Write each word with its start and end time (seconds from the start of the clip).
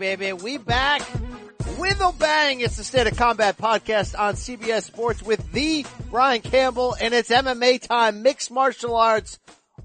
baby. 0.00 0.32
We 0.32 0.56
back 0.56 1.02
with 1.78 2.00
a 2.00 2.10
bang. 2.18 2.60
It's 2.60 2.78
the 2.78 2.84
State 2.84 3.06
of 3.06 3.18
Combat 3.18 3.58
podcast 3.58 4.18
on 4.18 4.32
CBS 4.32 4.84
Sports 4.84 5.22
with 5.22 5.52
the 5.52 5.84
Brian 6.10 6.40
Campbell 6.40 6.96
and 6.98 7.12
it's 7.12 7.28
MMA 7.28 7.86
time. 7.86 8.22
Mixed 8.22 8.50
martial 8.50 8.96
arts, 8.96 9.38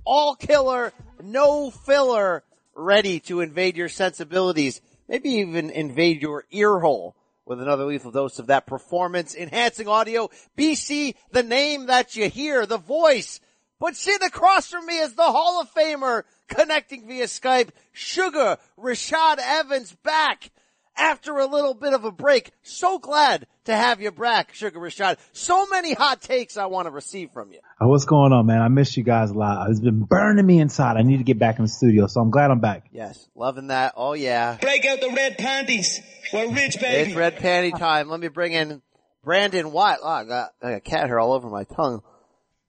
all 0.05 0.35
killer, 0.35 0.93
no 1.21 1.69
filler, 1.69 2.43
ready 2.73 3.19
to 3.19 3.41
invade 3.41 3.75
your 3.75 3.89
sensibilities. 3.89 4.79
Maybe 5.09 5.31
even 5.31 5.69
invade 5.69 6.21
your 6.21 6.45
ear 6.49 6.79
hole 6.79 7.17
with 7.45 7.61
another 7.61 7.83
lethal 7.83 8.11
dose 8.11 8.39
of 8.39 8.47
that 8.47 8.65
performance 8.65 9.35
enhancing 9.35 9.89
audio. 9.89 10.29
BC, 10.57 11.15
the 11.31 11.43
name 11.43 11.87
that 11.87 12.15
you 12.15 12.29
hear, 12.29 12.65
the 12.65 12.77
voice. 12.77 13.41
But 13.81 13.97
sitting 13.97 14.25
across 14.25 14.67
from 14.67 14.85
me 14.85 14.97
is 14.97 15.13
the 15.13 15.23
Hall 15.23 15.59
of 15.59 15.73
Famer 15.73 16.23
connecting 16.47 17.07
via 17.07 17.25
Skype, 17.25 17.69
Suga 17.95 18.57
Rashad 18.77 19.37
Evans 19.39 19.95
back 20.03 20.51
after 20.97 21.37
a 21.37 21.45
little 21.45 21.73
bit 21.73 21.93
of 21.93 22.05
a 22.05 22.11
break. 22.11 22.51
So 22.63 22.99
glad 22.99 23.47
to 23.65 23.75
have 23.75 24.01
you 24.01 24.11
back, 24.11 24.53
Suga 24.53 24.75
Rashad. 24.75 25.17
So 25.33 25.65
many 25.67 25.93
hot 25.93 26.21
takes 26.21 26.57
I 26.57 26.67
want 26.67 26.85
to 26.85 26.91
receive 26.91 27.31
from 27.31 27.51
you. 27.51 27.59
Oh, 27.81 27.87
what's 27.87 28.05
going 28.05 28.31
on, 28.31 28.45
man? 28.45 28.61
I 28.61 28.67
miss 28.69 28.95
you 28.95 29.03
guys 29.03 29.31
a 29.31 29.33
lot. 29.33 29.69
It's 29.69 29.79
been 29.79 30.03
burning 30.03 30.45
me 30.45 30.59
inside. 30.59 30.97
I 30.97 31.01
need 31.01 31.17
to 31.17 31.23
get 31.23 31.39
back 31.39 31.59
in 31.59 31.65
the 31.65 31.69
studio, 31.69 32.07
so 32.07 32.21
I'm 32.21 32.31
glad 32.31 32.51
I'm 32.51 32.59
back. 32.59 32.87
Yes, 32.91 33.27
loving 33.35 33.67
that. 33.67 33.93
Oh 33.97 34.13
yeah. 34.13 34.57
Break 34.61 34.85
out 34.85 35.01
the 35.01 35.11
red 35.15 35.37
panties. 35.37 35.99
We're 36.31 36.51
rich, 36.53 36.79
baby. 36.79 37.11
It's 37.11 37.15
red 37.15 37.37
panty 37.37 37.77
time. 37.77 38.09
Let 38.09 38.19
me 38.19 38.29
bring 38.29 38.53
in 38.53 38.81
Brandon 39.23 39.71
Wise. 39.71 39.97
Oh, 40.01 40.07
I 40.07 40.23
got, 40.23 40.51
I 40.61 40.71
got 40.73 40.83
cat 40.83 41.07
hair 41.07 41.19
all 41.19 41.33
over 41.33 41.49
my 41.49 41.63
tongue. 41.63 42.01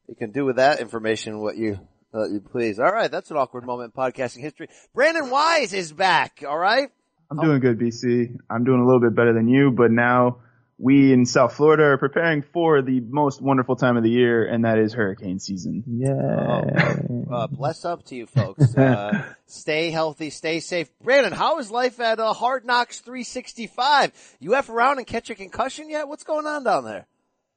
You 0.08 0.14
can 0.14 0.32
do 0.32 0.44
with 0.44 0.56
that 0.56 0.80
information 0.80 1.38
what 1.40 1.56
you, 1.56 1.78
uh, 2.16 2.28
you 2.28 2.40
please. 2.40 2.78
All 2.78 2.92
right, 2.92 3.10
that's 3.10 3.30
an 3.30 3.36
awkward 3.36 3.64
moment 3.64 3.92
in 3.94 4.02
podcasting 4.02 4.40
history. 4.40 4.68
Brandon 4.94 5.30
Wise 5.30 5.72
is 5.72 5.92
back. 5.92 6.42
All 6.46 6.58
right. 6.58 6.90
I'm 7.30 7.38
doing 7.38 7.60
good, 7.60 7.78
BC. 7.78 8.36
I'm 8.48 8.64
doing 8.64 8.80
a 8.80 8.86
little 8.86 9.00
bit 9.00 9.14
better 9.14 9.32
than 9.32 9.48
you, 9.48 9.72
but 9.72 9.90
now 9.90 10.38
we 10.78 11.12
in 11.12 11.26
South 11.26 11.54
Florida 11.54 11.84
are 11.84 11.98
preparing 11.98 12.42
for 12.42 12.82
the 12.82 13.00
most 13.00 13.40
wonderful 13.40 13.76
time 13.76 13.96
of 13.96 14.02
the 14.02 14.10
year, 14.10 14.46
and 14.46 14.64
that 14.64 14.78
is 14.78 14.92
hurricane 14.92 15.40
season. 15.40 15.82
Yeah. 15.88 16.12
Oh, 16.14 17.34
uh, 17.34 17.46
bless 17.48 17.84
up 17.84 18.04
to 18.06 18.14
you 18.14 18.26
folks. 18.26 18.76
Uh, 18.76 19.24
stay 19.46 19.90
healthy, 19.90 20.30
stay 20.30 20.60
safe. 20.60 20.88
Brandon, 21.02 21.32
how 21.32 21.58
is 21.58 21.70
life 21.70 21.98
at 21.98 22.20
uh, 22.20 22.32
Hard 22.32 22.64
Knocks 22.64 23.00
365? 23.00 24.12
You 24.38 24.54
F 24.54 24.68
around 24.68 24.98
and 24.98 25.06
catch 25.06 25.30
a 25.30 25.34
concussion 25.34 25.90
yet? 25.90 26.08
What's 26.08 26.24
going 26.24 26.46
on 26.46 26.62
down 26.62 26.84
there? 26.84 27.06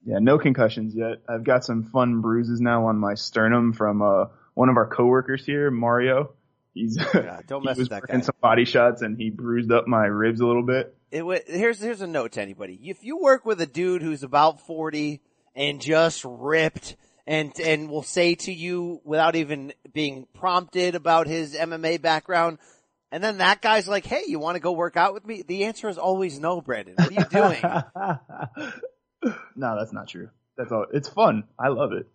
Yeah, 0.05 0.19
no 0.19 0.39
concussions 0.39 0.95
yet. 0.95 1.17
I've 1.27 1.43
got 1.43 1.65
some 1.65 1.83
fun 1.83 2.21
bruises 2.21 2.61
now 2.61 2.85
on 2.85 2.97
my 2.97 3.15
sternum 3.15 3.73
from 3.73 4.01
uh, 4.01 4.25
one 4.59 4.67
of 4.67 4.75
our 4.75 4.87
coworkers 4.87 5.45
here, 5.45 5.71
Mario. 5.71 6.33
He's 6.73 6.97
Yeah, 6.97 7.39
don't 7.47 7.61
he 7.61 7.69
was 7.69 7.77
with 7.77 7.89
that 7.91 8.05
guy. 8.05 8.19
some 8.19 8.35
body 8.41 8.65
shots 8.65 9.01
and 9.01 9.17
he 9.17 9.29
bruised 9.29 9.71
up 9.71 9.87
my 9.87 10.05
ribs 10.05 10.41
a 10.41 10.45
little 10.45 10.65
bit. 10.65 10.93
It 11.11 11.23
here's 11.47 11.79
here's 11.79 12.01
a 12.01 12.07
note 12.07 12.33
to 12.33 12.41
anybody. 12.41 12.77
If 12.83 13.01
you 13.01 13.19
work 13.19 13.45
with 13.45 13.61
a 13.61 13.65
dude 13.65 14.01
who's 14.01 14.21
about 14.21 14.59
forty 14.59 15.21
and 15.55 15.79
just 15.79 16.25
ripped, 16.25 16.97
and 17.25 17.57
and 17.57 17.89
will 17.89 18.03
say 18.03 18.35
to 18.35 18.51
you 18.51 18.99
without 19.05 19.37
even 19.37 19.71
being 19.93 20.27
prompted 20.33 20.93
about 20.93 21.27
his 21.27 21.55
MMA 21.55 22.01
background, 22.01 22.57
and 23.13 23.23
then 23.23 23.37
that 23.37 23.61
guy's 23.61 23.87
like, 23.87 24.05
"Hey, 24.05 24.23
you 24.27 24.39
want 24.39 24.55
to 24.55 24.59
go 24.59 24.73
work 24.73 24.97
out 24.97 25.13
with 25.13 25.25
me?" 25.25 25.41
The 25.41 25.63
answer 25.63 25.87
is 25.87 25.97
always 25.97 26.37
no, 26.37 26.59
Brandon. 26.59 26.95
What 26.97 27.09
are 27.09 27.13
you 27.13 27.25
doing? 27.31 27.61
No, 29.53 29.75
that's 29.77 29.91
not 29.91 30.07
true. 30.07 30.29
That's 30.57 30.71
all. 30.71 30.85
It's 30.93 31.09
fun. 31.09 31.43
I 31.59 31.67
love 31.67 31.91
it. 31.91 32.07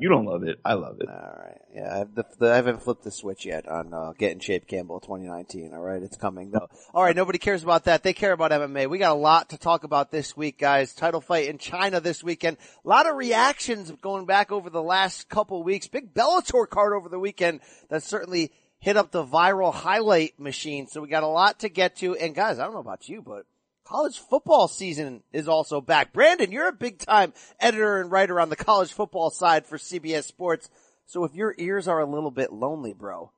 You 0.00 0.08
don't 0.08 0.24
love 0.24 0.44
it. 0.44 0.58
I 0.64 0.72
love 0.74 0.96
it. 1.00 1.10
All 1.10 1.14
right, 1.14 1.60
yeah, 1.74 2.04
the, 2.14 2.24
the, 2.38 2.50
I 2.50 2.56
haven't 2.56 2.82
flipped 2.82 3.04
the 3.04 3.10
switch 3.10 3.44
yet 3.44 3.68
on 3.68 3.92
uh, 3.92 4.14
Get 4.16 4.32
in 4.32 4.40
Shape 4.40 4.66
Campbell 4.66 4.98
2019. 4.98 5.74
All 5.74 5.80
right, 5.80 6.02
it's 6.02 6.16
coming 6.16 6.50
though. 6.50 6.68
All 6.94 7.04
right, 7.04 7.14
nobody 7.14 7.38
cares 7.38 7.62
about 7.62 7.84
that. 7.84 8.02
They 8.02 8.14
care 8.14 8.32
about 8.32 8.50
MMA. 8.50 8.88
We 8.88 8.96
got 8.96 9.12
a 9.12 9.20
lot 9.20 9.50
to 9.50 9.58
talk 9.58 9.84
about 9.84 10.10
this 10.10 10.34
week, 10.34 10.58
guys. 10.58 10.94
Title 10.94 11.20
fight 11.20 11.48
in 11.48 11.58
China 11.58 12.00
this 12.00 12.24
weekend. 12.24 12.56
A 12.82 12.88
lot 12.88 13.06
of 13.06 13.14
reactions 13.14 13.92
going 14.00 14.24
back 14.24 14.50
over 14.50 14.70
the 14.70 14.82
last 14.82 15.28
couple 15.28 15.62
weeks. 15.62 15.86
Big 15.86 16.14
Bellator 16.14 16.66
card 16.66 16.94
over 16.94 17.10
the 17.10 17.18
weekend 17.18 17.60
that 17.90 18.02
certainly 18.02 18.52
hit 18.78 18.96
up 18.96 19.10
the 19.10 19.22
viral 19.22 19.74
highlight 19.74 20.40
machine. 20.40 20.86
So 20.86 21.02
we 21.02 21.08
got 21.08 21.24
a 21.24 21.28
lot 21.28 21.60
to 21.60 21.68
get 21.68 21.96
to. 21.96 22.16
And 22.16 22.34
guys, 22.34 22.58
I 22.58 22.64
don't 22.64 22.72
know 22.72 22.80
about 22.80 23.06
you, 23.06 23.20
but 23.20 23.44
college 23.90 24.20
football 24.20 24.68
season 24.68 25.20
is 25.32 25.48
also 25.48 25.80
back. 25.80 26.12
Brandon, 26.12 26.52
you're 26.52 26.68
a 26.68 26.72
big 26.72 26.98
time 27.00 27.32
editor 27.58 28.00
and 28.00 28.10
writer 28.10 28.38
on 28.38 28.48
the 28.48 28.54
college 28.54 28.92
football 28.92 29.30
side 29.30 29.66
for 29.66 29.78
CBS 29.78 30.24
Sports. 30.24 30.70
So 31.06 31.24
if 31.24 31.34
your 31.34 31.56
ears 31.58 31.88
are 31.88 31.98
a 31.98 32.06
little 32.06 32.30
bit 32.30 32.52
lonely, 32.52 32.92
bro, 32.92 33.32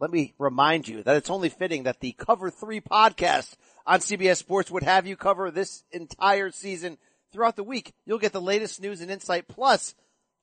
let 0.00 0.10
me 0.10 0.32
remind 0.38 0.88
you 0.88 1.02
that 1.02 1.16
it's 1.16 1.28
only 1.28 1.50
fitting 1.50 1.82
that 1.82 2.00
the 2.00 2.12
Cover 2.12 2.50
3 2.50 2.80
podcast 2.80 3.56
on 3.86 4.00
CBS 4.00 4.38
Sports 4.38 4.70
would 4.70 4.84
have 4.84 5.06
you 5.06 5.16
cover 5.16 5.50
this 5.50 5.84
entire 5.92 6.50
season 6.50 6.96
throughout 7.30 7.56
the 7.56 7.62
week. 7.62 7.92
You'll 8.06 8.18
get 8.18 8.32
the 8.32 8.40
latest 8.40 8.80
news 8.80 9.02
and 9.02 9.10
insight 9.10 9.48
plus 9.48 9.94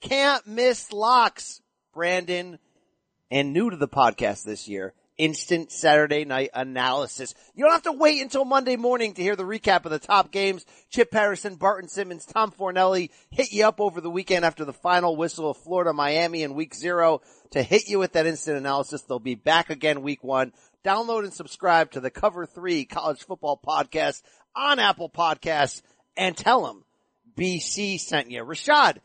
can't 0.01 0.45
miss 0.45 0.93
locks, 0.93 1.61
Brandon, 1.95 2.59
and 3.31 3.53
new 3.53 3.71
to 3.71 3.75
the 3.75 3.87
podcast 3.87 4.43
this 4.43 4.67
year, 4.67 4.93
instant 5.17 5.71
Saturday 5.71 6.25
night 6.25 6.49
analysis. 6.53 7.33
You 7.55 7.63
don't 7.63 7.73
have 7.73 7.83
to 7.83 7.91
wait 7.91 8.21
until 8.21 8.45
Monday 8.45 8.75
morning 8.75 9.13
to 9.13 9.21
hear 9.21 9.35
the 9.35 9.43
recap 9.43 9.85
of 9.85 9.91
the 9.91 9.99
top 9.99 10.31
games. 10.31 10.65
Chip 10.89 11.11
Patterson, 11.11 11.55
Barton 11.55 11.89
Simmons, 11.89 12.25
Tom 12.25 12.51
Fornelli 12.51 13.09
hit 13.29 13.51
you 13.51 13.65
up 13.65 13.79
over 13.79 14.01
the 14.01 14.09
weekend 14.09 14.45
after 14.45 14.65
the 14.65 14.73
final 14.73 15.15
whistle 15.15 15.49
of 15.49 15.57
Florida, 15.57 15.93
Miami 15.93 16.43
in 16.43 16.53
week 16.53 16.73
zero 16.73 17.21
to 17.51 17.61
hit 17.61 17.87
you 17.87 17.99
with 17.99 18.13
that 18.13 18.25
instant 18.25 18.57
analysis. 18.57 19.01
They'll 19.03 19.19
be 19.19 19.35
back 19.35 19.69
again 19.69 20.01
week 20.01 20.23
one. 20.23 20.53
Download 20.83 21.23
and 21.23 21.33
subscribe 21.33 21.91
to 21.91 21.99
the 21.99 22.09
Cover 22.09 22.45
3 22.45 22.85
College 22.85 23.23
Football 23.23 23.59
Podcast 23.65 24.23
on 24.55 24.79
Apple 24.79 25.09
Podcasts 25.09 25.81
and 26.17 26.35
tell 26.35 26.65
them 26.65 26.83
BC 27.37 27.99
sent 27.99 28.31
you. 28.31 28.43
Rashad, 28.43 28.97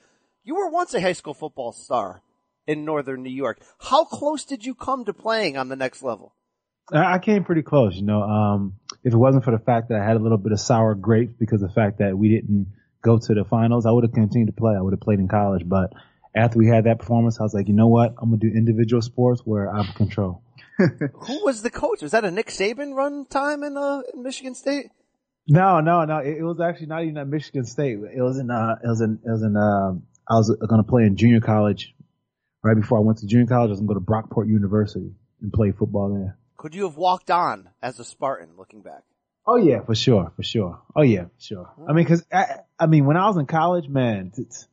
you 0.44 0.54
were 0.54 0.70
once 0.70 0.94
a 0.94 1.00
high 1.00 1.12
school 1.12 1.34
football 1.34 1.72
star 1.72 2.22
in 2.66 2.84
northern 2.84 3.22
New 3.22 3.31
York. 3.31 3.60
How 3.78 4.04
close 4.04 4.44
did 4.44 4.65
you 4.65 4.75
come 4.75 5.04
to 5.04 5.12
playing 5.12 5.56
on 5.56 5.69
the 5.69 5.77
next 5.77 6.03
level? 6.03 6.34
I 6.93 7.15
I 7.15 7.19
came 7.19 7.44
pretty 7.44 7.62
close, 7.62 7.97
you 7.97 8.03
know. 8.03 8.22
Um, 8.22 8.75
if 9.03 9.12
it 9.12 9.16
wasn't 9.16 9.44
for 9.44 9.50
the 9.50 9.59
fact 9.59 9.88
that 9.88 10.00
I 10.00 10.04
had 10.04 10.16
a 10.16 10.21
little 10.21 10.38
bit 10.38 10.53
of 10.53 10.60
sour 10.60 10.94
grapes 10.94 11.34
because 11.38 11.62
of 11.62 11.69
the 11.69 11.75
fact 11.75 11.99
that 11.99 12.16
we 12.16 12.28
didn't 12.28 12.66
go 13.03 13.19
to 13.19 13.34
the 13.34 13.44
finals, 13.44 13.87
I 13.87 13.91
would 13.91 14.04
have 14.04 14.12
continued 14.12 14.47
to 14.47 14.53
play. 14.53 14.75
I 14.77 14.81
would 14.81 14.93
have 14.93 15.00
played 15.00 15.21
in 15.21 15.28
college, 15.28 15.62
but 15.66 15.93
after 16.34 16.59
we 16.59 16.69
had 16.69 16.84
that 16.84 16.99
performance, 16.99 17.41
I 17.41 17.44
was 17.44 17.54
like, 17.54 17.69
you 17.69 17.75
know 17.75 17.88
what? 17.88 18.15
I'm 18.19 18.31
gonna 18.31 18.38
do 18.38 18.49
individual 18.49 19.03
sports 19.03 19.43
where 19.44 19.72
I 19.72 19.83
have 19.83 19.94
control. 19.94 20.43
Who 20.78 21.44
was 21.44 21.62
the 21.62 21.71
coach? 21.71 22.03
Was 22.03 22.12
that 22.12 22.25
a 22.25 22.31
Nick 22.31 22.48
Saban 22.48 22.94
run 22.94 23.27
time 23.27 23.62
in, 23.62 23.77
uh, 23.77 24.03
in 24.12 24.22
Michigan 24.22 24.54
State? 24.54 24.91
No, 25.48 25.81
no, 25.81 26.04
no. 26.04 26.19
It, 26.19 26.38
it 26.38 26.43
was 26.43 26.60
actually 26.60 26.88
not 26.88 27.03
even 27.04 27.16
at 27.16 27.28
Michigan 27.28 27.65
State. 27.65 27.98
It 28.15 28.21
was 28.21 28.38
in, 28.38 28.50
uh, 28.50 28.77
it 28.83 28.87
was 28.87 29.00
in, 29.00 29.19
it 29.25 29.31
was 29.31 29.43
in, 29.43 29.56
uh, 29.56 29.94
I 30.28 30.34
was 30.34 30.50
going 30.50 30.83
to 30.83 30.88
play 30.88 31.04
in 31.04 31.16
junior 31.16 31.41
college. 31.41 31.94
Right 32.66 32.75
before 32.75 32.99
I 32.99 33.03
went 33.03 33.19
to 33.19 33.28
junior 33.28 33.47
college, 33.47 33.69
I 33.69 33.71
was 33.71 33.81
going 33.81 33.88
to 33.91 33.94
go 33.94 34.00
to 34.00 34.04
Brockport 34.04 34.49
University 34.49 35.12
and 35.41 35.53
play 35.53 35.71
football 35.71 36.12
there. 36.12 36.37
Could 36.56 36.75
you 36.75 36.82
have 36.82 36.97
walked 36.97 37.31
on 37.31 37.71
as 37.81 38.00
a 38.00 38.04
Spartan 38.04 38.56
looking 38.59 38.82
back? 38.82 39.04
Oh 39.47 39.54
yeah, 39.54 39.82
for 39.82 39.94
sure, 39.94 40.32
for 40.34 40.43
sure. 40.43 40.81
Oh 40.97 41.03
yeah, 41.03 41.27
for 41.27 41.41
sure. 41.41 41.71
I 41.88 41.93
mean, 41.93 42.06
cause 42.06 42.25
I, 42.32 42.56
I 42.77 42.86
mean, 42.86 43.07
when 43.07 43.16
I 43.16 43.28
was 43.28 43.36
in 43.36 43.47
college, 43.47 43.89
man, 43.89 44.33
it's, 44.36 44.66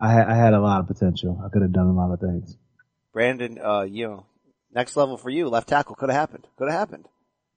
I 0.00 0.10
had, 0.10 0.26
I 0.26 0.34
had 0.34 0.54
a 0.54 0.58
lot 0.58 0.80
of 0.80 0.86
potential. 0.86 1.38
I 1.44 1.50
could 1.50 1.60
have 1.60 1.72
done 1.72 1.88
a 1.88 1.92
lot 1.92 2.14
of 2.14 2.20
things. 2.20 2.56
Brandon, 3.12 3.58
uh, 3.62 3.82
you 3.82 4.06
know, 4.06 4.26
next 4.74 4.96
level 4.96 5.18
for 5.18 5.28
you, 5.28 5.50
left 5.50 5.68
tackle 5.68 5.96
could 5.96 6.08
have 6.08 6.18
happened. 6.18 6.46
Could 6.56 6.70
have 6.70 6.78
happened. 6.78 7.06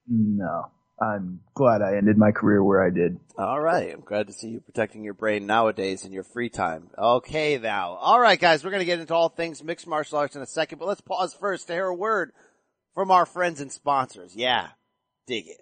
No, 0.06 0.69
I'm 0.99 1.41
glad 1.53 1.81
I 1.81 1.95
ended 1.95 2.17
my 2.17 2.31
career 2.31 2.63
where 2.63 2.83
I 2.83 2.89
did. 2.89 3.19
All 3.38 3.59
right. 3.61 3.94
I'm 3.94 4.01
glad 4.01 4.27
to 4.27 4.33
see 4.33 4.49
you 4.49 4.59
protecting 4.61 5.03
your 5.03 5.13
brain 5.13 5.45
nowadays 5.45 6.05
in 6.05 6.11
your 6.11 6.23
free 6.23 6.49
time. 6.49 6.89
Okay, 6.97 7.59
now. 7.59 7.91
All 7.94 8.19
right, 8.19 8.39
guys, 8.39 8.63
we're 8.63 8.71
going 8.71 8.81
to 8.81 8.85
get 8.85 8.99
into 8.99 9.13
all 9.13 9.29
things 9.29 9.63
mixed 9.63 9.85
martial 9.85 10.17
arts 10.17 10.35
in 10.35 10.41
a 10.41 10.47
second, 10.47 10.79
but 10.79 10.88
let's 10.88 11.01
pause 11.01 11.35
first 11.35 11.67
to 11.67 11.73
hear 11.73 11.85
a 11.85 11.94
word 11.94 12.31
from 12.95 13.11
our 13.11 13.27
friends 13.27 13.61
and 13.61 13.71
sponsors. 13.71 14.35
Yeah. 14.35 14.69
Dig 15.27 15.47
it. 15.47 15.61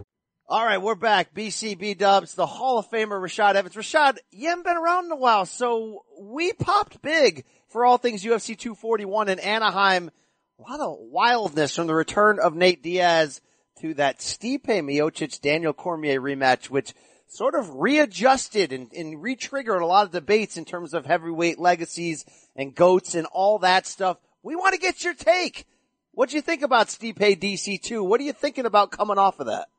All 0.51 0.65
right, 0.65 0.81
we're 0.81 0.95
back. 0.95 1.33
BCB 1.33 1.97
Dubs, 1.97 2.35
the 2.35 2.45
Hall 2.45 2.77
of 2.77 2.91
Famer 2.91 3.21
Rashad 3.21 3.55
Evans. 3.55 3.73
Rashad, 3.73 4.17
you 4.31 4.49
haven't 4.49 4.65
been 4.65 4.75
around 4.75 5.05
in 5.05 5.13
a 5.13 5.15
while, 5.15 5.45
so 5.45 6.03
we 6.19 6.51
popped 6.51 7.01
big 7.01 7.45
for 7.69 7.85
all 7.85 7.97
things 7.97 8.21
UFC 8.21 8.57
241 8.57 9.29
in 9.29 9.39
Anaheim. 9.39 10.11
A 10.59 10.69
lot 10.69 10.81
of 10.81 10.97
wildness 10.99 11.73
from 11.73 11.87
the 11.87 11.95
return 11.95 12.37
of 12.37 12.53
Nate 12.53 12.83
Diaz 12.83 13.39
to 13.79 13.93
that 13.93 14.19
Stipe 14.19 14.65
Miocic 14.65 15.39
Daniel 15.39 15.71
Cormier 15.71 16.19
rematch, 16.19 16.69
which 16.69 16.93
sort 17.27 17.55
of 17.55 17.73
readjusted 17.75 18.73
and, 18.73 18.91
and 18.91 19.23
re-triggered 19.23 19.81
a 19.81 19.85
lot 19.85 20.07
of 20.07 20.11
debates 20.11 20.57
in 20.57 20.65
terms 20.65 20.93
of 20.93 21.05
heavyweight 21.05 21.59
legacies 21.59 22.25
and 22.57 22.75
goats 22.75 23.15
and 23.15 23.25
all 23.27 23.59
that 23.59 23.87
stuff. 23.87 24.17
We 24.43 24.57
want 24.57 24.73
to 24.73 24.81
get 24.81 25.01
your 25.01 25.13
take. 25.13 25.65
What 26.11 26.27
do 26.27 26.35
you 26.35 26.41
think 26.41 26.61
about 26.61 26.87
Stipe 26.87 27.39
DC2? 27.39 28.05
What 28.05 28.19
are 28.19 28.25
you 28.25 28.33
thinking 28.33 28.65
about 28.65 28.91
coming 28.91 29.17
off 29.17 29.39
of 29.39 29.45
that? 29.45 29.69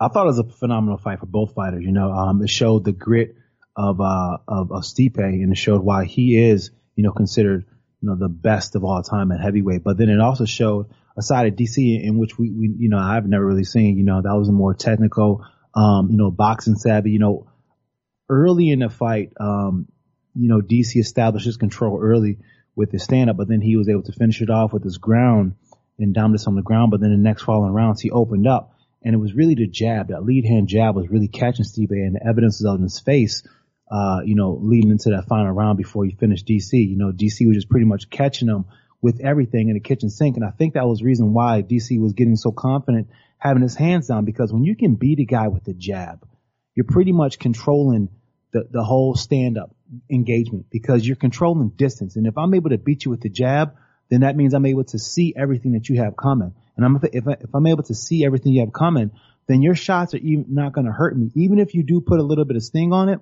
I 0.00 0.08
thought 0.08 0.24
it 0.24 0.36
was 0.36 0.38
a 0.38 0.44
phenomenal 0.44 0.98
fight 0.98 1.20
for 1.20 1.26
both 1.26 1.54
fighters. 1.54 1.84
You 1.84 1.92
know, 1.92 2.12
um, 2.12 2.42
it 2.42 2.50
showed 2.50 2.84
the 2.84 2.92
grit 2.92 3.34
of, 3.76 4.00
uh, 4.00 4.38
of, 4.46 4.72
of 4.72 4.82
Stipe 4.82 5.18
and 5.18 5.52
it 5.52 5.58
showed 5.58 5.82
why 5.82 6.04
he 6.04 6.38
is, 6.38 6.70
you 6.94 7.02
know, 7.04 7.12
considered, 7.12 7.66
you 8.00 8.08
know, 8.08 8.16
the 8.16 8.28
best 8.28 8.76
of 8.76 8.84
all 8.84 9.02
time 9.02 9.32
at 9.32 9.40
heavyweight. 9.40 9.82
But 9.82 9.98
then 9.98 10.08
it 10.08 10.20
also 10.20 10.44
showed 10.44 10.86
a 11.16 11.22
side 11.22 11.48
of 11.48 11.54
DC 11.54 12.02
in 12.02 12.18
which 12.18 12.38
we, 12.38 12.50
we, 12.50 12.74
you 12.78 12.88
know, 12.88 12.98
I've 12.98 13.26
never 13.26 13.44
really 13.44 13.64
seen, 13.64 13.96
you 13.96 14.04
know, 14.04 14.22
that 14.22 14.36
was 14.36 14.48
a 14.48 14.52
more 14.52 14.74
technical, 14.74 15.44
um, 15.74 16.08
you 16.10 16.16
know, 16.16 16.30
boxing 16.30 16.76
savvy, 16.76 17.10
you 17.10 17.18
know, 17.18 17.50
early 18.28 18.70
in 18.70 18.80
the 18.80 18.88
fight, 18.88 19.32
um, 19.40 19.88
you 20.34 20.48
know, 20.48 20.60
DC 20.60 20.96
established 20.96 21.46
his 21.46 21.56
control 21.56 21.98
early 22.00 22.38
with 22.76 22.92
his 22.92 23.02
stand 23.02 23.30
up, 23.30 23.36
but 23.36 23.48
then 23.48 23.60
he 23.60 23.76
was 23.76 23.88
able 23.88 24.02
to 24.04 24.12
finish 24.12 24.40
it 24.40 24.50
off 24.50 24.72
with 24.72 24.84
his 24.84 24.98
ground 24.98 25.56
and 25.98 26.14
dominance 26.14 26.46
on 26.46 26.54
the 26.54 26.62
ground. 26.62 26.92
But 26.92 27.00
then 27.00 27.10
the 27.10 27.16
next 27.16 27.42
following 27.42 27.72
rounds, 27.72 28.00
he 28.00 28.12
opened 28.12 28.46
up 28.46 28.77
and 29.02 29.14
it 29.14 29.18
was 29.18 29.34
really 29.34 29.54
the 29.54 29.66
jab, 29.66 30.08
that 30.08 30.24
lead 30.24 30.44
hand 30.44 30.68
jab 30.68 30.96
was 30.96 31.08
really 31.08 31.28
catching 31.28 31.64
Stipe 31.64 31.90
and 31.90 32.16
the 32.16 32.26
evidence 32.26 32.60
is 32.60 32.66
on 32.66 32.82
his 32.82 32.98
face, 32.98 33.42
uh, 33.90 34.20
you 34.24 34.34
know, 34.34 34.58
leading 34.60 34.90
into 34.90 35.10
that 35.10 35.26
final 35.28 35.52
round 35.52 35.78
before 35.78 36.04
he 36.04 36.12
finished 36.12 36.46
DC. 36.46 36.72
You 36.72 36.96
know, 36.96 37.12
DC 37.12 37.46
was 37.46 37.56
just 37.56 37.70
pretty 37.70 37.86
much 37.86 38.10
catching 38.10 38.48
him 38.48 38.64
with 39.00 39.20
everything 39.20 39.68
in 39.68 39.74
the 39.74 39.80
kitchen 39.80 40.10
sink. 40.10 40.36
And 40.36 40.44
I 40.44 40.50
think 40.50 40.74
that 40.74 40.86
was 40.86 40.98
the 40.98 41.04
reason 41.04 41.32
why 41.32 41.62
DC 41.62 42.00
was 42.00 42.12
getting 42.12 42.36
so 42.36 42.50
confident 42.50 43.08
having 43.38 43.62
his 43.62 43.76
hands 43.76 44.08
down 44.08 44.24
because 44.24 44.52
when 44.52 44.64
you 44.64 44.74
can 44.74 44.96
beat 44.96 45.20
a 45.20 45.24
guy 45.24 45.48
with 45.48 45.64
the 45.64 45.74
jab, 45.74 46.26
you're 46.74 46.84
pretty 46.84 47.12
much 47.12 47.38
controlling 47.38 48.08
the, 48.52 48.66
the 48.70 48.82
whole 48.82 49.14
stand 49.14 49.58
up 49.58 49.74
engagement 50.10 50.66
because 50.70 51.06
you're 51.06 51.16
controlling 51.16 51.70
distance. 51.70 52.16
And 52.16 52.26
if 52.26 52.36
I'm 52.36 52.54
able 52.54 52.70
to 52.70 52.78
beat 52.78 53.04
you 53.04 53.10
with 53.10 53.20
the 53.20 53.28
jab, 53.28 53.76
then 54.08 54.20
that 54.20 54.36
means 54.36 54.54
I'm 54.54 54.66
able 54.66 54.84
to 54.84 54.98
see 54.98 55.34
everything 55.36 55.72
that 55.72 55.88
you 55.88 56.00
have 56.02 56.16
coming. 56.16 56.54
And 56.76 56.84
I'm, 56.84 57.00
if, 57.12 57.26
I, 57.26 57.32
if 57.32 57.54
I'm 57.54 57.66
able 57.66 57.82
to 57.84 57.94
see 57.94 58.24
everything 58.24 58.52
you 58.52 58.60
have 58.60 58.72
coming, 58.72 59.10
then 59.46 59.62
your 59.62 59.74
shots 59.74 60.14
are 60.14 60.18
even 60.18 60.46
not 60.48 60.72
going 60.72 60.86
to 60.86 60.92
hurt 60.92 61.16
me. 61.16 61.30
Even 61.34 61.58
if 61.58 61.74
you 61.74 61.82
do 61.82 62.00
put 62.00 62.20
a 62.20 62.22
little 62.22 62.44
bit 62.44 62.56
of 62.56 62.62
sting 62.62 62.92
on 62.92 63.08
it, 63.08 63.20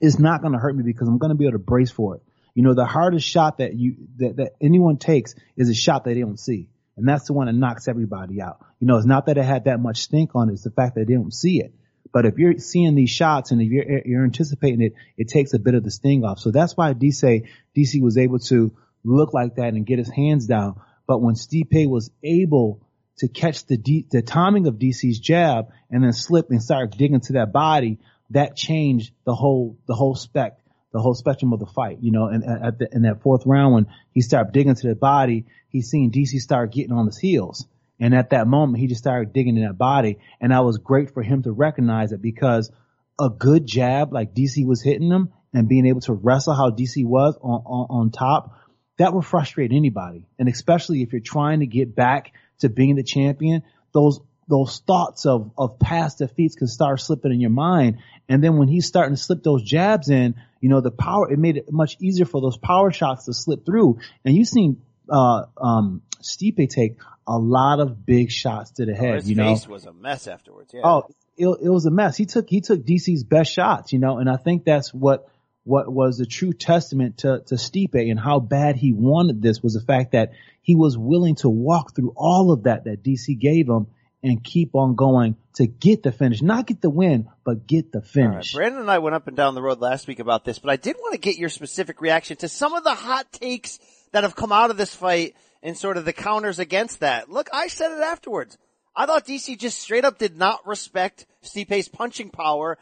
it's 0.00 0.18
not 0.18 0.42
going 0.42 0.52
to 0.52 0.58
hurt 0.58 0.76
me 0.76 0.82
because 0.84 1.08
I'm 1.08 1.18
going 1.18 1.30
to 1.30 1.36
be 1.36 1.44
able 1.44 1.58
to 1.58 1.64
brace 1.64 1.90
for 1.90 2.16
it. 2.16 2.22
You 2.54 2.62
know, 2.62 2.74
the 2.74 2.86
hardest 2.86 3.26
shot 3.26 3.58
that 3.58 3.74
you, 3.74 3.96
that, 4.18 4.36
that 4.36 4.52
anyone 4.60 4.98
takes 4.98 5.34
is 5.56 5.68
a 5.68 5.74
shot 5.74 6.04
that 6.04 6.14
they 6.14 6.20
don't 6.20 6.38
see. 6.38 6.68
And 6.96 7.06
that's 7.06 7.26
the 7.26 7.34
one 7.34 7.46
that 7.46 7.52
knocks 7.54 7.88
everybody 7.88 8.40
out. 8.40 8.64
You 8.80 8.86
know, 8.86 8.96
it's 8.96 9.06
not 9.06 9.26
that 9.26 9.36
it 9.36 9.44
had 9.44 9.64
that 9.64 9.80
much 9.80 10.02
stink 10.02 10.30
on 10.34 10.48
it. 10.48 10.54
It's 10.54 10.64
the 10.64 10.70
fact 10.70 10.94
that 10.94 11.06
they 11.06 11.14
don't 11.14 11.34
see 11.34 11.60
it. 11.60 11.74
But 12.12 12.24
if 12.24 12.38
you're 12.38 12.58
seeing 12.58 12.94
these 12.94 13.10
shots 13.10 13.50
and 13.50 13.60
if 13.60 13.70
you're, 13.70 14.00
you're 14.06 14.24
anticipating 14.24 14.80
it, 14.80 14.94
it 15.18 15.28
takes 15.28 15.52
a 15.52 15.58
bit 15.58 15.74
of 15.74 15.84
the 15.84 15.90
sting 15.90 16.24
off. 16.24 16.38
So 16.38 16.50
that's 16.50 16.74
why 16.76 16.94
DC, 16.94 17.46
DC 17.76 18.00
was 18.00 18.16
able 18.16 18.38
to 18.38 18.72
look 19.06 19.32
like 19.32 19.56
that 19.56 19.74
and 19.74 19.86
get 19.86 19.98
his 19.98 20.10
hands 20.10 20.46
down. 20.46 20.80
But 21.06 21.22
when 21.22 21.34
Stipe 21.34 21.88
was 21.88 22.10
able 22.22 22.82
to 23.18 23.28
catch 23.28 23.66
the 23.66 23.76
D, 23.76 24.06
the 24.10 24.22
timing 24.22 24.66
of 24.66 24.74
DC's 24.74 25.18
jab 25.18 25.66
and 25.90 26.04
then 26.04 26.12
slip 26.12 26.50
and 26.50 26.62
start 26.62 26.96
digging 26.96 27.20
to 27.20 27.34
that 27.34 27.52
body, 27.52 27.98
that 28.30 28.56
changed 28.56 29.12
the 29.24 29.34
whole, 29.34 29.78
the 29.86 29.94
whole 29.94 30.14
spec, 30.14 30.58
the 30.92 31.00
whole 31.00 31.14
spectrum 31.14 31.52
of 31.52 31.60
the 31.60 31.66
fight, 31.66 31.98
you 32.00 32.10
know, 32.10 32.26
and 32.26 32.44
at 32.44 32.78
the, 32.78 32.88
in 32.92 33.02
that 33.02 33.22
fourth 33.22 33.42
round 33.46 33.74
when 33.74 33.86
he 34.12 34.20
started 34.20 34.52
digging 34.52 34.74
to 34.74 34.88
the 34.88 34.94
body, 34.94 35.46
he 35.68 35.82
seen 35.82 36.10
DC 36.10 36.40
start 36.40 36.72
getting 36.72 36.92
on 36.92 37.06
his 37.06 37.18
heels. 37.18 37.66
And 37.98 38.14
at 38.14 38.30
that 38.30 38.46
moment, 38.46 38.78
he 38.78 38.88
just 38.88 39.00
started 39.00 39.32
digging 39.32 39.56
in 39.56 39.64
that 39.64 39.78
body. 39.78 40.18
And 40.40 40.52
that 40.52 40.64
was 40.64 40.78
great 40.78 41.14
for 41.14 41.22
him 41.22 41.42
to 41.44 41.52
recognize 41.52 42.12
it 42.12 42.20
because 42.20 42.70
a 43.18 43.30
good 43.30 43.66
jab 43.66 44.12
like 44.12 44.34
DC 44.34 44.66
was 44.66 44.82
hitting 44.82 45.10
him 45.10 45.32
and 45.54 45.68
being 45.68 45.86
able 45.86 46.00
to 46.02 46.12
wrestle 46.12 46.54
how 46.54 46.70
DC 46.70 47.04
was 47.06 47.38
on, 47.40 47.62
on, 47.64 47.86
on 47.88 48.10
top, 48.10 48.52
that 48.98 49.12
would 49.12 49.24
frustrate 49.24 49.72
anybody. 49.72 50.26
And 50.38 50.48
especially 50.48 51.02
if 51.02 51.12
you're 51.12 51.20
trying 51.20 51.60
to 51.60 51.66
get 51.66 51.94
back 51.94 52.32
to 52.60 52.68
being 52.68 52.96
the 52.96 53.02
champion, 53.02 53.62
those, 53.92 54.20
those 54.48 54.78
thoughts 54.86 55.26
of, 55.26 55.50
of 55.58 55.78
past 55.78 56.18
defeats 56.18 56.54
can 56.54 56.66
start 56.66 57.00
slipping 57.00 57.32
in 57.32 57.40
your 57.40 57.50
mind. 57.50 57.98
And 58.28 58.42
then 58.42 58.56
when 58.56 58.68
he's 58.68 58.86
starting 58.86 59.14
to 59.14 59.20
slip 59.20 59.42
those 59.42 59.62
jabs 59.62 60.08
in, 60.08 60.34
you 60.60 60.68
know, 60.68 60.80
the 60.80 60.90
power, 60.90 61.30
it 61.30 61.38
made 61.38 61.56
it 61.56 61.70
much 61.70 61.96
easier 62.00 62.24
for 62.26 62.40
those 62.40 62.56
power 62.56 62.90
shots 62.90 63.26
to 63.26 63.34
slip 63.34 63.66
through. 63.66 63.98
And 64.24 64.34
you've 64.36 64.48
seen, 64.48 64.82
uh, 65.10 65.44
um, 65.60 66.02
Stipe 66.22 66.68
take 66.68 66.96
a 67.26 67.38
lot 67.38 67.78
of 67.80 68.04
big 68.06 68.30
shots 68.30 68.72
to 68.72 68.86
the 68.86 68.92
Oh, 68.92 68.96
head, 68.96 69.14
his 69.16 69.30
you 69.30 69.36
know. 69.36 69.54
face 69.54 69.68
was 69.68 69.84
a 69.84 69.92
mess 69.92 70.26
afterwards. 70.26 70.72
Yeah. 70.74 70.80
Oh, 70.84 71.08
it, 71.36 71.46
it 71.62 71.68
was 71.68 71.86
a 71.86 71.90
mess. 71.90 72.16
He 72.16 72.24
took 72.24 72.48
he 72.48 72.60
took 72.60 72.80
DC's 72.84 73.22
best 73.22 73.52
shots, 73.52 73.92
you 73.92 73.98
know, 73.98 74.18
and 74.18 74.28
I 74.28 74.36
think 74.36 74.64
that's 74.64 74.92
what 74.94 75.28
what 75.66 75.92
was 75.92 76.16
the 76.16 76.26
true 76.26 76.52
testament 76.52 77.18
to 77.18 77.42
to 77.46 77.56
Stipe 77.56 77.94
and 77.94 78.18
how 78.20 78.38
bad 78.38 78.76
he 78.76 78.92
wanted 78.92 79.42
this 79.42 79.62
was 79.62 79.74
the 79.74 79.80
fact 79.80 80.12
that 80.12 80.30
he 80.62 80.76
was 80.76 80.96
willing 80.96 81.34
to 81.36 81.48
walk 81.48 81.94
through 81.94 82.12
all 82.16 82.52
of 82.52 82.64
that 82.64 82.84
that 82.84 83.02
DC 83.02 83.38
gave 83.38 83.68
him 83.68 83.88
and 84.22 84.42
keep 84.42 84.74
on 84.74 84.94
going 84.94 85.36
to 85.54 85.66
get 85.66 86.02
the 86.02 86.12
finish, 86.12 86.40
not 86.40 86.66
get 86.66 86.80
the 86.80 86.90
win, 86.90 87.28
but 87.44 87.66
get 87.66 87.92
the 87.92 87.98
All 87.98 88.02
right. 88.02 88.10
finish. 88.10 88.54
Brandon 88.54 88.80
and 88.80 88.90
I 88.90 88.98
went 88.98 89.16
up 89.16 89.26
and 89.26 89.36
down 89.36 89.54
the 89.54 89.62
road 89.62 89.80
last 89.80 90.06
week 90.06 90.20
about 90.20 90.44
this, 90.44 90.58
but 90.58 90.70
I 90.70 90.76
did 90.76 90.96
want 90.96 91.14
to 91.14 91.20
get 91.20 91.36
your 91.36 91.48
specific 91.48 92.00
reaction 92.00 92.36
to 92.38 92.48
some 92.48 92.74
of 92.74 92.84
the 92.84 92.94
hot 92.94 93.30
takes 93.32 93.78
that 94.12 94.22
have 94.22 94.36
come 94.36 94.52
out 94.52 94.70
of 94.70 94.76
this 94.76 94.94
fight 94.94 95.34
and 95.62 95.76
sort 95.76 95.96
of 95.96 96.04
the 96.04 96.12
counters 96.12 96.58
against 96.58 97.00
that. 97.00 97.28
Look, 97.28 97.48
I 97.52 97.68
said 97.68 97.90
it 97.92 98.02
afterwards. 98.02 98.56
I 98.94 99.06
thought 99.06 99.26
DC 99.26 99.58
just 99.58 99.78
straight 99.80 100.04
up 100.04 100.18
did 100.18 100.36
not 100.36 100.66
respect 100.66 101.26
Stipe's 101.44 101.88
punching 101.88 102.30
power 102.30 102.78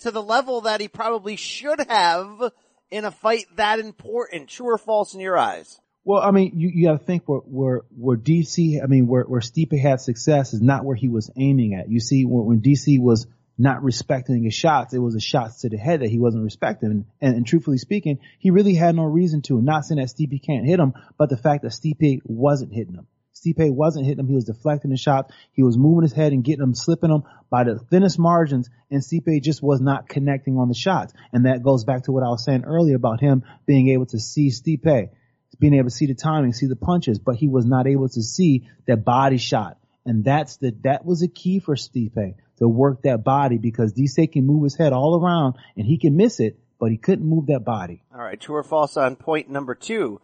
to 0.00 0.10
the 0.10 0.22
level 0.22 0.62
that 0.62 0.80
he 0.80 0.88
probably 0.88 1.36
should 1.36 1.80
have 1.88 2.52
in 2.90 3.04
a 3.04 3.10
fight 3.10 3.46
that 3.56 3.78
important. 3.78 4.48
True 4.48 4.70
or 4.70 4.78
false 4.78 5.14
in 5.14 5.20
your 5.20 5.38
eyes? 5.38 5.80
Well, 6.04 6.20
I 6.20 6.32
mean, 6.32 6.52
you, 6.56 6.70
you 6.74 6.86
got 6.88 6.98
to 6.98 7.04
think 7.04 7.28
where, 7.28 7.40
where, 7.40 7.82
where 7.96 8.16
DC, 8.16 8.82
I 8.82 8.86
mean, 8.86 9.06
where, 9.06 9.22
where 9.22 9.40
Stipe 9.40 9.78
had 9.78 10.00
success 10.00 10.52
is 10.52 10.60
not 10.60 10.84
where 10.84 10.96
he 10.96 11.08
was 11.08 11.30
aiming 11.36 11.74
at. 11.74 11.88
You 11.88 12.00
see, 12.00 12.24
when, 12.24 12.44
when 12.44 12.60
DC 12.60 13.00
was 13.00 13.26
not 13.56 13.84
respecting 13.84 14.42
his 14.42 14.54
shots, 14.54 14.94
it 14.94 14.98
was 14.98 15.14
the 15.14 15.20
shots 15.20 15.60
to 15.60 15.68
the 15.68 15.76
head 15.76 16.00
that 16.00 16.08
he 16.10 16.18
wasn't 16.18 16.42
respecting. 16.42 17.04
And, 17.20 17.36
and 17.36 17.46
truthfully 17.46 17.78
speaking, 17.78 18.18
he 18.40 18.50
really 18.50 18.74
had 18.74 18.96
no 18.96 19.04
reason 19.04 19.42
to. 19.42 19.62
Not 19.62 19.84
saying 19.84 20.00
that 20.00 20.08
Stipe 20.08 20.44
can't 20.44 20.66
hit 20.66 20.80
him, 20.80 20.94
but 21.16 21.30
the 21.30 21.36
fact 21.36 21.62
that 21.62 21.70
Stipe 21.70 22.20
wasn't 22.24 22.72
hitting 22.72 22.94
him. 22.94 23.06
Stipe 23.42 23.74
wasn't 23.74 24.06
hitting 24.06 24.20
him. 24.20 24.28
He 24.28 24.34
was 24.34 24.44
deflecting 24.44 24.90
the 24.90 24.96
shots. 24.96 25.32
He 25.52 25.62
was 25.62 25.76
moving 25.76 26.02
his 26.02 26.12
head 26.12 26.32
and 26.32 26.44
getting 26.44 26.60
them, 26.60 26.74
slipping 26.74 27.10
them 27.10 27.24
by 27.50 27.64
the 27.64 27.78
thinnest 27.78 28.18
margins. 28.18 28.70
And 28.90 29.02
Stipe 29.02 29.42
just 29.42 29.62
was 29.62 29.80
not 29.80 30.08
connecting 30.08 30.58
on 30.58 30.68
the 30.68 30.74
shots. 30.74 31.12
And 31.32 31.46
that 31.46 31.62
goes 31.62 31.84
back 31.84 32.04
to 32.04 32.12
what 32.12 32.22
I 32.22 32.28
was 32.28 32.44
saying 32.44 32.64
earlier 32.64 32.96
about 32.96 33.20
him 33.20 33.44
being 33.66 33.88
able 33.88 34.06
to 34.06 34.20
see 34.20 34.50
Stipe 34.50 35.10
being 35.58 35.74
able 35.74 35.88
to 35.88 35.94
see 35.94 36.06
the 36.06 36.14
timing, 36.14 36.52
see 36.52 36.66
the 36.66 36.76
punches, 36.76 37.18
but 37.18 37.36
he 37.36 37.48
was 37.48 37.64
not 37.64 37.86
able 37.86 38.08
to 38.08 38.22
see 38.22 38.68
that 38.86 39.04
body 39.04 39.38
shot. 39.38 39.78
And 40.04 40.24
that's 40.24 40.56
the, 40.56 40.74
that 40.82 41.04
was 41.04 41.22
a 41.22 41.28
key 41.28 41.60
for 41.60 41.76
Stipe 41.76 42.34
to 42.58 42.68
work 42.68 43.02
that 43.02 43.22
body 43.22 43.58
because 43.58 43.92
DC 43.92 44.32
can 44.32 44.44
move 44.44 44.64
his 44.64 44.76
head 44.76 44.92
all 44.92 45.20
around 45.22 45.54
and 45.76 45.86
he 45.86 45.98
can 45.98 46.16
miss 46.16 46.40
it, 46.40 46.58
but 46.80 46.90
he 46.90 46.96
couldn't 46.96 47.24
move 47.24 47.46
that 47.46 47.64
body. 47.64 48.02
All 48.12 48.20
right, 48.20 48.40
true 48.40 48.56
or 48.56 48.64
false 48.64 48.96
on 48.96 49.14
point 49.14 49.48
number 49.48 49.74
two. 49.74 50.20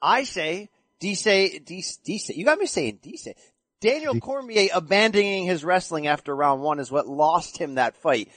I 0.00 0.24
say 0.24 0.70
DC, 1.00 1.64
DC, 1.64 1.98
DC 2.06 2.36
you 2.36 2.44
got 2.44 2.58
me 2.58 2.66
saying 2.66 2.98
DC. 3.02 3.34
Daniel 3.80 4.18
Cormier 4.18 4.68
abandoning 4.72 5.44
his 5.44 5.64
wrestling 5.64 6.06
after 6.06 6.34
round 6.34 6.62
one 6.62 6.80
is 6.80 6.90
what 6.90 7.06
lost 7.06 7.58
him 7.58 7.74
that 7.74 7.96
fight. 7.96 8.28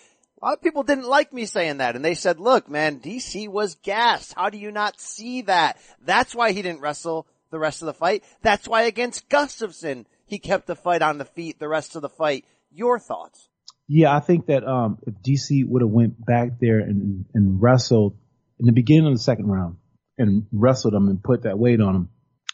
A 0.42 0.46
lot 0.46 0.58
of 0.58 0.62
people 0.62 0.84
didn't 0.84 1.08
like 1.08 1.34
me 1.34 1.46
saying 1.46 1.78
that 1.78 1.96
and 1.96 2.04
they 2.04 2.16
said, 2.16 2.40
look 2.40 2.70
man, 2.70 3.00
DC 3.00 3.48
was 3.48 3.76
gassed. 3.76 4.34
How 4.34 4.50
do 4.50 4.58
you 4.58 4.72
not 4.72 5.00
see 5.00 5.44
that? 5.44 5.78
That's 6.04 6.36
why 6.36 6.52
he 6.52 6.62
didn't 6.62 6.82
wrestle 6.82 7.28
the 7.50 7.60
rest 7.60 7.82
of 7.82 7.86
the 7.86 7.94
fight. 7.94 8.24
That's 8.42 8.68
why 8.68 8.84
against 8.84 9.30
Gustafsson, 9.30 10.06
he 10.26 10.40
kept 10.40 10.68
the 10.68 10.76
fight 10.76 11.02
on 11.02 11.18
the 11.18 11.26
feet 11.26 11.60
the 11.60 11.70
rest 11.70 11.96
of 11.96 12.02
the 12.02 12.10
fight. 12.10 12.46
Your 12.72 13.00
thoughts? 13.00 13.48
Yeah, 13.88 14.16
I 14.16 14.20
think 14.20 14.48
that, 14.48 14.68
um, 14.68 15.00
if 15.08 15.14
DC 15.26 15.66
would 15.66 15.82
have 15.82 15.90
went 15.90 16.24
back 16.24 16.60
there 16.60 16.80
and, 16.80 17.26
and 17.34 17.62
wrestled 17.62 18.18
in 18.60 18.66
the 18.66 18.74
beginning 18.74 19.08
of 19.08 19.14
the 19.14 19.24
second 19.24 19.48
round 19.48 19.78
and 20.18 20.46
wrestled 20.52 20.94
him 20.94 21.08
and 21.08 21.24
put 21.24 21.44
that 21.44 21.58
weight 21.58 21.80
on 21.80 21.96
him, 21.96 22.10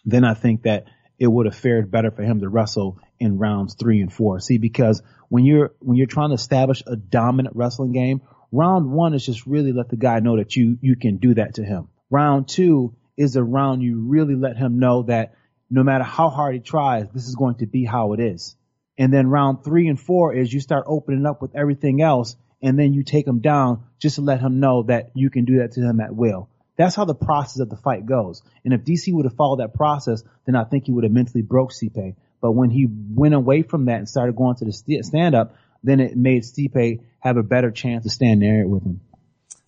then 0.05 0.23
I 0.23 0.33
think 0.33 0.63
that 0.63 0.85
it 1.19 1.27
would 1.27 1.45
have 1.45 1.55
fared 1.55 1.91
better 1.91 2.11
for 2.11 2.23
him 2.23 2.41
to 2.41 2.49
wrestle 2.49 2.99
in 3.19 3.37
rounds 3.37 3.75
three 3.75 4.01
and 4.01 4.11
four. 4.11 4.39
See, 4.39 4.57
because 4.57 5.01
when 5.29 5.45
you're 5.45 5.73
when 5.79 5.97
you're 5.97 6.07
trying 6.07 6.29
to 6.29 6.35
establish 6.35 6.83
a 6.85 6.95
dominant 6.95 7.55
wrestling 7.55 7.93
game, 7.93 8.21
round 8.51 8.91
one 8.91 9.13
is 9.13 9.25
just 9.25 9.45
really 9.45 9.71
let 9.71 9.89
the 9.89 9.97
guy 9.97 10.19
know 10.19 10.37
that 10.37 10.55
you 10.55 10.77
you 10.81 10.95
can 10.95 11.17
do 11.17 11.33
that 11.35 11.55
to 11.55 11.63
him. 11.63 11.87
Round 12.09 12.47
two 12.47 12.95
is 13.17 13.35
a 13.35 13.43
round 13.43 13.81
you 13.83 14.01
really 14.07 14.35
let 14.35 14.57
him 14.57 14.79
know 14.79 15.03
that 15.03 15.33
no 15.69 15.83
matter 15.83 16.03
how 16.03 16.29
hard 16.29 16.55
he 16.55 16.59
tries, 16.59 17.07
this 17.13 17.27
is 17.27 17.35
going 17.35 17.55
to 17.55 17.65
be 17.65 17.85
how 17.85 18.13
it 18.13 18.19
is. 18.19 18.55
And 18.97 19.11
then 19.11 19.27
round 19.27 19.63
three 19.63 19.87
and 19.87 19.99
four 19.99 20.33
is 20.33 20.53
you 20.53 20.59
start 20.59 20.85
opening 20.87 21.25
up 21.25 21.41
with 21.41 21.55
everything 21.55 22.01
else 22.01 22.35
and 22.61 22.77
then 22.77 22.93
you 22.93 23.03
take 23.03 23.27
him 23.27 23.39
down 23.39 23.83
just 23.99 24.15
to 24.15 24.21
let 24.21 24.39
him 24.39 24.59
know 24.59 24.83
that 24.83 25.11
you 25.15 25.29
can 25.29 25.45
do 25.45 25.59
that 25.59 25.73
to 25.73 25.81
him 25.81 25.99
at 25.99 26.15
will. 26.15 26.49
That's 26.75 26.95
how 26.95 27.05
the 27.05 27.15
process 27.15 27.59
of 27.59 27.69
the 27.69 27.77
fight 27.77 28.05
goes. 28.05 28.41
And 28.65 28.73
if 28.73 28.81
DC 28.81 29.13
would 29.13 29.25
have 29.25 29.35
followed 29.35 29.59
that 29.59 29.73
process, 29.73 30.23
then 30.45 30.55
I 30.55 30.63
think 30.63 30.85
he 30.85 30.91
would 30.91 31.03
have 31.03 31.13
mentally 31.13 31.43
broke 31.43 31.71
Stipe. 31.71 32.15
But 32.41 32.51
when 32.51 32.69
he 32.69 32.87
went 32.89 33.33
away 33.33 33.61
from 33.61 33.85
that 33.85 33.99
and 33.99 34.09
started 34.09 34.35
going 34.35 34.55
to 34.57 34.65
the 34.65 35.03
stand 35.03 35.35
up, 35.35 35.55
then 35.83 35.99
it 35.99 36.17
made 36.17 36.43
Stipe 36.43 37.01
have 37.19 37.37
a 37.37 37.43
better 37.43 37.71
chance 37.71 38.03
to 38.03 38.09
stand 38.09 38.41
there 38.41 38.67
with 38.67 38.83
him. 38.83 39.01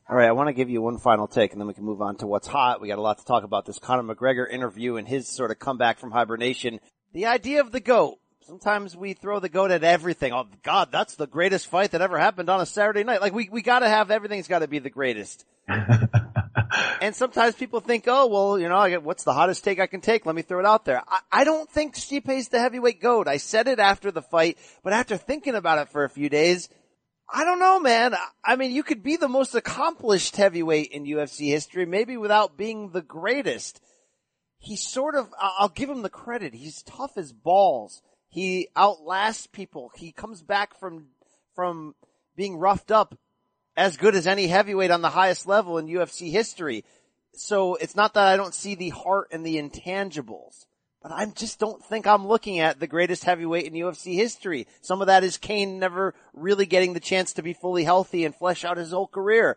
All 0.08 0.16
right, 0.16 0.28
I 0.28 0.34
want 0.34 0.50
to 0.50 0.54
give 0.54 0.70
you 0.70 0.82
one 0.82 1.00
final 1.00 1.28
take, 1.28 1.52
and 1.52 1.60
then 1.60 1.68
we 1.68 1.74
can 1.74 1.84
move 1.84 2.02
on 2.02 2.18
to 2.18 2.28
what's 2.28 2.48
hot. 2.48 2.80
We 2.80 2.90
got 2.90 3.00
a 3.00 3.02
lot 3.02 3.18
to 3.18 3.26
talk 3.26 3.44
about 3.44 3.66
this 3.66 3.80
Conor 3.80 4.04
McGregor 4.04 4.48
interview 4.48 4.98
and 4.98 5.08
his 5.08 5.28
sort 5.28 5.50
of 5.50 5.58
comeback 5.58 5.98
from 6.00 6.12
hibernation. 6.12 6.80
The 7.14 7.26
idea 7.26 7.62
of 7.62 7.72
the 7.72 7.80
goat. 7.80 8.20
Sometimes 8.42 8.96
we 8.96 9.14
throw 9.14 9.40
the 9.40 9.50
goat 9.50 9.72
at 9.72 9.84
everything. 9.84 10.32
Oh 10.32 10.46
God, 10.62 10.92
that's 10.92 11.16
the 11.16 11.26
greatest 11.26 11.66
fight 11.66 11.92
that 11.92 12.02
ever 12.02 12.20
happened 12.20 12.50
on 12.50 12.62
a 12.62 12.66
Saturday 12.68 13.04
night. 13.04 13.20
Like 13.20 13.34
we 13.34 13.50
we 13.50 13.64
got 13.64 13.80
to 13.80 13.90
have 13.90 14.12
everything's 14.12 14.48
got 14.48 14.60
to 14.60 14.68
be 14.68 14.78
the 14.78 14.92
greatest. 14.92 15.44
and 17.02 17.16
sometimes 17.16 17.56
people 17.56 17.80
think, 17.80 18.06
oh 18.08 18.28
well, 18.28 18.60
you 18.60 18.70
know, 18.70 18.78
I 18.78 18.90
get, 18.90 19.04
what's 19.04 19.24
the 19.24 19.34
hottest 19.34 19.64
take 19.64 19.80
I 19.80 19.88
can 19.88 20.02
take? 20.02 20.26
Let 20.26 20.36
me 20.36 20.42
throw 20.42 20.60
it 20.60 20.66
out 20.66 20.86
there. 20.86 21.02
I, 21.08 21.20
I 21.32 21.44
don't 21.44 21.70
think 21.70 21.96
Stipe's 21.96 22.50
the 22.50 22.60
heavyweight 22.60 23.02
goat. 23.02 23.28
I 23.28 23.38
said 23.38 23.68
it 23.68 23.80
after 23.80 24.12
the 24.12 24.22
fight, 24.22 24.58
but 24.84 24.94
after 24.94 25.18
thinking 25.18 25.56
about 25.56 25.80
it 25.80 25.90
for 25.90 26.04
a 26.04 26.10
few 26.10 26.30
days, 26.30 26.70
I 27.32 27.44
don't 27.44 27.60
know, 27.60 27.80
man. 27.80 28.16
I 28.44 28.56
mean, 28.56 28.72
you 28.72 28.84
could 28.84 29.02
be 29.02 29.18
the 29.18 29.28
most 29.28 29.56
accomplished 29.56 30.36
heavyweight 30.36 30.92
in 30.92 31.06
UFC 31.06 31.50
history, 31.50 31.86
maybe 31.86 32.18
without 32.18 32.58
being 32.58 32.92
the 32.92 33.02
greatest. 33.02 33.82
He 34.60 34.76
sort 34.76 35.16
of, 35.16 35.30
I'll 35.40 35.70
give 35.70 35.90
him 35.90 36.02
the 36.02 36.10
credit. 36.10 36.54
He's 36.54 36.84
tough 36.84 37.18
as 37.18 37.34
balls. 37.34 38.02
He 38.30 38.68
outlasts 38.76 39.48
people. 39.48 39.92
He 39.96 40.12
comes 40.12 40.44
back 40.44 40.80
from, 40.80 41.08
from 41.56 41.96
being 42.36 42.58
roughed 42.58 42.92
up 42.92 43.18
as 43.78 43.98
good 43.98 44.16
as 44.16 44.28
any 44.28 44.48
heavyweight 44.48 44.92
on 44.92 45.02
the 45.02 45.10
highest 45.10 45.48
level 45.48 45.78
in 45.78 45.88
UFC 45.88 46.32
history. 46.32 46.84
So 47.34 47.76
it's 47.76 47.96
not 47.96 48.14
that 48.14 48.28
I 48.28 48.38
don't 48.38 48.54
see 48.54 48.76
the 48.76 48.90
heart 48.90 49.30
and 49.32 49.46
the 49.46 49.58
intangibles 49.58 50.66
but 51.06 51.12
I 51.12 51.28
just 51.28 51.60
don't 51.60 51.86
think 51.86 52.08
I'm 52.08 52.26
looking 52.26 52.58
at 52.58 52.80
the 52.80 52.88
greatest 52.88 53.26
heavyweight 53.26 53.68
in 53.68 53.74
UFC 53.74 54.16
history. 54.16 54.66
Some 54.82 55.02
of 55.02 55.08
that 55.08 55.24
is 55.24 55.38
Cain 55.38 55.78
never 55.78 56.16
really 56.34 56.66
getting 56.66 56.94
the 56.94 57.00
chance 57.00 57.34
to 57.34 57.44
be 57.44 57.54
fully 57.54 57.84
healthy 57.84 58.26
and 58.26 58.34
flesh 58.34 58.66
out 58.66 58.78
his 58.78 58.90
whole 58.90 59.06
career. 59.06 59.56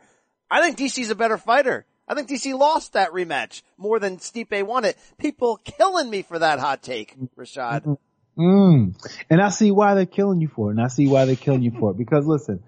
I 0.50 0.60
think 0.60 0.76
DC's 0.76 1.08
a 1.08 1.14
better 1.14 1.38
fighter. 1.38 1.86
I 2.06 2.14
think 2.14 2.28
DC 2.28 2.52
lost 2.52 2.92
that 2.92 3.12
rematch 3.12 3.62
more 3.78 3.98
than 3.98 4.18
Stipe 4.18 4.62
won 4.66 4.84
it. 4.84 4.98
People 5.16 5.58
killing 5.64 6.10
me 6.10 6.20
for 6.20 6.38
that 6.38 6.58
hot 6.58 6.82
take, 6.82 7.16
Rashad. 7.34 7.96
Mm. 8.36 8.94
And 9.30 9.40
I 9.40 9.48
see 9.48 9.70
why 9.70 9.94
they're 9.94 10.04
killing 10.04 10.42
you 10.42 10.48
for 10.48 10.68
it. 10.68 10.72
And 10.72 10.82
I 10.82 10.88
see 10.88 11.06
why 11.06 11.24
they're 11.24 11.34
killing 11.34 11.62
you 11.62 11.72
for 11.80 11.92
it. 11.92 11.96
Because 11.96 12.26
listen, 12.26 12.62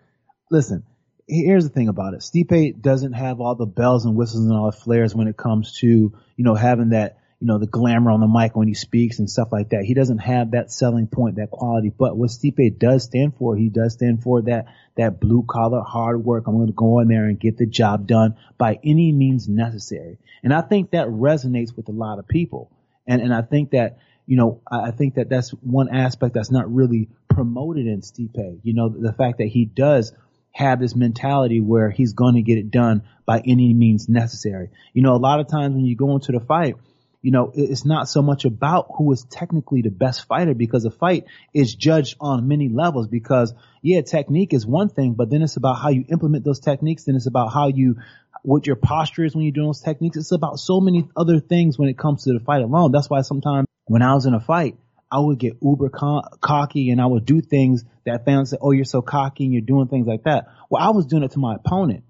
listen, 0.50 0.84
here's 1.30 1.64
the 1.64 1.70
thing 1.70 1.88
about 1.88 2.14
it. 2.14 2.20
Stipe 2.20 2.80
doesn't 2.80 3.12
have 3.12 3.40
all 3.40 3.54
the 3.54 3.66
bells 3.66 4.04
and 4.04 4.16
whistles 4.16 4.44
and 4.44 4.52
all 4.52 4.70
the 4.70 4.76
flares 4.76 5.14
when 5.14 5.28
it 5.28 5.36
comes 5.36 5.78
to, 5.78 5.86
you 5.86 6.44
know, 6.44 6.54
having 6.54 6.90
that 6.90 7.20
you 7.40 7.46
know, 7.46 7.58
the 7.58 7.66
glamour 7.66 8.10
on 8.10 8.20
the 8.20 8.28
mic 8.28 8.54
when 8.54 8.68
he 8.68 8.74
speaks 8.74 9.18
and 9.18 9.28
stuff 9.28 9.48
like 9.50 9.70
that. 9.70 9.84
He 9.84 9.94
doesn't 9.94 10.18
have 10.18 10.50
that 10.50 10.70
selling 10.70 11.06
point, 11.06 11.36
that 11.36 11.50
quality. 11.50 11.88
But 11.88 12.14
what 12.14 12.28
Stipe 12.28 12.78
does 12.78 13.04
stand 13.04 13.34
for, 13.36 13.56
he 13.56 13.70
does 13.70 13.94
stand 13.94 14.22
for 14.22 14.42
that, 14.42 14.66
that 14.98 15.20
blue 15.20 15.42
collar 15.48 15.80
hard 15.80 16.22
work. 16.22 16.46
I'm 16.46 16.56
going 16.56 16.66
to 16.66 16.74
go 16.74 17.00
in 17.00 17.08
there 17.08 17.24
and 17.24 17.40
get 17.40 17.56
the 17.56 17.64
job 17.64 18.06
done 18.06 18.36
by 18.58 18.78
any 18.84 19.10
means 19.10 19.48
necessary. 19.48 20.18
And 20.42 20.52
I 20.52 20.60
think 20.60 20.90
that 20.90 21.08
resonates 21.08 21.74
with 21.74 21.88
a 21.88 21.92
lot 21.92 22.18
of 22.18 22.28
people. 22.28 22.70
And, 23.06 23.22
and 23.22 23.32
I 23.32 23.40
think 23.40 23.70
that, 23.70 23.98
you 24.26 24.36
know, 24.36 24.60
I 24.70 24.90
think 24.90 25.14
that 25.14 25.30
that's 25.30 25.48
one 25.50 25.88
aspect 25.88 26.34
that's 26.34 26.50
not 26.50 26.72
really 26.72 27.08
promoted 27.30 27.86
in 27.86 28.02
Stipe. 28.02 28.60
You 28.62 28.74
know, 28.74 28.90
the 28.90 29.14
fact 29.14 29.38
that 29.38 29.48
he 29.48 29.64
does 29.64 30.12
have 30.52 30.80
this 30.80 30.94
mentality 30.94 31.60
where 31.60 31.90
he's 31.90 32.12
going 32.12 32.34
to 32.34 32.42
get 32.42 32.58
it 32.58 32.70
done 32.70 33.02
by 33.24 33.40
any 33.46 33.72
means 33.72 34.08
necessary. 34.08 34.70
You 34.92 35.02
know, 35.02 35.14
a 35.14 35.18
lot 35.18 35.40
of 35.40 35.48
times 35.48 35.74
when 35.74 35.84
you 35.84 35.96
go 35.96 36.14
into 36.14 36.32
the 36.32 36.40
fight, 36.40 36.76
you 37.22 37.30
know, 37.30 37.52
it's 37.54 37.84
not 37.84 38.08
so 38.08 38.22
much 38.22 38.44
about 38.46 38.88
who 38.96 39.12
is 39.12 39.24
technically 39.24 39.82
the 39.82 39.90
best 39.90 40.26
fighter 40.26 40.54
because 40.54 40.84
a 40.86 40.90
fight 40.90 41.26
is 41.52 41.74
judged 41.74 42.16
on 42.20 42.48
many 42.48 42.68
levels 42.68 43.08
because 43.08 43.52
yeah, 43.82 44.00
technique 44.00 44.54
is 44.54 44.66
one 44.66 44.88
thing, 44.88 45.14
but 45.14 45.30
then 45.30 45.42
it's 45.42 45.56
about 45.56 45.74
how 45.74 45.90
you 45.90 46.04
implement 46.08 46.44
those 46.44 46.60
techniques. 46.60 47.04
Then 47.04 47.16
it's 47.16 47.26
about 47.26 47.52
how 47.52 47.68
you, 47.68 47.96
what 48.42 48.66
your 48.66 48.76
posture 48.76 49.24
is 49.24 49.34
when 49.34 49.44
you're 49.44 49.52
doing 49.52 49.68
those 49.68 49.82
techniques. 49.82 50.16
It's 50.16 50.32
about 50.32 50.58
so 50.58 50.80
many 50.80 51.08
other 51.14 51.40
things 51.40 51.78
when 51.78 51.88
it 51.88 51.98
comes 51.98 52.24
to 52.24 52.32
the 52.32 52.40
fight 52.40 52.62
alone. 52.62 52.90
That's 52.90 53.10
why 53.10 53.20
sometimes 53.20 53.66
when 53.84 54.02
I 54.02 54.14
was 54.14 54.24
in 54.24 54.34
a 54.34 54.40
fight, 54.40 54.76
I 55.12 55.18
would 55.18 55.38
get 55.38 55.56
uber 55.60 55.90
co- 55.90 56.22
cocky 56.40 56.90
and 56.90 57.00
I 57.00 57.06
would 57.06 57.26
do 57.26 57.40
things 57.40 57.84
that 58.10 58.24
fans 58.24 58.50
say, 58.50 58.56
Oh, 58.60 58.72
you're 58.72 58.84
so 58.84 59.02
cocky 59.02 59.44
and 59.44 59.52
you're 59.52 59.62
doing 59.62 59.88
things 59.88 60.06
like 60.06 60.24
that. 60.24 60.46
Well, 60.68 60.82
I 60.82 60.90
was 60.90 61.06
doing 61.06 61.22
it 61.22 61.32
to 61.32 61.38
my 61.38 61.56
opponent. 61.56 62.04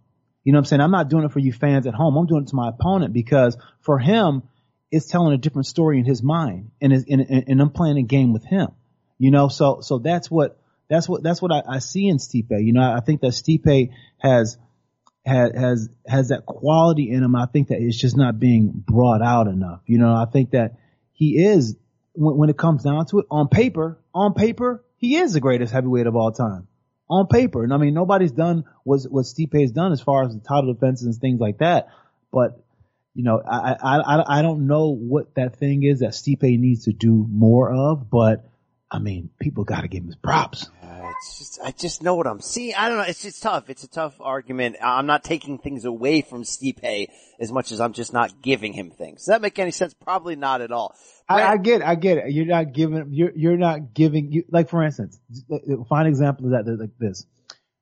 You 0.44 0.52
know 0.52 0.58
what 0.58 0.60
I'm 0.60 0.66
saying? 0.66 0.80
I'm 0.80 0.90
not 0.90 1.08
doing 1.08 1.24
it 1.24 1.32
for 1.32 1.38
you 1.38 1.52
fans 1.52 1.86
at 1.86 1.94
home. 1.94 2.16
I'm 2.16 2.26
doing 2.26 2.42
it 2.42 2.48
to 2.48 2.56
my 2.56 2.70
opponent 2.70 3.12
because 3.12 3.56
for 3.80 3.98
him, 3.98 4.42
it's 4.90 5.06
telling 5.06 5.32
a 5.32 5.38
different 5.38 5.66
story 5.66 5.98
in 5.98 6.04
his 6.04 6.22
mind 6.22 6.70
and 6.80 6.92
is, 6.92 7.04
and, 7.08 7.20
and 7.20 7.60
I'm 7.60 7.70
playing 7.70 7.98
a 7.98 8.02
game 8.02 8.32
with 8.32 8.44
him, 8.44 8.68
you 9.18 9.30
know, 9.30 9.48
so, 9.48 9.80
so 9.82 9.98
that's 9.98 10.30
what, 10.30 10.58
that's 10.88 11.08
what, 11.08 11.22
that's 11.22 11.40
what 11.40 11.52
I, 11.52 11.62
I 11.68 11.78
see 11.78 12.08
in 12.08 12.16
Stipe. 12.16 12.50
You 12.50 12.72
know, 12.72 12.82
I 12.82 13.00
think 13.00 13.20
that 13.20 13.28
Stipe 13.28 13.90
has, 14.18 14.58
has, 15.24 15.52
has, 15.54 15.88
has 16.06 16.28
that 16.28 16.44
quality 16.46 17.10
in 17.10 17.22
him. 17.22 17.36
I 17.36 17.46
think 17.46 17.68
that 17.68 17.80
it's 17.80 17.96
just 17.96 18.16
not 18.16 18.40
being 18.40 18.72
brought 18.74 19.22
out 19.22 19.46
enough. 19.46 19.82
You 19.86 19.98
know, 19.98 20.12
I 20.12 20.24
think 20.24 20.50
that 20.50 20.78
he 21.12 21.44
is, 21.44 21.76
when, 22.14 22.36
when 22.36 22.50
it 22.50 22.58
comes 22.58 22.82
down 22.82 23.06
to 23.06 23.20
it, 23.20 23.26
on 23.30 23.48
paper, 23.48 24.00
on 24.12 24.34
paper, 24.34 24.84
he 25.00 25.16
is 25.16 25.32
the 25.32 25.40
greatest 25.40 25.72
heavyweight 25.72 26.06
of 26.06 26.14
all 26.14 26.30
time. 26.30 26.68
On 27.08 27.26
paper. 27.26 27.64
And 27.64 27.74
I 27.74 27.76
mean, 27.76 27.92
nobody's 27.92 28.30
done 28.30 28.64
what, 28.84 29.02
what 29.02 29.24
Stipe 29.24 29.60
has 29.60 29.72
done 29.72 29.90
as 29.90 30.00
far 30.00 30.24
as 30.24 30.32
the 30.32 30.40
title 30.40 30.72
defenses 30.72 31.06
and 31.06 31.16
things 31.16 31.40
like 31.40 31.58
that. 31.58 31.88
But 32.30 32.62
you 33.14 33.24
know, 33.24 33.42
I, 33.44 33.76
I, 33.82 34.38
I 34.38 34.42
don't 34.42 34.68
know 34.68 34.94
what 34.94 35.34
that 35.34 35.56
thing 35.56 35.82
is 35.82 36.00
that 36.00 36.10
Stipe 36.10 36.42
needs 36.42 36.84
to 36.84 36.92
do 36.92 37.26
more 37.28 37.72
of, 37.72 38.08
but 38.08 38.48
I 38.90 38.98
mean, 39.00 39.30
people 39.40 39.64
got 39.64 39.80
to 39.80 39.88
give 39.88 40.02
him 40.02 40.06
his 40.06 40.16
props. 40.16 40.70
It's 41.16 41.38
just, 41.38 41.60
I 41.62 41.70
just 41.70 42.02
know 42.02 42.14
what 42.14 42.26
I'm 42.26 42.40
seeing. 42.40 42.74
I 42.74 42.88
don't 42.88 42.98
know. 42.98 43.04
It's 43.04 43.22
just 43.22 43.42
tough. 43.42 43.70
It's 43.70 43.84
a 43.84 43.88
tough 43.88 44.14
argument. 44.20 44.76
I'm 44.82 45.06
not 45.06 45.24
taking 45.24 45.58
things 45.58 45.84
away 45.84 46.22
from 46.22 46.42
Stipe 46.42 47.08
as 47.38 47.52
much 47.52 47.72
as 47.72 47.80
I'm 47.80 47.92
just 47.92 48.12
not 48.12 48.42
giving 48.42 48.72
him 48.72 48.90
things. 48.90 49.20
Does 49.20 49.26
that 49.26 49.42
make 49.42 49.58
any 49.58 49.70
sense? 49.70 49.94
Probably 49.94 50.36
not 50.36 50.60
at 50.60 50.72
all. 50.72 50.94
I, 51.28 51.42
I, 51.42 51.56
get, 51.56 51.82
I 51.82 51.94
get 51.94 52.18
it. 52.18 52.32
You're 52.32 52.46
not 52.46 52.72
giving, 52.72 53.08
you're, 53.10 53.32
you're 53.34 53.56
not 53.56 53.94
giving, 53.94 54.32
you, 54.32 54.44
like 54.50 54.68
for 54.68 54.82
instance, 54.82 55.18
fine 55.88 56.06
example 56.06 56.46
of 56.46 56.52
that, 56.52 56.78
like 56.78 56.90
this. 56.98 57.26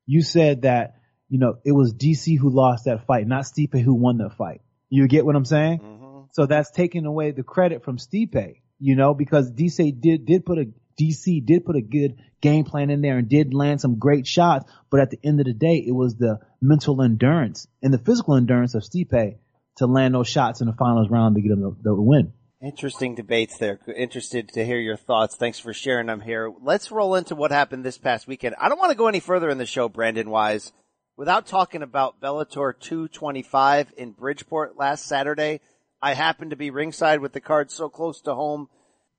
You 0.06 0.22
said 0.22 0.62
that, 0.62 0.94
you 1.28 1.38
know, 1.38 1.56
it 1.64 1.72
was 1.72 1.94
DC 1.94 2.38
who 2.38 2.50
lost 2.50 2.84
that 2.86 3.06
fight, 3.06 3.26
not 3.26 3.44
Stipe 3.44 3.80
who 3.80 3.94
won 3.94 4.18
that 4.18 4.36
fight. 4.36 4.60
You 4.90 5.06
get 5.08 5.24
what 5.24 5.36
I'm 5.36 5.44
saying? 5.44 5.80
Mm-hmm. 5.80 6.20
So 6.32 6.46
that's 6.46 6.70
taking 6.70 7.06
away 7.06 7.30
the 7.30 7.42
credit 7.42 7.84
from 7.84 7.98
Stipe, 7.98 8.60
you 8.78 8.96
know, 8.96 9.14
because 9.14 9.50
DC 9.52 10.00
did, 10.00 10.26
did 10.26 10.46
put 10.46 10.58
a, 10.58 10.66
DC 10.98 11.44
did 11.44 11.64
put 11.64 11.76
a 11.76 11.80
good 11.80 12.18
game 12.40 12.64
plan 12.64 12.90
in 12.90 13.00
there 13.00 13.18
and 13.18 13.28
did 13.28 13.54
land 13.54 13.80
some 13.80 13.98
great 13.98 14.26
shots. 14.26 14.70
But 14.90 15.00
at 15.00 15.10
the 15.10 15.18
end 15.22 15.40
of 15.40 15.46
the 15.46 15.52
day, 15.52 15.76
it 15.76 15.92
was 15.92 16.16
the 16.16 16.40
mental 16.60 17.02
endurance 17.02 17.66
and 17.82 17.92
the 17.92 17.98
physical 17.98 18.34
endurance 18.34 18.74
of 18.74 18.82
Stipe 18.82 19.38
to 19.76 19.86
land 19.86 20.14
those 20.14 20.28
shots 20.28 20.60
in 20.60 20.66
the 20.66 20.72
finals 20.72 21.10
round 21.10 21.36
to 21.36 21.42
get 21.42 21.52
him 21.52 21.60
the, 21.60 21.76
the 21.82 21.94
win. 21.94 22.32
Interesting 22.60 23.14
debates 23.14 23.58
there. 23.58 23.78
Interested 23.96 24.48
to 24.54 24.64
hear 24.64 24.78
your 24.78 24.96
thoughts. 24.96 25.36
Thanks 25.36 25.60
for 25.60 25.72
sharing 25.72 26.06
them 26.06 26.20
here. 26.20 26.52
Let's 26.60 26.90
roll 26.90 27.14
into 27.14 27.36
what 27.36 27.52
happened 27.52 27.84
this 27.84 27.98
past 27.98 28.26
weekend. 28.26 28.56
I 28.58 28.68
don't 28.68 28.80
want 28.80 28.90
to 28.90 28.98
go 28.98 29.06
any 29.06 29.20
further 29.20 29.48
in 29.48 29.58
the 29.58 29.66
show, 29.66 29.88
Brandon 29.88 30.28
Wise 30.28 30.72
without 31.18 31.46
talking 31.46 31.82
about 31.82 32.20
Bellator 32.20 32.78
225 32.78 33.92
in 33.98 34.12
Bridgeport 34.12 34.78
last 34.78 35.04
Saturday, 35.04 35.60
I 36.00 36.14
happened 36.14 36.50
to 36.50 36.56
be 36.56 36.70
ringside 36.70 37.20
with 37.20 37.32
the 37.32 37.40
card 37.40 37.72
so 37.72 37.88
close 37.88 38.20
to 38.22 38.34
home. 38.36 38.68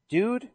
Dude, 0.09 0.50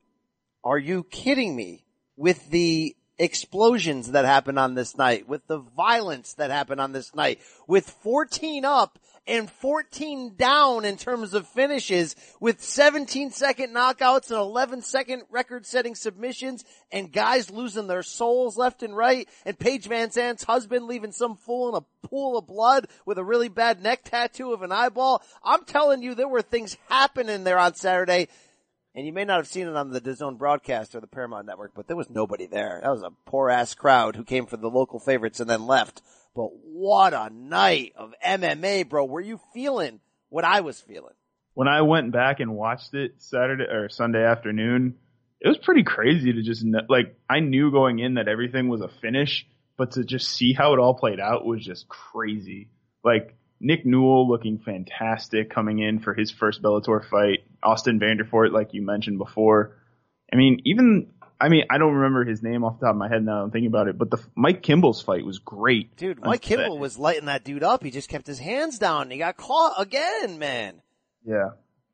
are 0.64 0.78
you 0.78 1.04
kidding 1.04 1.54
me? 1.54 1.84
With 2.16 2.50
the 2.50 2.96
explosions 3.18 4.12
that 4.12 4.24
happened 4.24 4.58
on 4.58 4.74
this 4.74 4.96
night, 4.96 5.28
with 5.28 5.46
the 5.46 5.58
violence 5.58 6.34
that 6.34 6.50
happened 6.50 6.80
on 6.80 6.92
this 6.92 7.14
night, 7.14 7.40
with 7.68 7.88
14 8.02 8.64
up 8.64 8.98
and 9.26 9.50
14 9.50 10.34
down 10.36 10.84
in 10.84 10.96
terms 10.96 11.32
of 11.32 11.46
finishes 11.48 12.14
with 12.40 12.62
17 12.62 13.30
second 13.30 13.74
knockouts 13.74 14.30
and 14.30 14.38
11 14.38 14.82
second 14.82 15.22
record 15.30 15.64
setting 15.64 15.94
submissions 15.94 16.64
and 16.92 17.12
guys 17.12 17.50
losing 17.50 17.86
their 17.86 18.02
souls 18.02 18.58
left 18.58 18.82
and 18.82 18.94
right 18.94 19.28
and 19.46 19.58
Paige 19.58 19.88
VanZant's 19.88 20.44
husband 20.44 20.86
leaving 20.86 21.12
some 21.12 21.36
fool 21.36 21.70
in 21.70 21.82
a 21.82 22.08
pool 22.08 22.36
of 22.36 22.46
blood 22.46 22.86
with 23.06 23.16
a 23.16 23.24
really 23.24 23.48
bad 23.48 23.82
neck 23.82 24.04
tattoo 24.04 24.52
of 24.52 24.62
an 24.62 24.72
eyeball. 24.72 25.22
I'm 25.42 25.64
telling 25.64 26.02
you 26.02 26.14
there 26.14 26.28
were 26.28 26.42
things 26.42 26.76
happening 26.88 27.44
there 27.44 27.58
on 27.58 27.74
Saturday 27.74 28.28
and 28.94 29.06
you 29.06 29.12
may 29.12 29.24
not 29.24 29.38
have 29.38 29.48
seen 29.48 29.66
it 29.66 29.76
on 29.76 29.90
the 29.90 30.00
DAZN 30.00 30.38
broadcast 30.38 30.94
or 30.94 31.00
the 31.00 31.06
Paramount 31.06 31.46
Network, 31.46 31.72
but 31.74 31.88
there 31.88 31.96
was 31.96 32.10
nobody 32.10 32.46
there. 32.46 32.80
That 32.82 32.90
was 32.90 33.02
a 33.02 33.10
poor 33.26 33.50
ass 33.50 33.74
crowd 33.74 34.14
who 34.14 34.24
came 34.24 34.46
for 34.46 34.56
the 34.56 34.70
local 34.70 35.00
favorites 35.00 35.40
and 35.40 35.50
then 35.50 35.66
left. 35.66 36.00
But 36.34 36.50
what 36.64 37.12
a 37.12 37.30
night 37.30 37.92
of 37.96 38.12
MMA, 38.24 38.88
bro. 38.88 39.04
Were 39.04 39.20
you 39.20 39.40
feeling 39.52 40.00
what 40.28 40.44
I 40.44 40.60
was 40.60 40.80
feeling? 40.80 41.14
When 41.54 41.68
I 41.68 41.82
went 41.82 42.12
back 42.12 42.40
and 42.40 42.54
watched 42.54 42.94
it 42.94 43.14
Saturday 43.18 43.64
or 43.64 43.88
Sunday 43.88 44.24
afternoon, 44.24 44.96
it 45.40 45.48
was 45.48 45.58
pretty 45.58 45.84
crazy 45.84 46.32
to 46.32 46.42
just 46.42 46.64
like 46.88 47.16
I 47.28 47.40
knew 47.40 47.70
going 47.70 47.98
in 47.98 48.14
that 48.14 48.28
everything 48.28 48.68
was 48.68 48.80
a 48.80 48.90
finish, 49.00 49.46
but 49.76 49.92
to 49.92 50.04
just 50.04 50.28
see 50.28 50.52
how 50.52 50.72
it 50.72 50.78
all 50.78 50.94
played 50.94 51.20
out 51.20 51.44
was 51.44 51.64
just 51.64 51.86
crazy. 51.88 52.70
Like 53.04 53.36
Nick 53.60 53.86
Newell 53.86 54.28
looking 54.28 54.58
fantastic 54.58 55.50
coming 55.50 55.78
in 55.78 56.00
for 56.00 56.14
his 56.14 56.30
first 56.30 56.62
Bellator 56.62 57.08
fight. 57.08 57.44
Austin 57.64 57.98
Vanderford, 57.98 58.52
like 58.52 58.74
you 58.74 58.82
mentioned 58.82 59.18
before. 59.18 59.76
I 60.32 60.36
mean, 60.36 60.60
even 60.64 61.12
I 61.40 61.48
mean, 61.48 61.64
I 61.68 61.78
don't 61.78 61.94
remember 61.94 62.24
his 62.24 62.42
name 62.42 62.64
off 62.64 62.78
the 62.78 62.86
top 62.86 62.94
of 62.94 62.98
my 62.98 63.08
head 63.08 63.24
now. 63.24 63.42
I'm 63.42 63.50
thinking 63.50 63.66
about 63.66 63.88
it, 63.88 63.98
but 63.98 64.10
the 64.10 64.18
Mike 64.34 64.62
Kimbel's 64.62 65.02
fight 65.02 65.24
was 65.24 65.38
great. 65.40 65.96
Dude, 65.96 66.24
Mike 66.24 66.42
Kimbel 66.42 66.78
was 66.78 66.98
lighting 66.98 67.26
that 67.26 67.44
dude 67.44 67.62
up. 67.62 67.82
He 67.82 67.90
just 67.90 68.08
kept 68.08 68.26
his 68.26 68.38
hands 68.38 68.78
down. 68.78 69.10
He 69.10 69.18
got 69.18 69.36
caught 69.36 69.74
again, 69.78 70.38
man. 70.38 70.80
Yeah, 71.24 71.50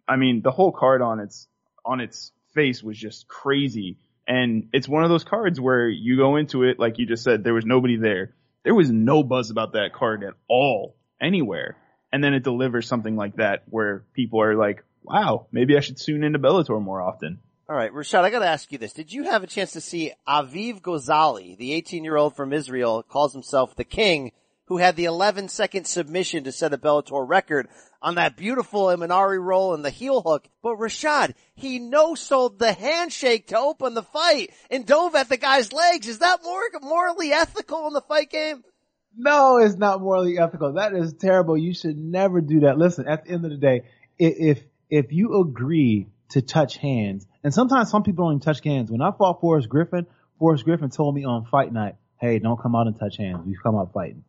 I 0.07 0.17
mean, 0.17 0.43
the 0.43 0.51
whole 0.51 0.73
card 0.73 1.03
on 1.03 1.21
its 1.21 1.49
on 1.85 2.01
its 2.01 2.33
face 2.55 2.83
was 2.83 2.99
just 2.99 3.29
crazy, 3.29 3.97
and 4.27 4.69
it's 4.73 4.89
one 4.89 5.05
of 5.05 5.11
those 5.11 5.25
cards 5.25 5.61
where 5.61 5.89
you 5.89 6.17
go 6.17 6.37
into 6.37 6.65
it 6.65 6.79
like 6.79 6.99
you 6.99 7.07
just 7.07 7.25
said. 7.25 7.43
There 7.43 7.55
was 7.55 7.65
nobody 7.65 7.97
there. 7.97 8.35
There 8.63 8.75
was 8.75 8.91
no 8.91 9.23
buzz 9.23 9.51
about 9.51 9.73
that 9.73 9.95
card 9.95 10.23
at 10.23 10.35
all 10.49 10.97
anywhere, 11.21 11.77
and 12.13 12.23
then 12.23 12.35
it 12.35 12.45
delivers 12.45 12.87
something 12.87 13.17
like 13.17 13.37
that 13.37 13.65
where 13.71 14.05
people 14.13 14.43
are 14.43 14.55
like, 14.55 14.85
"Wow, 15.03 15.47
maybe 15.53 15.77
I 15.77 15.81
should 15.81 15.97
tune 15.97 16.25
into 16.25 16.39
Bellator 16.39 16.81
more 16.81 17.01
often." 17.01 17.41
All 17.69 17.77
right, 17.77 17.93
Rashad, 17.93 18.25
I 18.25 18.31
got 18.31 18.41
to 18.41 18.49
ask 18.49 18.73
you 18.73 18.79
this: 18.79 18.93
Did 18.93 19.13
you 19.13 19.25
have 19.25 19.45
a 19.45 19.47
chance 19.47 19.73
to 19.73 19.81
see 19.81 20.13
Aviv 20.27 20.81
Gozali, 20.83 21.57
the 21.57 21.81
18-year-old 21.81 22.35
from 22.35 22.53
Israel, 22.53 23.03
calls 23.03 23.33
himself 23.33 23.77
the 23.77 23.85
King, 23.85 24.33
who 24.67 24.79
had 24.79 24.97
the 24.97 25.05
11-second 25.05 25.87
submission 25.87 26.45
to 26.45 26.53
set 26.53 26.73
a 26.73 26.79
Bellator 26.79 27.29
record 27.29 27.69
on 28.03 28.17
that 28.17 28.37
beautiful 28.37 28.87
Imanari 28.87 29.41
roll 29.41 29.75
and 29.75 29.85
the 29.85 29.91
heel 29.91 30.21
hook? 30.23 30.49
But 30.63 30.79
Rashad, 30.79 31.35
he 31.55 31.79
no-sold 31.79 32.59
the 32.59 32.73
handshake 32.73 33.49
to 33.49 33.59
open 33.59 33.95
the 33.95 34.03
fight 34.03 34.51
and 34.71 34.87
dove 34.87 35.15
at 35.15 35.29
the 35.29 35.37
guy's 35.37 35.73
legs. 35.73 36.09
Is 36.09 36.19
that 36.19 36.43
more 36.43 36.63
morally 36.83 37.33
ethical 37.33 37.87
in 37.87 37.93
the 37.93 38.01
fight 38.01 38.31
game? 38.31 38.65
No, 39.17 39.59
it's 39.59 39.77
not 39.77 40.01
morally 40.01 40.39
ethical. 40.39 40.73
That 40.75 40.95
is 40.95 41.13
terrible. 41.15 41.57
You 41.59 41.75
should 41.75 41.99
never 41.99 42.41
do 42.41 42.61
that. 42.61 42.79
Listen, 42.79 43.07
at 43.09 43.25
the 43.25 43.33
end 43.33 43.45
of 43.45 43.51
the 43.51 43.57
day, 43.57 43.83
if 44.19 44.63
if 44.91 45.13
you 45.13 45.41
agree 45.41 46.09
to 46.31 46.43
touch 46.43 46.77
hands, 46.77 47.27
and 47.43 47.53
sometimes 47.53 47.91
some 47.91 48.03
people 48.03 48.25
don't 48.27 48.35
even 48.35 48.41
touch 48.41 48.63
hands. 48.63 48.91
When 48.91 49.01
I 49.01 49.11
fought 49.13 49.41
Forrest 49.41 49.69
Griffin, 49.69 50.07
Forrest 50.39 50.65
Griffin 50.65 50.91
told 50.91 51.15
me 51.15 51.25
on 51.25 51.47
fight 51.47 51.73
night, 51.73 51.97
"Hey, 52.21 52.39
don't 52.39 52.61
come 52.61 52.75
out 52.75 52.87
and 52.87 52.99
touch 52.99 53.17
hands. 53.17 53.41
We've 53.47 53.63
come 53.63 53.77
out 53.77 53.93
fighting." 53.93 54.25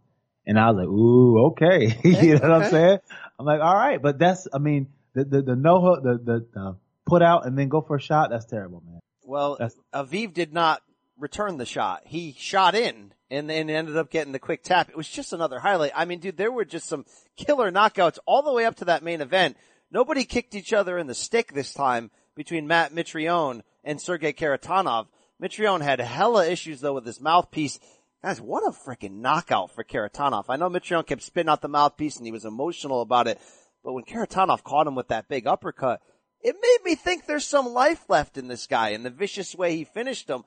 And 0.45 0.59
I 0.59 0.71
was 0.71 0.77
like, 0.77 0.87
"Ooh, 0.87 1.45
okay." 1.47 1.99
you 2.03 2.35
know 2.35 2.49
what 2.49 2.63
I'm 2.63 2.71
saying? 2.71 2.99
I'm 3.39 3.45
like, 3.45 3.61
"All 3.61 3.75
right," 3.75 4.01
but 4.01 4.17
that's, 4.17 4.47
I 4.53 4.59
mean, 4.59 4.87
the 5.13 5.25
the, 5.25 5.41
the 5.41 5.55
no 5.55 5.81
hook, 5.81 6.03
the, 6.03 6.17
the 6.17 6.47
the 6.53 6.77
put 7.05 7.21
out 7.21 7.45
and 7.45 7.57
then 7.57 7.69
go 7.69 7.81
for 7.81 7.95
a 7.97 8.01
shot. 8.01 8.29
That's 8.29 8.45
terrible, 8.45 8.81
man. 8.85 8.99
Well, 9.23 9.57
That's- 9.59 9.77
Aviv 9.93 10.33
did 10.33 10.53
not 10.53 10.81
return 11.17 11.57
the 11.57 11.65
shot. 11.65 12.03
He 12.05 12.35
shot 12.37 12.75
in 12.75 13.13
and 13.29 13.49
then 13.49 13.69
ended 13.69 13.95
up 13.95 14.09
getting 14.09 14.33
the 14.33 14.39
quick 14.39 14.63
tap. 14.63 14.89
It 14.89 14.97
was 14.97 15.07
just 15.07 15.33
another 15.33 15.59
highlight. 15.59 15.91
I 15.95 16.05
mean, 16.05 16.19
dude, 16.19 16.37
there 16.37 16.51
were 16.51 16.65
just 16.65 16.87
some 16.87 17.05
killer 17.37 17.71
knockouts 17.71 18.17
all 18.25 18.41
the 18.41 18.51
way 18.51 18.65
up 18.65 18.75
to 18.77 18.85
that 18.85 19.03
main 19.03 19.21
event. 19.21 19.55
Nobody 19.91 20.23
kicked 20.23 20.55
each 20.55 20.71
other 20.71 20.97
in 20.97 21.07
the 21.07 21.13
stick 21.13 21.53
this 21.53 21.73
time 21.73 22.11
between 22.35 22.67
Matt 22.67 22.93
Mitrione 22.93 23.61
and 23.83 24.01
Sergei 24.01 24.31
Kharitonov. 24.31 25.07
Mitrione 25.41 25.81
had 25.81 25.99
hella 25.99 26.47
issues 26.47 26.79
though 26.81 26.93
with 26.93 27.05
his 27.05 27.19
mouthpiece. 27.19 27.79
Guys, 28.23 28.39
what 28.39 28.63
a 28.63 28.71
freaking 28.71 29.19
knockout 29.19 29.71
for 29.71 29.83
Kharitonov. 29.83 30.45
I 30.47 30.55
know 30.55 30.69
Mitrione 30.69 31.05
kept 31.05 31.23
spitting 31.23 31.49
out 31.49 31.61
the 31.61 31.67
mouthpiece 31.67 32.17
and 32.17 32.25
he 32.25 32.31
was 32.31 32.45
emotional 32.45 33.01
about 33.01 33.27
it, 33.27 33.39
but 33.83 33.93
when 33.93 34.05
Kharitonov 34.05 34.63
caught 34.63 34.87
him 34.87 34.95
with 34.95 35.09
that 35.09 35.27
big 35.27 35.45
uppercut, 35.45 36.01
it 36.41 36.55
made 36.61 36.79
me 36.85 36.95
think 36.95 37.25
there's 37.25 37.45
some 37.45 37.67
life 37.67 38.05
left 38.07 38.37
in 38.37 38.47
this 38.47 38.67
guy 38.67 38.89
and 38.89 39.05
the 39.05 39.09
vicious 39.09 39.55
way 39.55 39.75
he 39.75 39.83
finished 39.83 40.29
him. 40.29 40.43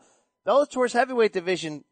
Bellator's 0.47 0.93
heavyweight 0.93 1.33
division, 1.33 1.85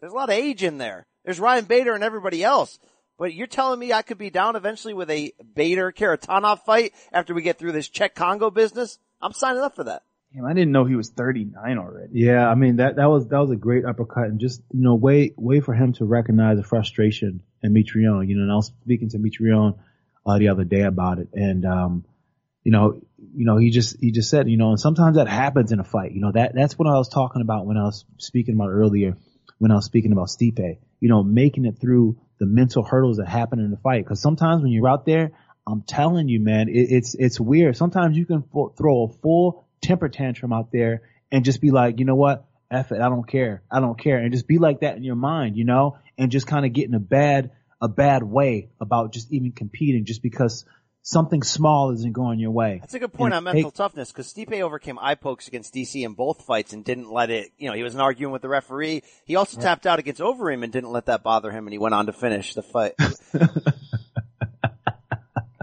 there's 0.00 0.12
a 0.12 0.16
lot 0.16 0.28
of 0.28 0.36
age 0.36 0.62
in 0.62 0.78
there. 0.78 1.06
There's 1.24 1.40
Ryan 1.40 1.64
Bader 1.64 1.94
and 1.94 2.04
everybody 2.04 2.44
else. 2.44 2.78
But 3.18 3.34
you're 3.34 3.46
telling 3.46 3.78
me 3.78 3.92
I 3.92 4.02
could 4.02 4.18
be 4.18 4.30
down 4.30 4.56
eventually 4.56 4.94
with 4.94 5.10
a 5.10 5.32
Bader 5.54 5.92
Kharitonov 5.92 6.64
fight 6.64 6.92
after 7.12 7.34
we 7.34 7.42
get 7.42 7.58
through 7.58 7.72
this 7.72 7.88
Cheick 7.88 8.14
Kongo 8.14 8.50
business? 8.50 8.98
I'm 9.20 9.32
signing 9.32 9.62
up 9.62 9.76
for 9.76 9.84
that. 9.84 10.02
Damn, 10.34 10.46
I 10.46 10.52
didn't 10.52 10.72
know 10.72 10.84
he 10.84 10.96
was 10.96 11.10
39 11.10 11.78
already. 11.78 12.10
Yeah, 12.12 12.48
I 12.48 12.56
mean 12.56 12.76
that 12.76 12.96
that 12.96 13.08
was 13.08 13.28
that 13.28 13.38
was 13.38 13.52
a 13.52 13.56
great 13.56 13.84
uppercut 13.84 14.24
and 14.24 14.40
just 14.40 14.62
you 14.72 14.82
know 14.82 14.96
way 14.96 15.32
way 15.36 15.60
for 15.60 15.74
him 15.74 15.92
to 15.94 16.04
recognize 16.04 16.56
the 16.56 16.64
frustration 16.64 17.42
in 17.62 17.72
Mitrione. 17.72 18.28
You 18.28 18.36
know, 18.36 18.42
and 18.42 18.50
I 18.50 18.56
was 18.56 18.72
speaking 18.82 19.10
to 19.10 19.18
Mitrione 19.18 19.78
uh, 20.26 20.38
the 20.38 20.48
other 20.48 20.64
day 20.64 20.82
about 20.82 21.20
it, 21.20 21.28
and 21.34 21.64
um, 21.64 22.04
you 22.64 22.72
know, 22.72 23.00
you 23.18 23.44
know, 23.44 23.58
he 23.58 23.70
just 23.70 24.00
he 24.00 24.10
just 24.10 24.30
said, 24.30 24.48
you 24.48 24.56
know, 24.56 24.70
and 24.70 24.80
sometimes 24.80 25.16
that 25.16 25.28
happens 25.28 25.70
in 25.70 25.78
a 25.78 25.84
fight. 25.84 26.12
You 26.12 26.20
know, 26.20 26.32
that 26.32 26.54
that's 26.54 26.78
what 26.78 26.88
I 26.88 26.96
was 26.96 27.08
talking 27.08 27.42
about 27.42 27.66
when 27.66 27.76
I 27.76 27.84
was 27.84 28.04
speaking 28.18 28.54
about 28.54 28.70
earlier 28.70 29.16
when 29.58 29.70
I 29.70 29.76
was 29.76 29.84
speaking 29.84 30.12
about 30.12 30.28
Stipe. 30.28 30.78
You 30.98 31.08
know, 31.08 31.22
making 31.22 31.66
it 31.66 31.78
through 31.78 32.16
the 32.38 32.46
mental 32.46 32.82
hurdles 32.82 33.18
that 33.18 33.28
happen 33.28 33.58
in 33.58 33.70
the 33.70 33.76
fight. 33.76 34.04
Because 34.04 34.20
sometimes 34.20 34.62
when 34.62 34.72
you're 34.72 34.88
out 34.88 35.06
there, 35.06 35.32
I'm 35.66 35.82
telling 35.82 36.28
you, 36.28 36.40
man, 36.40 36.68
it, 36.68 36.88
it's 36.90 37.14
it's 37.14 37.40
weird. 37.40 37.76
Sometimes 37.76 38.16
you 38.16 38.26
can 38.26 38.42
fo- 38.42 38.68
throw 38.76 39.04
a 39.04 39.08
full 39.08 39.66
temper 39.80 40.08
tantrum 40.08 40.52
out 40.52 40.70
there 40.72 41.02
and 41.30 41.44
just 41.44 41.60
be 41.60 41.70
like, 41.70 41.98
you 41.98 42.04
know 42.04 42.14
what, 42.14 42.46
F 42.70 42.92
it, 42.92 43.00
I 43.00 43.08
don't 43.08 43.26
care, 43.26 43.62
I 43.70 43.80
don't 43.80 43.98
care, 43.98 44.18
and 44.18 44.32
just 44.32 44.46
be 44.46 44.58
like 44.58 44.80
that 44.80 44.96
in 44.96 45.02
your 45.02 45.16
mind, 45.16 45.56
you 45.56 45.64
know, 45.64 45.98
and 46.18 46.30
just 46.30 46.46
kind 46.46 46.66
of 46.66 46.72
get 46.72 46.88
in 46.88 46.94
a 46.94 47.00
bad 47.00 47.52
a 47.80 47.88
bad 47.88 48.22
way 48.22 48.70
about 48.80 49.12
just 49.12 49.32
even 49.32 49.52
competing, 49.52 50.04
just 50.04 50.22
because 50.22 50.64
something 51.06 51.42
small 51.42 51.90
isn't 51.90 52.12
going 52.14 52.38
your 52.38 52.50
way. 52.50 52.78
That's 52.80 52.94
a 52.94 52.98
good 52.98 53.12
point 53.12 53.34
And 53.34 53.46
on 53.46 53.52
mental 53.54 53.70
take- 53.70 53.76
toughness 53.76 54.10
because 54.10 54.32
Stipe 54.32 54.58
overcame 54.62 54.98
eye 54.98 55.14
pokes 55.14 55.46
against 55.48 55.74
DC 55.74 56.02
in 56.02 56.14
both 56.14 56.42
fights 56.42 56.72
and 56.72 56.82
didn't 56.82 57.12
let 57.12 57.28
it, 57.30 57.50
you 57.58 57.68
know, 57.68 57.74
he 57.76 57.82
wasn't 57.82 58.00
arguing 58.00 58.32
with 58.32 58.40
the 58.42 58.48
referee. 58.48 59.02
He 59.26 59.36
also 59.36 59.60
tapped 59.60 59.86
out 59.86 59.98
against 59.98 60.20
Overeem 60.22 60.64
and 60.64 60.72
didn't 60.72 60.90
let 60.90 61.04
that 61.06 61.22
bother 61.22 61.50
him 61.50 61.66
and 61.66 61.72
he 61.72 61.78
went 61.78 61.94
on 61.94 62.06
to 62.06 62.12
finish 62.14 62.54
the 62.54 62.62
fight. 62.62 62.94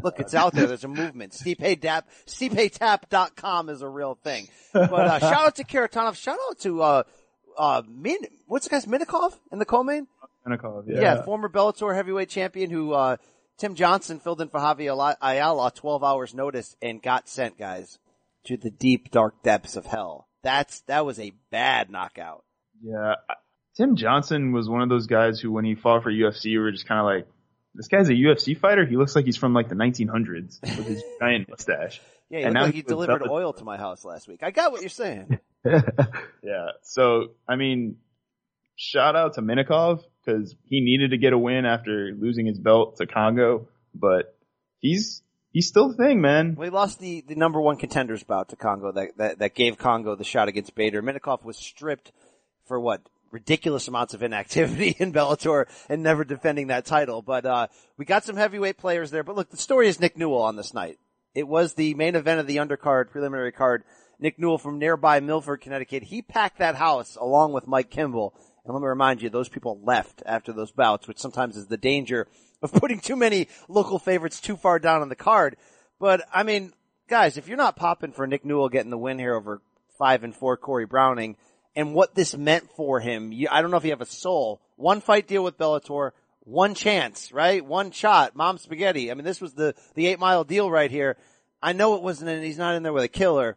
Look, 0.04 0.20
it's 0.20 0.34
out 0.34 0.54
there. 0.54 0.66
There's 0.66 0.84
a 0.84 0.88
movement. 0.88 1.32
Stipe 1.34 1.80
Tap, 1.82 2.08
StipeTap.com 2.26 3.70
is 3.70 3.82
a 3.84 3.88
real 3.88 4.16
thing. 4.24 4.48
But, 4.74 4.92
uh, 4.94 5.20
shout 5.20 5.34
out 5.48 5.56
to 5.58 5.64
Kharitonov. 5.64 6.16
Shout 6.16 6.40
out 6.50 6.60
to, 6.62 6.82
uh, 6.82 7.04
uh, 7.58 7.84
Min, 7.88 8.18
what's 8.48 8.66
the 8.68 8.72
guy's 8.72 8.88
Minakov 8.88 9.34
in 9.52 9.60
the 9.60 9.66
co-main? 9.66 10.08
Minakov, 10.48 10.86
Yeah. 10.88 11.02
yeah. 11.02 11.22
former 11.24 11.50
Bellator 11.50 11.94
heavyweight 11.94 12.30
champion 12.30 12.72
who, 12.72 12.94
uh, 12.94 13.18
Tim 13.62 13.76
Johnson 13.76 14.20
filled 14.20 14.42
in 14.42 14.50
for 14.50 14.60
Javier 14.60 15.16
Ayala 15.22 15.70
12 15.70 16.04
hours 16.04 16.34
notice 16.34 16.76
and 16.82 17.00
got 17.00 17.30
sent, 17.30 17.60
guys, 17.60 18.00
to 18.46 18.58
the 18.58 18.72
deep, 18.72 19.12
dark 19.12 19.44
depths 19.44 19.76
of 19.76 19.86
hell. 19.86 20.28
That's, 20.42 20.80
that 20.88 21.06
was 21.06 21.20
a 21.20 21.32
bad 21.52 21.92
knockout. 21.92 22.44
Yeah. 22.84 23.14
Tim 23.78 23.98
Johnson 23.98 24.52
was 24.52 24.68
one 24.68 24.82
of 24.82 24.90
those 24.90 25.06
guys 25.06 25.40
who, 25.40 25.52
when 25.52 25.64
he 25.64 25.76
fought 25.76 26.02
for 26.02 26.12
UFC, 26.12 26.46
you 26.46 26.60
were 26.60 26.72
just 26.72 26.88
kind 26.88 27.00
of 27.00 27.06
like, 27.06 27.28
this 27.76 27.88
guy's 27.88 28.10
a 28.10 28.14
UFC 28.14 28.58
fighter. 28.58 28.84
He 28.84 28.98
looks 28.98 29.16
like 29.16 29.26
he's 29.26 29.38
from 29.38 29.54
like 29.54 29.70
the 29.70 29.76
1900s 29.76 30.60
with 30.64 30.88
his 30.88 31.04
giant 31.20 31.48
mustache. 31.48 32.02
Yeah, 32.32 32.40
he 32.40 32.46
And 32.46 32.56
now 32.56 32.64
like 32.64 32.74
he 32.74 32.82
delivered 32.82 33.28
oil 33.30 33.54
to 33.54 33.64
my 33.64 33.78
house 33.78 34.04
last 34.04 34.28
week. 34.28 34.42
I 34.42 34.50
got 34.50 34.72
what 34.72 34.82
you're 34.82 34.90
saying. 34.90 35.40
Yeah. 36.44 36.70
So, 36.82 37.34
I 37.48 37.58
mean, 37.58 37.98
shout 38.76 39.16
out 39.16 39.36
to 39.36 39.42
Minakov 39.44 40.04
because 40.24 40.56
he 40.66 40.82
needed 40.82 41.12
to 41.12 41.18
get 41.18 41.34
a 41.34 41.38
win 41.38 41.66
after 41.66 42.12
losing 42.18 42.46
his 42.46 42.60
belt 42.60 42.98
to 42.98 43.08
Kongo, 43.08 43.68
but 43.94 44.38
he's, 44.80 45.22
he's 45.52 45.68
still 45.68 45.90
the 45.90 45.96
thing, 45.96 46.22
man. 46.22 46.56
We 46.58 46.70
lost 46.70 47.00
the, 47.00 47.22
the 47.28 47.36
number 47.36 47.60
one 47.60 47.78
contenders 47.78 48.24
bout 48.24 48.50
to 48.50 48.56
Kongo 48.56 48.92
that, 48.94 49.18
that, 49.18 49.40
that 49.40 49.56
gave 49.56 49.78
Kongo 49.78 50.16
the 50.16 50.24
shot 50.24 50.48
against 50.48 50.76
Bader. 50.76 51.02
Minakov 51.02 51.44
was 51.44 51.58
stripped 51.58 52.12
for 52.66 52.80
what? 52.80 53.02
Ridiculous 53.32 53.88
amounts 53.88 54.14
of 54.14 54.24
inactivity 54.24 54.90
in 55.00 55.14
Bellator 55.14 55.66
and 55.88 56.04
never 56.04 56.24
defending 56.24 56.68
that 56.68 56.86
title. 56.86 57.22
But, 57.22 57.46
uh, 57.46 57.68
we 57.98 58.06
got 58.06 58.24
some 58.24 58.36
heavyweight 58.36 58.78
players 58.78 59.12
there. 59.12 59.24
But 59.24 59.36
look, 59.36 59.50
the 59.50 59.58
story 59.58 59.88
is 59.88 60.00
Nick 60.00 60.18
Newell 60.18 60.42
on 60.42 60.58
this 60.58 60.74
night. 60.74 60.98
It 61.34 61.48
was 61.48 61.74
the 61.74 61.94
main 61.94 62.16
event 62.16 62.42
of 62.42 62.48
the 62.48 62.58
undercard, 62.58 63.10
preliminary 63.10 63.54
card. 63.54 63.84
Nick 64.20 64.38
Newell 64.38 64.58
from 64.58 64.78
nearby 64.78 65.20
Milford, 65.20 65.62
Connecticut. 65.62 66.04
He 66.04 66.22
packed 66.22 66.60
that 66.60 66.76
house 66.76 67.16
along 67.16 67.54
with 67.54 67.68
Mike 67.68 67.90
Kimbel. 67.90 68.36
And 68.64 68.74
let 68.74 68.82
me 68.82 68.88
remind 68.88 69.22
you, 69.22 69.30
those 69.30 69.50
people 69.50 69.80
left 69.84 70.22
after 70.26 70.54
those 70.54 70.72
bouts, 70.72 71.08
which 71.08 71.18
sometimes 71.20 71.58
is 71.58 71.68
the 71.68 71.78
danger 71.78 72.28
of 72.62 72.72
putting 72.74 73.00
too 73.00 73.16
many 73.16 73.48
local 73.68 74.00
favorites 74.00 74.40
too 74.40 74.56
far 74.56 74.80
down 74.80 75.02
on 75.02 75.10
the 75.10 75.16
card. 75.16 75.58
But 76.00 76.22
I 76.34 76.44
mean, 76.44 76.74
guys, 77.08 77.38
if 77.38 77.48
you're 77.48 77.58
not 77.58 77.76
popping 77.76 78.12
for 78.12 78.28
Nick 78.28 78.46
Newell 78.46 78.70
getting 78.70 78.92
the 78.92 78.98
win 78.98 79.20
here 79.20 79.36
over 79.36 79.62
five 79.98 80.24
and 80.24 80.36
four 80.36 80.58
Corey 80.58 80.86
Browning 80.86 81.38
and 81.76 81.94
what 81.94 82.16
this 82.16 82.36
meant 82.36 82.70
for 82.76 83.00
him, 83.00 83.32
you, 83.32 83.48
I 83.50 83.62
don't 83.62 83.72
know 83.72 83.78
if 83.78 83.84
you 83.84 83.92
have 83.92 84.02
a 84.02 84.06
soul. 84.06 84.62
One 84.76 85.02
fight 85.02 85.28
deal 85.28 85.44
with 85.44 85.58
Bellator, 85.58 86.12
one 86.40 86.76
chance, 86.76 87.32
right? 87.32 87.64
One 87.66 87.92
shot, 87.92 88.36
mom 88.36 88.58
spaghetti. 88.58 89.12
I 89.12 89.14
mean, 89.14 89.26
this 89.26 89.42
was 89.42 89.54
the, 89.54 89.76
the 89.96 90.08
eight 90.08 90.20
mile 90.20 90.44
deal 90.44 90.70
right 90.70 90.90
here. 90.90 91.18
I 91.62 91.74
know 91.74 91.96
it 91.96 92.02
wasn't, 92.02 92.32
and 92.32 92.44
he's 92.44 92.58
not 92.58 92.76
in 92.76 92.84
there 92.84 92.94
with 92.94 93.04
a 93.04 93.08
killer, 93.08 93.56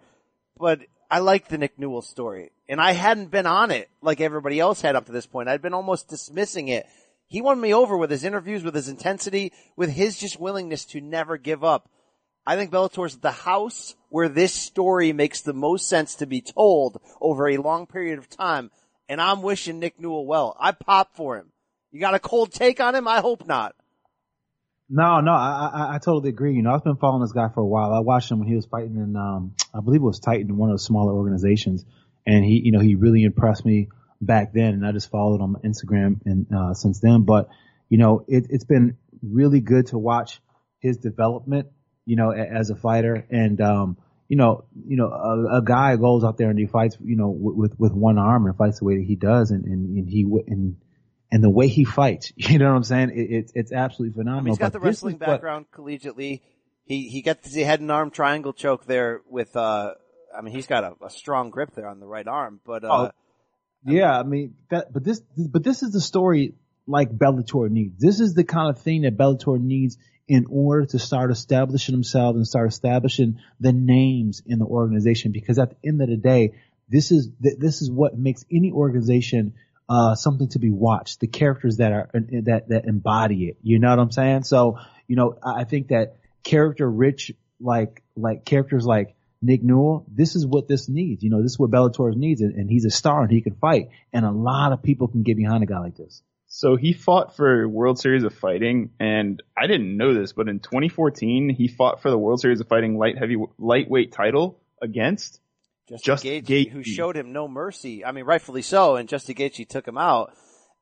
but 0.58 0.80
I 1.14 1.18
like 1.18 1.46
the 1.46 1.58
Nick 1.58 1.78
Newell 1.78 2.02
story. 2.02 2.50
And 2.68 2.80
I 2.80 2.90
hadn't 2.90 3.30
been 3.30 3.46
on 3.46 3.70
it 3.70 3.88
like 4.02 4.20
everybody 4.20 4.58
else 4.58 4.80
had 4.80 4.96
up 4.96 5.06
to 5.06 5.12
this 5.12 5.26
point. 5.26 5.48
I'd 5.48 5.62
been 5.62 5.72
almost 5.72 6.08
dismissing 6.08 6.66
it. 6.66 6.86
He 7.28 7.40
won 7.40 7.60
me 7.60 7.72
over 7.72 7.96
with 7.96 8.10
his 8.10 8.24
interviews, 8.24 8.64
with 8.64 8.74
his 8.74 8.88
intensity, 8.88 9.52
with 9.76 9.90
his 9.90 10.18
just 10.18 10.40
willingness 10.40 10.84
to 10.86 11.00
never 11.00 11.36
give 11.36 11.62
up. 11.62 11.88
I 12.44 12.56
think 12.56 12.72
Bellator's 12.72 13.18
the 13.18 13.30
house 13.30 13.94
where 14.08 14.28
this 14.28 14.52
story 14.52 15.12
makes 15.12 15.40
the 15.40 15.52
most 15.52 15.88
sense 15.88 16.16
to 16.16 16.26
be 16.26 16.40
told 16.40 17.00
over 17.20 17.48
a 17.48 17.58
long 17.58 17.86
period 17.86 18.18
of 18.18 18.28
time. 18.28 18.72
And 19.08 19.20
I'm 19.20 19.40
wishing 19.40 19.78
Nick 19.78 20.00
Newell 20.00 20.26
well. 20.26 20.56
I 20.58 20.72
pop 20.72 21.14
for 21.14 21.36
him. 21.36 21.52
You 21.92 22.00
got 22.00 22.14
a 22.14 22.18
cold 22.18 22.50
take 22.50 22.80
on 22.80 22.96
him? 22.96 23.06
I 23.06 23.20
hope 23.20 23.46
not. 23.46 23.76
No, 24.88 25.20
no, 25.20 25.32
I, 25.32 25.70
I, 25.72 25.94
I 25.94 25.98
totally 25.98 26.28
agree. 26.28 26.54
You 26.54 26.62
know, 26.62 26.74
I've 26.74 26.84
been 26.84 26.96
following 26.96 27.22
this 27.22 27.32
guy 27.32 27.48
for 27.48 27.60
a 27.60 27.66
while. 27.66 27.92
I 27.92 28.00
watched 28.00 28.30
him 28.30 28.38
when 28.38 28.48
he 28.48 28.54
was 28.54 28.66
fighting 28.66 28.96
in, 28.96 29.16
um, 29.16 29.54
I 29.74 29.80
believe 29.80 30.02
it 30.02 30.04
was 30.04 30.20
Titan, 30.20 30.56
one 30.56 30.70
of 30.70 30.74
the 30.74 30.82
smaller 30.82 31.12
organizations, 31.14 31.84
and 32.26 32.44
he, 32.44 32.60
you 32.64 32.72
know, 32.72 32.80
he 32.80 32.94
really 32.94 33.22
impressed 33.24 33.64
me 33.64 33.88
back 34.20 34.52
then, 34.52 34.74
and 34.74 34.86
I 34.86 34.92
just 34.92 35.10
followed 35.10 35.40
him 35.40 35.56
on 35.56 35.62
Instagram 35.62 36.20
and 36.26 36.46
uh, 36.54 36.74
since 36.74 37.00
then. 37.00 37.22
But 37.22 37.48
you 37.88 37.98
know, 37.98 38.24
it, 38.28 38.46
it's 38.50 38.64
been 38.64 38.98
really 39.22 39.60
good 39.60 39.86
to 39.88 39.98
watch 39.98 40.40
his 40.80 40.98
development, 40.98 41.68
you 42.04 42.16
know, 42.16 42.30
as 42.30 42.70
a 42.70 42.76
fighter, 42.76 43.26
and 43.30 43.60
um, 43.60 43.96
you 44.28 44.36
know, 44.36 44.64
you 44.86 44.96
know, 44.96 45.08
a, 45.08 45.58
a 45.58 45.62
guy 45.62 45.96
goes 45.96 46.24
out 46.24 46.36
there 46.38 46.50
and 46.50 46.58
he 46.58 46.66
fights, 46.66 46.96
you 47.02 47.16
know, 47.16 47.28
with 47.28 47.78
with 47.78 47.92
one 47.92 48.18
arm 48.18 48.46
and 48.46 48.56
fights 48.56 48.80
the 48.80 48.84
way 48.84 48.98
that 48.98 49.04
he 49.04 49.16
does, 49.16 49.50
and 49.50 49.64
and, 49.64 49.96
and 49.96 50.08
he 50.08 50.22
and 50.46 50.76
and 51.34 51.42
the 51.42 51.50
way 51.50 51.66
he 51.66 51.84
fights. 51.84 52.32
You 52.54 52.58
know 52.60 52.70
what 52.70 52.76
I'm 52.76 52.84
saying? 52.84 53.10
It, 53.10 53.30
it's 53.30 53.52
it's 53.54 53.72
absolutely 53.72 54.14
phenomenal. 54.14 54.40
I 54.40 54.44
mean, 54.44 54.52
he's 54.52 54.58
got 54.58 54.72
the 54.72 54.78
wrestling 54.78 55.16
background 55.16 55.66
what, 55.74 55.84
collegiately. 55.84 56.42
He 56.84 57.08
he 57.08 57.22
got 57.22 57.42
the 57.42 57.64
head 57.64 57.80
and 57.80 57.90
arm 57.90 58.10
triangle 58.10 58.52
choke 58.52 58.86
there 58.86 59.20
with. 59.28 59.56
uh 59.56 59.94
I 60.36 60.40
mean, 60.40 60.54
he's 60.54 60.66
got 60.66 60.84
a, 60.84 61.04
a 61.04 61.10
strong 61.10 61.50
grip 61.50 61.74
there 61.74 61.88
on 61.88 62.00
the 62.00 62.06
right 62.06 62.26
arm, 62.26 62.60
but. 62.64 62.84
uh 62.84 62.88
oh, 62.88 63.10
Yeah, 63.84 64.16
I 64.16 64.22
mean 64.22 64.54
that, 64.70 64.92
but 64.92 65.02
this, 65.04 65.20
but 65.36 65.64
this 65.64 65.82
is 65.82 65.92
the 65.92 66.00
story 66.00 66.54
like 66.86 67.10
Bellator 67.10 67.68
needs. 67.68 68.00
This 68.00 68.20
is 68.20 68.34
the 68.34 68.44
kind 68.44 68.70
of 68.70 68.80
thing 68.80 69.02
that 69.02 69.16
Bellator 69.16 69.60
needs 69.60 69.98
in 70.28 70.46
order 70.48 70.86
to 70.86 70.98
start 70.98 71.30
establishing 71.30 71.94
themselves 71.94 72.36
and 72.36 72.46
start 72.46 72.68
establishing 72.68 73.40
the 73.58 73.72
names 73.72 74.42
in 74.46 74.58
the 74.58 74.66
organization. 74.66 75.32
Because 75.32 75.58
at 75.58 75.70
the 75.70 75.88
end 75.88 76.00
of 76.00 76.08
the 76.08 76.16
day, 76.16 76.52
this 76.88 77.10
is 77.10 77.30
this 77.40 77.82
is 77.82 77.90
what 77.90 78.16
makes 78.16 78.44
any 78.52 78.70
organization 78.70 79.54
uh, 79.88 80.14
something 80.14 80.48
to 80.50 80.58
be 80.58 80.70
watched. 80.70 81.20
The 81.20 81.26
characters 81.26 81.78
that 81.78 81.92
are 81.92 82.10
that 82.12 82.68
that 82.68 82.84
embody 82.86 83.46
it. 83.46 83.58
You 83.62 83.78
know 83.78 83.90
what 83.90 83.98
I'm 83.98 84.10
saying? 84.10 84.44
So 84.44 84.78
you 85.06 85.16
know, 85.16 85.38
I 85.42 85.64
think 85.64 85.88
that 85.88 86.16
character 86.42 86.90
rich, 86.90 87.32
like 87.60 88.02
like 88.16 88.44
characters 88.44 88.86
like 88.86 89.14
Nick 89.42 89.62
Newell, 89.62 90.06
this 90.08 90.36
is 90.36 90.46
what 90.46 90.68
this 90.68 90.88
needs. 90.88 91.22
You 91.22 91.30
know, 91.30 91.42
this 91.42 91.52
is 91.52 91.58
what 91.58 91.70
Bellator 91.70 92.14
needs, 92.14 92.40
and, 92.40 92.54
and 92.54 92.70
he's 92.70 92.84
a 92.84 92.90
star 92.90 93.22
and 93.22 93.30
he 93.30 93.42
can 93.42 93.54
fight, 93.54 93.90
and 94.12 94.24
a 94.24 94.30
lot 94.30 94.72
of 94.72 94.82
people 94.82 95.08
can 95.08 95.22
get 95.22 95.36
behind 95.36 95.62
a 95.62 95.66
guy 95.66 95.78
like 95.78 95.96
this. 95.96 96.22
So 96.46 96.76
he 96.76 96.92
fought 96.92 97.36
for 97.36 97.68
World 97.68 97.98
Series 97.98 98.22
of 98.22 98.32
Fighting, 98.32 98.90
and 99.00 99.42
I 99.58 99.66
didn't 99.66 99.96
know 99.96 100.14
this, 100.14 100.32
but 100.32 100.48
in 100.48 100.60
2014 100.60 101.50
he 101.50 101.68
fought 101.68 102.00
for 102.00 102.10
the 102.10 102.18
World 102.18 102.40
Series 102.40 102.60
of 102.60 102.68
Fighting 102.68 102.96
light 102.96 103.18
heavy 103.18 103.36
lightweight 103.58 104.12
title 104.12 104.60
against 104.80 105.40
Justin, 105.88 106.12
Justin 106.12 106.44
Gaethje, 106.44 106.70
who 106.70 106.82
showed 106.82 107.16
him 107.16 107.32
no 107.32 107.46
mercy. 107.46 108.04
I 108.04 108.12
mean, 108.12 108.24
rightfully 108.24 108.62
so, 108.62 108.96
and 108.96 109.08
Justin 109.08 109.34
Gaethje 109.34 109.68
took 109.68 109.86
him 109.86 109.98
out. 109.98 110.32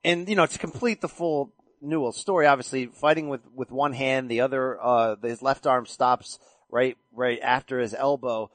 And 0.05 0.29
you 0.29 0.37
know, 0.37 0.47
to 0.47 0.59
complete 0.59 1.01
the 1.01 1.09
full 1.09 1.53
Newell 1.81 2.13
story, 2.13 2.47
obviously 2.47 2.87
fighting 2.87 3.29
with 3.29 3.41
with 3.55 3.71
one 3.71 3.93
hand, 3.93 4.31
the 4.31 4.41
other, 4.41 4.79
uh, 4.81 5.17
his 5.23 5.43
left 5.43 5.67
arm 5.67 5.87
stops 5.87 6.39
right 6.71 6.97
right 7.13 7.41
after 7.43 7.81
his 7.81 7.95
elbow. 7.95 8.51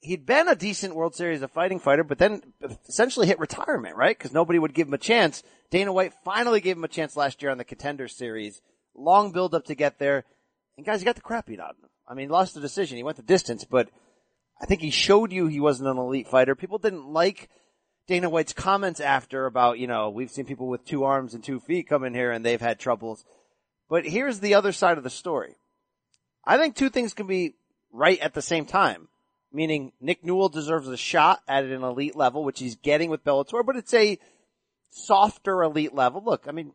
He'd 0.00 0.26
been 0.26 0.48
a 0.48 0.56
decent 0.56 0.96
World 0.96 1.14
Series 1.14 1.42
of 1.42 1.52
Fighting 1.52 1.78
fighter, 1.78 2.02
but 2.02 2.18
then 2.18 2.42
essentially 2.88 3.28
hit 3.28 3.38
retirement, 3.38 3.94
right? 3.94 4.18
Because 4.18 4.32
nobody 4.32 4.58
would 4.58 4.74
give 4.74 4.88
him 4.88 4.94
a 4.94 4.98
chance. 4.98 5.44
Dana 5.70 5.92
White 5.92 6.12
finally 6.24 6.60
gave 6.60 6.76
him 6.76 6.82
a 6.82 6.88
chance 6.88 7.16
last 7.16 7.40
year 7.40 7.52
on 7.52 7.58
the 7.58 7.64
Contender 7.64 8.08
Series. 8.08 8.60
Long 8.96 9.30
build 9.30 9.54
up 9.54 9.66
to 9.66 9.76
get 9.76 10.00
there, 10.00 10.24
and 10.76 10.84
guys, 10.84 11.00
he 11.00 11.04
got 11.04 11.14
the 11.14 11.20
crap 11.20 11.46
beat 11.46 11.60
out 11.60 11.70
of 11.70 11.76
him. 11.76 11.90
I 12.08 12.14
mean, 12.14 12.28
he 12.28 12.32
lost 12.32 12.54
the 12.54 12.60
decision. 12.60 12.96
He 12.96 13.04
went 13.04 13.16
the 13.16 13.22
distance, 13.22 13.64
but 13.64 13.90
I 14.60 14.66
think 14.66 14.80
he 14.80 14.90
showed 14.90 15.32
you 15.32 15.46
he 15.46 15.60
wasn't 15.60 15.88
an 15.88 15.98
elite 15.98 16.28
fighter. 16.28 16.54
People 16.54 16.78
didn't 16.78 17.08
like 17.08 17.48
Dana 18.06 18.28
White's 18.28 18.52
comments 18.52 19.00
after 19.00 19.46
about, 19.46 19.78
you 19.78 19.86
know, 19.86 20.10
we've 20.10 20.30
seen 20.30 20.44
people 20.44 20.68
with 20.68 20.84
two 20.84 21.04
arms 21.04 21.34
and 21.34 21.42
two 21.42 21.60
feet 21.60 21.88
come 21.88 22.04
in 22.04 22.14
here 22.14 22.30
and 22.30 22.44
they've 22.44 22.60
had 22.60 22.78
troubles. 22.78 23.24
But 23.88 24.06
here's 24.06 24.40
the 24.40 24.54
other 24.54 24.72
side 24.72 24.98
of 24.98 25.04
the 25.04 25.10
story. 25.10 25.56
I 26.44 26.56
think 26.56 26.74
two 26.74 26.90
things 26.90 27.14
can 27.14 27.26
be 27.26 27.54
right 27.92 28.18
at 28.20 28.34
the 28.34 28.42
same 28.42 28.66
time. 28.66 29.08
Meaning 29.52 29.92
Nick 30.00 30.24
Newell 30.24 30.48
deserves 30.48 30.88
a 30.88 30.96
shot 30.96 31.42
at 31.46 31.64
an 31.64 31.82
elite 31.82 32.16
level, 32.16 32.42
which 32.42 32.58
he's 32.58 32.76
getting 32.76 33.10
with 33.10 33.22
Bellator, 33.22 33.64
but 33.64 33.76
it's 33.76 33.92
a 33.92 34.18
softer 34.88 35.62
elite 35.62 35.94
level. 35.94 36.22
Look, 36.24 36.46
I 36.48 36.52
mean, 36.52 36.72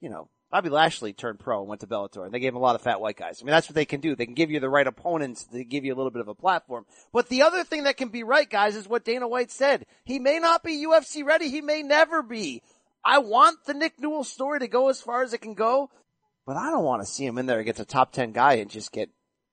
you 0.00 0.08
know, 0.08 0.28
Bobby 0.54 0.68
Lashley 0.68 1.12
turned 1.12 1.40
pro 1.40 1.58
and 1.58 1.68
went 1.68 1.80
to 1.80 1.88
Bellator, 1.88 2.24
and 2.24 2.32
they 2.32 2.38
gave 2.38 2.52
him 2.52 2.58
a 2.58 2.60
lot 2.60 2.76
of 2.76 2.80
fat 2.80 3.00
white 3.00 3.16
guys. 3.16 3.42
I 3.42 3.44
mean, 3.44 3.50
that's 3.50 3.68
what 3.68 3.74
they 3.74 3.84
can 3.84 4.00
do. 4.00 4.14
They 4.14 4.24
can 4.24 4.36
give 4.36 4.52
you 4.52 4.60
the 4.60 4.68
right 4.68 4.86
opponents 4.86 5.42
to 5.46 5.64
give 5.64 5.84
you 5.84 5.92
a 5.92 5.96
little 5.96 6.12
bit 6.12 6.20
of 6.20 6.28
a 6.28 6.34
platform. 6.36 6.86
But 7.12 7.28
the 7.28 7.42
other 7.42 7.64
thing 7.64 7.82
that 7.82 7.96
can 7.96 8.10
be 8.10 8.22
right, 8.22 8.48
guys, 8.48 8.76
is 8.76 8.86
what 8.86 9.04
Dana 9.04 9.26
White 9.26 9.50
said. 9.50 9.84
He 10.04 10.20
may 10.20 10.38
not 10.38 10.62
be 10.62 10.86
UFC 10.86 11.24
ready. 11.24 11.48
He 11.48 11.60
may 11.60 11.82
never 11.82 12.22
be. 12.22 12.62
I 13.04 13.18
want 13.18 13.64
the 13.66 13.74
Nick 13.74 13.94
Newell 13.98 14.22
story 14.22 14.60
to 14.60 14.68
go 14.68 14.90
as 14.90 15.00
far 15.00 15.24
as 15.24 15.32
it 15.32 15.40
can 15.40 15.54
go, 15.54 15.90
but 16.46 16.56
I 16.56 16.70
don't 16.70 16.84
want 16.84 17.02
to 17.02 17.12
see 17.12 17.26
him 17.26 17.36
in 17.36 17.46
there 17.46 17.58
against 17.58 17.80
a 17.80 17.84
top 17.84 18.12
10 18.12 18.30
guy 18.30 18.54
and 18.54 18.70
just 18.70 18.92
get 18.92 19.10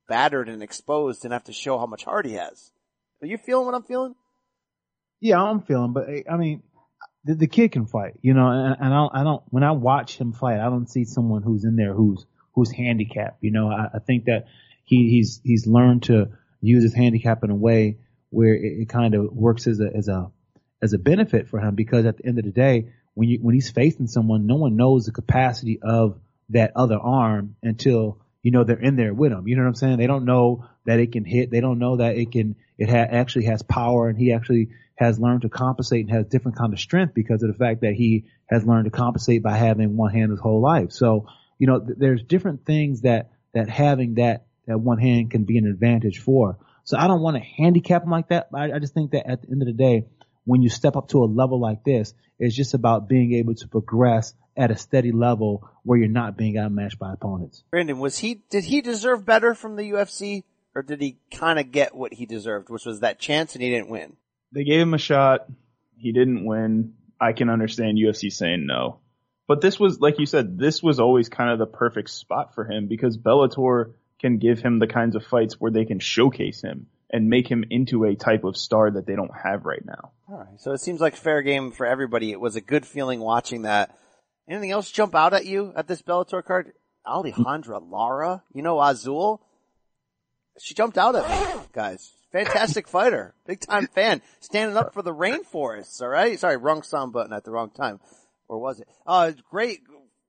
battered 0.07 0.49
and 0.49 0.61
exposed 0.61 1.25
and 1.25 1.33
have 1.33 1.45
to 1.45 1.51
show 1.51 1.79
how 1.79 1.87
much 1.87 2.03
heart 2.03 2.27
he 2.27 2.33
has. 2.33 2.69
Are 3.23 3.27
you 3.27 3.39
feeling 3.39 3.65
what 3.65 3.73
I'm 3.73 3.81
feeling? 3.81 4.13
Yeah, 5.19 5.41
I'm 5.41 5.61
feeling, 5.61 5.93
but 5.93 6.05
I 6.29 6.37
mean, 6.37 6.61
the, 7.23 7.35
the 7.35 7.47
kid 7.47 7.71
can 7.71 7.85
fight, 7.85 8.13
you 8.21 8.33
know, 8.33 8.47
and, 8.47 8.77
and 8.79 8.93
I, 8.93 8.97
don't, 8.97 9.15
I 9.15 9.23
don't, 9.23 9.43
when 9.49 9.63
I 9.63 9.71
watch 9.71 10.17
him 10.17 10.33
fight, 10.33 10.59
I 10.59 10.69
don't 10.69 10.89
see 10.89 11.05
someone 11.05 11.43
who's 11.43 11.63
in 11.63 11.75
there 11.75 11.93
who's, 11.93 12.25
who's 12.53 12.71
handicapped. 12.71 13.37
You 13.41 13.51
know, 13.51 13.69
I, 13.69 13.89
I 13.95 13.99
think 13.99 14.25
that 14.25 14.45
he, 14.83 15.09
he's, 15.09 15.39
he's 15.43 15.67
learned 15.67 16.03
to 16.03 16.29
use 16.61 16.83
his 16.83 16.93
handicap 16.93 17.43
in 17.43 17.51
a 17.51 17.55
way 17.55 17.97
where 18.29 18.55
it, 18.55 18.81
it 18.81 18.89
kind 18.89 19.13
of 19.13 19.31
works 19.33 19.67
as 19.67 19.79
a, 19.79 19.89
as 19.95 20.07
a, 20.07 20.31
as 20.81 20.93
a 20.93 20.97
benefit 20.97 21.47
for 21.47 21.59
him 21.59 21.75
because 21.75 22.05
at 22.05 22.17
the 22.17 22.25
end 22.25 22.39
of 22.39 22.45
the 22.45 22.51
day, 22.51 22.89
when 23.13 23.29
you, 23.29 23.39
when 23.41 23.53
he's 23.53 23.69
facing 23.69 24.07
someone, 24.07 24.47
no 24.47 24.55
one 24.55 24.75
knows 24.75 25.05
the 25.05 25.11
capacity 25.11 25.79
of 25.81 26.19
that 26.49 26.71
other 26.75 26.97
arm 26.97 27.55
until, 27.61 28.19
you 28.41 28.51
know, 28.51 28.63
they're 28.63 28.79
in 28.79 28.95
there 28.95 29.13
with 29.13 29.31
him. 29.31 29.47
You 29.47 29.55
know 29.55 29.63
what 29.63 29.69
I'm 29.69 29.75
saying? 29.75 29.97
They 29.97 30.07
don't 30.07 30.25
know 30.25 30.65
that 30.85 30.99
it 30.99 31.11
can 31.11 31.25
hit. 31.25 31.51
They 31.51 31.61
don't 31.61 31.77
know 31.77 31.97
that 31.97 32.17
it 32.17 32.31
can, 32.31 32.55
it 32.77 32.89
ha- 32.89 33.07
actually 33.09 33.45
has 33.45 33.61
power 33.61 34.09
and 34.09 34.17
he 34.17 34.33
actually 34.33 34.69
has 35.01 35.19
learned 35.19 35.41
to 35.41 35.49
compensate 35.49 36.05
and 36.05 36.15
has 36.15 36.27
different 36.27 36.55
kind 36.59 36.71
of 36.71 36.79
strength 36.79 37.15
because 37.15 37.41
of 37.41 37.51
the 37.51 37.57
fact 37.57 37.81
that 37.81 37.95
he 37.95 38.25
has 38.45 38.63
learned 38.63 38.85
to 38.85 38.91
compensate 38.91 39.41
by 39.41 39.57
having 39.57 39.97
one 39.97 40.13
hand 40.13 40.29
his 40.29 40.39
whole 40.39 40.61
life. 40.61 40.91
So, 40.91 41.25
you 41.57 41.65
know, 41.65 41.79
th- 41.79 41.97
there's 41.97 42.21
different 42.21 42.67
things 42.67 43.01
that, 43.01 43.31
that 43.55 43.67
having 43.67 44.13
that, 44.15 44.45
that 44.67 44.77
one 44.77 44.99
hand 44.99 45.31
can 45.31 45.43
be 45.43 45.57
an 45.57 45.65
advantage 45.65 46.19
for. 46.19 46.59
So 46.83 46.99
I 46.99 47.07
don't 47.07 47.21
want 47.21 47.35
to 47.35 47.41
handicap 47.41 48.03
him 48.03 48.11
like 48.11 48.29
that. 48.29 48.49
I, 48.53 48.73
I 48.73 48.77
just 48.77 48.93
think 48.93 49.11
that 49.11 49.27
at 49.27 49.41
the 49.41 49.49
end 49.49 49.63
of 49.63 49.65
the 49.65 49.73
day, 49.73 50.05
when 50.45 50.61
you 50.61 50.69
step 50.69 50.95
up 50.95 51.07
to 51.09 51.23
a 51.23 51.25
level 51.25 51.59
like 51.59 51.83
this, 51.83 52.13
it's 52.37 52.55
just 52.55 52.75
about 52.75 53.09
being 53.09 53.33
able 53.33 53.55
to 53.55 53.67
progress 53.67 54.35
at 54.55 54.69
a 54.69 54.77
steady 54.77 55.11
level 55.11 55.67
where 55.81 55.97
you're 55.97 56.09
not 56.09 56.37
being 56.37 56.59
outmatched 56.59 56.99
by 56.99 57.11
opponents. 57.11 57.63
Brandon, 57.71 57.97
was 57.97 58.19
he, 58.19 58.43
did 58.51 58.65
he 58.65 58.81
deserve 58.81 59.25
better 59.25 59.55
from 59.55 59.77
the 59.77 59.89
UFC? 59.89 60.43
Or 60.75 60.83
did 60.83 61.01
he 61.01 61.17
kind 61.31 61.59
of 61.59 61.71
get 61.71 61.95
what 61.95 62.13
he 62.13 62.25
deserved, 62.25 62.69
which 62.69 62.85
was 62.85 62.99
that 62.99 63.19
chance 63.19 63.55
and 63.55 63.63
he 63.63 63.69
didn't 63.69 63.89
win? 63.89 64.15
They 64.51 64.63
gave 64.63 64.81
him 64.81 64.93
a 64.93 64.99
shot. 64.99 65.47
He 65.97 66.11
didn't 66.11 66.45
win. 66.45 66.93
I 67.19 67.33
can 67.33 67.49
understand 67.49 67.97
UFC 67.97 68.31
saying 68.31 68.65
no. 68.65 68.99
But 69.47 69.61
this 69.61 69.79
was, 69.79 69.99
like 69.99 70.17
you 70.17 70.25
said, 70.25 70.57
this 70.57 70.81
was 70.81 70.99
always 70.99 71.29
kind 71.29 71.51
of 71.51 71.59
the 71.59 71.65
perfect 71.65 72.09
spot 72.09 72.55
for 72.55 72.63
him 72.63 72.87
because 72.87 73.17
Bellator 73.17 73.93
can 74.19 74.37
give 74.37 74.59
him 74.59 74.79
the 74.79 74.87
kinds 74.87 75.15
of 75.15 75.25
fights 75.25 75.59
where 75.59 75.71
they 75.71 75.85
can 75.85 75.99
showcase 75.99 76.61
him 76.61 76.87
and 77.09 77.29
make 77.29 77.47
him 77.47 77.65
into 77.69 78.05
a 78.05 78.15
type 78.15 78.43
of 78.43 78.55
star 78.55 78.91
that 78.91 79.05
they 79.05 79.15
don't 79.15 79.31
have 79.43 79.65
right 79.65 79.83
now. 79.83 80.11
All 80.29 80.37
right. 80.37 80.59
So 80.59 80.71
it 80.71 80.79
seems 80.79 81.01
like 81.01 81.15
fair 81.15 81.41
game 81.41 81.71
for 81.71 81.85
everybody. 81.85 82.31
It 82.31 82.39
was 82.39 82.55
a 82.55 82.61
good 82.61 82.85
feeling 82.85 83.19
watching 83.19 83.63
that. 83.63 83.97
Anything 84.49 84.71
else 84.71 84.89
jump 84.89 85.15
out 85.15 85.33
at 85.33 85.45
you 85.45 85.73
at 85.75 85.87
this 85.87 86.01
Bellator 86.01 86.43
card? 86.43 86.71
Alejandra 87.05 87.81
Lara, 87.89 88.43
you 88.53 88.61
know 88.61 88.79
Azul. 88.79 89.41
She 90.59 90.73
jumped 90.73 90.97
out 90.97 91.15
at 91.15 91.29
me, 91.29 91.61
guys. 91.73 92.11
Fantastic 92.31 92.87
fighter. 92.87 93.33
Big 93.45 93.59
time 93.59 93.87
fan. 93.87 94.21
Standing 94.39 94.77
up 94.77 94.93
for 94.93 95.01
the 95.01 95.13
rainforests, 95.13 96.01
alright? 96.01 96.39
Sorry, 96.39 96.57
wrong 96.57 96.81
sound 96.81 97.13
button 97.13 97.33
at 97.33 97.43
the 97.43 97.51
wrong 97.51 97.69
time. 97.69 97.99
Or 98.47 98.59
was 98.59 98.79
it? 98.79 98.87
Uh, 99.05 99.31
great, 99.49 99.81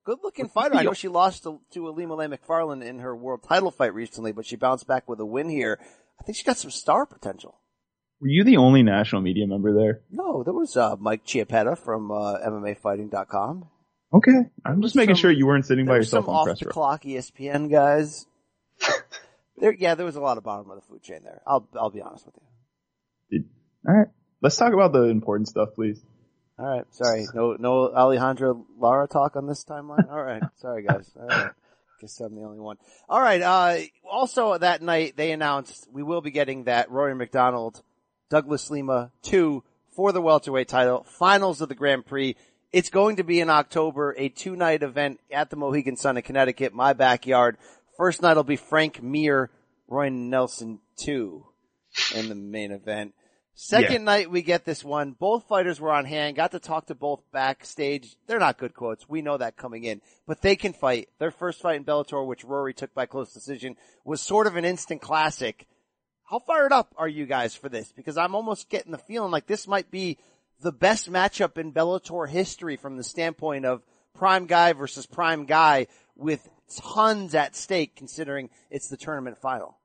good 0.04 0.18
looking 0.22 0.48
fighter. 0.48 0.76
I 0.76 0.82
know 0.82 0.94
she 0.94 1.08
lost 1.08 1.44
to, 1.44 1.60
to 1.72 1.80
Ilima-Lei 1.82 2.26
Macfarlane 2.26 2.82
in 2.82 2.98
her 3.00 3.14
world 3.14 3.44
title 3.48 3.70
fight 3.70 3.94
recently, 3.94 4.32
but 4.32 4.46
she 4.46 4.56
bounced 4.56 4.86
back 4.86 5.08
with 5.08 5.20
a 5.20 5.26
win 5.26 5.48
here. 5.48 5.78
I 6.20 6.24
think 6.24 6.36
she 6.36 6.44
got 6.44 6.56
some 6.56 6.70
star 6.70 7.06
potential. 7.06 7.58
Were 8.20 8.28
you 8.28 8.44
the 8.44 8.56
only 8.56 8.82
national 8.82 9.22
media 9.22 9.46
member 9.46 9.74
there? 9.74 10.00
No, 10.10 10.42
there 10.44 10.52
was, 10.54 10.76
uh, 10.76 10.96
Mike 10.98 11.24
Chiappetta 11.24 11.76
from, 11.76 12.10
uh, 12.10 12.38
MMAfighting.com. 12.38 13.68
Okay. 14.12 14.50
I'm 14.64 14.82
just 14.82 14.94
making 14.94 15.14
some, 15.16 15.20
sure 15.22 15.30
you 15.30 15.46
weren't 15.46 15.66
sitting 15.66 15.86
by 15.86 15.96
yourself 15.96 16.26
some 16.26 16.34
on 16.34 16.48
off 16.50 16.58
the 16.58 16.66
clock 16.66 17.02
ESPN 17.02 17.70
guys. 17.70 18.26
There, 19.62 19.72
yeah, 19.72 19.94
there 19.94 20.04
was 20.04 20.16
a 20.16 20.20
lot 20.20 20.38
of 20.38 20.42
bottom 20.42 20.68
of 20.72 20.74
the 20.74 20.82
food 20.82 21.04
chain 21.04 21.20
there. 21.22 21.40
I'll, 21.46 21.68
I'll 21.78 21.90
be 21.90 22.02
honest 22.02 22.26
with 22.26 22.34
you. 23.30 23.44
All 23.88 23.94
right. 23.94 24.08
Let's 24.40 24.56
talk 24.56 24.72
about 24.72 24.92
the 24.92 25.04
important 25.04 25.48
stuff, 25.48 25.68
please. 25.76 26.02
All 26.58 26.66
right. 26.66 26.84
Sorry. 26.90 27.26
No, 27.32 27.54
no 27.56 27.94
Alejandro 27.94 28.66
Lara 28.76 29.06
talk 29.06 29.36
on 29.36 29.46
this 29.46 29.64
timeline. 29.64 30.10
All 30.10 30.22
right. 30.22 30.42
Sorry, 30.56 30.82
guys. 30.82 31.08
All 31.16 31.28
right. 31.28 31.52
Guess 32.00 32.18
I'm 32.18 32.34
the 32.34 32.42
only 32.42 32.58
one. 32.58 32.76
All 33.08 33.20
right. 33.20 33.40
Uh, 33.40 33.78
also 34.04 34.58
that 34.58 34.82
night 34.82 35.16
they 35.16 35.30
announced 35.30 35.86
we 35.92 36.02
will 36.02 36.20
be 36.20 36.32
getting 36.32 36.64
that 36.64 36.90
Rory 36.90 37.14
MacDonald, 37.14 37.82
Douglas 38.30 38.68
Lima 38.68 39.12
two 39.22 39.62
for 39.94 40.10
the 40.10 40.20
welterweight 40.20 40.66
title, 40.66 41.04
finals 41.04 41.60
of 41.60 41.68
the 41.68 41.76
Grand 41.76 42.04
Prix. 42.04 42.34
It's 42.72 42.90
going 42.90 43.16
to 43.16 43.24
be 43.24 43.38
in 43.38 43.48
October, 43.48 44.12
a 44.18 44.28
two 44.28 44.56
night 44.56 44.82
event 44.82 45.20
at 45.30 45.50
the 45.50 45.56
Mohegan 45.56 45.96
Sun 45.96 46.16
in 46.16 46.24
Connecticut, 46.24 46.74
my 46.74 46.94
backyard. 46.94 47.58
First 47.96 48.22
night 48.22 48.36
will 48.36 48.44
be 48.44 48.56
Frank 48.56 49.02
Mir, 49.02 49.50
Roy 49.88 50.08
Nelson 50.08 50.80
two 50.96 51.46
in 52.14 52.28
the 52.28 52.34
main 52.34 52.72
event. 52.72 53.14
Second 53.54 53.92
yeah. 53.92 53.98
night 53.98 54.30
we 54.30 54.40
get 54.40 54.64
this 54.64 54.82
one. 54.82 55.12
Both 55.12 55.46
fighters 55.46 55.78
were 55.78 55.92
on 55.92 56.06
hand, 56.06 56.36
got 56.36 56.52
to 56.52 56.58
talk 56.58 56.86
to 56.86 56.94
both 56.94 57.20
backstage. 57.32 58.16
They're 58.26 58.38
not 58.38 58.56
good 58.56 58.72
quotes. 58.72 59.08
We 59.08 59.20
know 59.20 59.36
that 59.36 59.58
coming 59.58 59.84
in, 59.84 60.00
but 60.26 60.40
they 60.40 60.56
can 60.56 60.72
fight. 60.72 61.10
Their 61.18 61.30
first 61.30 61.60
fight 61.60 61.76
in 61.76 61.84
Bellator, 61.84 62.26
which 62.26 62.44
Rory 62.44 62.72
took 62.72 62.94
by 62.94 63.04
close 63.04 63.34
decision, 63.34 63.76
was 64.04 64.22
sort 64.22 64.46
of 64.46 64.56
an 64.56 64.64
instant 64.64 65.02
classic. 65.02 65.66
How 66.24 66.38
fired 66.38 66.72
up 66.72 66.94
are 66.96 67.08
you 67.08 67.26
guys 67.26 67.54
for 67.54 67.68
this? 67.68 67.92
Because 67.92 68.16
I'm 68.16 68.34
almost 68.34 68.70
getting 68.70 68.92
the 68.92 68.98
feeling 68.98 69.30
like 69.30 69.46
this 69.46 69.68
might 69.68 69.90
be 69.90 70.16
the 70.62 70.72
best 70.72 71.12
matchup 71.12 71.58
in 71.58 71.74
Bellator 71.74 72.26
history 72.26 72.76
from 72.76 72.96
the 72.96 73.04
standpoint 73.04 73.66
of 73.66 73.82
prime 74.14 74.46
guy 74.46 74.72
versus 74.72 75.04
prime 75.04 75.44
guy 75.44 75.88
with 76.16 76.48
tons 76.76 77.34
at 77.34 77.56
stake 77.56 77.96
considering 77.96 78.50
it's 78.70 78.88
the 78.88 78.96
tournament 78.96 79.38
final. 79.38 79.78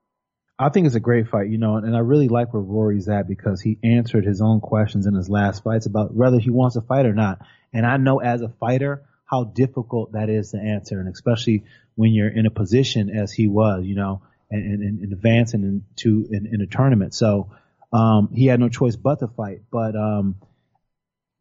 I 0.60 0.70
think 0.70 0.88
it's 0.88 0.96
a 0.96 1.00
great 1.00 1.28
fight, 1.28 1.50
you 1.50 1.60
know, 1.60 1.76
and 1.76 1.96
I 1.96 2.00
really 2.00 2.30
like 2.30 2.52
where 2.52 2.62
Rory's 2.62 3.08
at 3.10 3.28
because 3.28 3.62
he 3.62 3.78
answered 3.84 4.26
his 4.26 4.42
own 4.42 4.60
questions 4.60 5.06
in 5.06 5.14
his 5.14 5.30
last 5.30 5.64
fights 5.64 5.86
about 5.86 6.16
whether 6.16 6.40
he 6.40 6.50
wants 6.50 6.76
to 6.76 6.82
fight 6.82 7.06
or 7.06 7.14
not. 7.14 7.40
And 7.74 7.86
I 7.86 7.98
know 7.98 8.20
as 8.20 8.42
a 8.42 8.50
fighter 8.50 9.04
how 9.26 9.44
difficult 9.44 10.14
that 10.14 10.30
is 10.30 10.52
to 10.52 10.58
answer, 10.58 11.00
and 11.00 11.10
especially 11.10 11.66
when 11.96 12.12
you're 12.12 12.30
in 12.30 12.48
a 12.48 12.52
position 12.52 13.10
as 13.10 13.32
he 13.32 13.48
was, 13.48 13.86
you 13.86 13.96
know, 13.96 14.22
and, 14.50 14.84
and, 14.84 15.00
and 15.02 15.14
advancing 15.14 15.64
into 15.64 16.28
in, 16.32 16.48
in 16.52 16.62
a 16.62 16.68
tournament. 16.68 17.14
So 17.14 17.52
um, 17.94 18.30
he 18.34 18.48
had 18.48 18.60
no 18.60 18.70
choice 18.70 18.96
but 18.96 19.20
to 19.20 19.28
fight. 19.28 19.62
But 19.70 19.96
um, 19.96 20.38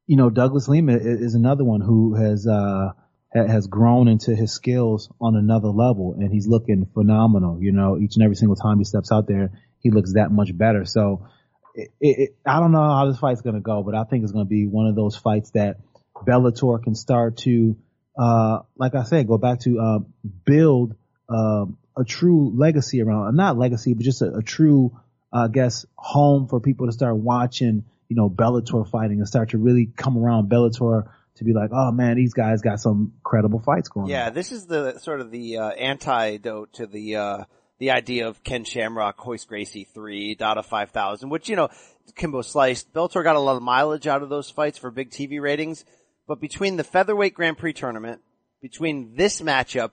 you 0.06 0.16
know, 0.16 0.30
Douglas 0.30 0.68
Lima 0.68 0.92
is, 0.92 1.34
another 1.34 1.64
one 1.64 1.80
who 1.80 2.14
has 2.14 2.46
uh, 2.46 2.92
has 3.36 3.66
grown 3.66 4.08
into 4.08 4.34
his 4.34 4.52
skills 4.52 5.10
on 5.20 5.36
another 5.36 5.68
level 5.68 6.14
and 6.18 6.32
he's 6.32 6.46
looking 6.46 6.86
phenomenal. 6.94 7.58
You 7.60 7.72
know, 7.72 7.98
each 7.98 8.16
and 8.16 8.24
every 8.24 8.36
single 8.36 8.56
time 8.56 8.78
he 8.78 8.84
steps 8.84 9.12
out 9.12 9.26
there, 9.26 9.50
he 9.80 9.90
looks 9.90 10.14
that 10.14 10.30
much 10.30 10.56
better. 10.56 10.84
So 10.84 11.28
it, 11.74 11.90
it, 12.00 12.36
I 12.46 12.60
don't 12.60 12.72
know 12.72 12.82
how 12.82 13.06
this 13.06 13.18
fight's 13.18 13.42
going 13.42 13.56
to 13.56 13.60
go, 13.60 13.82
but 13.82 13.94
I 13.94 14.04
think 14.04 14.22
it's 14.22 14.32
going 14.32 14.46
to 14.46 14.48
be 14.48 14.66
one 14.66 14.86
of 14.86 14.96
those 14.96 15.16
fights 15.16 15.50
that 15.50 15.76
Bellator 16.16 16.82
can 16.82 16.94
start 16.94 17.38
to, 17.38 17.76
uh, 18.18 18.60
like 18.76 18.94
I 18.94 19.02
said, 19.04 19.28
go 19.28 19.38
back 19.38 19.60
to, 19.60 19.78
uh, 19.78 19.98
build, 20.44 20.94
uh, 21.28 21.66
a 21.96 22.04
true 22.04 22.52
legacy 22.56 23.02
around, 23.02 23.36
not 23.36 23.58
legacy, 23.58 23.94
but 23.94 24.04
just 24.04 24.22
a, 24.22 24.36
a 24.36 24.42
true, 24.42 24.98
I 25.32 25.48
guess, 25.48 25.86
home 25.96 26.48
for 26.48 26.60
people 26.60 26.86
to 26.86 26.92
start 26.92 27.16
watching, 27.16 27.84
you 28.08 28.16
know, 28.16 28.30
Bellator 28.30 28.88
fighting 28.88 29.18
and 29.18 29.28
start 29.28 29.50
to 29.50 29.58
really 29.58 29.90
come 29.94 30.16
around 30.16 30.50
Bellator 30.50 31.10
to 31.36 31.44
be 31.44 31.52
like, 31.52 31.70
oh 31.72 31.92
man, 31.92 32.16
these 32.16 32.34
guys 32.34 32.62
got 32.62 32.80
some 32.80 33.12
credible 33.22 33.60
fights 33.60 33.88
going. 33.88 34.08
Yeah, 34.08 34.28
on. 34.28 34.34
this 34.34 34.52
is 34.52 34.66
the 34.66 34.98
sort 34.98 35.20
of 35.20 35.30
the 35.30 35.58
uh, 35.58 35.70
antidote 35.70 36.72
to 36.74 36.86
the 36.86 37.16
uh, 37.16 37.44
the 37.78 37.90
idea 37.90 38.28
of 38.28 38.42
Ken 38.42 38.64
Shamrock, 38.64 39.24
Royce 39.24 39.44
Gracie 39.44 39.84
three, 39.84 40.34
Dada 40.34 40.62
five 40.62 40.90
thousand, 40.90 41.30
which 41.30 41.48
you 41.48 41.56
know 41.56 41.68
Kimbo 42.14 42.42
sliced. 42.42 42.92
Bellator 42.92 43.22
got 43.22 43.36
a 43.36 43.40
lot 43.40 43.56
of 43.56 43.62
mileage 43.62 44.06
out 44.06 44.22
of 44.22 44.28
those 44.28 44.50
fights 44.50 44.78
for 44.78 44.90
big 44.90 45.10
TV 45.10 45.40
ratings, 45.40 45.84
but 46.26 46.40
between 46.40 46.76
the 46.76 46.84
featherweight 46.84 47.34
Grand 47.34 47.58
Prix 47.58 47.74
tournament, 47.74 48.20
between 48.62 49.14
this 49.16 49.40
matchup, 49.40 49.92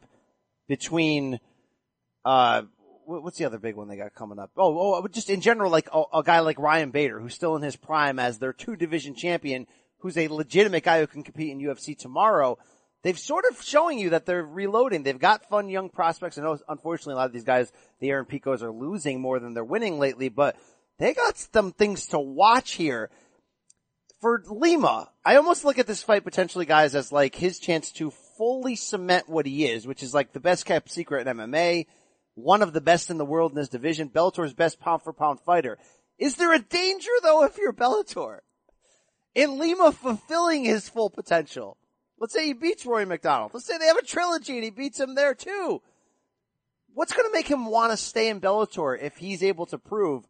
between 0.68 1.40
uh 2.26 2.64
what's 3.06 3.38
the 3.38 3.46
other 3.46 3.60
big 3.60 3.76
one 3.76 3.88
they 3.88 3.98
got 3.98 4.16
coming 4.16 4.40
up? 4.40 4.52
Oh, 4.58 4.96
oh, 4.96 5.08
just 5.08 5.30
in 5.30 5.42
general, 5.42 5.72
like 5.72 5.90
a, 5.94 6.04
a 6.14 6.24
guy 6.24 6.40
like 6.40 6.60
Ryan 6.60 6.92
Bader, 6.92 7.20
who's 7.20 7.34
still 7.34 7.56
in 7.56 7.62
his 7.62 7.76
prime 7.76 8.20
as 8.20 8.40
their 8.40 8.54
two 8.54 8.76
division 8.76 9.16
champion, 9.16 9.68
who's 10.04 10.18
a 10.18 10.28
legitimate 10.28 10.84
guy 10.84 11.00
who 11.00 11.08
can 11.08 11.24
compete 11.24 11.50
in 11.50 11.60
UFC 11.60 11.98
tomorrow, 11.98 12.58
they've 13.04 13.18
sort 13.18 13.46
of 13.50 13.62
showing 13.62 13.98
you 13.98 14.12
that 14.12 14.26
they're 14.26 14.44
reloading. 14.44 15.02
They've 15.02 15.18
got 15.18 15.50
fun 15.50 15.70
young 15.70 15.90
prospects. 15.90 16.38
I 16.38 16.42
know, 16.42 16.60
unfortunately, 16.68 17.14
a 17.14 17.16
lot 17.16 17.28
of 17.28 17.34
these 17.34 17.46
guys, 17.46 17.72
the 18.02 18.10
Aaron 18.10 18.26
Picos, 18.26 18.62
are 18.62 18.72
losing 18.72 19.22
more 19.22 19.40
than 19.40 19.54
they're 19.54 19.64
winning 19.64 20.00
lately, 20.00 20.28
but 20.28 20.58
they 21.00 21.14
got 21.14 21.38
some 21.38 21.72
things 21.72 22.08
to 22.08 22.20
watch 22.20 22.74
here. 22.74 23.10
For 24.20 24.44
Lima, 24.46 25.10
I 25.26 25.38
almost 25.38 25.64
look 25.64 25.80
at 25.80 25.88
this 25.88 26.04
fight 26.04 26.26
potentially, 26.26 26.66
guys, 26.66 26.96
as 26.96 27.14
like 27.14 27.34
his 27.34 27.60
chance 27.60 27.90
to 27.94 28.12
fully 28.38 28.76
cement 28.76 29.30
what 29.30 29.46
he 29.46 29.66
is, 29.66 29.88
which 29.88 30.04
is 30.04 30.14
like 30.14 30.34
the 30.34 30.40
best 30.42 30.66
kept 30.66 30.92
secret 30.92 31.26
in 31.26 31.38
MMA, 31.38 31.88
one 32.36 32.62
of 32.62 32.74
the 32.74 32.82
best 32.82 33.10
in 33.10 33.18
the 33.18 33.26
world 33.26 33.54
in 33.54 33.56
this 33.56 33.70
division, 33.70 34.10
Bellator's 34.10 34.54
best 34.54 34.82
pound 34.82 35.02
for 35.02 35.14
pound 35.14 35.40
fighter. 35.40 35.78
Is 36.18 36.36
there 36.36 36.54
a 36.54 36.60
danger 36.60 37.12
though 37.22 37.46
if 37.46 37.58
you're 37.58 37.74
Bellator? 37.74 38.40
In 39.36 39.58
Lima 39.58 39.92
fulfilling 39.92 40.64
his 40.64 40.90
full 40.90 41.10
potential. 41.10 41.78
Let's 42.20 42.34
say 42.34 42.46
he 42.46 42.54
beats 42.54 42.86
Rory 42.86 43.06
MacDonald. 43.06 43.52
Let's 43.54 43.66
say 43.66 43.78
they 43.78 43.88
have 43.88 43.98
a 43.98 44.06
trilogy 44.06 44.56
and 44.56 44.64
he 44.64 44.70
beats 44.70 45.00
him 45.00 45.16
there 45.16 45.34
too. 45.34 45.82
What's 46.94 47.14
going 47.14 47.28
to 47.28 47.34
make 47.34 47.48
him 47.48 47.66
want 47.66 47.92
to 47.92 47.98
stay 47.98 48.30
in 48.30 48.40
Bellator 48.40 49.02
if 49.02 49.18
he's 49.18 49.42
able 49.42 49.66
to 49.68 49.78
prove 49.78 50.24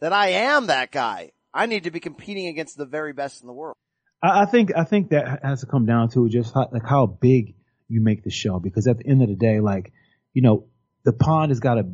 that 0.00 0.12
I 0.12 0.28
am 0.28 0.68
that 0.68 0.90
guy? 0.90 1.32
I 1.52 1.66
need 1.66 1.84
to 1.84 1.90
be 1.90 2.00
competing 2.00 2.46
against 2.46 2.76
the 2.78 2.86
very 2.86 3.12
best 3.12 3.42
in 3.42 3.46
the 3.46 3.52
world. 3.52 3.76
I, 4.22 4.46
think 4.46 4.72
I 4.76 4.84
think 4.84 5.10
that 5.10 5.40
has 5.42 5.60
to 5.60 5.66
come 5.66 5.86
down 5.86 6.10
to 6.10 6.28
just 6.28 6.54
how, 6.54 6.68
like 6.72 6.86
how 6.86 7.06
big 7.06 7.54
you 7.88 8.00
make 8.00 8.22
the 8.22 8.30
show 8.30 8.58
because 8.58 8.86
at 8.86 8.98
the 8.98 9.06
end 9.06 9.22
of 9.22 9.28
the 9.28 9.34
day, 9.34 9.60
like 9.60 9.92
you 10.32 10.42
know, 10.42 10.66
the 11.04 11.12
pond 11.12 11.50
has 11.50 11.60
got 11.60 11.74
to 11.74 11.86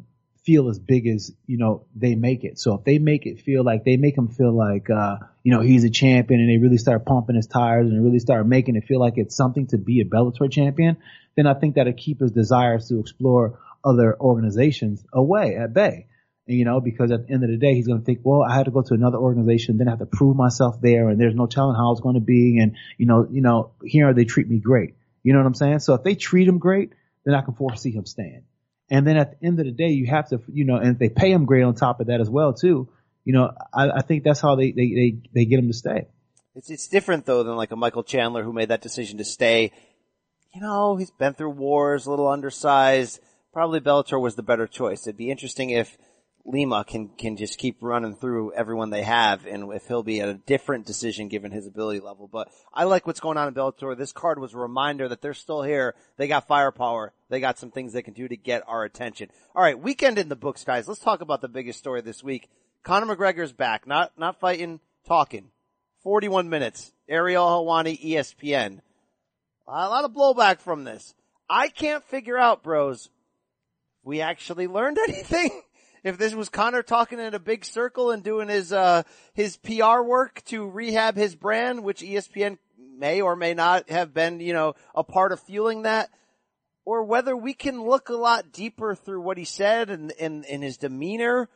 feel 0.47 0.69
as 0.69 0.79
big 0.79 1.09
as 1.09 1.33
you 1.47 1.59
know 1.59 1.85
they 1.95 2.15
make 2.15 2.45
it. 2.45 2.59
So 2.59 2.75
if 2.75 2.85
they 2.85 2.99
make 2.99 3.27
it 3.27 3.41
feel 3.41 3.65
like 3.65 3.85
they 3.85 3.97
make 3.97 4.17
him 4.17 4.29
feel 4.29 4.57
like 4.57 4.89
uh, 4.89 5.17
you 5.43 5.53
know 5.53 5.61
he's 5.61 5.85
a 5.85 5.91
champion, 5.91 6.41
and 6.41 6.49
they 6.49 6.63
really 6.63 6.79
start 6.79 7.05
pumping 7.05 7.37
his 7.37 7.49
tires 7.49 7.91
and 7.91 8.03
really 8.03 8.21
start 8.21 8.47
making 8.47 8.77
it 8.77 8.85
feel 8.85 9.01
like 9.01 9.15
it's 9.17 9.37
something 9.37 9.67
to 9.69 9.79
be 9.79 10.01
a 10.01 10.05
Bellator 10.05 10.51
champion, 10.51 10.97
then 11.35 11.47
I 11.47 11.55
think 11.55 11.75
that'll 11.75 11.93
keep 11.93 12.21
his 12.21 12.31
desires 12.31 12.89
to 12.89 13.01
explore 13.01 13.59
other 13.85 14.17
organizations 14.19 15.05
away 15.13 15.57
at 15.57 15.75
bay. 15.75 16.07
You 16.49 16.65
know, 16.65 16.81
because 16.81 17.11
at 17.11 17.27
the 17.27 17.35
end 17.35 17.43
of 17.43 17.51
the 17.51 17.57
day, 17.57 17.75
he's 17.75 17.89
going 17.89 17.99
to 17.99 18.05
think, 18.05 18.21
well, 18.23 18.45
I 18.49 18.55
had 18.55 18.67
to 18.67 18.71
go 18.71 18.81
to 18.81 18.95
another 18.95 19.19
organization, 19.19 19.79
then 19.79 19.89
I 19.89 19.91
have 19.91 19.99
to 19.99 20.07
prove 20.07 20.37
myself 20.37 20.81
there, 20.81 21.09
and 21.09 21.21
there's 21.21 21.35
no 21.35 21.47
telling 21.47 21.75
how 21.75 21.91
it's 21.91 22.01
going 22.01 22.15
to 22.15 22.21
be, 22.21 22.61
and 22.61 22.77
you 22.99 23.07
know, 23.07 23.27
you 23.29 23.43
know, 23.43 23.73
here 23.85 24.15
they 24.15 24.25
treat 24.25 24.49
me 24.49 24.61
great. 24.61 24.95
You 25.25 25.33
know 25.33 25.41
what 25.41 25.47
I'm 25.47 25.55
saying? 25.55 25.81
So 25.81 25.95
if 25.95 26.05
they 26.05 26.15
treat 26.15 26.47
him 26.47 26.59
great, 26.59 26.93
then 27.25 27.35
I 27.35 27.41
can 27.41 27.55
foresee 27.55 27.91
him 27.91 28.07
staying. 28.07 28.45
And 28.89 29.07
then 29.07 29.17
at 29.17 29.39
the 29.41 29.47
end 29.47 29.59
of 29.59 29.67
the 29.67 29.73
day, 29.73 29.89
you 29.89 30.07
have 30.07 30.29
to, 30.29 30.41
you 30.53 30.65
know, 30.65 30.77
and 30.77 30.99
they 30.99 31.09
pay 31.09 31.33
him 31.33 31.45
great 31.45 31.63
on 31.63 31.75
top 31.75 32.01
of 32.01 32.07
that 32.07 32.21
as 32.21 32.31
well 32.31 32.53
too, 32.53 32.89
you 33.25 33.33
know, 33.33 33.53
I, 33.75 33.91
I 33.91 34.03
think 34.03 34.23
that's 34.23 34.41
how 34.41 34.55
they, 34.55 34.71
they, 34.71 34.89
they, 34.89 35.19
they 35.35 35.45
get 35.45 35.57
them 35.57 35.67
to 35.67 35.75
stay. 35.75 36.07
It's, 36.55 36.71
it's 36.71 36.89
different 36.89 37.27
though 37.27 37.43
than 37.43 37.57
like 37.57 37.73
a 37.73 37.77
Michael 37.77 38.05
Chandler 38.05 38.43
who 38.45 38.53
made 38.53 38.69
that 38.69 38.81
decision 38.83 39.19
to 39.19 39.25
stay. 39.25 39.73
You 40.55 40.61
know, 40.61 40.97
he's 40.97 41.11
been 41.11 41.35
through 41.35 41.51
wars, 41.51 42.07
a 42.07 42.11
little 42.11 42.29
undersized. 42.29 43.21
Probably 43.53 43.81
Bellator 43.81 44.21
was 44.21 44.37
the 44.37 44.43
better 44.43 44.67
choice. 44.67 45.07
It'd 45.07 45.19
be 45.19 45.31
interesting 45.31 45.71
if 45.71 45.99
Lima 46.47 46.85
can 46.85 47.09
can 47.09 47.37
just 47.37 47.59
keep 47.59 47.79
running 47.81 48.15
through 48.15 48.53
everyone 48.53 48.91
they 48.91 49.03
have, 49.03 49.47
and 49.47 49.73
if 49.73 49.89
he'll 49.89 50.05
be 50.05 50.21
at 50.21 50.29
a 50.29 50.35
different 50.35 50.87
decision 50.87 51.27
given 51.29 51.51
his 51.51 51.67
ability 51.67 52.01
level. 52.01 52.29
But 52.29 52.49
I 52.73 52.85
like 52.85 53.07
what's 53.07 53.21
going 53.21 53.37
on 53.37 53.49
in 53.49 53.55
Bellator. 53.55 53.97
This 53.97 54.13
card 54.13 54.39
was 54.39 54.55
a 54.55 54.59
reminder 54.59 55.09
that 55.09 55.21
they're 55.21 55.35
still 55.35 55.63
here. 55.63 55.95
They 56.17 56.29
got 56.29 56.47
firepower. 56.47 57.13
They 57.29 57.41
got 57.41 57.59
some 57.59 57.73
things 57.73 57.93
they 57.93 58.03
can 58.03 58.15
do 58.15 58.29
to 58.29 58.37
get 58.37 58.63
our 58.69 58.85
attention. 58.85 59.31
All 59.55 59.63
right, 59.63 59.79
weekend 59.79 60.19
in 60.19 60.29
the 60.29 60.37
books, 60.37 60.63
guys. 60.63 60.87
Let's 60.87 61.01
talk 61.01 61.21
about 61.21 61.41
the 61.41 61.49
biggest 61.49 61.81
story 61.81 62.01
this 62.01 62.23
week. 62.23 62.49
Conor 62.85 63.17
McGregor's 63.17 63.53
back, 63.53 63.87
not 63.87 64.13
not 64.17 64.39
fighting, 64.39 64.81
talking. 65.07 65.51
41 66.05 66.49
minutes. 66.49 66.93
Ariel 67.09 67.45
Helwani, 67.45 68.01
ESPN. 68.01 68.81
A 69.67 69.89
lot 69.89 70.05
of 70.05 70.13
blowback 70.13 70.61
from 70.61 70.85
this. 70.85 71.15
I 71.51 71.69
can't 71.69 72.05
figure 72.05 72.39
out, 72.39 72.63
bros. 72.63 73.11
We 74.05 74.21
actually 74.21 74.69
learned 74.69 74.99
anything 75.09 75.63
if 76.07 76.19
this 76.19 76.37
was 76.37 76.49
Conor 76.49 76.85
talking 76.85 77.19
in 77.19 77.35
a 77.35 77.41
big 77.41 77.65
circle 77.65 78.13
and 78.13 78.23
doing 78.23 78.49
his 78.49 78.73
uh 78.73 79.03
his 79.35 79.57
PR 79.57 80.03
work 80.03 80.43
to 80.45 80.69
rehab 80.69 81.17
his 81.17 81.35
brand, 81.35 81.83
which 81.83 82.01
ESPN 82.01 82.59
may 82.79 83.21
or 83.21 83.35
may 83.35 83.55
not 83.55 83.91
have 83.91 84.15
been, 84.15 84.39
you 84.39 84.53
know, 84.53 84.75
a 84.95 85.03
part 85.03 85.33
of 85.33 85.41
fueling 85.41 85.83
that, 85.83 86.11
or 86.85 87.03
whether 87.03 87.37
we 87.37 87.55
can 87.55 87.83
look 87.83 88.09
a 88.09 88.15
lot 88.15 88.53
deeper 88.53 88.95
through 88.95 89.21
what 89.21 89.37
he 89.37 89.45
said 89.45 89.91
and 89.91 90.13
in 90.13 90.45
in 90.45 90.63
his 90.63 90.77
demeanor 90.77 91.49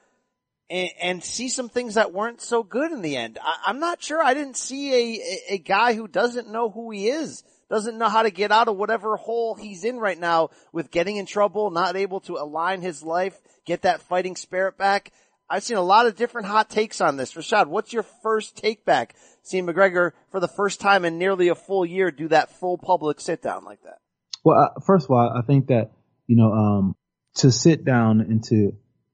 and, 0.69 0.91
and, 1.01 1.25
see 1.25 1.49
some 1.49 1.69
things 1.69 1.95
that 1.95 2.13
weren't 2.13 2.41
so 2.41 2.63
good 2.63 2.93
in 2.93 3.03
the 3.03 3.17
end. 3.17 3.39
I, 3.43 3.71
am 3.71 3.81
not 3.81 4.03
sure. 4.03 4.23
I 4.23 4.35
didn't 4.35 4.57
see 4.57 4.93
a, 4.93 5.21
a, 5.21 5.55
a 5.55 5.59
guy 5.59 5.95
who 5.95 6.07
doesn't 6.07 6.51
know 6.51 6.71
who 6.71 6.91
he 6.91 7.09
is 7.09 7.45
doesn't 7.71 7.97
know 7.97 8.09
how 8.09 8.25
to 8.25 8.31
get 8.31 8.51
out 8.51 8.69
of 8.69 8.77
whatever 8.77 9.17
hole 9.17 9.55
he's 9.55 9.85
in 9.85 9.97
right 9.97 10.19
now 10.19 10.51
with 10.73 10.91
getting 10.91 11.17
in 11.17 11.25
trouble, 11.25 11.71
not 11.71 11.97
able 11.97 12.21
to 12.21 12.35
align 12.35 12.83
his 12.83 13.03
life, 13.03 13.39
get 13.65 13.83
that 13.83 14.03
fighting 14.03 14.37
spirit 14.37 14.77
back. 14.77 15.13
I've 15.49 15.63
seen 15.63 15.77
a 15.77 15.83
lot 15.83 16.07
of 16.07 16.17
different 16.17 16.49
hot 16.49 16.69
takes 16.69 17.01
on 17.01 17.17
this. 17.17 17.35
Rashad, 17.35 17.67
what's 17.67 17.93
your 17.93 18.05
first 18.23 18.57
take 18.57 18.85
back? 18.85 19.15
Seeing 19.43 19.67
McGregor 19.67 20.13
for 20.31 20.41
the 20.41 20.49
first 20.49 20.81
time 20.81 21.05
in 21.05 21.19
nearly 21.19 21.49
a 21.49 21.55
full 21.55 21.87
year 21.87 22.11
do 22.11 22.29
that 22.29 22.53
full 22.59 22.77
public 22.77 23.21
sit 23.21 23.41
down 23.41 23.65
like 23.65 23.83
that. 23.83 23.99
Well, 24.45 24.59
uh, 24.59 24.81
first 24.81 25.07
of 25.07 25.11
all, 25.11 25.33
I 25.37 25.43
think 25.43 25.69
that 25.69 25.93
you 26.27 26.37
know 26.37 26.53
um, 26.53 26.97
to 27.37 27.51
sit 27.51 27.85
down 27.85 28.21
and 28.21 28.43
to 28.45 28.73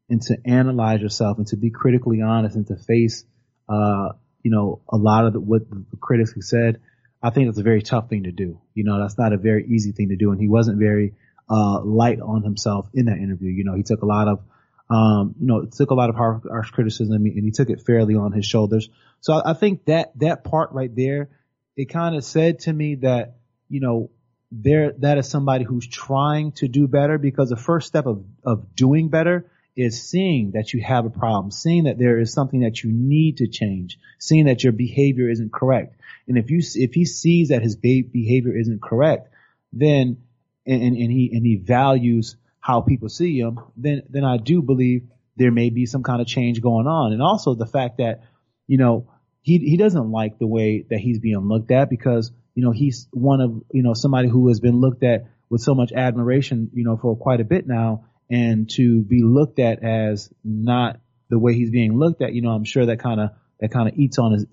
and 0.08 0.22
to 0.22 0.36
analyze 0.44 1.00
yourself 1.00 1.38
and 1.38 1.46
to 1.48 1.56
be 1.56 1.70
critically 1.70 2.20
honest 2.20 2.54
and 2.54 2.66
to 2.66 2.76
face 2.76 3.24
uh, 3.68 4.10
you 4.42 4.50
know 4.50 4.82
a 4.88 4.96
lot 4.96 5.26
of 5.26 5.32
the, 5.32 5.40
what 5.40 5.68
the 5.70 5.96
critics 6.00 6.34
have 6.34 6.42
said. 6.42 6.80
I 7.26 7.30
think 7.30 7.48
it's 7.48 7.58
a 7.58 7.62
very 7.62 7.82
tough 7.82 8.08
thing 8.08 8.24
to 8.24 8.32
do. 8.32 8.60
You 8.74 8.84
know, 8.84 9.00
that's 9.00 9.18
not 9.18 9.32
a 9.32 9.36
very 9.36 9.66
easy 9.66 9.92
thing 9.92 10.10
to 10.10 10.16
do, 10.16 10.30
and 10.30 10.40
he 10.40 10.48
wasn't 10.48 10.78
very 10.78 11.14
uh, 11.50 11.80
light 11.82 12.20
on 12.20 12.42
himself 12.42 12.88
in 12.94 13.06
that 13.06 13.18
interview. 13.18 13.50
You 13.50 13.64
know, 13.64 13.74
he 13.74 13.82
took 13.82 14.02
a 14.02 14.06
lot 14.06 14.28
of 14.28 14.40
um, 14.88 15.34
you 15.40 15.46
know, 15.46 15.64
took 15.64 15.90
a 15.90 15.94
lot 15.94 16.10
of 16.10 16.16
harsh, 16.16 16.42
harsh 16.48 16.70
criticism 16.70 17.16
and 17.16 17.44
he 17.44 17.50
took 17.50 17.70
it 17.70 17.82
fairly 17.84 18.14
on 18.14 18.30
his 18.30 18.46
shoulders. 18.46 18.88
So 19.20 19.32
I, 19.32 19.50
I 19.50 19.54
think 19.54 19.86
that 19.86 20.16
that 20.20 20.44
part 20.44 20.70
right 20.72 20.94
there, 20.94 21.30
it 21.76 21.86
kind 21.86 22.14
of 22.14 22.24
said 22.24 22.60
to 22.60 22.72
me 22.72 22.96
that 22.96 23.38
you 23.68 23.80
know 23.80 24.10
there 24.52 24.92
that 24.98 25.18
is 25.18 25.28
somebody 25.28 25.64
who's 25.64 25.88
trying 25.88 26.52
to 26.52 26.68
do 26.68 26.86
better 26.86 27.18
because 27.18 27.48
the 27.50 27.56
first 27.56 27.88
step 27.88 28.06
of 28.06 28.24
of 28.44 28.76
doing 28.76 29.08
better 29.08 29.50
is 29.76 30.02
seeing 30.02 30.52
that 30.52 30.72
you 30.72 30.82
have 30.82 31.04
a 31.04 31.10
problem, 31.10 31.50
seeing 31.50 31.84
that 31.84 31.98
there 31.98 32.18
is 32.18 32.32
something 32.32 32.60
that 32.60 32.82
you 32.82 32.90
need 32.90 33.36
to 33.38 33.46
change, 33.46 33.98
seeing 34.18 34.46
that 34.46 34.64
your 34.64 34.72
behavior 34.72 35.28
isn't 35.28 35.52
correct. 35.52 36.00
And 36.26 36.38
if 36.38 36.50
you 36.50 36.60
if 36.74 36.94
he 36.94 37.04
sees 37.04 37.48
that 37.48 37.62
his 37.62 37.76
behavior 37.76 38.56
isn't 38.56 38.82
correct, 38.82 39.28
then 39.72 40.18
and, 40.64 40.82
and, 40.82 41.12
he 41.12 41.30
and 41.32 41.46
he 41.46 41.56
values 41.56 42.36
how 42.58 42.80
people 42.80 43.08
see 43.08 43.38
him, 43.38 43.60
then 43.76 44.02
then 44.08 44.24
I 44.24 44.38
do 44.38 44.62
believe 44.62 45.08
there 45.36 45.52
may 45.52 45.70
be 45.70 45.86
some 45.86 46.02
kind 46.02 46.20
of 46.20 46.26
change 46.26 46.60
going 46.62 46.86
on. 46.86 47.12
And 47.12 47.22
also 47.22 47.54
the 47.54 47.66
fact 47.66 47.98
that, 47.98 48.22
you 48.66 48.78
know, 48.78 49.10
he 49.42 49.58
he 49.58 49.76
doesn't 49.76 50.10
like 50.10 50.38
the 50.38 50.46
way 50.46 50.86
that 50.88 50.98
he's 50.98 51.18
being 51.18 51.48
looked 51.48 51.70
at 51.70 51.90
because, 51.90 52.32
you 52.54 52.64
know, 52.64 52.72
he's 52.72 53.06
one 53.12 53.40
of, 53.40 53.62
you 53.72 53.82
know, 53.82 53.94
somebody 53.94 54.28
who 54.28 54.48
has 54.48 54.58
been 54.58 54.80
looked 54.80 55.04
at 55.04 55.26
with 55.48 55.60
so 55.60 55.74
much 55.74 55.92
admiration, 55.92 56.70
you 56.72 56.82
know, 56.82 56.96
for 56.96 57.16
quite 57.16 57.40
a 57.40 57.44
bit 57.44 57.66
now. 57.66 58.06
And 58.30 58.68
to 58.70 59.02
be 59.02 59.22
looked 59.22 59.58
at 59.58 59.82
as 59.84 60.32
not 60.42 60.98
the 61.28 61.38
way 61.38 61.54
he's 61.54 61.70
being 61.70 61.98
looked 61.98 62.22
at, 62.22 62.32
you 62.32 62.42
know, 62.42 62.50
I'm 62.50 62.64
sure 62.64 62.86
that 62.86 62.98
kind 62.98 63.20
of 63.20 63.30
that 63.60 63.70
kind 63.70 63.88
of 63.88 63.98
eats 63.98 64.18
on 64.18 64.32
his 64.32 64.46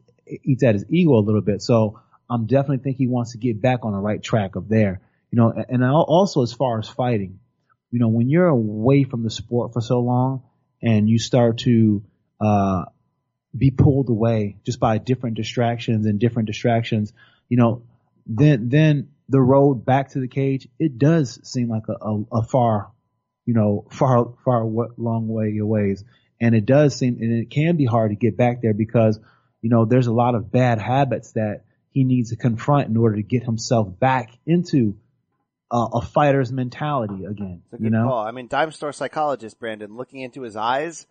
eats 0.44 0.64
at 0.64 0.76
his 0.76 0.86
ego 0.90 1.14
a 1.14 1.26
little 1.26 1.42
bit. 1.42 1.62
So 1.62 2.00
I'm 2.30 2.46
definitely 2.46 2.80
think 2.80 2.98
he 2.98 3.08
wants 3.08 3.34
to 3.34 3.38
get 3.38 3.62
back 3.62 3.80
on 3.84 3.94
the 3.94 4.00
right 4.00 4.22
track 4.22 4.56
of 4.56 4.70
there. 4.70 5.02
You 5.32 5.38
know, 5.38 5.54
and 5.70 5.84
also 5.84 6.44
as 6.44 6.54
far 6.54 6.78
as 6.78 6.88
fighting, 6.88 7.40
you 7.92 8.00
know, 8.00 8.08
when 8.08 8.30
you're 8.30 8.48
away 8.48 9.04
from 9.04 9.24
the 9.24 9.32
sport 9.32 9.74
for 9.74 9.82
so 9.82 10.00
long 10.00 10.44
and 10.82 11.10
you 11.10 11.18
start 11.18 11.60
to, 11.60 12.04
uh, 12.40 12.86
be 13.56 13.72
pulled 13.72 14.10
away 14.10 14.58
just 14.66 14.80
by 14.80 14.98
different 14.98 15.36
distractions 15.36 16.06
and 16.06 16.20
different 16.20 16.48
distractions, 16.48 17.14
you 17.50 17.58
know, 17.58 17.84
then, 18.26 18.70
then 18.70 19.10
the 19.30 19.42
road 19.42 19.86
back 19.86 20.10
to 20.10 20.20
the 20.20 20.28
cage, 20.28 20.68
it 20.80 20.98
does 20.98 21.40
seem 21.44 21.70
like 21.70 21.84
a, 21.88 21.94
a, 21.94 22.24
a 22.40 22.44
far, 22.44 22.92
you 23.46 23.54
know, 23.54 23.86
far, 23.92 24.34
far 24.46 24.66
long 24.98 25.28
way 25.28 25.58
away. 25.58 25.96
And 26.40 26.56
it 26.56 26.66
does 26.66 26.96
seem, 26.96 27.18
and 27.22 27.42
it 27.42 27.50
can 27.50 27.78
be 27.78 27.86
hard 27.86 28.12
to 28.12 28.16
get 28.16 28.38
back 28.38 28.62
there 28.62 28.74
because, 28.74 29.20
you 29.62 29.70
know, 29.70 29.86
there's 29.86 30.08
a 30.08 30.14
lot 30.14 30.36
of 30.36 30.52
bad 30.52 30.80
habits 30.80 31.34
that 31.34 31.64
he 31.90 32.04
needs 32.04 32.32
to 32.32 32.36
confront 32.36 32.90
in 32.90 32.98
order 32.98 33.18
to 33.18 33.24
get 33.24 33.44
himself 33.44 34.00
back 34.00 34.32
into 34.46 34.98
uh, 35.72 35.88
a 35.94 36.02
fighter's 36.02 36.52
mentality 36.52 37.26
again. 37.26 37.62
you 37.80 37.90
know, 37.90 38.08
call. 38.08 38.26
I 38.26 38.32
mean, 38.32 38.48
dime 38.48 38.72
store 38.72 38.94
psychologist 38.94 39.60
Brandon, 39.60 39.96
looking 39.96 40.22
into 40.22 40.42
his 40.42 40.56
eyes, 40.56 41.08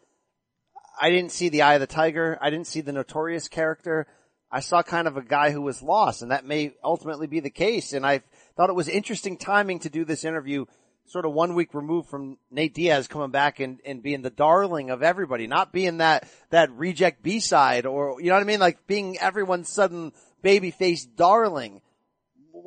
I 1.00 1.10
didn't 1.10 1.32
see 1.32 1.48
the 1.48 1.62
eye 1.62 1.74
of 1.74 1.80
the 1.80 1.86
tiger. 1.86 2.38
I 2.40 2.50
didn't 2.50 2.66
see 2.66 2.80
the 2.80 2.92
notorious 2.92 3.48
character. 3.48 4.06
I 4.50 4.60
saw 4.60 4.82
kind 4.82 5.08
of 5.08 5.16
a 5.16 5.22
guy 5.22 5.50
who 5.50 5.62
was 5.62 5.82
lost, 5.82 6.22
and 6.22 6.30
that 6.30 6.44
may 6.44 6.74
ultimately 6.84 7.26
be 7.26 7.40
the 7.40 7.50
case. 7.50 7.92
And 7.92 8.04
I 8.04 8.22
thought 8.56 8.68
it 8.68 8.76
was 8.76 8.88
interesting 8.88 9.38
timing 9.38 9.78
to 9.80 9.90
do 9.90 10.04
this 10.04 10.24
interview, 10.24 10.66
sort 11.12 11.26
of 11.26 11.32
one 11.32 11.54
week 11.54 11.74
removed 11.74 12.08
from 12.08 12.38
Nate 12.50 12.72
Diaz 12.72 13.06
coming 13.06 13.30
back 13.30 13.60
and, 13.60 13.78
and 13.84 14.02
being 14.02 14.22
the 14.22 14.30
darling 14.30 14.88
of 14.88 15.02
everybody, 15.02 15.46
not 15.46 15.70
being 15.70 15.98
that 15.98 16.26
that 16.48 16.72
reject 16.72 17.22
B 17.22 17.38
side 17.38 17.84
or 17.84 18.20
you 18.20 18.28
know 18.28 18.34
what 18.34 18.42
I 18.42 18.46
mean, 18.46 18.60
like 18.60 18.86
being 18.86 19.18
everyone's 19.18 19.68
sudden 19.68 20.12
baby 20.40 20.70
face 20.70 21.04
darling. 21.04 21.82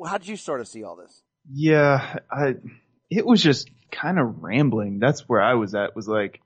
How 0.06 0.18
did 0.18 0.28
you 0.28 0.36
sort 0.36 0.60
of 0.60 0.68
see 0.68 0.84
all 0.84 0.94
this? 0.94 1.22
Yeah, 1.52 2.18
I, 2.30 2.54
it 3.10 3.26
was 3.26 3.42
just 3.42 3.68
kind 3.90 4.18
of 4.18 4.42
rambling. 4.42 5.00
That's 5.00 5.28
where 5.28 5.42
I 5.42 5.54
was 5.54 5.74
at 5.74 5.96
was 5.96 6.06
like, 6.06 6.40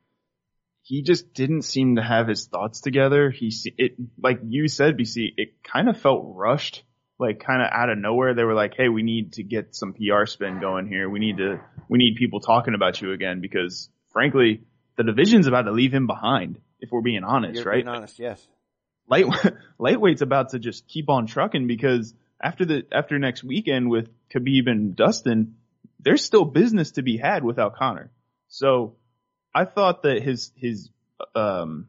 he 0.82 1.02
just 1.02 1.34
didn't 1.34 1.62
seem 1.62 1.96
to 1.96 2.02
have 2.02 2.28
his 2.28 2.46
thoughts 2.46 2.80
together. 2.80 3.30
He, 3.30 3.52
it, 3.78 3.92
like 4.20 4.40
you 4.46 4.68
said, 4.68 4.96
BC, 4.96 5.34
it 5.36 5.62
kind 5.62 5.88
of 5.88 6.00
felt 6.00 6.32
rushed, 6.34 6.82
like 7.20 7.40
kind 7.40 7.62
of 7.62 7.68
out 7.70 7.90
of 7.90 7.98
nowhere. 7.98 8.34
They 8.34 8.44
were 8.44 8.54
like, 8.54 8.74
Hey, 8.76 8.88
we 8.88 9.02
need 9.02 9.34
to 9.34 9.42
get 9.42 9.74
some 9.74 9.92
PR 9.92 10.26
spin 10.26 10.60
going 10.60 10.88
here. 10.88 11.08
We 11.08 11.20
need 11.20 11.36
to, 11.36 11.60
we 11.88 11.98
need 11.98 12.16
people 12.16 12.40
talking 12.40 12.74
about 12.74 13.00
you 13.00 13.12
again 13.12 13.40
because 13.40 13.88
frankly, 14.12 14.62
the 14.96 15.04
division's 15.04 15.46
about 15.46 15.62
to 15.62 15.72
leave 15.72 15.92
him 15.92 16.06
behind 16.06 16.58
if 16.80 16.90
we're 16.90 17.02
being 17.02 17.24
honest, 17.24 17.56
You're 17.56 17.64
right? 17.64 17.84
Being 17.84 17.88
honest, 17.88 18.18
yes. 18.18 18.44
Light, 19.08 19.26
lightweight's 19.78 20.22
about 20.22 20.50
to 20.50 20.58
just 20.58 20.88
keep 20.88 21.08
on 21.08 21.26
trucking 21.26 21.66
because 21.66 22.14
after 22.42 22.64
the 22.64 22.84
after 22.90 23.18
next 23.18 23.44
weekend 23.44 23.90
with 23.90 24.08
Khabib 24.34 24.68
and 24.68 24.96
Dustin, 24.96 25.56
there's 25.98 26.24
still 26.24 26.44
business 26.44 26.92
to 26.92 27.02
be 27.02 27.16
had 27.16 27.44
without 27.44 27.76
Conor. 27.76 28.10
So 28.48 28.96
I 29.54 29.64
thought 29.64 30.02
that 30.04 30.22
his 30.22 30.52
his 30.56 30.90
um 31.34 31.88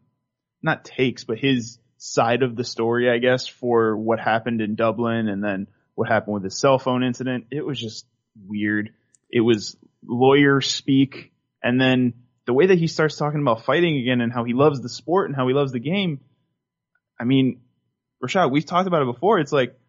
not 0.62 0.86
takes, 0.86 1.24
but 1.24 1.39
his 1.39 1.80
side 2.04 2.42
of 2.42 2.56
the 2.56 2.64
story, 2.64 3.12
I 3.12 3.20
guess, 3.20 3.46
for 3.46 3.96
what 3.96 4.20
happened 4.20 4.60
in 4.60 4.74
Dublin 4.74 5.30
and 5.30 5.44
then 5.44 5.68
what 5.94 6.10
happened 6.10 6.34
with 6.34 6.42
the 6.42 6.50
cell 6.50 6.80
phone 6.80 7.04
incident, 7.04 7.46
it 7.52 7.64
was 7.64 7.80
just 7.80 8.08
weird. 8.48 8.90
It 9.30 9.42
was 9.42 9.78
lawyer 10.04 10.62
speak 10.62 11.32
and 11.62 11.80
then 11.80 12.14
the 12.48 12.54
way 12.54 12.66
that 12.66 12.80
he 12.80 12.88
starts 12.88 13.18
talking 13.18 13.40
about 13.40 13.66
fighting 13.66 13.98
again 13.98 14.20
and 14.20 14.34
how 14.34 14.44
he 14.46 14.54
loves 14.54 14.82
the 14.82 14.90
sport 14.90 15.30
and 15.30 15.36
how 15.36 15.48
he 15.48 15.54
loves 15.54 15.74
the 15.74 15.80
game. 15.80 16.22
I 17.20 17.24
mean, 17.24 17.62
Rashad, 18.24 18.52
we've 18.52 18.66
talked 18.66 18.88
about 18.88 19.04
it 19.04 19.14
before. 19.14 19.38
It's 19.38 19.52
like 19.52 19.80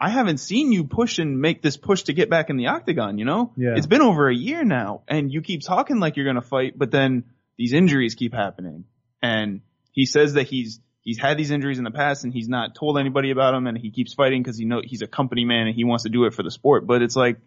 I 0.00 0.08
haven't 0.08 0.38
seen 0.38 0.72
you 0.72 0.84
push 0.84 1.18
and 1.18 1.38
make 1.38 1.60
this 1.60 1.76
push 1.76 2.04
to 2.04 2.14
get 2.14 2.30
back 2.30 2.48
in 2.48 2.56
the 2.56 2.68
octagon, 2.68 3.18
you 3.18 3.26
know? 3.26 3.52
Yeah. 3.58 3.74
It's 3.76 3.86
been 3.86 4.00
over 4.00 4.26
a 4.26 4.34
year 4.34 4.64
now 4.64 5.02
and 5.06 5.30
you 5.30 5.42
keep 5.42 5.60
talking 5.60 6.00
like 6.00 6.16
you're 6.16 6.24
going 6.24 6.36
to 6.36 6.40
fight, 6.40 6.78
but 6.78 6.90
then 6.90 7.24
these 7.58 7.74
injuries 7.74 8.14
keep 8.14 8.32
happening. 8.32 8.84
And 9.20 9.60
he 9.90 10.06
says 10.06 10.32
that 10.32 10.44
he's, 10.44 10.80
he's 11.02 11.18
had 11.18 11.36
these 11.36 11.50
injuries 11.50 11.78
in 11.78 11.84
the 11.84 11.90
past 11.90 12.24
and 12.24 12.32
he's 12.32 12.48
not 12.48 12.74
told 12.74 12.98
anybody 12.98 13.30
about 13.30 13.52
them 13.52 13.66
and 13.66 13.76
he 13.76 13.90
keeps 13.90 14.14
fighting 14.14 14.42
because 14.42 14.56
he 14.56 14.64
know 14.64 14.80
he's 14.82 15.02
a 15.02 15.06
company 15.06 15.44
man 15.44 15.66
and 15.66 15.76
he 15.76 15.84
wants 15.84 16.04
to 16.04 16.10
do 16.10 16.24
it 16.24 16.34
for 16.34 16.42
the 16.42 16.50
sport. 16.50 16.86
But 16.86 17.02
it's 17.02 17.16
like, 17.16 17.38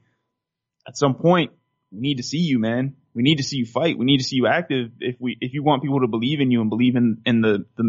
at 0.87 0.97
some 0.97 1.15
point, 1.15 1.51
we 1.91 1.99
need 1.99 2.17
to 2.17 2.23
see 2.23 2.39
you, 2.39 2.59
man. 2.59 2.95
We 3.13 3.23
need 3.23 3.37
to 3.37 3.43
see 3.43 3.57
you 3.57 3.65
fight. 3.65 3.97
We 3.97 4.05
need 4.05 4.17
to 4.17 4.23
see 4.23 4.35
you 4.35 4.47
active 4.47 4.91
if 4.99 5.15
we, 5.19 5.37
if 5.41 5.53
you 5.53 5.63
want 5.63 5.81
people 5.81 6.01
to 6.01 6.07
believe 6.07 6.41
in 6.41 6.51
you 6.51 6.61
and 6.61 6.69
believe 6.69 6.95
in, 6.95 7.21
in 7.25 7.41
the, 7.41 7.65
the 7.77 7.83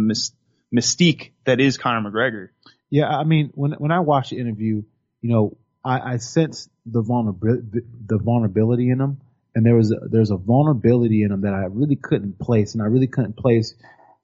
mystique 0.75 1.33
that 1.45 1.61
is 1.61 1.79
Conor 1.79 2.11
McGregor. 2.11 2.49
Yeah, 2.91 3.09
I 3.09 3.25
mean, 3.25 3.51
when 3.55 3.73
when 3.73 3.91
I 3.91 4.01
watched 4.01 4.31
the 4.31 4.39
interview, 4.39 4.83
you 5.21 5.31
know, 5.31 5.57
I, 5.85 6.13
I 6.13 6.17
sensed 6.19 6.71
the 6.85 7.03
vulnerability, 7.03 7.81
the 8.07 8.19
vulnerability 8.19 8.91
in 8.91 9.01
him, 9.01 9.21
and 9.55 9.67
there 9.67 9.75
was 9.75 9.91
a, 9.91 9.97
there's 10.09 10.31
a 10.31 10.37
vulnerability 10.37 11.25
in 11.25 11.33
him 11.33 11.41
that 11.41 11.53
I 11.53 11.65
really 11.69 11.97
couldn't 11.97 12.39
place, 12.39 12.75
and 12.75 12.83
I 12.83 12.87
really 12.87 13.09
couldn't 13.09 13.37
place. 13.37 13.75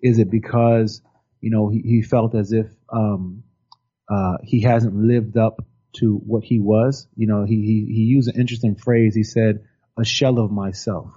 Is 0.01 0.18
it 0.18 0.30
because 0.30 1.03
you 1.43 1.51
know 1.51 1.68
he, 1.68 1.80
he 1.80 2.03
felt 2.03 2.34
as 2.34 2.53
if 2.53 2.66
um, 2.88 3.43
uh, 4.09 4.38
he 4.43 4.62
hasn't 4.62 4.97
lived 4.97 5.36
up 5.36 5.62
to 5.97 6.16
what 6.16 6.43
he 6.43 6.59
was? 6.59 7.07
You 7.14 7.26
know, 7.26 7.45
he 7.45 7.57
he 7.57 7.93
he 7.93 8.03
used 8.05 8.28
an 8.28 8.40
interesting 8.40 8.76
phrase. 8.76 9.14
He 9.14 9.24
said, 9.24 9.66
"A 9.99 10.05
shell 10.05 10.38
of 10.38 10.51
myself." 10.51 11.11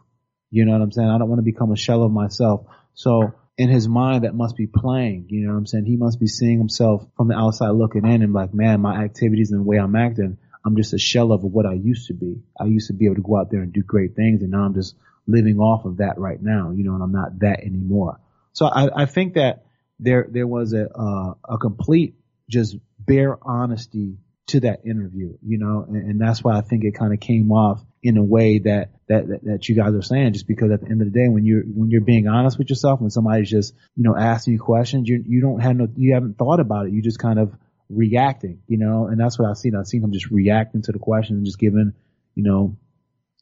You 0.51 0.65
know 0.65 0.73
what 0.73 0.81
I'm 0.81 0.91
saying? 0.91 1.09
I 1.09 1.17
don't 1.17 1.29
want 1.29 1.39
to 1.39 1.51
become 1.51 1.71
a 1.71 1.77
shell 1.77 2.03
of 2.03 2.11
myself. 2.11 2.65
So 2.93 3.33
in 3.57 3.69
his 3.69 3.87
mind 3.87 4.23
that 4.23 4.35
must 4.35 4.55
be 4.55 4.67
playing. 4.67 5.27
You 5.29 5.47
know 5.47 5.53
what 5.53 5.59
I'm 5.59 5.65
saying? 5.65 5.85
He 5.85 5.95
must 5.95 6.19
be 6.19 6.27
seeing 6.27 6.57
himself 6.57 7.05
from 7.15 7.27
the 7.29 7.35
outside 7.35 7.71
looking 7.71 8.05
in 8.05 8.21
and 8.21 8.33
like, 8.33 8.53
man, 8.53 8.81
my 8.81 9.03
activities 9.03 9.51
and 9.51 9.61
the 9.61 9.63
way 9.63 9.77
I'm 9.77 9.95
acting, 9.95 10.37
I'm 10.65 10.75
just 10.75 10.93
a 10.93 10.97
shell 10.97 11.31
of 11.31 11.43
what 11.43 11.65
I 11.65 11.73
used 11.73 12.07
to 12.07 12.13
be. 12.13 12.41
I 12.59 12.65
used 12.65 12.87
to 12.87 12.93
be 12.93 13.05
able 13.05 13.15
to 13.15 13.21
go 13.21 13.37
out 13.37 13.51
there 13.51 13.61
and 13.61 13.71
do 13.71 13.81
great 13.81 14.15
things 14.15 14.41
and 14.41 14.51
now 14.51 14.63
I'm 14.63 14.73
just 14.73 14.95
living 15.27 15.59
off 15.59 15.85
of 15.85 15.97
that 15.97 16.17
right 16.17 16.41
now, 16.41 16.71
you 16.71 16.83
know, 16.83 16.93
and 16.93 17.03
I'm 17.03 17.11
not 17.11 17.39
that 17.39 17.61
anymore. 17.61 18.19
So 18.53 18.65
I, 18.65 19.03
I 19.03 19.05
think 19.05 19.35
that 19.35 19.65
there, 19.99 20.27
there 20.29 20.47
was 20.47 20.73
a, 20.73 20.87
uh, 20.89 21.33
a 21.47 21.57
complete 21.57 22.15
just 22.49 22.77
bare 22.99 23.37
honesty 23.41 24.17
to 24.47 24.59
that 24.59 24.85
interview, 24.85 25.35
you 25.41 25.57
know, 25.57 25.85
and, 25.87 25.95
and 25.95 26.21
that's 26.21 26.43
why 26.43 26.57
I 26.57 26.61
think 26.61 26.83
it 26.83 26.93
kind 26.93 27.13
of 27.13 27.19
came 27.19 27.51
off 27.51 27.83
in 28.03 28.17
a 28.17 28.23
way 28.23 28.59
that, 28.59 28.91
that, 29.07 29.27
that, 29.27 29.43
that 29.43 29.69
you 29.69 29.75
guys 29.75 29.93
are 29.93 30.01
saying, 30.03 30.33
just 30.33 30.47
because 30.47 30.71
at 30.71 30.81
the 30.81 30.87
end 30.87 31.01
of 31.01 31.11
the 31.11 31.19
day, 31.19 31.27
when 31.27 31.45
you're, 31.45 31.63
when 31.63 31.89
you're 31.89 32.01
being 32.01 32.27
honest 32.27 32.59
with 32.59 32.69
yourself, 32.69 33.01
when 33.01 33.09
somebody's 33.09 33.49
just, 33.49 33.73
you 33.95 34.03
know, 34.03 34.15
asking 34.15 34.53
you 34.53 34.59
questions, 34.59 35.09
you, 35.09 35.23
you 35.25 35.41
don't 35.41 35.61
have 35.61 35.75
no, 35.75 35.87
you 35.95 36.13
haven't 36.13 36.37
thought 36.37 36.59
about 36.59 36.85
it. 36.85 36.93
You 36.93 37.01
just 37.01 37.17
kind 37.17 37.39
of 37.39 37.55
reacting, 37.89 38.61
you 38.67 38.77
know, 38.77 39.07
and 39.07 39.19
that's 39.19 39.39
what 39.39 39.49
I've 39.49 39.57
seen. 39.57 39.75
I've 39.75 39.87
seen 39.87 40.03
him 40.03 40.11
just 40.11 40.29
reacting 40.29 40.83
to 40.83 40.91
the 40.91 40.99
question 40.99 41.37
and 41.37 41.45
just 41.45 41.59
giving, 41.59 41.93
you 42.35 42.43
know, 42.43 42.77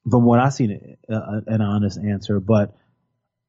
from 0.09 0.23
what 0.23 0.39
I've 0.39 0.53
seen, 0.53 0.97
a, 1.09 1.41
an 1.47 1.61
honest 1.61 1.99
answer. 1.99 2.39
But 2.39 2.75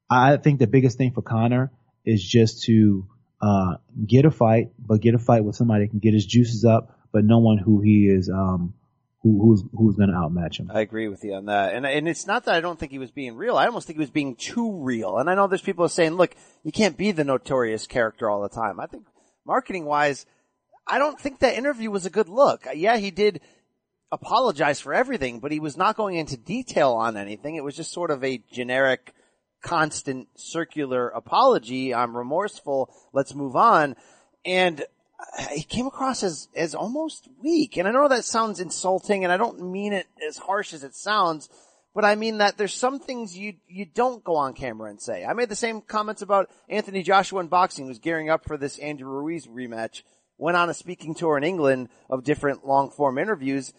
I 0.09 0.35
think 0.37 0.59
the 0.59 0.67
biggest 0.67 0.97
thing 0.97 1.11
for 1.11 1.21
Conor 1.21 1.71
is 2.05 2.23
just 2.23 2.63
to 2.63 3.07
uh, 3.41 3.75
get 4.05 4.25
a 4.25 4.31
fight, 4.31 4.71
but 4.79 5.01
get 5.01 5.15
a 5.15 5.19
fight 5.19 5.43
with 5.43 5.55
somebody 5.55 5.85
that 5.85 5.91
can 5.91 5.99
get 5.99 6.13
his 6.13 6.25
juices 6.25 6.65
up, 6.65 6.97
but 7.11 7.25
no 7.25 7.39
one 7.39 7.57
who 7.57 7.81
he 7.81 8.07
is 8.07 8.29
um, 8.29 8.73
who, 9.21 9.41
who's 9.41 9.63
who's 9.75 9.95
going 9.95 10.09
to 10.09 10.15
outmatch 10.15 10.59
him. 10.59 10.69
I 10.73 10.81
agree 10.81 11.07
with 11.07 11.23
you 11.23 11.33
on 11.33 11.45
that. 11.45 11.73
And 11.73 11.85
and 11.85 12.07
it's 12.07 12.27
not 12.27 12.45
that 12.45 12.55
I 12.55 12.61
don't 12.61 12.79
think 12.79 12.91
he 12.91 12.99
was 12.99 13.11
being 13.11 13.35
real. 13.35 13.57
I 13.57 13.65
almost 13.65 13.87
think 13.87 13.97
he 13.97 14.01
was 14.01 14.11
being 14.11 14.35
too 14.35 14.71
real. 14.83 15.17
And 15.17 15.29
I 15.29 15.35
know 15.35 15.47
there's 15.47 15.61
people 15.61 15.89
saying, 15.89 16.13
look, 16.13 16.35
you 16.63 16.71
can't 16.71 16.95
be 16.95 17.11
the 17.11 17.23
notorious 17.23 17.87
character 17.87 18.29
all 18.29 18.41
the 18.41 18.49
time. 18.49 18.79
I 18.79 18.85
think 18.85 19.07
marketing 19.45 19.85
wise, 19.85 20.25
I 20.87 20.99
don't 20.99 21.19
think 21.19 21.39
that 21.39 21.55
interview 21.55 21.89
was 21.89 22.05
a 22.05 22.11
good 22.11 22.29
look. 22.29 22.67
Yeah, 22.75 22.97
he 22.97 23.09
did 23.09 23.41
apologize 24.11 24.79
for 24.79 24.93
everything, 24.93 25.39
but 25.39 25.51
he 25.51 25.59
was 25.59 25.75
not 25.75 25.97
going 25.97 26.15
into 26.15 26.37
detail 26.37 26.91
on 26.93 27.17
anything. 27.17 27.55
It 27.55 27.63
was 27.63 27.75
just 27.75 27.91
sort 27.91 28.11
of 28.11 28.23
a 28.23 28.41
generic, 28.51 29.13
constant, 29.65 30.27
circular 30.35 31.09
apology. 31.09 31.93
I'm 31.93 32.15
remorseful. 32.15 32.93
Let's 33.13 33.33
move 33.33 33.55
on. 33.55 33.95
And 34.45 34.85
he 35.49 35.63
came 35.63 35.87
across 35.87 36.21
as, 36.21 36.47
as 36.55 36.75
almost 36.75 37.27
weak. 37.43 37.75
And 37.75 37.87
I 37.87 37.91
know 37.91 38.07
that 38.07 38.25
sounds 38.25 38.59
insulting 38.59 39.23
and 39.23 39.33
I 39.33 39.37
don't 39.37 39.71
mean 39.71 39.91
it 39.91 40.05
as 40.25 40.37
harsh 40.37 40.71
as 40.73 40.83
it 40.83 40.93
sounds, 40.93 41.49
but 41.95 42.05
I 42.05 42.13
mean 42.13 42.37
that 42.37 42.57
there's 42.57 42.75
some 42.75 42.99
things 42.99 43.35
you, 43.35 43.55
you 43.67 43.85
don't 43.85 44.23
go 44.23 44.35
on 44.35 44.53
camera 44.53 44.89
and 44.89 45.01
say. 45.01 45.25
I 45.25 45.33
made 45.33 45.49
the 45.49 45.55
same 45.55 45.81
comments 45.81 46.21
about 46.21 46.51
Anthony 46.69 47.01
Joshua 47.01 47.39
in 47.39 47.47
boxing 47.47 47.87
who's 47.87 47.99
gearing 47.99 48.29
up 48.29 48.45
for 48.45 48.57
this 48.57 48.77
Andrew 48.77 49.09
Ruiz 49.09 49.47
rematch, 49.47 50.03
went 50.37 50.57
on 50.57 50.69
a 50.69 50.75
speaking 50.75 51.15
tour 51.15 51.37
in 51.37 51.43
England 51.43 51.89
of 52.07 52.23
different 52.23 52.67
long 52.67 52.91
form 52.91 53.17
interviews 53.17 53.73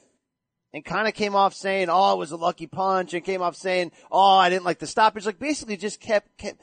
and 0.76 0.84
kind 0.84 1.08
of 1.08 1.14
came 1.14 1.34
off 1.34 1.54
saying, 1.54 1.88
oh, 1.88 2.12
it 2.12 2.18
was 2.18 2.32
a 2.32 2.36
lucky 2.36 2.66
punch 2.66 3.14
and 3.14 3.24
came 3.24 3.40
off 3.40 3.56
saying, 3.56 3.92
oh, 4.12 4.36
I 4.36 4.50
didn't 4.50 4.66
like 4.66 4.78
the 4.78 4.86
stoppage. 4.86 5.24
Like 5.24 5.38
basically 5.38 5.78
just 5.78 6.00
kept, 6.00 6.36
kept 6.36 6.60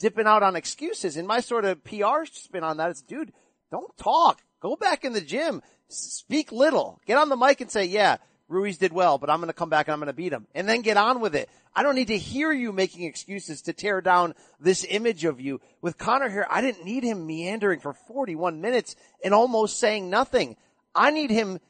dipping 0.00 0.26
out 0.26 0.42
on 0.42 0.56
excuses. 0.56 1.16
And 1.16 1.28
my 1.28 1.38
sort 1.38 1.64
of 1.64 1.84
PR 1.84 2.24
spin 2.24 2.64
on 2.64 2.78
that 2.78 2.90
is, 2.90 3.02
dude, 3.02 3.32
don't 3.70 3.96
talk. 3.96 4.42
Go 4.60 4.74
back 4.74 5.04
in 5.04 5.12
the 5.12 5.20
gym. 5.20 5.62
Speak 5.86 6.50
little. 6.50 7.00
Get 7.06 7.18
on 7.18 7.28
the 7.28 7.36
mic 7.36 7.60
and 7.60 7.70
say, 7.70 7.84
yeah, 7.84 8.16
Ruiz 8.48 8.78
did 8.78 8.92
well, 8.92 9.18
but 9.18 9.30
I'm 9.30 9.38
going 9.38 9.46
to 9.46 9.52
come 9.52 9.70
back 9.70 9.86
and 9.86 9.92
I'm 9.92 10.00
going 10.00 10.08
to 10.08 10.12
beat 10.12 10.32
him 10.32 10.48
and 10.56 10.68
then 10.68 10.82
get 10.82 10.96
on 10.96 11.20
with 11.20 11.36
it. 11.36 11.48
I 11.72 11.84
don't 11.84 11.94
need 11.94 12.08
to 12.08 12.18
hear 12.18 12.50
you 12.50 12.72
making 12.72 13.04
excuses 13.04 13.62
to 13.62 13.72
tear 13.72 14.00
down 14.00 14.34
this 14.58 14.84
image 14.90 15.24
of 15.24 15.40
you. 15.40 15.60
With 15.80 15.98
Conor 15.98 16.28
here, 16.28 16.48
I 16.50 16.62
didn't 16.62 16.84
need 16.84 17.04
him 17.04 17.28
meandering 17.28 17.78
for 17.78 17.92
41 17.92 18.60
minutes 18.60 18.96
and 19.22 19.32
almost 19.32 19.78
saying 19.78 20.10
nothing. 20.10 20.56
I 20.96 21.12
need 21.12 21.30
him 21.30 21.60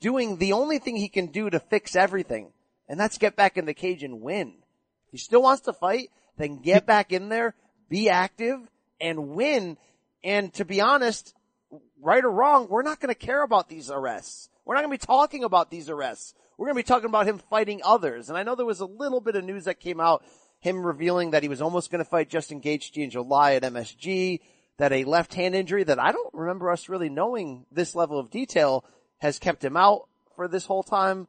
doing 0.00 0.36
the 0.36 0.52
only 0.52 0.78
thing 0.78 0.96
he 0.96 1.08
can 1.08 1.26
do 1.26 1.50
to 1.50 1.60
fix 1.60 1.96
everything. 1.96 2.52
And 2.88 2.98
that's 2.98 3.18
get 3.18 3.36
back 3.36 3.56
in 3.56 3.66
the 3.66 3.74
cage 3.74 4.02
and 4.02 4.20
win. 4.20 4.54
If 5.06 5.12
he 5.12 5.18
still 5.18 5.42
wants 5.42 5.62
to 5.62 5.72
fight, 5.72 6.10
then 6.36 6.62
get 6.62 6.86
back 6.86 7.12
in 7.12 7.28
there, 7.28 7.54
be 7.88 8.08
active 8.08 8.58
and 9.00 9.30
win. 9.30 9.76
And 10.24 10.52
to 10.54 10.64
be 10.64 10.80
honest, 10.80 11.34
right 12.00 12.24
or 12.24 12.30
wrong, 12.30 12.68
we're 12.68 12.82
not 12.82 13.00
going 13.00 13.14
to 13.14 13.26
care 13.26 13.42
about 13.42 13.68
these 13.68 13.90
arrests. 13.90 14.48
We're 14.64 14.74
not 14.74 14.84
going 14.84 14.98
to 14.98 15.02
be 15.02 15.06
talking 15.06 15.44
about 15.44 15.70
these 15.70 15.88
arrests. 15.88 16.34
We're 16.56 16.66
going 16.66 16.76
to 16.76 16.82
be 16.82 16.88
talking 16.88 17.08
about 17.08 17.26
him 17.26 17.38
fighting 17.50 17.80
others. 17.84 18.28
And 18.28 18.36
I 18.36 18.42
know 18.42 18.54
there 18.54 18.66
was 18.66 18.80
a 18.80 18.86
little 18.86 19.20
bit 19.20 19.36
of 19.36 19.44
news 19.44 19.64
that 19.64 19.80
came 19.80 20.00
out, 20.00 20.24
him 20.60 20.84
revealing 20.84 21.30
that 21.30 21.42
he 21.42 21.48
was 21.48 21.62
almost 21.62 21.90
going 21.90 22.04
to 22.04 22.10
fight 22.10 22.28
Justin 22.28 22.60
Gaethje 22.60 22.96
in 22.96 23.10
July 23.10 23.54
at 23.54 23.62
MSG, 23.62 24.40
that 24.78 24.92
a 24.92 25.04
left 25.04 25.34
hand 25.34 25.54
injury 25.54 25.84
that 25.84 25.98
I 25.98 26.12
don't 26.12 26.34
remember 26.34 26.70
us 26.70 26.88
really 26.88 27.08
knowing 27.08 27.66
this 27.70 27.94
level 27.94 28.18
of 28.18 28.30
detail 28.30 28.84
has 29.18 29.38
kept 29.38 29.64
him 29.64 29.76
out 29.76 30.08
for 30.36 30.48
this 30.48 30.64
whole 30.64 30.82
time. 30.82 31.28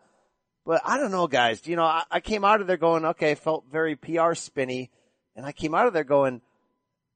But 0.66 0.82
I 0.86 0.98
don't 0.98 1.12
know, 1.12 1.28
guys. 1.28 1.66
You 1.68 1.76
know, 1.76 1.84
I, 1.84 2.04
I 2.12 2.20
came 2.20 2.46
out 2.46 2.62
of 2.62 2.68
there 2.68 2.78
going, 2.78 3.06
okay, 3.06 3.36
felt 3.36 3.66
very 3.72 3.96
PR 3.96 4.34
spinny. 4.34 4.92
And 5.36 5.46
I 5.46 5.52
came 5.52 5.74
out 5.74 5.88
of 5.88 5.94
there 5.94 6.04
going, 6.04 6.42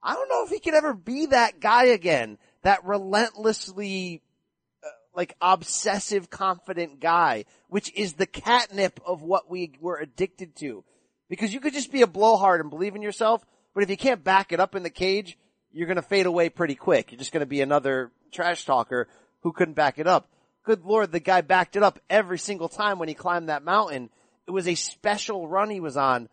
I 0.01 0.13
don't 0.13 0.30
know 0.30 0.43
if 0.45 0.49
he 0.49 0.59
could 0.59 0.74
ever 0.74 0.93
be 0.93 1.28
that 1.28 1.59
guy 1.59 1.86
again 1.86 2.38
that 2.63 2.84
relentlessly, 2.86 4.21
uh, 4.84 4.89
like 5.13 5.36
obsessive 5.41 6.30
confident 6.30 6.99
guy, 6.99 7.45
which 7.69 7.93
is 7.95 8.13
the 8.13 8.26
catnip 8.26 8.99
of 9.05 9.21
what 9.21 9.49
we 9.49 9.74
were 9.80 9.97
addicted 9.97 10.55
to. 10.57 10.84
Because 11.30 11.53
you 11.53 11.59
could 11.59 11.74
just 11.74 11.91
be 11.91 12.01
a 12.01 12.07
blowhard 12.07 12.61
and 12.61 12.69
believe 12.69 12.95
in 12.95 13.01
yourself, 13.01 13.45
but 13.74 13.84
if 13.84 13.89
you 13.89 13.97
can't 13.97 14.24
back 14.24 14.51
it 14.51 14.59
up 14.59 14.76
in 14.76 14.84
the 14.84 14.89
cage, 14.89 15.38
you're 15.71 15.88
gonna 15.88 16.01
fade 16.01 16.26
away 16.26 16.49
pretty 16.49 16.76
quick. 16.76 17.11
You're 17.11 17.19
just 17.19 17.32
gonna 17.32 17.45
be 17.45 17.61
another 17.61 18.11
trash 18.32 18.65
talker 18.65 19.07
who 19.41 19.51
couldn't 19.51 19.74
back 19.74 19.99
it 19.99 20.07
up. 20.07 20.28
Good 20.64 20.86
lord, 20.86 21.11
the 21.11 21.20
guy 21.20 21.41
backed 21.41 21.76
it 21.76 21.84
up 21.84 21.99
every 22.09 22.39
single 22.39 22.70
time 22.70 22.99
when 22.99 23.09
he 23.09 23.16
climbed 23.16 23.49
that 23.49 23.64
mountain. 23.64 24.09
It 24.47 24.51
was 24.51 24.68
a 24.68 24.76
special 24.76 25.47
run 25.47 25.70
he 25.70 25.80
was 25.80 25.97
on. 25.97 26.30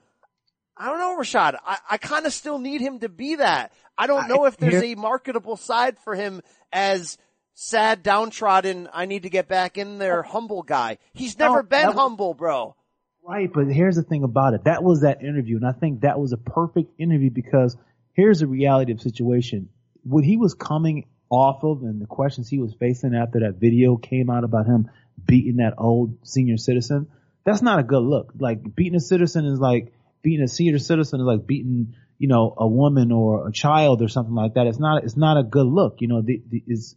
I 0.76 0.87
don't 0.87 0.99
know, 0.99 1.18
Rashad. 1.18 1.57
I, 1.64 1.78
I 1.91 1.99
kind 1.99 2.26
of 2.26 2.33
still 2.33 2.59
need 2.59 2.81
him 2.81 3.01
to 3.01 3.09
be 3.09 3.37
that. 3.37 3.72
I 3.99 4.07
don't 4.07 4.28
know 4.28 4.47
if 4.47 4.57
there's 4.57 4.83
a 4.83 4.95
marketable 4.95 5.57
side 5.57 5.99
for 5.99 6.14
him 6.14 6.41
as 6.72 7.18
sad, 7.55 8.03
downtrodden, 8.03 8.89
I 8.93 9.05
need 9.05 9.24
to 9.24 9.31
get 9.31 9.47
back 9.47 9.76
in 9.76 9.99
there, 9.99 10.24
oh. 10.24 10.28
humble 10.28 10.62
guy. 10.62 10.97
He's 11.12 11.39
never 11.39 11.62
No, 11.62 11.68
been 11.68 11.87
was- 11.89 11.97
humble, 11.97 12.35
bro. 12.35 12.74
Right, 13.22 13.53
but 13.53 13.66
here's 13.66 13.97
the 13.97 14.03
thing 14.03 14.24
about 14.24 14.55
it. 14.55 14.64
That 14.64 14.83
was 14.83 15.03
that 15.03 15.22
interview, 15.22 15.57
and 15.57 15.66
I 15.66 15.72
think 15.72 16.01
that 16.01 16.18
was 16.18 16.33
a 16.33 16.39
perfect 16.39 16.99
interview 16.99 17.31
because 17.31 17.76
here's 18.14 18.41
the 18.41 18.47
reality 18.47 18.93
of 18.93 18.99
the 18.99 19.03
situation. 19.05 19.68
When 20.05 20.24
he 20.24 20.39
was 20.39 20.55
coming 20.55 21.05
off 21.31 21.62
of 21.62 21.83
and 21.83 22.03
the 22.03 22.07
questions 22.07 22.49
he 22.49 22.59
was 22.59 22.74
facing 22.74 23.14
after 23.14 23.41
that 23.41 23.55
video 23.61 23.97
came 23.97 24.28
out 24.28 24.45
about 24.45 24.66
him 24.66 24.91
beating 25.24 25.57
that 25.57 25.74
old 25.78 26.26
senior 26.26 26.57
citizen, 26.57 27.09
that's 27.45 27.62
not 27.62 27.78
a 27.78 27.85
good 27.85 28.03
look. 28.03 28.33
Like 28.39 28.74
beating 28.74 28.97
a 28.97 29.01
citizen 29.01 29.47
is 29.47 29.59
like 29.59 29.93
beating 30.22 30.45
a 30.45 30.49
senior 30.49 30.78
citizen 30.78 31.20
is 31.20 31.26
like 31.26 31.47
beating, 31.47 31.95
you 32.18 32.28
know, 32.28 32.55
a 32.57 32.66
woman 32.66 33.12
or 33.12 33.49
a 33.49 33.53
child 33.53 34.03
or 34.03 34.09
something 34.09 34.35
like 34.35 34.55
that. 34.55 34.66
It's 34.66 34.78
not, 34.78 35.05
it's 35.05 35.16
not 35.16 35.39
a 35.39 35.43
good 35.43 35.66
look. 35.66 36.01
You 36.01 36.09
know, 36.09 36.22
the, 36.22 36.43
the, 36.49 36.62
is, 36.66 36.97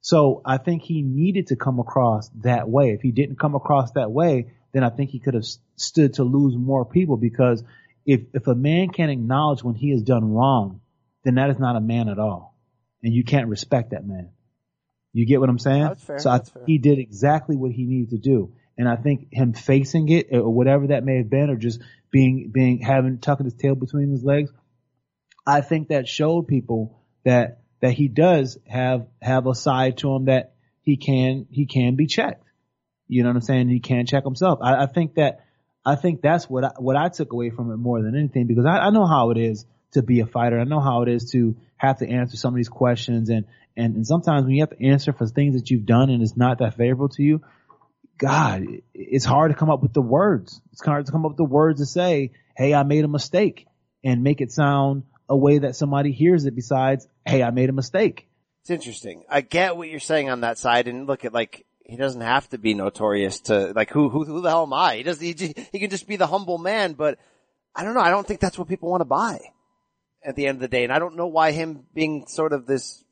so 0.00 0.42
I 0.44 0.56
think 0.58 0.82
he 0.82 1.02
needed 1.02 1.48
to 1.48 1.56
come 1.56 1.78
across 1.78 2.30
that 2.42 2.68
way. 2.68 2.90
If 2.90 3.02
he 3.02 3.12
didn't 3.12 3.38
come 3.38 3.54
across 3.54 3.92
that 3.92 4.10
way, 4.10 4.52
then 4.72 4.82
I 4.82 4.90
think 4.90 5.10
he 5.10 5.20
could 5.20 5.34
have 5.34 5.46
stood 5.76 6.14
to 6.14 6.24
lose 6.24 6.56
more 6.56 6.84
people 6.84 7.16
because 7.16 7.62
if, 8.04 8.22
if 8.32 8.46
a 8.46 8.54
man 8.54 8.88
can't 8.88 9.10
acknowledge 9.10 9.62
when 9.62 9.74
he 9.74 9.90
has 9.90 10.02
done 10.02 10.32
wrong, 10.32 10.80
then 11.24 11.36
that 11.36 11.50
is 11.50 11.58
not 11.58 11.76
a 11.76 11.80
man 11.80 12.08
at 12.08 12.18
all. 12.18 12.53
And 13.04 13.14
you 13.14 13.22
can't 13.22 13.48
respect 13.48 13.90
that 13.90 14.04
man. 14.04 14.30
You 15.12 15.26
get 15.26 15.38
what 15.38 15.48
I'm 15.48 15.60
saying? 15.60 15.82
That's 15.82 16.02
fair, 16.02 16.18
So 16.18 16.30
I, 16.30 16.40
he 16.66 16.78
did 16.78 16.98
exactly 16.98 17.54
what 17.54 17.70
he 17.70 17.84
needed 17.84 18.10
to 18.10 18.18
do. 18.18 18.54
And 18.76 18.88
I 18.88 18.96
think 18.96 19.28
him 19.30 19.52
facing 19.52 20.08
it 20.08 20.28
or 20.32 20.50
whatever 20.50 20.88
that 20.88 21.04
may 21.04 21.18
have 21.18 21.30
been 21.30 21.50
or 21.50 21.56
just 21.56 21.80
being, 22.10 22.50
being, 22.52 22.80
having, 22.80 23.18
tucking 23.20 23.44
his 23.44 23.54
tail 23.54 23.76
between 23.76 24.10
his 24.10 24.24
legs, 24.24 24.50
I 25.46 25.60
think 25.60 25.88
that 25.88 26.08
showed 26.08 26.48
people 26.48 27.02
that 27.24 27.60
that 27.80 27.92
he 27.92 28.08
does 28.08 28.56
have 28.66 29.06
have 29.20 29.46
a 29.46 29.54
side 29.54 29.98
to 29.98 30.14
him 30.14 30.24
that 30.24 30.54
he 30.80 30.96
can 30.96 31.46
he 31.50 31.66
can 31.66 31.96
be 31.96 32.06
checked. 32.06 32.42
You 33.08 33.22
know 33.22 33.28
what 33.28 33.36
I'm 33.36 33.42
saying? 33.42 33.68
He 33.68 33.80
can 33.80 34.06
check 34.06 34.24
himself. 34.24 34.60
I, 34.62 34.84
I 34.84 34.86
think 34.86 35.16
that 35.16 35.44
I 35.84 35.96
think 35.96 36.22
that's 36.22 36.48
what 36.48 36.64
I, 36.64 36.70
what 36.78 36.96
I 36.96 37.10
took 37.10 37.32
away 37.32 37.50
from 37.50 37.70
it 37.70 37.76
more 37.76 38.00
than 38.00 38.16
anything 38.16 38.46
because 38.46 38.64
I, 38.64 38.78
I 38.78 38.90
know 38.90 39.06
how 39.06 39.30
it 39.30 39.38
is 39.38 39.66
to 39.92 40.02
be 40.02 40.20
a 40.20 40.26
fighter. 40.26 40.58
I 40.58 40.64
know 40.64 40.80
how 40.80 41.02
it 41.02 41.10
is 41.10 41.30
to 41.32 41.56
have 41.86 41.98
to 41.98 42.08
answer 42.08 42.36
some 42.36 42.54
of 42.54 42.56
these 42.56 42.68
questions 42.68 43.28
and 43.28 43.46
and, 43.76 43.96
and 43.96 44.06
sometimes 44.06 44.44
when 44.44 44.54
you 44.54 44.62
have 44.62 44.70
to 44.70 44.86
answer 44.86 45.12
for 45.12 45.26
things 45.26 45.54
that 45.54 45.70
you've 45.70 45.86
done 45.86 46.10
and 46.10 46.22
it's 46.22 46.36
not 46.36 46.58
that 46.58 46.76
favorable 46.76 47.08
to 47.10 47.22
you, 47.22 47.42
God, 48.18 48.64
it's 48.94 49.24
hard 49.24 49.50
to 49.50 49.56
come 49.56 49.70
up 49.70 49.82
with 49.82 49.92
the 49.92 50.02
words. 50.02 50.60
It's 50.72 50.84
hard 50.84 51.06
to 51.06 51.12
come 51.12 51.24
up 51.24 51.32
with 51.32 51.38
the 51.38 51.44
words 51.44 51.80
to 51.80 51.86
say, 51.86 52.30
"Hey, 52.56 52.72
I 52.72 52.84
made 52.84 53.04
a 53.04 53.08
mistake," 53.08 53.66
and 54.04 54.22
make 54.22 54.40
it 54.40 54.52
sound 54.52 55.02
a 55.28 55.36
way 55.36 55.58
that 55.58 55.74
somebody 55.74 56.12
hears 56.12 56.44
it. 56.44 56.54
Besides, 56.54 57.08
"Hey, 57.26 57.42
I 57.42 57.50
made 57.50 57.70
a 57.70 57.72
mistake." 57.72 58.28
It's 58.60 58.70
interesting. 58.70 59.24
I 59.28 59.40
get 59.40 59.76
what 59.76 59.88
you're 59.88 60.00
saying 60.00 60.30
on 60.30 60.42
that 60.42 60.58
side 60.58 60.86
and 60.86 61.06
look 61.06 61.24
at 61.24 61.34
like, 61.34 61.66
he 61.84 61.96
doesn't 61.96 62.20
have 62.20 62.48
to 62.50 62.58
be 62.58 62.72
notorious 62.72 63.40
to, 63.40 63.72
like 63.74 63.90
who, 63.90 64.08
who, 64.08 64.24
who 64.24 64.40
the 64.40 64.48
hell 64.48 64.62
am 64.62 64.72
I? 64.72 64.96
He 64.96 65.02
does, 65.02 65.20
he, 65.20 65.34
he 65.70 65.78
can 65.78 65.90
just 65.90 66.06
be 66.06 66.16
the 66.16 66.26
humble 66.26 66.56
man, 66.56 66.94
but 66.94 67.18
I 67.74 67.84
don't 67.84 67.92
know. 67.92 68.00
I 68.00 68.08
don't 68.08 68.26
think 68.26 68.40
that's 68.40 68.58
what 68.58 68.68
people 68.68 68.90
want 68.90 69.02
to 69.02 69.06
buy 69.06 69.40
at 70.24 70.36
the 70.36 70.46
end 70.46 70.56
of 70.56 70.60
the 70.60 70.68
day. 70.68 70.84
And 70.84 70.92
I 70.92 70.98
don't 70.98 71.16
know 71.16 71.26
why 71.26 71.52
him 71.52 71.84
being 71.94 72.26
sort 72.26 72.52
of 72.52 72.66
this 72.66 73.04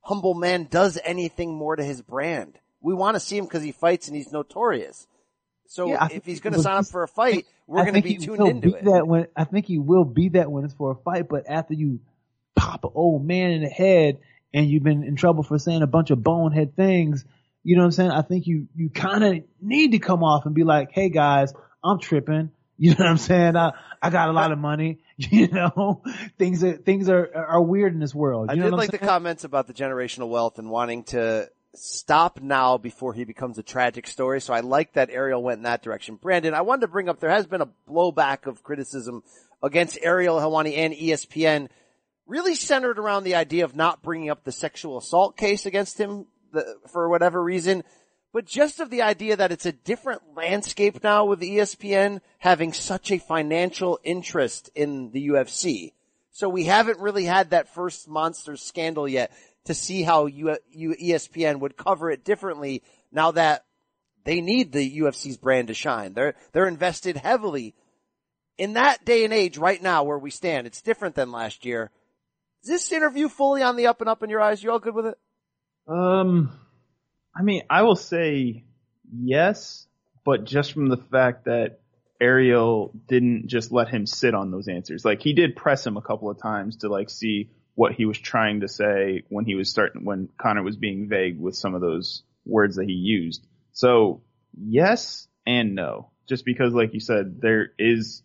humble 0.00 0.34
man 0.34 0.68
does 0.70 0.98
anything 1.04 1.54
more 1.54 1.76
to 1.76 1.84
his 1.84 2.02
brand. 2.02 2.58
We 2.80 2.94
want 2.94 3.16
to 3.16 3.20
see 3.20 3.36
him 3.36 3.44
because 3.44 3.62
he 3.62 3.72
fights 3.72 4.08
and 4.08 4.16
he's 4.16 4.32
notorious. 4.32 5.06
So 5.66 5.88
Yeah, 5.88 6.08
if 6.10 6.24
he's 6.24 6.40
going 6.40 6.54
to 6.54 6.60
sign 6.60 6.78
up 6.78 6.86
for 6.86 7.02
a 7.02 7.08
fight, 7.08 7.46
we're 7.66 7.82
going 7.82 7.94
to 7.94 8.02
be 8.02 8.16
tuned 8.16 8.46
into 8.46 8.68
be 8.68 8.74
it. 8.74 8.84
That 8.84 9.06
when 9.06 9.26
I 9.36 9.44
think 9.44 9.66
he 9.66 9.78
will 9.78 10.04
be 10.04 10.30
that 10.30 10.50
when 10.50 10.64
it's 10.64 10.74
for 10.74 10.92
a 10.92 10.94
fight, 10.96 11.28
but 11.28 11.44
after 11.48 11.74
you 11.74 12.00
pop 12.56 12.84
an 12.84 12.90
old 12.94 13.24
man 13.24 13.50
in 13.50 13.62
the 13.62 13.68
head 13.68 14.18
and 14.54 14.68
you've 14.68 14.82
been 14.82 15.04
in 15.04 15.16
trouble 15.16 15.42
for 15.42 15.58
saying 15.58 15.82
a 15.82 15.86
bunch 15.86 16.10
of 16.10 16.22
bonehead 16.22 16.74
things, 16.74 17.24
you 17.62 17.76
know 17.76 17.82
what 17.82 17.86
I'm 17.86 17.92
saying? 17.92 18.10
I 18.10 18.22
think 18.22 18.46
you 18.46 18.68
you 18.74 18.88
kind 18.88 19.22
of 19.22 19.44
need 19.60 19.92
to 19.92 19.98
come 19.98 20.24
off 20.24 20.46
and 20.46 20.54
be 20.54 20.64
like, 20.64 20.90
"Hey 20.92 21.10
guys, 21.10 21.52
I'm 21.84 21.98
tripping." 21.98 22.50
You 22.80 22.90
know 22.90 22.98
what 22.98 23.08
I'm 23.08 23.18
saying? 23.18 23.56
I 23.56 23.72
I 24.00 24.10
got 24.10 24.28
a 24.28 24.32
lot 24.32 24.52
of 24.52 24.58
money. 24.58 24.98
You 25.20 25.48
know, 25.48 26.04
things 26.38 26.62
are 26.62 26.76
things 26.76 27.08
are 27.08 27.28
are 27.34 27.60
weird 27.60 27.92
in 27.92 27.98
this 27.98 28.14
world. 28.14 28.50
You 28.50 28.52
I 28.52 28.54
know 28.54 28.70
did 28.70 28.76
like 28.76 28.92
the 28.92 28.98
comments 28.98 29.42
about 29.42 29.66
the 29.66 29.74
generational 29.74 30.28
wealth 30.28 30.60
and 30.60 30.70
wanting 30.70 31.02
to 31.04 31.50
stop 31.74 32.40
now 32.40 32.78
before 32.78 33.14
he 33.14 33.24
becomes 33.24 33.58
a 33.58 33.64
tragic 33.64 34.06
story. 34.06 34.40
So 34.40 34.52
I 34.52 34.60
like 34.60 34.92
that 34.92 35.10
Ariel 35.10 35.42
went 35.42 35.58
in 35.58 35.62
that 35.64 35.82
direction. 35.82 36.16
Brandon, 36.16 36.54
I 36.54 36.60
wanted 36.62 36.82
to 36.82 36.88
bring 36.88 37.08
up, 37.08 37.20
there 37.20 37.30
has 37.30 37.46
been 37.46 37.60
a 37.60 37.68
blowback 37.88 38.46
of 38.46 38.62
criticism 38.62 39.22
against 39.62 39.98
Ariel 40.02 40.36
Helwani 40.36 40.76
and 40.76 40.94
ESPN 40.94 41.68
really 42.26 42.54
centered 42.54 42.98
around 42.98 43.24
the 43.24 43.34
idea 43.34 43.64
of 43.64 43.74
not 43.74 44.02
bringing 44.02 44.30
up 44.30 44.44
the 44.44 44.52
sexual 44.52 44.98
assault 44.98 45.36
case 45.36 45.66
against 45.66 45.98
him 45.98 46.26
the, 46.52 46.76
for 46.92 47.08
whatever 47.08 47.42
reason, 47.42 47.82
but 48.32 48.44
just 48.44 48.80
of 48.80 48.90
the 48.90 49.02
idea 49.02 49.36
that 49.36 49.52
it's 49.52 49.66
a 49.66 49.72
different 49.72 50.22
landscape 50.36 51.02
now 51.02 51.24
with 51.24 51.40
ESPN 51.40 52.20
having 52.38 52.72
such 52.72 53.10
a 53.10 53.18
financial 53.18 53.98
interest 54.04 54.70
in 54.74 55.10
the 55.12 55.28
UFC. 55.28 55.92
So 56.30 56.48
we 56.48 56.64
haven't 56.64 57.00
really 57.00 57.24
had 57.24 57.50
that 57.50 57.74
first 57.74 58.06
monster 58.08 58.56
scandal 58.56 59.08
yet 59.08 59.32
to 59.64 59.74
see 59.74 60.02
how 60.02 60.26
U- 60.26 60.56
ESPN 60.72 61.60
would 61.60 61.76
cover 61.76 62.10
it 62.10 62.24
differently 62.24 62.82
now 63.10 63.32
that 63.32 63.64
they 64.24 64.40
need 64.40 64.72
the 64.72 65.00
UFC's 65.00 65.36
brand 65.36 65.68
to 65.68 65.74
shine. 65.74 66.12
They're, 66.12 66.34
they're 66.52 66.68
invested 66.68 67.16
heavily 67.16 67.74
in 68.58 68.74
that 68.74 69.04
day 69.04 69.24
and 69.24 69.32
age 69.32 69.56
right 69.56 69.82
now 69.82 70.02
where 70.04 70.18
we 70.18 70.30
stand. 70.30 70.66
It's 70.66 70.82
different 70.82 71.14
than 71.14 71.32
last 71.32 71.64
year. 71.64 71.90
Is 72.62 72.68
this 72.68 72.92
interview 72.92 73.28
fully 73.28 73.62
on 73.62 73.76
the 73.76 73.86
up 73.86 74.00
and 74.00 74.10
up 74.10 74.22
in 74.22 74.30
your 74.30 74.40
eyes? 74.40 74.62
You 74.62 74.70
all 74.72 74.78
good 74.78 74.94
with 74.94 75.06
it? 75.06 75.18
Um, 75.86 76.52
I 77.38 77.42
mean, 77.42 77.62
I 77.70 77.82
will 77.82 77.96
say 77.96 78.64
yes, 79.12 79.86
but 80.24 80.44
just 80.44 80.72
from 80.72 80.88
the 80.88 80.96
fact 80.96 81.44
that 81.44 81.78
Ariel 82.20 82.92
didn't 83.06 83.46
just 83.46 83.70
let 83.70 83.88
him 83.88 84.06
sit 84.06 84.34
on 84.34 84.50
those 84.50 84.66
answers. 84.66 85.04
Like 85.04 85.22
he 85.22 85.34
did 85.34 85.54
press 85.54 85.86
him 85.86 85.96
a 85.96 86.02
couple 86.02 86.30
of 86.30 86.42
times 86.42 86.78
to 86.78 86.88
like 86.88 87.10
see 87.10 87.50
what 87.76 87.92
he 87.92 88.06
was 88.06 88.18
trying 88.18 88.60
to 88.60 88.68
say 88.68 89.22
when 89.28 89.44
he 89.44 89.54
was 89.54 89.70
starting, 89.70 90.04
when 90.04 90.28
Conor 90.36 90.64
was 90.64 90.76
being 90.76 91.08
vague 91.08 91.38
with 91.38 91.54
some 91.54 91.76
of 91.76 91.80
those 91.80 92.24
words 92.44 92.74
that 92.74 92.86
he 92.86 92.94
used. 92.94 93.46
So 93.70 94.22
yes 94.52 95.28
and 95.46 95.76
no, 95.76 96.10
just 96.28 96.44
because 96.44 96.74
like 96.74 96.92
you 96.92 97.00
said, 97.00 97.40
there 97.40 97.70
is 97.78 98.24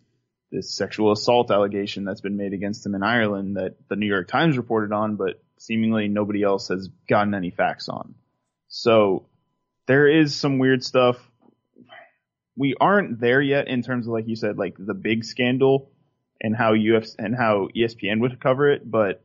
this 0.50 0.74
sexual 0.74 1.12
assault 1.12 1.52
allegation 1.52 2.04
that's 2.04 2.20
been 2.20 2.36
made 2.36 2.52
against 2.52 2.84
him 2.84 2.96
in 2.96 3.04
Ireland 3.04 3.56
that 3.58 3.76
the 3.88 3.96
New 3.96 4.06
York 4.06 4.26
Times 4.26 4.56
reported 4.56 4.92
on, 4.92 5.14
but 5.14 5.40
seemingly 5.58 6.08
nobody 6.08 6.42
else 6.42 6.68
has 6.68 6.88
gotten 7.08 7.34
any 7.34 7.50
facts 7.50 7.88
on. 7.88 8.16
So 8.76 9.26
there 9.86 10.08
is 10.08 10.34
some 10.34 10.58
weird 10.58 10.82
stuff. 10.82 11.16
We 12.56 12.74
aren't 12.80 13.20
there 13.20 13.40
yet 13.40 13.68
in 13.68 13.82
terms 13.82 14.08
of 14.08 14.12
like 14.12 14.26
you 14.26 14.34
said, 14.34 14.58
like 14.58 14.74
the 14.76 14.94
big 14.94 15.24
scandal 15.24 15.92
and 16.40 16.56
how 16.56 16.74
UFC 16.74 17.14
and 17.18 17.36
how 17.36 17.68
ESPN 17.74 18.20
would 18.20 18.40
cover 18.40 18.68
it, 18.72 18.82
but 18.90 19.24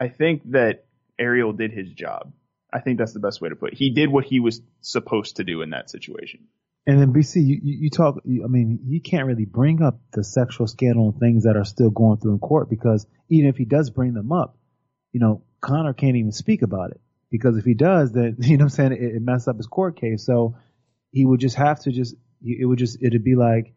I 0.00 0.08
think 0.08 0.50
that 0.52 0.86
Ariel 1.18 1.52
did 1.52 1.72
his 1.72 1.92
job. 1.92 2.32
I 2.72 2.80
think 2.80 2.98
that's 2.98 3.12
the 3.12 3.20
best 3.20 3.42
way 3.42 3.50
to 3.50 3.54
put 3.54 3.74
it. 3.74 3.78
He 3.78 3.90
did 3.90 4.08
what 4.08 4.24
he 4.24 4.40
was 4.40 4.62
supposed 4.80 5.36
to 5.36 5.44
do 5.44 5.60
in 5.60 5.70
that 5.70 5.90
situation. 5.90 6.48
And 6.86 6.98
then 6.98 7.12
BC, 7.12 7.36
you, 7.36 7.60
you, 7.62 7.90
talk, 7.90 8.16
I 8.24 8.48
mean, 8.48 8.80
you 8.86 9.02
can't 9.02 9.26
really 9.26 9.44
bring 9.44 9.82
up 9.82 10.00
the 10.14 10.24
sexual 10.24 10.66
scandal 10.66 11.10
and 11.10 11.20
things 11.20 11.44
that 11.44 11.58
are 11.58 11.66
still 11.66 11.90
going 11.90 12.18
through 12.18 12.32
in 12.32 12.38
court 12.38 12.70
because 12.70 13.06
even 13.28 13.50
if 13.50 13.58
he 13.58 13.66
does 13.66 13.90
bring 13.90 14.14
them 14.14 14.32
up, 14.32 14.56
you 15.12 15.20
know, 15.20 15.42
Conor 15.60 15.92
can't 15.92 16.16
even 16.16 16.32
speak 16.32 16.62
about 16.62 16.92
it 16.92 17.00
because 17.32 17.56
if 17.56 17.64
he 17.64 17.74
does, 17.74 18.12
then, 18.12 18.36
you 18.40 18.58
know 18.58 18.66
what 18.66 18.78
I'm 18.78 18.90
saying, 18.90 18.92
it, 18.92 19.16
it 19.16 19.22
messes 19.22 19.48
up 19.48 19.56
his 19.56 19.66
court 19.66 19.96
case. 19.96 20.24
So 20.24 20.54
he 21.10 21.26
would 21.26 21.40
just 21.40 21.56
have 21.56 21.80
to 21.80 21.90
just, 21.90 22.14
it 22.44 22.64
would 22.64 22.78
just, 22.78 23.02
it'd 23.02 23.24
be 23.24 23.34
like, 23.34 23.74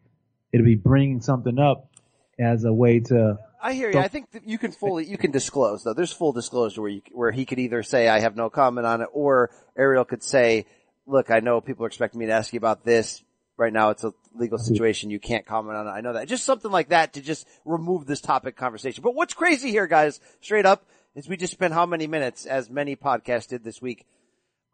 it'd 0.52 0.64
be 0.64 0.76
bringing 0.76 1.20
something 1.20 1.58
up 1.58 1.90
as 2.38 2.64
a 2.64 2.72
way 2.72 3.00
to, 3.00 3.38
I 3.60 3.72
hear 3.72 3.90
you. 3.90 3.98
I 3.98 4.08
think 4.08 4.30
that 4.32 4.46
you 4.46 4.58
can 4.58 4.70
fully, 4.70 5.06
you 5.06 5.18
can 5.18 5.32
disclose 5.32 5.82
though. 5.82 5.94
There's 5.94 6.12
full 6.12 6.32
disclosure 6.32 6.82
where 6.82 6.90
you, 6.90 7.02
where 7.10 7.32
he 7.32 7.46
could 7.46 7.58
either 7.58 7.82
say, 7.82 8.08
I 8.08 8.20
have 8.20 8.36
no 8.36 8.50
comment 8.50 8.86
on 8.86 9.00
it, 9.00 9.08
or 9.12 9.50
Ariel 9.76 10.04
could 10.04 10.22
say, 10.22 10.66
look, 11.06 11.30
I 11.30 11.40
know 11.40 11.60
people 11.60 11.84
are 11.84 11.88
expecting 11.88 12.20
me 12.20 12.26
to 12.26 12.32
ask 12.32 12.52
you 12.52 12.58
about 12.58 12.84
this. 12.84 13.24
Right 13.56 13.72
now 13.72 13.88
it's 13.90 14.04
a 14.04 14.12
legal 14.34 14.58
mm-hmm. 14.58 14.66
situation. 14.66 15.10
You 15.10 15.18
can't 15.18 15.46
comment 15.46 15.78
on 15.78 15.86
it. 15.86 15.90
I 15.90 16.02
know 16.02 16.12
that. 16.12 16.28
Just 16.28 16.44
something 16.44 16.70
like 16.70 16.90
that 16.90 17.14
to 17.14 17.22
just 17.22 17.46
remove 17.64 18.04
this 18.04 18.20
topic 18.20 18.54
conversation. 18.54 19.02
But 19.02 19.14
what's 19.14 19.32
crazy 19.32 19.70
here, 19.70 19.86
guys, 19.86 20.20
straight 20.42 20.66
up, 20.66 20.84
is 21.16 21.28
we 21.28 21.36
just 21.36 21.54
spent 21.54 21.72
how 21.74 21.86
many 21.86 22.06
minutes, 22.06 22.44
as 22.46 22.70
many 22.70 22.94
podcasts 22.94 23.48
did 23.48 23.64
this 23.64 23.80
week, 23.80 24.06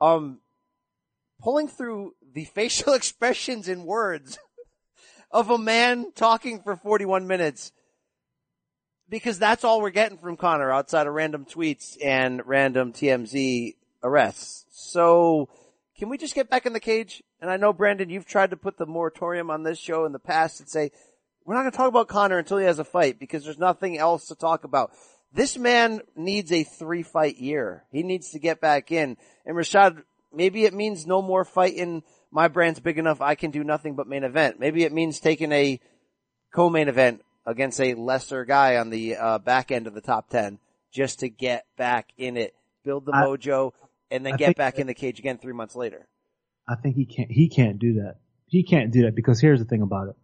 um, 0.01 0.40
pulling 1.40 1.68
through 1.68 2.14
the 2.34 2.45
facial 2.55 2.93
expressions 2.93 3.68
and 3.68 3.84
words 3.84 4.38
of 5.30 5.49
a 5.49 5.57
man 5.57 6.12
talking 6.14 6.61
for 6.61 6.76
41 6.76 7.26
minutes 7.26 7.72
because 9.09 9.38
that's 9.38 9.62
all 9.62 9.80
we're 9.80 9.90
getting 9.90 10.18
from 10.18 10.36
Conor 10.36 10.72
outside 10.72 11.07
of 11.07 11.14
random 11.14 11.45
tweets 11.45 11.97
and 12.03 12.43
random 12.47 12.93
TMZ 12.93 13.76
arrests. 14.03 14.64
So 14.70 15.49
can 15.97 16.09
we 16.09 16.18
just 16.18 16.34
get 16.34 16.51
back 16.51 16.66
in 16.66 16.72
the 16.72 16.80
cage? 16.80 17.22
And 17.40 17.51
I 17.51 17.57
know 17.57 17.72
Brandon, 17.72 18.11
you've 18.11 18.26
tried 18.26 18.51
to 18.51 18.57
put 18.57 18.78
the 18.78 18.86
moratorium 18.86 19.51
on 19.51 19.62
this 19.62 19.78
show 19.78 20.07
in 20.07 20.12
the 20.12 20.18
past 20.18 20.61
and 20.61 20.68
say, 20.68 20.90
we're 21.45 21.55
not 21.55 21.62
going 21.62 21.72
to 21.72 21.76
talk 21.76 21.88
about 21.88 22.09
Conor 22.09 22.38
until 22.38 22.59
he 22.59 22.66
has 22.66 22.78
a 22.78 22.84
fight 22.84 23.18
because 23.18 23.45
there's 23.45 23.59
nothing 23.59 23.99
else 23.99 24.28
to 24.28 24.34
talk 24.34 24.64
about. 24.64 24.93
This 25.35 25.57
man 25.57 26.01
needs 26.14 26.53
a 26.53 26.62
three 26.62 27.03
fight 27.03 27.39
year. 27.39 27.85
He 27.91 28.03
needs 28.03 28.30
to 28.30 28.39
get 28.39 28.61
back 28.61 28.93
in. 28.93 29.16
And 29.47 29.57
Rashad, 29.57 30.03
maybe 30.33 30.64
it 30.64 30.74
means 30.74 31.07
no 31.07 31.22
more 31.22 31.45
fighting. 31.45 32.03
My 32.30 32.49
brand's 32.49 32.80
big 32.80 32.99
enough. 32.99 33.20
I 33.20 33.35
can 33.35 33.51
do 33.51 33.64
nothing 33.64 33.95
but 33.95 34.07
main 34.07 34.24
event. 34.24 34.61
Maybe 34.61 34.85
it 34.85 34.93
means 34.93 35.20
taking 35.20 35.53
a 35.53 35.80
co-main 36.55 36.89
event 36.89 37.22
against 37.47 37.80
a 37.80 37.95
lesser 37.95 38.45
guy 38.45 38.76
on 38.76 38.91
the 38.91 39.16
uh, 39.16 39.39
back 39.39 39.70
end 39.70 39.87
of 39.87 39.95
the 39.95 40.01
top 40.01 40.28
10 40.28 40.59
just 40.93 41.20
to 41.20 41.28
get 41.28 41.64
back 41.76 42.11
in 42.18 42.37
it, 42.37 42.55
build 42.85 43.07
the 43.07 43.12
I, 43.14 43.24
mojo, 43.24 43.72
and 44.11 44.26
then 44.26 44.35
I 44.35 44.37
get 44.37 44.57
back 44.57 44.78
in 44.78 44.87
the 44.87 44.95
cage 44.95 45.18
again 45.18 45.39
three 45.39 45.55
months 45.55 45.74
later. 45.74 46.07
I 46.68 46.76
think 46.76 46.97
he 46.97 47.07
can't, 47.07 47.30
he 47.30 47.49
can't 47.49 47.78
do 47.78 47.95
that. 47.95 48.16
He 48.47 48.62
can't 48.62 48.93
do 48.93 49.03
that 49.03 49.16
because 49.16 49.41
here's 49.41 49.59
the 49.59 49.64
thing 49.64 49.80
about 49.80 50.09
it. 50.09 50.16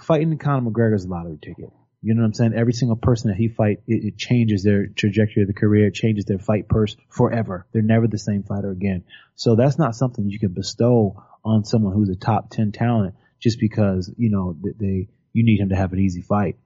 Fighting 0.00 0.36
Conor 0.38 0.70
McGregor 0.70 0.96
is 0.96 1.04
a 1.04 1.08
lottery 1.08 1.38
ticket. 1.40 1.70
You 2.02 2.14
know 2.14 2.22
what 2.22 2.28
I'm 2.28 2.34
saying? 2.34 2.54
Every 2.54 2.72
single 2.72 2.96
person 2.96 3.30
that 3.30 3.36
he 3.36 3.48
fight, 3.48 3.82
it, 3.86 4.04
it 4.04 4.16
changes 4.16 4.62
their 4.62 4.86
trajectory 4.86 5.42
of 5.42 5.48
the 5.48 5.54
career, 5.54 5.88
it 5.88 5.94
changes 5.94 6.24
their 6.24 6.38
fight 6.38 6.68
purse 6.68 6.96
forever. 7.10 7.66
They're 7.72 7.82
never 7.82 8.06
the 8.06 8.18
same 8.18 8.42
fighter 8.42 8.70
again. 8.70 9.04
So 9.34 9.54
that's 9.54 9.78
not 9.78 9.94
something 9.94 10.28
you 10.28 10.38
can 10.38 10.52
bestow 10.52 11.22
on 11.44 11.64
someone 11.64 11.92
who's 11.92 12.08
a 12.08 12.16
top 12.16 12.50
10 12.50 12.72
talent 12.72 13.14
just 13.38 13.60
because, 13.60 14.12
you 14.16 14.30
know, 14.30 14.56
they, 14.78 15.08
you 15.32 15.44
need 15.44 15.60
him 15.60 15.70
to 15.70 15.76
have 15.76 15.92
an 15.92 15.98
easy 15.98 16.22
fight. 16.22 16.56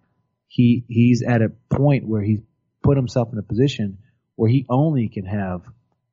He, 0.47 0.85
he's 0.89 1.23
at 1.23 1.43
a 1.43 1.53
point 1.69 2.07
where 2.07 2.23
he's 2.23 2.41
put 2.83 2.97
himself 2.97 3.33
in 3.33 3.39
a 3.39 3.43
position 3.43 3.99
where 4.37 4.51
he 4.51 4.67
only 4.69 5.09
can 5.09 5.25
have 5.27 5.63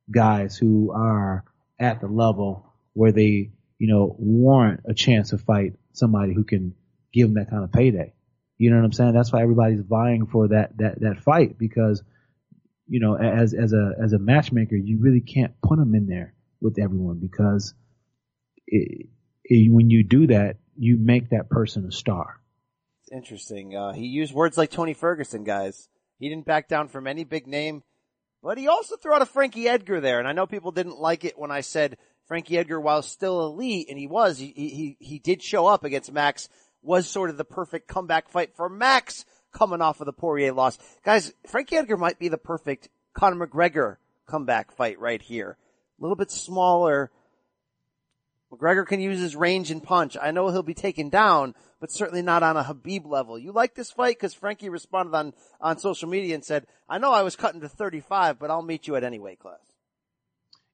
guys 0.09 0.57
who 0.57 0.91
are 0.91 1.43
at 1.79 2.01
the 2.01 2.07
level 2.07 2.73
where 2.93 3.11
they, 3.11 3.51
you 3.77 3.87
know, 3.87 4.15
warrant 4.17 4.81
a 4.85 4.93
chance 4.93 5.29
to 5.29 5.37
fight 5.37 5.73
somebody 5.93 6.33
who 6.33 6.43
can 6.43 6.73
give 7.13 7.27
him 7.27 7.35
that 7.35 7.49
kind 7.49 7.63
of 7.63 7.71
payday. 7.71 8.13
You 8.61 8.69
know 8.69 8.75
what 8.75 8.85
I'm 8.85 8.91
saying? 8.91 9.13
That's 9.13 9.33
why 9.33 9.41
everybody's 9.41 9.81
vying 9.81 10.27
for 10.27 10.49
that, 10.49 10.77
that, 10.77 11.01
that 11.01 11.19
fight 11.19 11.57
because, 11.57 12.03
you 12.87 12.99
know, 12.99 13.17
as, 13.17 13.55
as 13.55 13.73
a, 13.73 13.93
as 13.99 14.13
a 14.13 14.19
matchmaker, 14.19 14.75
you 14.75 14.99
really 14.99 15.21
can't 15.21 15.59
put 15.63 15.79
them 15.79 15.95
in 15.95 16.05
there 16.05 16.35
with 16.61 16.77
everyone 16.77 17.17
because 17.17 17.73
it, 18.67 19.07
it, 19.43 19.71
when 19.71 19.89
you 19.89 20.03
do 20.03 20.27
that, 20.27 20.57
you 20.77 20.99
make 20.99 21.31
that 21.31 21.49
person 21.49 21.87
a 21.87 21.91
star. 21.91 22.39
It's 23.01 23.11
interesting. 23.11 23.75
Uh, 23.75 23.93
he 23.93 24.05
used 24.05 24.31
words 24.31 24.59
like 24.59 24.69
Tony 24.69 24.93
Ferguson, 24.93 25.43
guys. 25.43 25.89
He 26.19 26.29
didn't 26.29 26.45
back 26.45 26.67
down 26.67 26.87
from 26.87 27.07
any 27.07 27.23
big 27.23 27.47
name, 27.47 27.81
but 28.43 28.59
he 28.59 28.67
also 28.67 28.95
threw 28.95 29.15
out 29.15 29.23
a 29.23 29.25
Frankie 29.25 29.67
Edgar 29.67 30.01
there. 30.01 30.19
And 30.19 30.27
I 30.27 30.33
know 30.33 30.45
people 30.45 30.71
didn't 30.71 30.99
like 30.99 31.25
it 31.25 31.33
when 31.35 31.49
I 31.49 31.61
said 31.61 31.97
Frankie 32.27 32.59
Edgar, 32.59 32.79
while 32.79 33.01
still 33.01 33.43
elite, 33.47 33.87
and 33.89 33.97
he 33.97 34.05
was, 34.05 34.37
he, 34.37 34.53
he, 34.55 34.97
he 34.99 35.17
did 35.17 35.41
show 35.41 35.65
up 35.65 35.83
against 35.83 36.11
Max, 36.11 36.47
was 36.81 37.07
sort 37.07 37.29
of 37.29 37.37
the 37.37 37.45
perfect 37.45 37.87
comeback 37.87 38.29
fight 38.29 38.55
for 38.55 38.69
Max 38.69 39.25
coming 39.51 39.81
off 39.81 39.99
of 39.99 40.05
the 40.05 40.13
Poirier 40.13 40.53
loss. 40.53 40.77
Guys, 41.03 41.33
Frankie 41.47 41.77
Edgar 41.77 41.97
might 41.97 42.19
be 42.19 42.27
the 42.27 42.37
perfect 42.37 42.89
Conor 43.13 43.47
McGregor 43.47 43.97
comeback 44.27 44.71
fight 44.71 44.99
right 44.99 45.21
here. 45.21 45.57
A 45.99 46.01
little 46.01 46.15
bit 46.15 46.31
smaller. 46.31 47.11
McGregor 48.51 48.85
can 48.85 48.99
use 48.99 49.19
his 49.19 49.35
range 49.35 49.71
and 49.71 49.83
punch. 49.83 50.17
I 50.21 50.31
know 50.31 50.49
he'll 50.49 50.63
be 50.63 50.73
taken 50.73 51.09
down, 51.09 51.55
but 51.79 51.91
certainly 51.91 52.21
not 52.21 52.43
on 52.43 52.57
a 52.57 52.63
Khabib 52.63 53.05
level. 53.05 53.37
You 53.37 53.51
like 53.51 53.75
this 53.75 53.91
fight? 53.91 54.19
Cause 54.19 54.33
Frankie 54.33 54.69
responded 54.69 55.15
on, 55.15 55.33
on 55.59 55.77
social 55.77 56.09
media 56.09 56.35
and 56.35 56.43
said, 56.43 56.67
I 56.89 56.97
know 56.97 57.13
I 57.13 57.23
was 57.23 57.35
cutting 57.35 57.61
to 57.61 57.69
35, 57.69 58.39
but 58.39 58.49
I'll 58.49 58.61
meet 58.61 58.87
you 58.87 58.95
at 58.95 59.03
any 59.03 59.19
weight 59.19 59.39
class. 59.39 59.59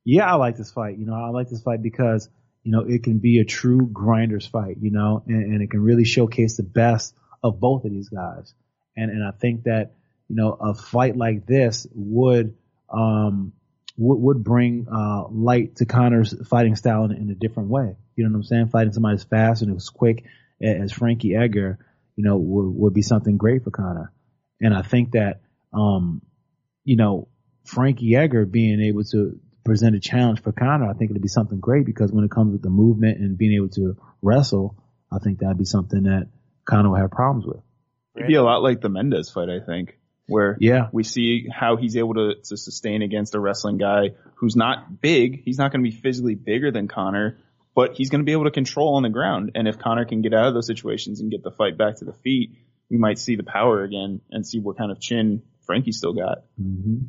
Yeah, 0.05 0.31
I 0.31 0.35
like 0.35 0.55
this 0.57 0.71
fight. 0.71 0.97
You 0.97 1.05
know, 1.05 1.13
I 1.13 1.29
like 1.29 1.49
this 1.49 1.61
fight 1.61 1.83
because, 1.83 2.29
you 2.67 2.73
know, 2.73 2.81
it 2.81 3.01
can 3.01 3.19
be 3.19 3.39
a 3.39 3.45
true 3.45 3.87
grinders 3.87 4.45
fight, 4.45 4.75
you 4.81 4.91
know, 4.91 5.23
and, 5.25 5.41
and 5.41 5.61
it 5.61 5.71
can 5.71 5.81
really 5.81 6.03
showcase 6.03 6.57
the 6.57 6.63
best 6.63 7.15
of 7.41 7.61
both 7.61 7.85
of 7.85 7.91
these 7.91 8.09
guys. 8.09 8.53
And, 8.97 9.09
and 9.09 9.23
I 9.23 9.31
think 9.31 9.63
that, 9.63 9.93
you 10.27 10.35
know, 10.35 10.51
a 10.51 10.73
fight 10.73 11.15
like 11.15 11.45
this 11.45 11.87
would, 11.95 12.57
um, 12.89 13.53
would, 13.95 14.17
would 14.17 14.43
bring, 14.43 14.85
uh, 14.93 15.29
light 15.29 15.77
to 15.77 15.85
Conor's 15.85 16.35
fighting 16.49 16.75
style 16.75 17.05
in, 17.05 17.13
in, 17.13 17.29
a 17.29 17.35
different 17.35 17.69
way. 17.69 17.95
You 18.17 18.25
know 18.25 18.31
what 18.31 18.35
I'm 18.35 18.43
saying? 18.43 18.67
Fighting 18.67 18.91
somebody 18.91 19.15
as 19.15 19.23
fast 19.23 19.61
and 19.61 19.73
as 19.73 19.89
quick 19.89 20.25
as 20.61 20.91
Frankie 20.91 21.37
Edgar, 21.37 21.79
you 22.17 22.25
know, 22.25 22.35
would, 22.35 22.67
would 22.75 22.93
be 22.93 23.01
something 23.01 23.37
great 23.37 23.63
for 23.63 23.71
Conor. 23.71 24.11
And 24.59 24.73
I 24.73 24.81
think 24.81 25.11
that, 25.11 25.39
um, 25.71 26.21
you 26.83 26.97
know, 26.97 27.29
Frankie 27.63 28.13
Edgar 28.17 28.45
being 28.45 28.81
able 28.81 29.05
to 29.05 29.39
present 29.67 29.95
a 29.95 29.99
challenge 29.99 30.41
for 30.41 30.51
Conor, 30.53 30.89
I 30.89 30.93
think 30.93 31.11
it'd 31.11 31.21
be 31.21 31.27
something 31.27 31.59
great 31.59 31.85
because 31.85 32.11
when 32.11 32.23
it 32.23 32.31
comes 32.31 32.53
with 32.53 32.61
the 32.61 32.69
movement 32.69 33.19
and 33.19 33.37
being 33.37 33.53
able 33.53 33.69
to 33.69 33.97
wrestle, 34.21 34.81
I 35.11 35.19
think 35.19 35.39
that'd 35.39 35.57
be 35.57 35.65
something 35.65 36.03
that 36.03 36.29
Conor 36.65 36.89
will 36.89 36.95
have 36.97 37.11
problems 37.11 37.45
with. 37.45 37.61
It'd 38.15 38.27
be 38.27 38.35
a 38.35 38.43
lot 38.43 38.63
like 38.63 38.81
the 38.81 38.89
Mendes 38.89 39.29
fight, 39.29 39.49
I 39.49 39.59
think, 39.59 39.97
where 40.27 40.57
Yeah. 40.59 40.87
we 40.91 41.03
see 41.03 41.47
how 41.53 41.75
he's 41.75 41.97
able 41.97 42.13
to, 42.15 42.35
to 42.45 42.57
sustain 42.57 43.01
against 43.01 43.35
a 43.35 43.39
wrestling 43.39 43.77
guy 43.77 44.11
who's 44.35 44.55
not 44.55 45.01
big. 45.01 45.43
He's 45.43 45.57
not 45.57 45.71
going 45.71 45.83
to 45.83 45.89
be 45.91 45.95
physically 45.95 46.35
bigger 46.35 46.71
than 46.71 46.87
Conor, 46.87 47.37
but 47.75 47.93
he's 47.93 48.09
going 48.09 48.21
to 48.21 48.25
be 48.25 48.31
able 48.31 48.45
to 48.45 48.51
control 48.51 48.95
on 48.95 49.03
the 49.03 49.09
ground. 49.09 49.51
And 49.55 49.67
if 49.67 49.77
Conor 49.77 50.05
can 50.05 50.21
get 50.21 50.33
out 50.33 50.47
of 50.47 50.53
those 50.53 50.65
situations 50.67 51.19
and 51.19 51.29
get 51.29 51.43
the 51.43 51.51
fight 51.51 51.77
back 51.77 51.97
to 51.97 52.05
the 52.05 52.13
feet, 52.13 52.55
we 52.89 52.97
might 52.97 53.19
see 53.19 53.35
the 53.35 53.43
power 53.43 53.83
again 53.83 54.21
and 54.31 54.47
see 54.47 54.59
what 54.59 54.77
kind 54.77 54.91
of 54.91 54.99
chin 54.99 55.43
Frankie 55.65 55.91
still 55.91 56.13
got. 56.13 56.39
hmm 56.57 56.99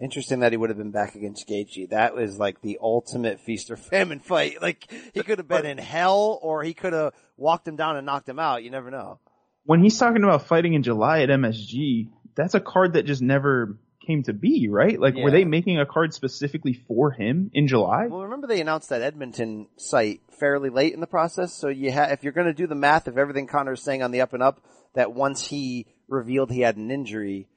Interesting 0.00 0.40
that 0.40 0.52
he 0.52 0.58
would 0.58 0.68
have 0.68 0.76
been 0.76 0.90
back 0.90 1.14
against 1.14 1.48
Gaethje. 1.48 1.88
That 1.90 2.14
was 2.14 2.38
like 2.38 2.60
the 2.60 2.78
ultimate 2.82 3.40
feast 3.40 3.70
or 3.70 3.76
famine 3.76 4.20
fight. 4.20 4.58
Like 4.62 4.90
he 5.14 5.22
could 5.22 5.38
have 5.38 5.48
been 5.48 5.64
in 5.66 5.78
hell, 5.78 6.38
or 6.42 6.62
he 6.62 6.74
could 6.74 6.92
have 6.92 7.14
walked 7.36 7.66
him 7.66 7.76
down 7.76 7.96
and 7.96 8.04
knocked 8.04 8.28
him 8.28 8.38
out. 8.38 8.62
You 8.62 8.70
never 8.70 8.90
know. 8.90 9.20
When 9.64 9.82
he's 9.82 9.98
talking 9.98 10.22
about 10.22 10.46
fighting 10.46 10.74
in 10.74 10.82
July 10.82 11.20
at 11.20 11.28
MSG, 11.30 12.08
that's 12.34 12.54
a 12.54 12.60
card 12.60 12.92
that 12.92 13.04
just 13.06 13.22
never 13.22 13.78
came 14.06 14.22
to 14.24 14.32
be, 14.32 14.68
right? 14.68 15.00
Like, 15.00 15.16
Yeah. 15.16 15.24
were 15.24 15.30
they 15.32 15.44
making 15.44 15.80
a 15.80 15.86
card 15.86 16.14
specifically 16.14 16.74
for 16.86 17.10
him 17.10 17.50
in 17.54 17.66
July? 17.66 18.06
Well, 18.06 18.22
remember 18.22 18.46
they 18.46 18.60
announced 18.60 18.90
that 18.90 19.02
Edmonton 19.02 19.66
site 19.76 20.20
fairly 20.38 20.68
late 20.70 20.94
in 20.94 21.00
the 21.00 21.06
process. 21.08 21.54
So 21.54 21.68
you 21.68 21.90
ha- 21.90 22.08
if 22.12 22.22
you're 22.22 22.32
going 22.32 22.46
to 22.46 22.52
do 22.54 22.66
the 22.68 22.74
math 22.76 23.08
of 23.08 23.18
everything 23.18 23.46
Conor's 23.48 23.82
saying 23.82 24.02
on 24.04 24.12
the 24.12 24.20
up 24.20 24.32
and 24.32 24.42
up, 24.42 24.60
that 24.94 25.12
once 25.12 25.48
he 25.48 25.86
revealed 26.06 26.52
he 26.52 26.60
had 26.60 26.76
an 26.76 26.90
injury, 26.92 27.48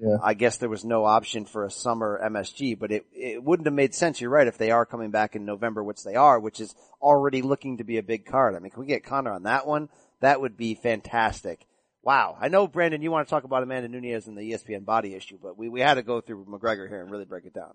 Yeah. 0.00 0.16
I 0.22 0.34
guess 0.34 0.58
there 0.58 0.68
was 0.68 0.84
no 0.84 1.04
option 1.04 1.44
for 1.44 1.64
a 1.64 1.70
summer 1.70 2.20
MSG, 2.24 2.78
but 2.78 2.90
it, 2.90 3.06
it 3.12 3.42
wouldn't 3.42 3.66
have 3.66 3.74
made 3.74 3.94
sense. 3.94 4.20
You're 4.20 4.30
right. 4.30 4.46
If 4.46 4.58
they 4.58 4.70
are 4.70 4.84
coming 4.84 5.10
back 5.10 5.36
in 5.36 5.44
November, 5.44 5.84
which 5.84 6.02
they 6.02 6.16
are, 6.16 6.40
which 6.40 6.60
is 6.60 6.74
already 7.00 7.42
looking 7.42 7.78
to 7.78 7.84
be 7.84 7.98
a 7.98 8.02
big 8.02 8.26
card. 8.26 8.56
I 8.56 8.58
mean, 8.58 8.70
can 8.70 8.80
we 8.80 8.86
get 8.86 9.04
Conor 9.04 9.32
on 9.32 9.44
that 9.44 9.66
one? 9.66 9.88
That 10.20 10.40
would 10.40 10.56
be 10.56 10.74
fantastic. 10.74 11.66
Wow. 12.02 12.36
I 12.40 12.48
know, 12.48 12.66
Brandon, 12.66 13.02
you 13.02 13.10
want 13.10 13.26
to 13.26 13.30
talk 13.30 13.44
about 13.44 13.62
Amanda 13.62 13.88
Nunes 13.88 14.26
and 14.26 14.36
the 14.36 14.52
ESPN 14.52 14.84
body 14.84 15.14
issue, 15.14 15.38
but 15.40 15.56
we, 15.56 15.68
we 15.68 15.80
had 15.80 15.94
to 15.94 16.02
go 16.02 16.20
through 16.20 16.44
McGregor 16.44 16.88
here 16.88 17.00
and 17.00 17.10
really 17.10 17.24
break 17.24 17.46
it 17.46 17.54
down. 17.54 17.72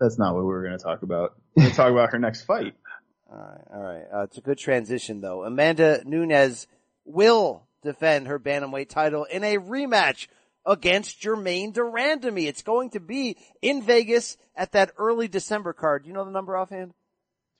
That's 0.00 0.18
not 0.18 0.34
what 0.34 0.40
we 0.42 0.48
were 0.48 0.62
going 0.62 0.76
to 0.76 0.82
talk 0.82 1.02
about. 1.02 1.34
We're 1.56 1.64
going 1.64 1.70
to 1.70 1.76
talk 1.76 1.92
about 1.92 2.12
her 2.12 2.18
next 2.18 2.42
fight. 2.42 2.74
All 3.30 3.38
right, 3.38 3.74
all 3.74 3.82
right. 3.82 4.04
Uh, 4.12 4.22
it's 4.24 4.38
a 4.38 4.42
good 4.42 4.58
transition 4.58 5.20
though. 5.20 5.44
Amanda 5.44 6.02
Nunes 6.04 6.66
will 7.04 7.66
defend 7.82 8.26
her 8.26 8.38
bantamweight 8.38 8.88
title 8.88 9.24
in 9.24 9.44
a 9.44 9.58
rematch 9.58 10.26
against 10.64 11.20
Germaine 11.20 11.72
Durandamy. 11.72 12.46
It's 12.46 12.62
going 12.62 12.90
to 12.90 13.00
be 13.00 13.36
in 13.60 13.82
Vegas 13.82 14.36
at 14.56 14.72
that 14.72 14.92
early 14.98 15.28
December 15.28 15.72
card. 15.72 16.02
Do 16.02 16.08
you 16.08 16.14
know 16.14 16.24
the 16.24 16.30
number 16.30 16.56
offhand? 16.56 16.92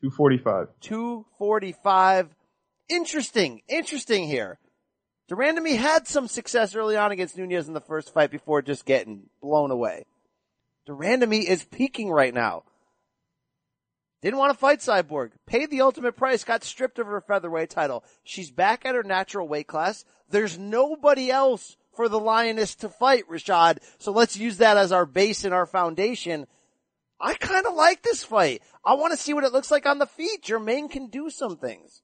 245. 0.02 0.68
245. 0.80 2.28
Interesting, 2.88 3.62
interesting 3.68 4.26
here. 4.26 4.58
de 5.28 5.34
Randamie 5.34 5.76
had 5.76 6.06
some 6.06 6.28
success 6.28 6.74
early 6.74 6.96
on 6.96 7.12
against 7.12 7.36
Nunes 7.38 7.68
in 7.68 7.74
the 7.74 7.80
first 7.80 8.12
fight 8.12 8.30
before 8.30 8.62
just 8.62 8.84
getting 8.84 9.28
blown 9.40 9.70
away. 9.70 10.04
de 10.86 10.92
Randamie 10.92 11.44
is 11.44 11.64
peaking 11.64 12.10
right 12.10 12.34
now. 12.34 12.64
Didn't 14.20 14.38
want 14.38 14.52
to 14.52 14.58
fight 14.58 14.78
Cyborg. 14.78 15.30
Paid 15.46 15.70
the 15.70 15.80
ultimate 15.80 16.16
price. 16.16 16.44
Got 16.44 16.62
stripped 16.62 17.00
of 17.00 17.08
her 17.08 17.20
featherweight 17.20 17.70
title. 17.70 18.04
She's 18.22 18.52
back 18.52 18.84
at 18.86 18.94
her 18.94 19.02
natural 19.02 19.48
weight 19.48 19.66
class. 19.66 20.04
There's 20.30 20.56
nobody 20.56 21.30
else 21.30 21.76
for 21.94 22.08
the 22.08 22.18
Lioness 22.18 22.74
to 22.76 22.88
fight, 22.88 23.24
Rashad. 23.30 23.78
So 23.98 24.12
let's 24.12 24.36
use 24.36 24.58
that 24.58 24.76
as 24.76 24.92
our 24.92 25.06
base 25.06 25.44
and 25.44 25.54
our 25.54 25.66
foundation. 25.66 26.46
I 27.20 27.34
kind 27.34 27.66
of 27.66 27.74
like 27.74 28.02
this 28.02 28.24
fight. 28.24 28.62
I 28.84 28.94
want 28.94 29.12
to 29.12 29.16
see 29.16 29.32
what 29.32 29.44
it 29.44 29.52
looks 29.52 29.70
like 29.70 29.86
on 29.86 29.98
the 29.98 30.06
feet. 30.06 30.42
Germaine 30.42 30.88
can 30.88 31.08
do 31.08 31.30
some 31.30 31.56
things. 31.56 32.02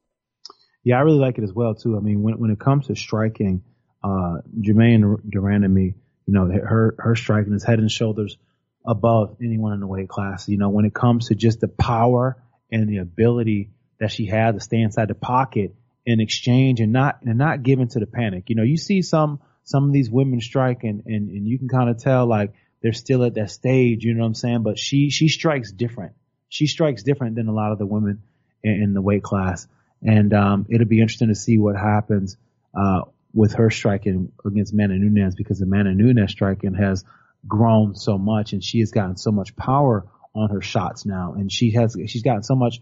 Yeah, 0.85 0.97
I 0.97 1.01
really 1.01 1.19
like 1.19 1.39
it 1.39 1.45
as 1.45 1.53
well 1.53 1.75
too. 1.75 1.97
I 1.97 2.01
mean, 2.01 2.23
when 2.23 2.39
when 2.39 2.51
it 2.51 2.61
comes 2.61 2.87
to 2.87 2.95
striking, 2.95 3.63
uh, 4.03 4.37
Germaine 4.61 5.17
Durandamy, 5.29 5.95
you 6.27 6.35
know, 6.35 6.47
her 6.47 6.95
her 6.99 7.17
striking 7.17 7.53
is 7.53 7.65
head 7.65 7.81
and 7.81 7.91
shoulders 7.91 8.39
above 8.87 9.37
anyone 9.43 9.73
in 9.75 9.81
the 9.81 9.87
weight 9.87 10.09
class. 10.09 10.49
You 10.49 10.57
know, 10.57 10.69
when 10.69 10.85
it 10.85 10.95
comes 10.95 11.29
to 11.29 11.35
just 11.35 11.61
the 11.61 11.69
power 11.69 12.41
and 12.71 12.89
the 12.89 12.99
ability 12.99 13.71
that 13.99 14.13
she 14.13 14.27
had 14.27 14.55
to 14.55 14.61
stay 14.61 14.81
inside 14.81 15.09
the 15.09 15.15
pocket 15.15 15.75
and 16.07 16.21
exchange 16.21 16.81
and 16.81 16.93
not 16.93 17.23
and 17.23 17.39
not 17.39 17.63
give 17.63 17.81
into 17.81 17.99
the 17.99 18.07
panic. 18.07 18.45
You 18.49 18.57
know, 18.57 18.63
you 18.63 18.77
see 18.77 19.03
some 19.03 19.41
some 19.69 19.85
of 19.85 19.93
these 19.93 20.11
women 20.11 20.41
strike 20.41 20.83
and 20.83 21.03
and, 21.05 21.29
and 21.29 21.47
you 21.47 21.59
can 21.59 21.69
kind 21.69 21.91
of 21.91 21.99
tell 21.99 22.27
like 22.27 22.55
they're 22.83 22.95
still 22.95 23.23
at 23.25 23.35
that 23.35 23.51
stage. 23.51 24.03
You 24.03 24.15
know 24.15 24.21
what 24.21 24.29
I'm 24.29 24.35
saying? 24.35 24.63
But 24.63 24.79
she 24.79 25.11
she 25.11 25.29
strikes 25.29 25.71
different. 25.71 26.13
She 26.49 26.67
strikes 26.67 27.03
different 27.03 27.37
than 27.37 27.49
a 27.49 27.53
lot 27.53 27.73
of 27.73 27.79
the 27.79 27.85
women 27.85 28.23
in, 28.63 28.83
in 28.83 28.95
the 28.95 29.03
weight 29.03 29.23
class. 29.23 29.69
And 30.03 30.33
um, 30.33 30.67
it'll 30.71 30.87
be 30.87 31.01
interesting 31.01 31.29
to 31.29 31.35
see 31.35 31.59
what 31.59 31.77
happens 31.77 32.39
uh, 32.75 33.03
with 33.35 33.55
her 33.55 33.69
striking 33.69 34.33
against 34.47 34.73
Amanda 34.73 34.97
Nunes 34.97 35.35
because 35.35 35.61
Amanda 35.61 35.93
Nunes 35.93 36.31
striking 36.31 36.73
has 36.73 37.05
grown 37.47 37.95
so 37.95 38.17
much 38.17 38.55
and 38.55 38.65
she 38.65 38.81
has 38.81 38.91
gotten 38.91 39.19
so 39.19 39.33
much 39.33 39.55
power 39.55 40.07
on 40.35 40.49
her 40.49 40.63
shots 40.63 41.05
now, 41.05 41.35
and 41.35 41.53
she 41.53 41.73
has 41.73 41.95
she's 42.07 42.23
gotten 42.23 42.43
so 42.43 42.55
much 42.55 42.81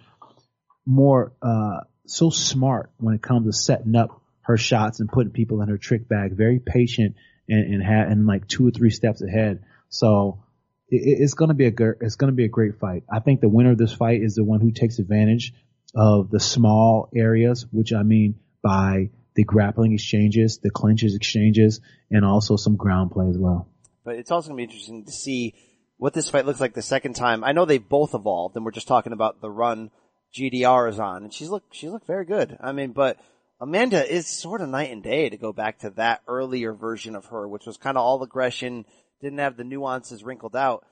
more 0.84 1.32
uh, 1.43 1.80
so 2.07 2.30
smart 2.30 2.91
when 2.99 3.14
it 3.16 3.22
comes 3.22 3.47
to 3.47 3.53
setting 3.53 3.97
up 3.97 4.20
her 4.47 4.57
shots 4.57 5.01
and 5.01 5.09
putting 5.09 5.33
people 5.33 5.61
in 5.61 5.69
her 5.69 5.79
trick 5.79 6.09
bag. 6.09 6.37
Very 6.37 6.61
patient 6.65 7.17
and 7.49 7.75
and, 7.75 7.83
ha- 7.83 8.11
and 8.11 8.27
like 8.27 8.47
two 8.47 8.67
or 8.67 8.71
three 8.71 8.91
steps 8.91 9.23
ahead. 9.23 9.65
So 9.89 10.45
it, 10.89 11.03
it's 11.21 11.35
going 11.35 11.49
to 11.49 11.55
be 11.55 11.67
a 11.67 11.71
gr- 11.71 11.99
it's 12.01 12.17
to 12.17 12.33
be 12.33 12.45
a 12.45 12.49
great 12.49 12.79
fight. 12.79 13.03
I 13.13 13.21
think 13.21 13.41
the 13.41 13.49
winner 13.49 13.73
of 13.73 13.79
this 13.79 13.93
fight 13.93 14.23
is 14.23 14.35
the 14.35 14.45
one 14.45 14.61
who 14.61 14.71
takes 14.71 14.99
advantage 14.99 15.53
of 15.95 16.31
the 16.31 16.41
small 16.41 17.11
areas, 17.15 17.67
which 17.71 17.93
I 17.93 18.03
mean 18.03 18.37
by 18.63 19.11
the 19.35 19.45
grappling 19.45 19.93
exchanges, 19.93 20.59
the 20.63 20.71
clinches 20.71 21.15
exchanges, 21.15 21.81
and 22.11 22.25
also 22.25 22.57
some 22.57 22.77
ground 22.77 23.11
play 23.11 23.29
as 23.29 23.37
well. 23.39 23.69
But 24.05 24.17
it's 24.17 24.31
also 24.31 24.49
going 24.49 24.57
to 24.57 24.67
be 24.67 24.73
interesting 24.73 25.05
to 25.05 25.13
see 25.13 25.55
what 25.99 26.13
this 26.13 26.31
fight 26.31 26.47
looks 26.47 26.61
like 26.61 26.75
the 26.75 26.83
second 26.83 27.15
time. 27.15 27.43
I 27.43 27.53
know 27.53 27.65
they 27.65 27.79
both 27.79 28.15
evolved, 28.15 28.57
and 28.57 28.65
we're 28.65 28.71
just 28.71 28.89
talking 28.89 29.13
about 29.13 29.41
the 29.41 29.51
run 29.51 29.91
GDR 30.35 30.89
is 30.89 31.01
on, 31.01 31.25
and 31.25 31.33
she's 31.33 31.49
look 31.49 31.65
she's 31.73 31.91
looked 31.91 32.07
very 32.07 32.25
good. 32.25 32.57
I 32.61 32.73
mean, 32.73 32.93
but 32.93 33.19
Amanda 33.59 34.07
is 34.07 34.27
sort 34.27 34.61
of 34.61 34.69
night 34.69 34.91
and 34.91 35.03
day 35.03 35.31
to 35.31 35.37
go 35.37 35.53
back 35.53 35.79
to 35.79 35.91
that 35.91 36.21
earlier 36.29 36.75
version 36.75 37.17
of 37.17 37.27
her, 37.27 37.49
which 37.49 37.67
was 37.67 37.79
kind 37.79 37.97
of 37.97 38.05
all 38.05 38.23
aggression, 38.23 38.85
didn't 39.23 39.39
have 39.39 39.57
the 39.57 39.65
nuances 39.65 40.23
wrinkled 40.23 40.55
out. 40.55 40.85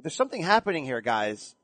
There's 0.00 0.14
something 0.14 0.42
happening 0.42 0.84
here, 0.84 1.00
guys. 1.00 1.54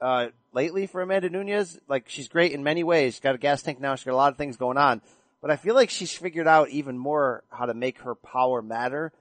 Uh, 0.00 0.28
lately 0.52 0.86
for 0.86 1.02
Amanda 1.02 1.28
Nunes, 1.28 1.78
like 1.88 2.08
she's 2.08 2.28
great 2.28 2.52
in 2.52 2.64
many 2.64 2.82
ways. 2.82 3.14
She's 3.14 3.20
got 3.20 3.34
a 3.34 3.38
gas 3.38 3.62
tank 3.62 3.80
now. 3.80 3.94
She's 3.94 4.04
got 4.04 4.14
a 4.14 4.16
lot 4.16 4.32
of 4.32 4.38
things 4.38 4.56
going 4.56 4.78
on, 4.78 5.02
but 5.40 5.50
I 5.50 5.56
feel 5.56 5.74
like 5.74 5.90
she's 5.90 6.12
figured 6.12 6.48
out 6.48 6.70
even 6.70 6.98
more 6.98 7.44
how 7.50 7.66
to 7.66 7.74
make 7.74 8.00
her 8.00 8.14
power 8.14 8.62
matter. 8.62 9.12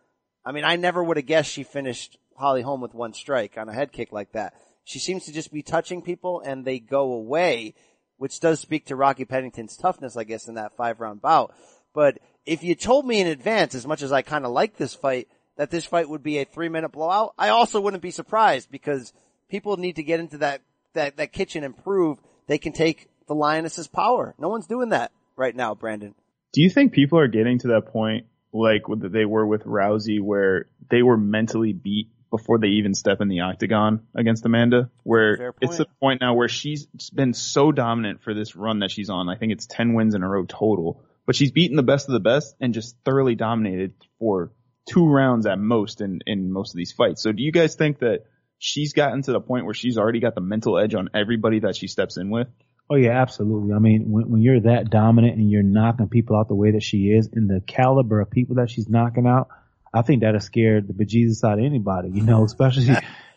I 0.43 0.53
mean, 0.53 0.63
I 0.63 0.77
never 0.77 1.03
would 1.03 1.17
have 1.17 1.27
guessed 1.27 1.51
she 1.51 1.63
finished 1.63 2.17
Holly 2.35 2.63
Holm 2.63 2.81
with 2.81 2.95
one 2.95 3.13
strike 3.13 3.57
on 3.57 3.69
a 3.69 3.73
head 3.73 3.91
kick 3.91 4.11
like 4.11 4.31
that. 4.31 4.55
She 4.83 4.97
seems 4.97 5.25
to 5.25 5.31
just 5.31 5.53
be 5.53 5.61
touching 5.61 6.01
people 6.01 6.41
and 6.43 6.65
they 6.65 6.79
go 6.79 7.13
away, 7.13 7.75
which 8.21 8.39
does 8.39 8.59
speak 8.59 8.85
to 8.85 8.95
Rocky 8.95 9.25
Pennington's 9.25 9.75
toughness, 9.75 10.15
I 10.15 10.25
guess, 10.25 10.47
in 10.47 10.53
that 10.53 10.77
five 10.77 10.99
round 10.99 11.23
bout. 11.23 11.55
But 11.91 12.19
if 12.45 12.63
you 12.63 12.75
told 12.75 13.07
me 13.07 13.19
in 13.19 13.25
advance, 13.25 13.73
as 13.73 13.87
much 13.87 14.03
as 14.03 14.11
I 14.11 14.21
kind 14.21 14.45
of 14.45 14.51
like 14.51 14.77
this 14.77 14.93
fight, 14.93 15.27
that 15.57 15.71
this 15.71 15.85
fight 15.85 16.07
would 16.07 16.21
be 16.21 16.37
a 16.37 16.45
three 16.45 16.69
minute 16.69 16.91
blowout, 16.91 17.33
I 17.35 17.49
also 17.49 17.81
wouldn't 17.81 18.03
be 18.03 18.11
surprised 18.11 18.69
because 18.69 19.11
people 19.49 19.75
need 19.75 19.95
to 19.95 20.03
get 20.03 20.19
into 20.19 20.37
that, 20.37 20.61
that, 20.93 21.17
that 21.17 21.33
kitchen 21.33 21.63
and 21.63 21.75
prove 21.75 22.19
they 22.45 22.59
can 22.59 22.73
take 22.73 23.09
the 23.27 23.33
Lioness's 23.33 23.87
power. 23.87 24.35
No 24.37 24.49
one's 24.49 24.67
doing 24.67 24.89
that 24.89 25.11
right 25.35 25.55
now, 25.55 25.73
Brandon. 25.73 26.13
Do 26.53 26.61
you 26.61 26.69
think 26.69 26.93
people 26.93 27.17
are 27.17 27.27
getting 27.27 27.57
to 27.57 27.69
that 27.69 27.87
point 27.87 28.27
like 28.53 28.83
they 28.87 29.25
were 29.25 29.47
with 29.47 29.63
Rousey 29.63 30.21
where 30.21 30.67
they 30.91 31.01
were 31.01 31.17
mentally 31.17 31.73
beat 31.73 32.11
before 32.31 32.57
they 32.57 32.69
even 32.69 32.95
step 32.95 33.21
in 33.21 33.27
the 33.27 33.41
octagon 33.41 34.07
against 34.15 34.45
Amanda? 34.45 34.89
Where 35.03 35.53
it's 35.61 35.77
the 35.77 35.85
point 35.99 36.21
now 36.21 36.33
where 36.33 36.47
she's 36.47 36.87
been 37.13 37.33
so 37.33 37.71
dominant 37.71 38.23
for 38.23 38.33
this 38.33 38.55
run 38.55 38.79
that 38.79 38.89
she's 38.89 39.09
on. 39.09 39.29
I 39.29 39.35
think 39.35 39.51
it's 39.51 39.67
10 39.67 39.93
wins 39.93 40.15
in 40.15 40.23
a 40.23 40.27
row 40.27 40.45
total, 40.45 41.03
but 41.27 41.35
she's 41.35 41.51
beaten 41.51 41.77
the 41.77 41.83
best 41.83 42.07
of 42.07 42.13
the 42.13 42.19
best 42.19 42.55
and 42.59 42.73
just 42.73 42.95
thoroughly 43.05 43.35
dominated 43.35 43.93
for 44.17 44.51
two 44.89 45.07
rounds 45.07 45.45
at 45.45 45.59
most 45.59 46.01
in, 46.01 46.21
in 46.25 46.51
most 46.51 46.73
of 46.73 46.77
these 46.77 46.91
fights. 46.91 47.21
So 47.21 47.31
do 47.31 47.43
you 47.43 47.51
guys 47.51 47.75
think 47.75 47.99
that 47.99 48.25
she's 48.57 48.93
gotten 48.93 49.21
to 49.23 49.31
the 49.31 49.41
point 49.41 49.65
where 49.65 49.73
she's 49.73 49.97
already 49.97 50.19
got 50.19 50.33
the 50.33 50.41
mental 50.41 50.79
edge 50.79 50.95
on 50.95 51.09
everybody 51.13 51.59
that 51.59 51.75
she 51.75 51.87
steps 51.87 52.17
in 52.17 52.29
with? 52.29 52.47
Oh 52.89 52.95
yeah, 52.95 53.21
absolutely. 53.21 53.73
I 53.73 53.79
mean, 53.79 54.11
when, 54.11 54.29
when 54.29 54.41
you're 54.41 54.59
that 54.61 54.89
dominant 54.89 55.37
and 55.37 55.49
you're 55.49 55.63
knocking 55.63 56.09
people 56.09 56.35
out 56.35 56.49
the 56.49 56.55
way 56.55 56.71
that 56.71 56.83
she 56.83 57.05
is, 57.05 57.29
and 57.31 57.49
the 57.49 57.61
caliber 57.65 58.19
of 58.19 58.29
people 58.29 58.55
that 58.55 58.69
she's 58.69 58.89
knocking 58.89 59.27
out, 59.27 59.47
I 59.93 60.01
think 60.03 60.21
that 60.21 60.33
has 60.33 60.45
scared 60.45 60.87
the 60.87 60.93
bejesus 60.93 61.43
out 61.43 61.59
of 61.59 61.65
anybody. 61.65 62.09
You 62.13 62.23
know, 62.23 62.43
especially 62.43 62.95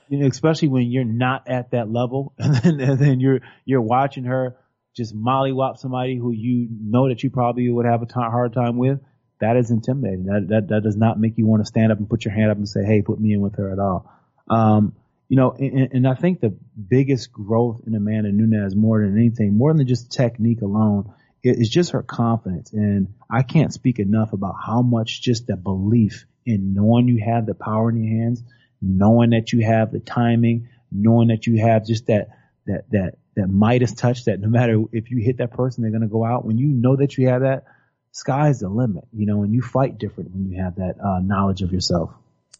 you 0.08 0.18
know, 0.18 0.26
especially 0.26 0.68
when 0.68 0.90
you're 0.90 1.04
not 1.04 1.48
at 1.48 1.72
that 1.72 1.90
level, 1.90 2.34
and 2.38 2.54
then, 2.54 2.80
and 2.80 2.98
then 2.98 3.20
you're 3.20 3.40
you're 3.64 3.82
watching 3.82 4.24
her 4.24 4.56
just 4.96 5.14
mollywop 5.14 5.78
somebody 5.78 6.16
who 6.16 6.30
you 6.30 6.68
know 6.70 7.08
that 7.08 7.22
you 7.22 7.30
probably 7.30 7.68
would 7.68 7.86
have 7.86 8.02
a 8.02 8.06
hard 8.30 8.52
time 8.52 8.76
with. 8.76 9.00
That 9.40 9.56
is 9.56 9.70
intimidating. 9.70 10.24
That 10.26 10.46
that 10.48 10.68
that 10.68 10.82
does 10.82 10.96
not 10.96 11.18
make 11.18 11.36
you 11.36 11.46
want 11.46 11.62
to 11.62 11.66
stand 11.66 11.90
up 11.90 11.98
and 11.98 12.08
put 12.08 12.24
your 12.24 12.34
hand 12.34 12.50
up 12.50 12.56
and 12.56 12.68
say, 12.68 12.84
"Hey, 12.84 13.02
put 13.02 13.20
me 13.20 13.32
in 13.32 13.40
with 13.40 13.56
her 13.56 13.72
at 13.72 13.78
all." 13.78 14.10
Um, 14.48 14.94
you 15.28 15.36
know, 15.36 15.52
and, 15.52 15.88
and 15.92 16.08
I 16.08 16.14
think 16.14 16.40
the 16.40 16.56
biggest 16.88 17.32
growth 17.32 17.80
in 17.86 17.94
Amanda 17.94 18.30
Nunes 18.30 18.76
more 18.76 19.00
than 19.00 19.18
anything, 19.18 19.56
more 19.56 19.74
than 19.74 19.86
just 19.86 20.12
technique 20.12 20.62
alone, 20.62 21.12
is 21.42 21.68
just 21.68 21.92
her 21.92 22.02
confidence. 22.02 22.72
And 22.72 23.14
I 23.30 23.42
can't 23.42 23.72
speak 23.72 23.98
enough 23.98 24.32
about 24.32 24.54
how 24.64 24.82
much 24.82 25.22
just 25.22 25.46
the 25.46 25.56
belief 25.56 26.26
in 26.46 26.74
knowing 26.74 27.08
you 27.08 27.22
have 27.24 27.46
the 27.46 27.54
power 27.54 27.90
in 27.90 28.02
your 28.02 28.22
hands, 28.22 28.42
knowing 28.80 29.30
that 29.30 29.52
you 29.52 29.64
have 29.64 29.92
the 29.92 30.00
timing, 30.00 30.68
knowing 30.90 31.28
that 31.28 31.46
you 31.46 31.60
have 31.60 31.86
just 31.86 32.06
that, 32.06 32.28
that, 32.66 32.84
that, 32.90 33.14
that 33.36 33.48
Midas 33.48 33.92
touch 33.94 34.24
that 34.24 34.40
no 34.40 34.48
matter 34.48 34.82
if 34.92 35.10
you 35.10 35.18
hit 35.18 35.38
that 35.38 35.52
person, 35.52 35.82
they're 35.82 35.90
going 35.90 36.02
to 36.02 36.08
go 36.08 36.24
out. 36.24 36.44
When 36.44 36.58
you 36.58 36.68
know 36.68 36.96
that 36.96 37.16
you 37.18 37.28
have 37.28 37.42
that, 37.42 37.64
sky's 38.12 38.60
the 38.60 38.68
limit, 38.68 39.04
you 39.12 39.26
know, 39.26 39.42
and 39.42 39.52
you 39.52 39.60
fight 39.60 39.98
different 39.98 40.30
when 40.30 40.50
you 40.50 40.62
have 40.62 40.76
that 40.76 40.94
uh, 41.04 41.20
knowledge 41.20 41.62
of 41.62 41.72
yourself. 41.72 42.10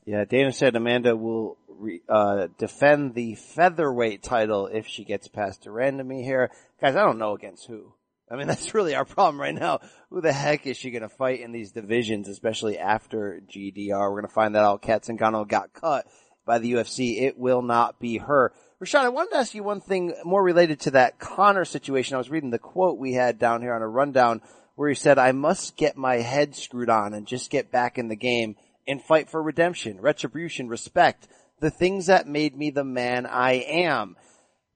Yeah, 0.05 0.24
Dana 0.24 0.53
said 0.53 0.76
Amanda 0.76 1.16
will 1.16 1.57
re, 1.68 2.03
uh, 2.09 2.49
defend 2.59 3.14
the 3.14 3.35
featherweight 3.37 4.22
title 4.22 4.66
if 4.66 4.87
she 4.87 5.05
gets 5.05 5.28
past 5.28 5.62
de 5.62 5.70
Randamie 5.70 6.24
here. 6.24 6.51
Guys, 6.80 6.97
I 6.97 7.05
don't 7.05 7.18
know 7.18 7.35
against 7.35 7.66
who. 7.66 7.95
I 8.31 8.37
mean, 8.37 8.47
that's 8.49 8.75
really 8.75 8.95
our 8.95 9.05
problem 9.05 9.41
right 9.41 9.55
now. 9.55 9.81
Who 10.11 10.20
the 10.20 10.33
heck 10.33 10.66
is 10.66 10.77
she 10.77 10.91
going 10.91 11.03
to 11.03 11.09
fight 11.09 11.41
in 11.41 11.53
these 11.53 11.72
divisions, 11.72 12.29
especially 12.29 12.79
after 12.79 13.41
GDR? 13.49 14.11
We're 14.11 14.20
going 14.20 14.27
to 14.27 14.35
find 14.35 14.55
that 14.55 14.64
out. 14.64 14.83
Cat 14.83 15.05
Zingano 15.05 15.47
got 15.47 15.72
cut 15.72 16.07
by 16.47 16.59
the 16.59 16.72
UFC. 16.72 17.22
It 17.22 17.39
will 17.39 17.62
not 17.62 17.99
be 17.99 18.18
her. 18.18 18.53
Rashad, 18.83 19.01
I 19.01 19.09
wanted 19.09 19.31
to 19.31 19.39
ask 19.39 19.55
you 19.55 19.62
one 19.62 19.81
thing 19.81 20.14
more 20.25 20.43
related 20.43 20.81
to 20.81 20.91
that 20.93 21.18
Conor 21.18 21.64
situation. 21.64 22.14
I 22.14 22.18
was 22.18 22.31
reading 22.31 22.51
the 22.51 22.59
quote 22.59 22.99
we 22.99 23.14
had 23.14 23.39
down 23.39 23.62
here 23.62 23.75
on 23.75 23.83
a 23.83 23.89
rundown 23.89 24.43
where 24.75 24.89
he 24.89 24.95
said, 24.95 25.18
I 25.18 25.33
must 25.33 25.77
get 25.77 25.97
my 25.97 26.16
head 26.16 26.55
screwed 26.55 26.91
on 26.91 27.14
and 27.14 27.27
just 27.27 27.51
get 27.51 27.70
back 27.70 27.97
in 27.97 28.09
the 28.09 28.16
game 28.16 28.57
and 28.87 29.01
fight 29.01 29.31
for 29.31 29.43
redemption, 29.43 30.01
retribution, 30.01 30.68
respect, 30.68 31.29
the 31.61 31.70
things 31.70 32.07
that 32.07 32.27
made 32.27 32.57
me 32.57 32.70
the 32.70 32.85
man 32.85 33.27
I 33.27 33.53
am. 33.53 34.16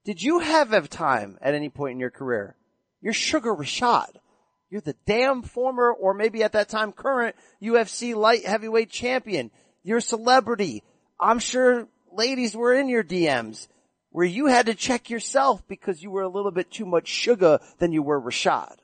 Did 0.05 0.23
you 0.23 0.39
have 0.39 0.89
time 0.89 1.37
at 1.41 1.53
any 1.53 1.69
point 1.69 1.93
in 1.93 1.99
your 1.99 2.09
career? 2.09 2.55
You're 3.01 3.13
Suga 3.13 3.57
Rashad. 3.57 4.15
You're 4.69 4.81
the 4.81 4.95
damn 5.05 5.41
former, 5.41 5.91
or 5.91 6.13
maybe 6.13 6.43
at 6.43 6.51
that 6.51 6.69
time 6.69 6.91
current 6.91 7.35
UFC 7.61 8.15
light 8.15 8.45
heavyweight 8.45 8.89
champion. 8.89 9.51
You're 9.83 9.97
a 9.97 10.01
celebrity. 10.01 10.83
I'm 11.19 11.39
sure 11.39 11.87
ladies 12.11 12.55
were 12.55 12.73
in 12.73 12.87
your 12.87 13.03
DMs 13.03 13.67
where 14.11 14.25
you 14.25 14.47
had 14.47 14.67
to 14.67 14.75
check 14.75 15.09
yourself 15.09 15.67
because 15.67 16.01
you 16.01 16.11
were 16.11 16.21
a 16.21 16.29
little 16.29 16.51
bit 16.51 16.71
too 16.71 16.85
much 16.85 17.07
sugar 17.07 17.59
than 17.79 17.91
you 17.91 18.03
were 18.03 18.21
Rashad. 18.21 18.75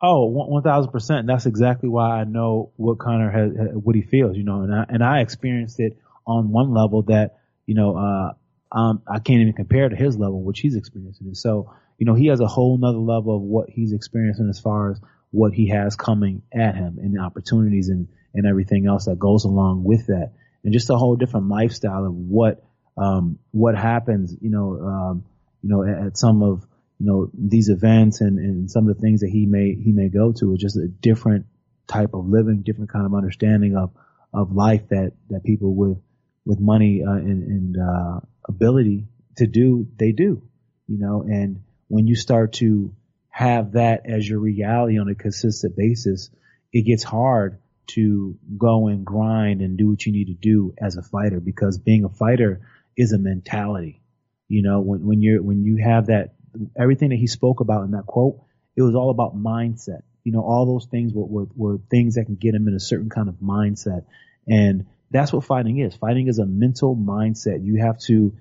Oh, 0.00 0.26
one 0.26 0.62
thousand 0.62 0.90
percent. 0.90 1.26
That's 1.26 1.46
exactly 1.46 1.88
why 1.88 2.20
I 2.20 2.24
know 2.24 2.72
what 2.76 2.98
Conor 2.98 3.30
has, 3.30 3.52
what 3.74 3.94
he 3.94 4.02
feels, 4.02 4.36
you 4.36 4.42
know, 4.42 4.62
and 4.62 4.74
I, 4.74 4.84
and 4.88 5.04
I 5.04 5.20
experienced 5.20 5.78
it 5.78 5.96
on 6.26 6.50
one 6.50 6.74
level 6.74 7.02
that, 7.02 7.38
you 7.66 7.74
know, 7.74 7.96
uh, 7.96 8.76
um, 8.76 9.02
I 9.06 9.20
can't 9.20 9.40
even 9.40 9.52
compare 9.52 9.88
to 9.88 9.94
his 9.94 10.16
level, 10.16 10.42
which 10.42 10.60
he's 10.60 10.74
experiencing. 10.74 11.34
So, 11.34 11.72
you 12.02 12.06
know, 12.06 12.14
he 12.14 12.26
has 12.26 12.40
a 12.40 12.48
whole 12.48 12.76
nother 12.78 12.98
level 12.98 13.36
of 13.36 13.42
what 13.42 13.70
he's 13.70 13.92
experiencing 13.92 14.48
as 14.48 14.58
far 14.58 14.90
as 14.90 15.00
what 15.30 15.52
he 15.54 15.68
has 15.68 15.94
coming 15.94 16.42
at 16.52 16.74
him 16.74 16.98
and 17.00 17.16
opportunities 17.20 17.90
and, 17.90 18.08
and 18.34 18.44
everything 18.44 18.88
else 18.88 19.04
that 19.04 19.20
goes 19.20 19.44
along 19.44 19.84
with 19.84 20.08
that. 20.08 20.32
And 20.64 20.72
just 20.72 20.90
a 20.90 20.96
whole 20.96 21.14
different 21.14 21.48
lifestyle 21.48 22.04
of 22.04 22.12
what, 22.12 22.64
um, 22.98 23.38
what 23.52 23.76
happens, 23.76 24.34
you 24.40 24.50
know, 24.50 24.80
um, 24.84 25.24
you 25.62 25.68
know, 25.68 25.84
at, 25.84 26.06
at 26.06 26.18
some 26.18 26.42
of, 26.42 26.66
you 26.98 27.06
know, 27.06 27.30
these 27.34 27.68
events 27.68 28.20
and, 28.20 28.36
and 28.40 28.68
some 28.68 28.88
of 28.88 28.96
the 28.96 29.00
things 29.00 29.20
that 29.20 29.30
he 29.30 29.46
may, 29.46 29.72
he 29.72 29.92
may 29.92 30.08
go 30.08 30.32
to 30.32 30.54
are 30.54 30.58
just 30.58 30.76
a 30.76 30.88
different 30.88 31.46
type 31.86 32.14
of 32.14 32.26
living, 32.26 32.64
different 32.66 32.90
kind 32.90 33.06
of 33.06 33.14
understanding 33.14 33.76
of, 33.76 33.92
of 34.34 34.50
life 34.50 34.88
that, 34.88 35.12
that 35.30 35.44
people 35.44 35.72
with, 35.72 36.02
with 36.44 36.58
money, 36.58 37.04
uh, 37.06 37.12
and, 37.12 37.44
and, 37.44 37.76
uh, 37.76 38.18
ability 38.48 39.06
to 39.36 39.46
do, 39.46 39.86
they 40.00 40.10
do, 40.10 40.42
you 40.88 40.98
know, 40.98 41.22
and 41.22 41.60
when 41.92 42.06
you 42.06 42.16
start 42.16 42.54
to 42.54 42.94
have 43.28 43.72
that 43.72 44.06
as 44.06 44.26
your 44.26 44.38
reality 44.38 44.98
on 44.98 45.10
a 45.10 45.14
consistent 45.14 45.76
basis, 45.76 46.30
it 46.72 46.86
gets 46.86 47.02
hard 47.02 47.58
to 47.86 48.38
go 48.56 48.88
and 48.88 49.04
grind 49.04 49.60
and 49.60 49.76
do 49.76 49.90
what 49.90 50.06
you 50.06 50.10
need 50.10 50.28
to 50.28 50.32
do 50.32 50.72
as 50.80 50.96
a 50.96 51.02
fighter 51.02 51.38
because 51.38 51.76
being 51.76 52.04
a 52.04 52.08
fighter 52.08 52.62
is 52.96 53.12
a 53.12 53.18
mentality. 53.18 54.00
You 54.48 54.62
know, 54.62 54.80
when, 54.80 55.04
when 55.04 55.20
you're, 55.20 55.42
when 55.42 55.64
you 55.64 55.84
have 55.84 56.06
that 56.06 56.32
everything 56.80 57.10
that 57.10 57.18
he 57.18 57.26
spoke 57.26 57.60
about 57.60 57.84
in 57.84 57.90
that 57.90 58.06
quote, 58.06 58.40
it 58.74 58.80
was 58.80 58.94
all 58.94 59.10
about 59.10 59.36
mindset. 59.36 60.00
You 60.24 60.32
know, 60.32 60.40
all 60.40 60.64
those 60.64 60.86
things 60.86 61.12
were, 61.12 61.26
were, 61.26 61.46
were 61.54 61.78
things 61.90 62.14
that 62.14 62.24
can 62.24 62.36
get 62.36 62.54
him 62.54 62.68
in 62.68 62.74
a 62.74 62.80
certain 62.80 63.10
kind 63.10 63.28
of 63.28 63.34
mindset. 63.34 64.06
And 64.48 64.86
that's 65.10 65.30
what 65.30 65.44
fighting 65.44 65.78
is. 65.78 65.94
Fighting 65.94 66.28
is 66.28 66.38
a 66.38 66.46
mental 66.46 66.96
mindset. 66.96 67.62
You 67.62 67.82
have 67.82 67.98
to 68.06 68.34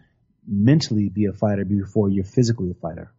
mentally 0.48 1.10
be 1.10 1.26
a 1.26 1.34
fighter 1.34 1.66
before 1.66 2.08
you're 2.08 2.24
physically 2.24 2.72
a 2.72 2.76
fighter. 2.76 3.12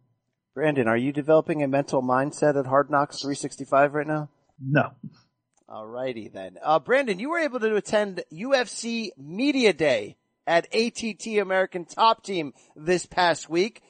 Brandon, 0.53 0.87
are 0.87 0.97
you 0.97 1.11
developing 1.11 1.63
a 1.63 1.67
mental 1.67 2.01
mindset 2.01 2.57
at 2.59 2.67
Hard 2.67 2.89
Knocks 2.89 3.21
365 3.21 3.93
right 3.93 4.07
now? 4.07 4.29
No. 4.61 4.91
Alrighty 5.67 6.31
then. 6.31 6.57
Uh, 6.61 6.79
Brandon, 6.79 7.19
you 7.19 7.29
were 7.31 7.39
able 7.39 7.59
to 7.59 7.75
attend 7.75 8.23
UFC 8.31 9.09
Media 9.17 9.73
Day 9.73 10.17
at 10.45 10.67
ATT 10.75 11.25
American 11.39 11.85
Top 11.85 12.23
Team 12.23 12.53
this 12.75 13.05
past 13.05 13.49
week 13.49 13.81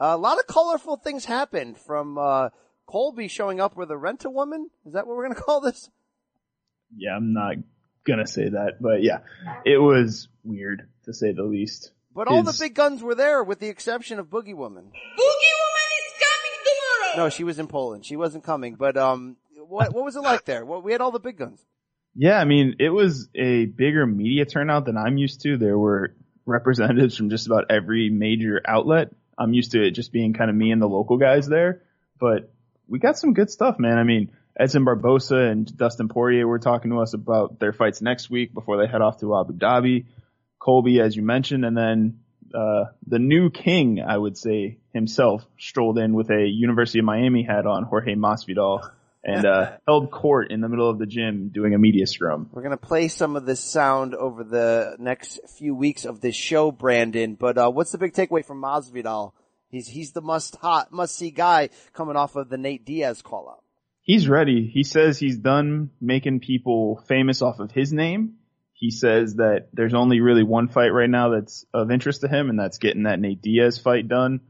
a 0.00 0.16
lot 0.16 0.38
of 0.38 0.46
colorful 0.46 0.96
things 0.96 1.24
happened 1.24 1.78
from 1.78 2.18
uh, 2.18 2.50
Colby 2.86 3.28
showing 3.28 3.60
up 3.60 3.76
with 3.76 3.90
a 3.90 3.96
rent 3.96 4.24
a 4.24 4.30
woman. 4.30 4.70
Is 4.86 4.94
that 4.94 5.06
what 5.06 5.16
we're 5.16 5.28
gonna 5.28 5.40
call 5.40 5.60
this? 5.60 5.90
Yeah, 6.96 7.16
I'm 7.16 7.32
not 7.32 7.56
gonna 8.06 8.26
say 8.26 8.48
that, 8.48 8.80
but 8.80 9.02
yeah, 9.02 9.20
it 9.64 9.78
was 9.78 10.28
weird 10.44 10.88
to 11.04 11.12
say 11.12 11.32
the 11.32 11.42
least. 11.42 11.92
But 12.14 12.26
all 12.26 12.42
the 12.42 12.56
big 12.58 12.74
guns 12.74 13.00
were 13.00 13.14
there, 13.14 13.44
with 13.44 13.60
the 13.60 13.68
exception 13.68 14.18
of 14.18 14.26
Boogie 14.26 14.56
Woman. 14.56 14.86
Boogie 14.86 14.88
Woman 14.88 14.96
is 14.96 14.96
coming 15.18 15.20
tomorrow. 15.20 15.37
No, 17.18 17.28
she 17.30 17.42
was 17.42 17.58
in 17.58 17.66
Poland. 17.66 18.06
She 18.06 18.14
wasn't 18.14 18.44
coming. 18.44 18.76
But 18.76 18.96
um, 18.96 19.36
what 19.66 19.92
what 19.92 20.04
was 20.04 20.14
it 20.14 20.20
like 20.20 20.44
there? 20.44 20.64
We 20.64 20.92
had 20.92 21.00
all 21.00 21.10
the 21.10 21.18
big 21.18 21.36
guns. 21.36 21.60
Yeah, 22.14 22.38
I 22.38 22.44
mean, 22.44 22.76
it 22.78 22.90
was 22.90 23.28
a 23.34 23.66
bigger 23.66 24.06
media 24.06 24.44
turnout 24.44 24.84
than 24.84 24.96
I'm 24.96 25.18
used 25.18 25.40
to. 25.42 25.56
There 25.56 25.76
were 25.76 26.14
representatives 26.46 27.16
from 27.16 27.28
just 27.28 27.46
about 27.46 27.70
every 27.70 28.08
major 28.08 28.60
outlet. 28.64 29.08
I'm 29.36 29.52
used 29.52 29.72
to 29.72 29.84
it 29.84 29.92
just 29.92 30.12
being 30.12 30.32
kind 30.32 30.48
of 30.48 30.54
me 30.54 30.70
and 30.70 30.80
the 30.80 30.88
local 30.88 31.16
guys 31.18 31.48
there, 31.48 31.82
but 32.20 32.52
we 32.86 33.00
got 33.00 33.18
some 33.18 33.34
good 33.34 33.50
stuff, 33.50 33.80
man. 33.80 33.98
I 33.98 34.04
mean, 34.04 34.30
Edson 34.58 34.84
Barbosa 34.84 35.50
and 35.50 35.76
Dustin 35.76 36.08
Poirier 36.08 36.46
were 36.46 36.60
talking 36.60 36.92
to 36.92 37.00
us 37.00 37.14
about 37.14 37.58
their 37.58 37.72
fights 37.72 38.00
next 38.00 38.30
week 38.30 38.54
before 38.54 38.78
they 38.78 38.86
head 38.90 39.02
off 39.02 39.18
to 39.20 39.36
Abu 39.36 39.54
Dhabi. 39.54 40.06
Colby, 40.60 41.00
as 41.00 41.16
you 41.16 41.22
mentioned, 41.22 41.64
and 41.64 41.76
then 41.76 42.20
uh, 42.54 42.86
the 43.06 43.18
new 43.18 43.50
king, 43.50 44.00
I 44.00 44.16
would 44.16 44.36
say 44.36 44.78
himself, 44.92 45.44
strolled 45.58 45.98
in 45.98 46.14
with 46.14 46.30
a 46.30 46.46
University 46.46 46.98
of 46.98 47.04
Miami 47.04 47.42
hat 47.42 47.66
on, 47.66 47.84
Jorge 47.84 48.14
Masvidal, 48.14 48.90
and 49.24 49.46
uh, 49.46 49.72
held 49.86 50.10
court 50.10 50.50
in 50.50 50.60
the 50.60 50.68
middle 50.68 50.88
of 50.88 50.98
the 50.98 51.06
gym 51.06 51.48
doing 51.48 51.74
a 51.74 51.78
media 51.78 52.06
scrum. 52.06 52.48
We're 52.52 52.62
gonna 52.62 52.76
play 52.76 53.08
some 53.08 53.36
of 53.36 53.46
this 53.46 53.60
sound 53.60 54.14
over 54.14 54.44
the 54.44 54.96
next 54.98 55.40
few 55.58 55.74
weeks 55.74 56.04
of 56.04 56.20
this 56.20 56.36
show, 56.36 56.70
Brandon. 56.70 57.34
But 57.34 57.58
uh, 57.58 57.70
what's 57.70 57.92
the 57.92 57.98
big 57.98 58.12
takeaway 58.12 58.44
from 58.44 58.62
Masvidal? 58.62 59.32
He's 59.68 59.88
he's 59.88 60.12
the 60.12 60.22
must 60.22 60.56
hot 60.56 60.92
must 60.92 61.16
see 61.16 61.30
guy 61.30 61.68
coming 61.92 62.16
off 62.16 62.36
of 62.36 62.48
the 62.48 62.58
Nate 62.58 62.84
Diaz 62.84 63.22
call 63.22 63.48
up. 63.48 63.64
He's 64.00 64.26
ready. 64.26 64.66
He 64.66 64.84
says 64.84 65.18
he's 65.18 65.36
done 65.36 65.90
making 66.00 66.40
people 66.40 67.04
famous 67.06 67.42
off 67.42 67.58
of 67.58 67.70
his 67.70 67.92
name. 67.92 68.36
He 68.78 68.92
says 68.92 69.34
that 69.36 69.70
there's 69.72 69.92
only 69.92 70.20
really 70.20 70.44
one 70.44 70.68
fight 70.68 70.90
right 70.90 71.10
now 71.10 71.30
that's 71.30 71.66
of 71.74 71.90
interest 71.90 72.20
to 72.20 72.28
him, 72.28 72.48
and 72.48 72.58
that's 72.58 72.78
getting 72.78 73.02
that 73.02 73.18
Nate 73.18 73.42
Diaz 73.42 73.78
fight 73.78 74.06
done. 74.06 74.40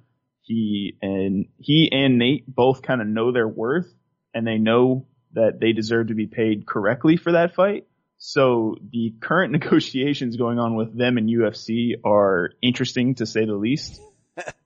He 0.42 0.98
and 1.00 1.46
he 1.58 1.88
and 1.90 2.18
Nate 2.18 2.44
both 2.46 2.82
kind 2.82 3.00
of 3.00 3.06
know 3.06 3.32
their 3.32 3.48
worth, 3.48 3.90
and 4.34 4.46
they 4.46 4.58
know 4.58 5.06
that 5.32 5.60
they 5.60 5.72
deserve 5.72 6.08
to 6.08 6.14
be 6.14 6.26
paid 6.26 6.66
correctly 6.66 7.16
for 7.16 7.32
that 7.32 7.54
fight. 7.54 7.86
So 8.18 8.76
the 8.92 9.14
current 9.18 9.52
negotiations 9.58 10.36
going 10.36 10.58
on 10.58 10.76
with 10.76 10.96
them 10.96 11.16
and 11.16 11.30
UFC 11.30 11.92
are 12.04 12.50
interesting 12.60 13.14
to 13.16 13.26
say 13.26 13.46
the 13.46 13.54
least. 13.54 13.98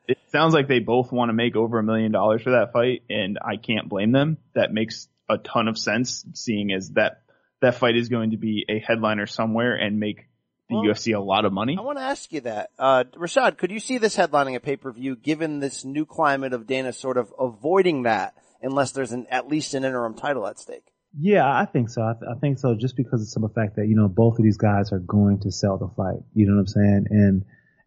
it 0.09 0.19
sounds 0.33 0.55
like 0.55 0.67
they 0.67 0.81
both 0.81 1.13
want 1.13 1.29
to 1.29 1.35
make 1.35 1.55
over 1.55 1.79
a 1.79 1.85
million 1.85 2.11
dollars 2.11 2.43
for 2.43 2.51
that 2.51 2.73
fight, 2.73 3.05
and 3.09 3.39
I 3.41 3.59
can't 3.59 3.89
blame 3.89 4.11
them. 4.11 4.39
That 4.57 4.73
makes 4.73 5.07
a 5.29 5.39
ton 5.39 5.69
of 5.69 5.79
sense, 5.79 6.25
seeing 6.35 6.73
as 6.73 6.91
that 6.91 7.22
that 7.63 7.77
fight 7.77 7.97
is 7.97 8.09
going 8.09 8.33
to 8.33 8.37
be 8.37 8.67
a 8.69 8.79
headliner 8.79 9.27
somewhere 9.27 9.75
and 9.75 9.99
make 9.99 10.29
the 10.69 10.77
well, 10.77 10.85
UFC 10.85 11.17
a 11.17 11.21
lot 11.21 11.45
of 11.45 11.53
money. 11.53 11.77
I 11.79 11.83
want 11.83 11.99
to 11.99 12.05
ask 12.05 12.33
you 12.33 12.43
that, 12.43 12.71
uh, 12.79 13.05
Rashad. 13.17 13.57
Could 13.57 13.71
you 13.71 13.81
see 13.81 13.99
this 13.99 14.17
headlining 14.17 14.57
a 14.57 14.61
pay 14.61 14.77
per 14.77 14.93
view, 14.93 15.17
given 15.17 15.61
this 15.61 15.85
new 15.85 16.05
climate 16.05 16.53
of 16.53 16.67
Dana 16.67 16.93
sort 16.93 17.17
of 17.17 17.33
avoiding 17.39 18.03
that, 18.03 18.35
unless 18.61 18.93
there's 18.93 19.13
an 19.13 19.27
at 19.31 19.49
least 19.49 19.75
an 19.75 19.85
interim 19.85 20.15
title 20.15 20.47
at 20.47 20.59
stake? 20.59 20.85
Yeah, 21.19 21.47
I 21.47 21.67
think 21.67 21.91
so. 21.91 22.03
I, 22.03 22.15
th- 22.15 22.31
I 22.37 22.39
think 22.39 22.59
so, 22.59 22.75
just 22.75 22.97
because 22.97 23.21
of 23.21 23.29
some 23.29 23.45
of 23.45 23.53
the 23.53 23.61
fact 23.61 23.77
that 23.77 23.87
you 23.87 23.97
know 23.97 24.09
both 24.09 24.39
of 24.39 24.45
these 24.45 24.57
guys 24.57 24.93
are 24.93 24.99
going 24.99 25.41
to 25.41 25.53
sell 25.53 25.79
the 25.79 25.89
fight. 25.97 26.23
You 26.35 26.47
know 26.47 26.55
what 26.55 26.61
I'm 26.61 26.67
saying? 26.67 27.07
And 27.11 27.45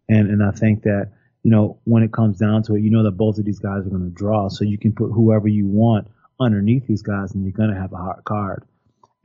and 0.08 0.30
and 0.30 0.44
I 0.44 0.52
think 0.52 0.84
that 0.84 1.12
you 1.44 1.52
know 1.52 1.80
when 1.84 2.04
it 2.04 2.14
comes 2.14 2.38
down 2.38 2.64
to 2.64 2.76
it, 2.76 2.82
you 2.82 2.92
know 2.92 3.04
that 3.04 3.18
both 3.18 3.40
of 3.40 3.46
these 3.46 3.60
guys 3.60 3.86
are 3.86 3.90
going 3.90 4.10
to 4.10 4.16
draw, 4.16 4.48
so 4.50 4.64
you 4.64 4.78
can 4.78 4.94
put 4.94 5.12
whoever 5.12 5.48
you 5.48 5.66
want 5.66 6.08
underneath 6.40 6.86
these 6.88 7.02
guys, 7.02 7.34
and 7.34 7.44
you're 7.44 7.52
going 7.52 7.74
to 7.74 7.80
have 7.80 7.94
a 7.94 7.98
hard 7.98 8.24
card 8.24 8.66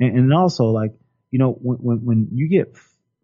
and, 0.01 0.19
and 0.19 0.35
also 0.35 0.67
like, 0.67 0.93
you 1.31 1.39
know, 1.39 1.53
when, 1.53 1.79
when, 1.79 2.05
when 2.05 2.29
you 2.33 2.49
get 2.49 2.75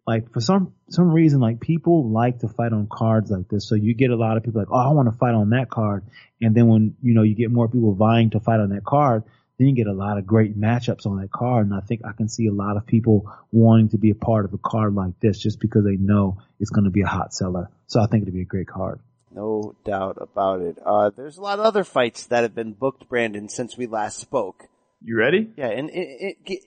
like 0.05 0.31
for 0.31 0.39
some 0.39 0.73
some 0.89 1.11
reason, 1.11 1.41
like 1.41 1.59
people 1.59 2.09
like 2.09 2.39
to 2.39 2.47
fight 2.47 2.71
on 2.71 2.87
cards 2.89 3.29
like 3.29 3.49
this. 3.49 3.67
So 3.67 3.75
you 3.75 3.93
get 3.93 4.09
a 4.09 4.15
lot 4.15 4.37
of 4.37 4.43
people 4.43 4.61
like, 4.61 4.71
oh, 4.71 4.77
I 4.77 4.93
want 4.93 5.11
to 5.11 5.17
fight 5.17 5.33
on 5.33 5.49
that 5.49 5.69
card, 5.69 6.05
and 6.41 6.55
then 6.55 6.67
when 6.67 6.95
you 7.01 7.13
know 7.13 7.23
you 7.23 7.35
get 7.35 7.51
more 7.51 7.67
people 7.67 7.93
vying 7.93 8.29
to 8.29 8.39
fight 8.39 8.61
on 8.61 8.69
that 8.69 8.85
card, 8.85 9.23
then 9.57 9.67
you 9.67 9.75
get 9.75 9.87
a 9.87 9.93
lot 9.93 10.17
of 10.17 10.25
great 10.25 10.57
matchups 10.57 11.05
on 11.05 11.19
that 11.19 11.31
card. 11.31 11.67
And 11.67 11.75
I 11.75 11.81
think 11.81 12.01
I 12.05 12.13
can 12.13 12.29
see 12.29 12.47
a 12.47 12.53
lot 12.53 12.77
of 12.77 12.85
people 12.85 13.29
wanting 13.51 13.89
to 13.89 13.97
be 13.97 14.11
a 14.11 14.15
part 14.15 14.45
of 14.45 14.53
a 14.53 14.57
card 14.57 14.95
like 14.95 15.19
this 15.19 15.39
just 15.39 15.59
because 15.59 15.83
they 15.83 15.97
know 15.97 16.37
it's 16.59 16.69
going 16.69 16.85
to 16.85 16.91
be 16.91 17.01
a 17.01 17.07
hot 17.07 17.33
seller. 17.33 17.69
So 17.87 17.99
I 17.99 18.07
think 18.07 18.21
it'd 18.21 18.33
be 18.33 18.41
a 18.41 18.45
great 18.45 18.67
card. 18.67 19.01
No 19.31 19.75
doubt 19.83 20.17
about 20.21 20.61
it. 20.61 20.77
Uh, 20.83 21.09
there's 21.09 21.37
a 21.37 21.41
lot 21.41 21.59
of 21.59 21.65
other 21.65 21.83
fights 21.83 22.27
that 22.27 22.43
have 22.43 22.55
been 22.55 22.73
booked, 22.73 23.09
Brandon, 23.09 23.49
since 23.49 23.77
we 23.77 23.87
last 23.87 24.19
spoke. 24.19 24.67
You 25.03 25.17
ready? 25.17 25.49
Yeah, 25.57 25.69
and 25.69 25.89
it, 25.89 25.93
it, 25.95 26.37
it, 26.45 26.63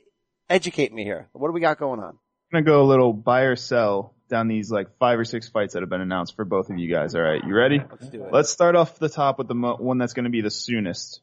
educate 0.48 0.92
me 0.92 1.04
here. 1.04 1.28
What 1.32 1.48
do 1.48 1.52
we 1.52 1.60
got 1.60 1.78
going 1.78 2.00
on? 2.00 2.10
I'm 2.52 2.64
gonna 2.64 2.64
go 2.64 2.82
a 2.82 2.88
little 2.88 3.12
buy 3.12 3.42
or 3.42 3.56
sell 3.56 4.14
down 4.28 4.48
these 4.48 4.70
like 4.70 4.96
five 4.98 5.18
or 5.18 5.24
six 5.24 5.48
fights 5.48 5.74
that 5.74 5.82
have 5.82 5.90
been 5.90 6.00
announced 6.00 6.36
for 6.36 6.44
both 6.44 6.70
of 6.70 6.78
you 6.78 6.92
guys. 6.92 7.14
All 7.14 7.22
right, 7.22 7.42
you 7.44 7.54
ready? 7.54 7.80
Let's 7.90 8.08
do 8.08 8.24
it. 8.24 8.32
Let's 8.32 8.50
start 8.50 8.76
off 8.76 8.98
the 8.98 9.08
top 9.08 9.38
with 9.38 9.48
the 9.48 9.54
mo- 9.54 9.76
one 9.76 9.98
that's 9.98 10.12
going 10.12 10.24
to 10.24 10.30
be 10.30 10.40
the 10.40 10.50
soonest. 10.50 11.20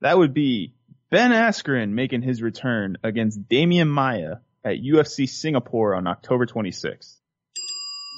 That 0.00 0.16
would 0.18 0.34
be 0.34 0.74
Ben 1.10 1.30
Askren 1.32 1.90
making 1.90 2.22
his 2.22 2.42
return 2.42 2.98
against 3.02 3.48
Demian 3.48 3.88
Maia 3.88 4.36
at 4.64 4.76
UFC 4.78 5.28
Singapore 5.28 5.94
on 5.94 6.06
October 6.06 6.46
26th. 6.46 7.16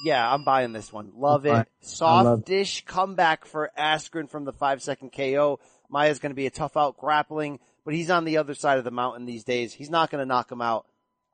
Yeah, 0.05 0.31
I'm 0.31 0.43
buying 0.43 0.73
this 0.73 0.93
one. 0.93 1.11
Love 1.15 1.45
I- 1.45 1.49
I 1.49 1.51
it. 1.61 1.67
love- 1.91 2.39
Softish 2.43 2.85
comeback 2.85 3.45
for 3.45 3.71
Askren 3.77 4.29
from 4.29 4.45
the 4.45 4.53
five 4.53 4.81
second 4.83 5.11
KO. 5.11 5.59
Maya's 5.89 6.19
going 6.19 6.31
to 6.31 6.35
be 6.35 6.45
a 6.45 6.51
tough 6.51 6.77
out 6.77 6.97
grappling, 6.97 7.59
but 7.87 7.95
he's 7.95 8.09
on 8.09 8.25
the 8.25 8.35
other 8.35 8.53
side 8.53 8.77
of 8.77 8.83
the 8.83 8.91
mountain 8.91 9.25
these 9.25 9.45
days. 9.45 9.71
He's 9.71 9.89
not 9.89 10.11
going 10.11 10.19
to 10.19 10.25
knock 10.25 10.51
him 10.51 10.61
out. 10.61 10.85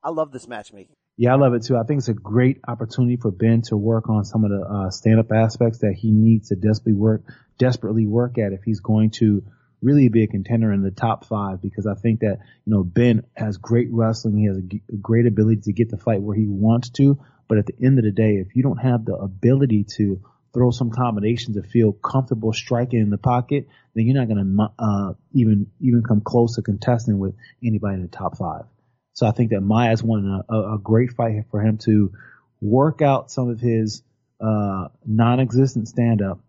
I 0.04 0.10
love 0.10 0.30
this 0.30 0.46
matchmaking. 0.46 0.94
Yeah, 1.16 1.32
I 1.32 1.36
love 1.36 1.52
it 1.52 1.64
too. 1.64 1.76
I 1.76 1.82
think 1.82 1.98
it's 1.98 2.08
a 2.08 2.14
great 2.14 2.60
opportunity 2.68 3.16
for 3.16 3.32
Ben 3.32 3.62
to 3.70 3.76
work 3.76 4.08
on 4.08 4.24
some 4.24 4.44
of 4.44 4.50
the 4.50 4.64
uh, 4.64 4.90
stand-up 4.90 5.32
aspects 5.32 5.78
that 5.78 5.94
he 5.98 6.12
needs 6.12 6.50
to 6.50 6.54
desperately 6.54 6.92
work, 6.92 7.24
desperately 7.58 8.06
work 8.06 8.38
at 8.38 8.52
if 8.52 8.62
he's 8.62 8.78
going 8.78 9.10
to 9.18 9.42
really 9.82 10.08
be 10.08 10.22
a 10.22 10.28
contender 10.28 10.72
in 10.72 10.82
the 10.82 10.92
top 10.92 11.24
five. 11.24 11.60
Because 11.60 11.88
I 11.88 11.94
think 12.00 12.20
that 12.20 12.38
you 12.64 12.72
know 12.72 12.84
Ben 12.84 13.24
has 13.34 13.56
great 13.56 13.88
wrestling. 13.90 14.38
He 14.38 14.46
has 14.46 14.58
a, 14.58 14.96
great 14.98 15.26
ability 15.26 15.62
to 15.62 15.72
get 15.72 15.90
the 15.90 15.98
fight 15.98 16.22
where 16.22 16.36
he 16.36 16.46
wants 16.46 16.90
to. 16.90 17.18
But 17.48 17.58
at 17.58 17.66
the 17.66 17.74
end 17.84 17.98
of 17.98 18.04
the 18.04 18.12
day, 18.12 18.34
if 18.34 18.54
you 18.54 18.62
don't 18.62 18.78
have 18.78 19.04
the 19.04 19.16
ability 19.16 19.86
to 19.96 20.20
throw 20.54 20.70
some 20.70 20.90
combinations 20.90 21.56
to 21.56 21.62
feel 21.62 21.92
comfortable 21.92 22.52
striking 22.52 23.00
in 23.00 23.10
the 23.10 23.18
pocket, 23.18 23.68
then 23.94 24.06
you're 24.06 24.16
not 24.16 24.28
going 24.28 24.56
to 24.56 24.72
uh, 24.78 25.12
even 25.32 25.66
even 25.80 26.02
come 26.02 26.20
close 26.20 26.54
to 26.54 26.62
contesting 26.62 27.18
with 27.18 27.34
anybody 27.62 27.96
in 27.96 28.02
the 28.02 28.08
top 28.08 28.38
five. 28.38 28.64
So 29.12 29.26
I 29.26 29.32
think 29.32 29.50
that 29.50 29.60
Maia's 29.60 30.02
won 30.02 30.42
a, 30.48 30.54
a, 30.54 30.74
a 30.74 30.78
great 30.78 31.12
fight 31.12 31.44
for 31.50 31.60
him 31.60 31.78
to 31.78 32.12
work 32.60 33.02
out 33.02 33.30
some 33.30 33.50
of 33.50 33.60
his 33.60 34.02
uh, 34.40 34.88
non-existent 35.04 35.88
stand-up 35.88 36.40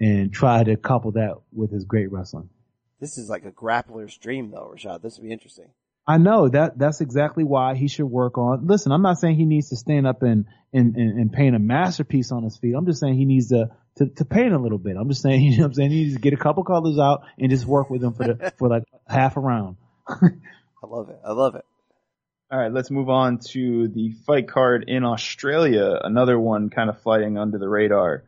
and 0.00 0.32
try 0.32 0.62
to 0.64 0.76
couple 0.76 1.12
that 1.12 1.36
with 1.52 1.70
his 1.70 1.84
great 1.84 2.10
wrestling. 2.10 2.50
This 3.00 3.18
is 3.18 3.28
like 3.28 3.44
a 3.44 3.50
grappler's 3.50 4.16
dream 4.16 4.50
though, 4.50 4.74
Rashad. 4.74 5.02
This 5.02 5.18
would 5.18 5.24
be 5.24 5.32
interesting. 5.32 5.70
I 6.08 6.18
know 6.18 6.48
that 6.48 6.78
that's 6.78 7.00
exactly 7.00 7.42
why 7.42 7.74
he 7.74 7.88
should 7.88 8.06
work 8.06 8.38
on. 8.38 8.66
Listen, 8.66 8.92
I'm 8.92 9.02
not 9.02 9.18
saying 9.18 9.36
he 9.36 9.44
needs 9.44 9.70
to 9.70 9.76
stand 9.76 10.06
up 10.06 10.22
and 10.22 10.46
and, 10.72 10.94
and, 10.94 11.18
and 11.18 11.32
paint 11.32 11.56
a 11.56 11.58
masterpiece 11.58 12.30
on 12.30 12.44
his 12.44 12.56
feet. 12.56 12.74
I'm 12.76 12.86
just 12.86 13.00
saying 13.00 13.14
he 13.14 13.24
needs 13.24 13.48
to, 13.48 13.70
to 13.96 14.06
to 14.06 14.24
paint 14.24 14.52
a 14.52 14.58
little 14.58 14.78
bit. 14.78 14.96
I'm 14.96 15.08
just 15.08 15.22
saying, 15.22 15.42
you 15.42 15.56
know, 15.56 15.64
what 15.64 15.66
I'm 15.68 15.74
saying 15.74 15.90
he 15.90 16.04
needs 16.04 16.14
to 16.14 16.20
get 16.20 16.32
a 16.32 16.36
couple 16.36 16.62
colors 16.64 16.98
out 16.98 17.22
and 17.38 17.50
just 17.50 17.66
work 17.66 17.90
with 17.90 18.00
them 18.00 18.14
for 18.14 18.24
the 18.24 18.52
for 18.58 18.68
like 18.68 18.84
half 19.08 19.36
a 19.36 19.40
round. 19.40 19.76
I 20.08 20.86
love 20.86 21.08
it. 21.08 21.18
I 21.24 21.32
love 21.32 21.56
it. 21.56 21.64
All 22.48 22.60
right, 22.60 22.72
let's 22.72 22.92
move 22.92 23.08
on 23.08 23.38
to 23.50 23.88
the 23.88 24.12
fight 24.24 24.46
card 24.46 24.84
in 24.86 25.04
Australia. 25.04 25.98
Another 26.04 26.38
one 26.38 26.70
kind 26.70 26.88
of 26.88 27.00
flying 27.02 27.36
under 27.36 27.58
the 27.58 27.68
radar. 27.68 28.22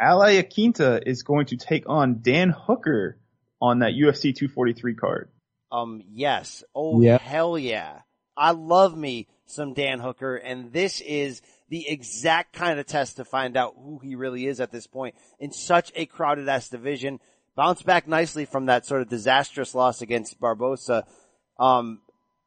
Al 0.00 0.20
Iaquinta 0.20 1.02
is 1.04 1.22
going 1.22 1.46
to 1.46 1.58
take 1.58 1.84
on 1.86 2.20
Dan 2.22 2.48
Hooker 2.48 3.18
on 3.60 3.80
that 3.80 3.92
UFC 3.92 4.34
243 4.34 4.94
card. 4.94 5.30
Um, 5.70 6.02
yes. 6.10 6.64
Oh, 6.74 7.00
Yeah. 7.00 7.18
hell 7.18 7.58
yeah. 7.58 8.00
I 8.36 8.52
love 8.52 8.96
me 8.96 9.26
some 9.46 9.74
Dan 9.74 9.98
Hooker, 10.00 10.36
and 10.36 10.72
this 10.72 11.00
is 11.00 11.42
the 11.68 11.88
exact 11.88 12.52
kind 12.52 12.78
of 12.78 12.86
test 12.86 13.16
to 13.16 13.24
find 13.24 13.56
out 13.56 13.74
who 13.76 13.98
he 13.98 14.14
really 14.14 14.46
is 14.46 14.60
at 14.60 14.70
this 14.70 14.86
point 14.86 15.14
in 15.38 15.52
such 15.52 15.92
a 15.94 16.06
crowded 16.06 16.48
ass 16.48 16.68
division. 16.68 17.20
Bounced 17.56 17.84
back 17.84 18.06
nicely 18.06 18.44
from 18.44 18.66
that 18.66 18.86
sort 18.86 19.02
of 19.02 19.08
disastrous 19.08 19.74
loss 19.74 20.00
against 20.00 20.40
Barbosa. 20.40 21.04
Um, 21.58 22.00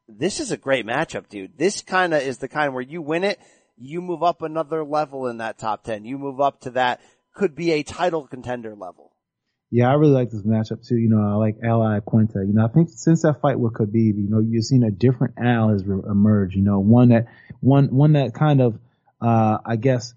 this 0.08 0.40
is 0.40 0.50
a 0.50 0.56
great 0.56 0.86
matchup, 0.86 1.28
dude. 1.28 1.58
This 1.58 1.82
kind 1.82 2.14
of 2.14 2.22
is 2.22 2.38
the 2.38 2.48
kind 2.48 2.72
where 2.72 2.82
you 2.82 3.02
win 3.02 3.22
it, 3.22 3.38
you 3.76 4.00
move 4.00 4.22
up 4.22 4.42
another 4.42 4.82
level 4.84 5.26
in 5.26 5.36
that 5.38 5.58
top 5.58 5.84
10. 5.84 6.04
You 6.04 6.18
move 6.18 6.40
up 6.40 6.60
to 6.62 6.70
that 6.70 7.00
could 7.34 7.54
be 7.54 7.72
a 7.72 7.82
title 7.82 8.26
contender 8.26 8.74
level. 8.74 9.11
Yeah, 9.74 9.88
I 9.88 9.94
really 9.94 10.12
like 10.12 10.30
this 10.30 10.42
matchup 10.42 10.86
too. 10.86 10.96
You 10.98 11.08
know, 11.08 11.22
I 11.22 11.32
like 11.36 11.56
Al 11.64 11.80
Iaquinta. 11.80 12.46
You 12.46 12.52
know, 12.52 12.62
I 12.62 12.68
think 12.68 12.90
since 12.90 13.22
that 13.22 13.40
fight 13.40 13.58
with 13.58 13.72
Khabib, 13.72 14.18
you 14.18 14.28
know, 14.28 14.38
you've 14.38 14.66
seen 14.66 14.82
a 14.82 14.90
different 14.90 15.36
Al 15.42 15.70
has 15.70 15.82
re- 15.86 16.02
emerged. 16.06 16.54
You 16.54 16.62
know, 16.62 16.78
one 16.78 17.08
that 17.08 17.28
one 17.60 17.86
one 17.86 18.12
that 18.12 18.34
kind 18.34 18.60
of, 18.60 18.78
uh, 19.22 19.56
I 19.64 19.76
guess, 19.76 20.12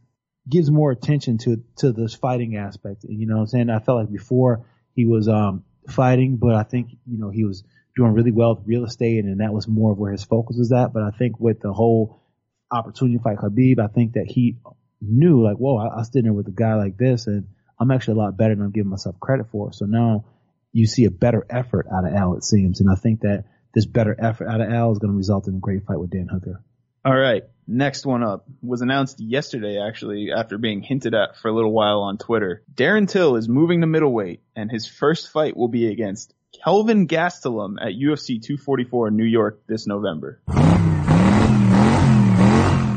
gives 0.47 0.69
more 0.69 0.91
attention 0.91 1.37
to 1.39 1.63
to 1.77 1.93
this 1.93 2.13
fighting 2.13 2.57
aspect. 2.57 3.05
You 3.07 3.27
know, 3.27 3.35
what 3.35 3.41
I'm 3.43 3.47
saying 3.47 3.69
I 3.69 3.79
felt 3.79 3.99
like 3.99 4.11
before 4.11 4.65
he 4.93 5.05
was 5.05 5.29
um 5.29 5.63
fighting, 5.89 6.35
but 6.35 6.53
I 6.53 6.63
think 6.63 6.89
you 7.07 7.17
know 7.17 7.29
he 7.29 7.45
was 7.45 7.63
doing 7.95 8.11
really 8.11 8.33
well 8.33 8.55
with 8.55 8.67
real 8.67 8.83
estate, 8.83 9.23
and 9.23 9.39
that 9.39 9.53
was 9.53 9.69
more 9.69 9.93
of 9.93 9.97
where 9.97 10.11
his 10.11 10.25
focus 10.25 10.57
was 10.59 10.73
at. 10.73 10.91
But 10.91 11.03
I 11.03 11.11
think 11.11 11.39
with 11.39 11.61
the 11.61 11.71
whole 11.71 12.21
opportunity 12.69 13.19
to 13.19 13.23
fight 13.23 13.37
Khabib, 13.37 13.79
I 13.79 13.87
think 13.87 14.15
that 14.15 14.25
he 14.27 14.57
knew 14.99 15.41
like, 15.41 15.55
whoa, 15.55 15.77
I, 15.77 16.01
I 16.01 16.03
stood 16.03 16.25
there 16.25 16.33
with 16.33 16.49
a 16.49 16.51
guy 16.51 16.75
like 16.75 16.97
this, 16.97 17.27
and 17.27 17.47
I'm 17.79 17.91
actually 17.91 18.19
a 18.19 18.23
lot 18.23 18.37
better 18.37 18.55
than 18.55 18.65
I'm 18.65 18.71
giving 18.71 18.89
myself 18.89 19.19
credit 19.19 19.47
for. 19.51 19.73
So 19.73 19.85
now 19.85 20.25
you 20.71 20.87
see 20.87 21.05
a 21.05 21.11
better 21.11 21.45
effort 21.49 21.87
out 21.91 22.07
of 22.07 22.13
Al, 22.13 22.35
it 22.35 22.43
seems. 22.43 22.81
And 22.81 22.89
I 22.91 22.95
think 22.95 23.21
that 23.21 23.45
this 23.73 23.85
better 23.85 24.15
effort 24.17 24.47
out 24.47 24.61
of 24.61 24.69
Al 24.69 24.91
is 24.91 24.99
going 24.99 25.11
to 25.11 25.17
result 25.17 25.47
in 25.47 25.55
a 25.55 25.59
great 25.59 25.85
fight 25.85 25.99
with 25.99 26.09
Dan 26.09 26.27
Hooker. 26.31 26.61
All 27.03 27.15
right, 27.15 27.43
next 27.67 28.05
one 28.05 28.23
up 28.23 28.45
was 28.63 28.81
announced 28.81 29.19
yesterday 29.19 29.79
actually 29.79 30.31
after 30.35 30.57
being 30.57 30.81
hinted 30.81 31.13
at 31.13 31.37
for 31.37 31.49
a 31.49 31.53
little 31.53 31.71
while 31.71 31.99
on 31.99 32.17
Twitter. 32.17 32.63
Darren 32.73 33.07
Till 33.07 33.35
is 33.35 33.47
moving 33.47 33.81
to 33.81 33.87
middleweight 33.87 34.41
and 34.55 34.71
his 34.71 34.87
first 34.87 35.29
fight 35.29 35.55
will 35.55 35.67
be 35.67 35.87
against 35.91 36.33
Kelvin 36.63 37.07
Gastelum 37.07 37.75
at 37.79 37.93
UFC 37.93 38.41
244 38.41 39.09
in 39.09 39.17
New 39.17 39.25
York 39.25 39.61
this 39.67 39.85
November. 39.85 40.41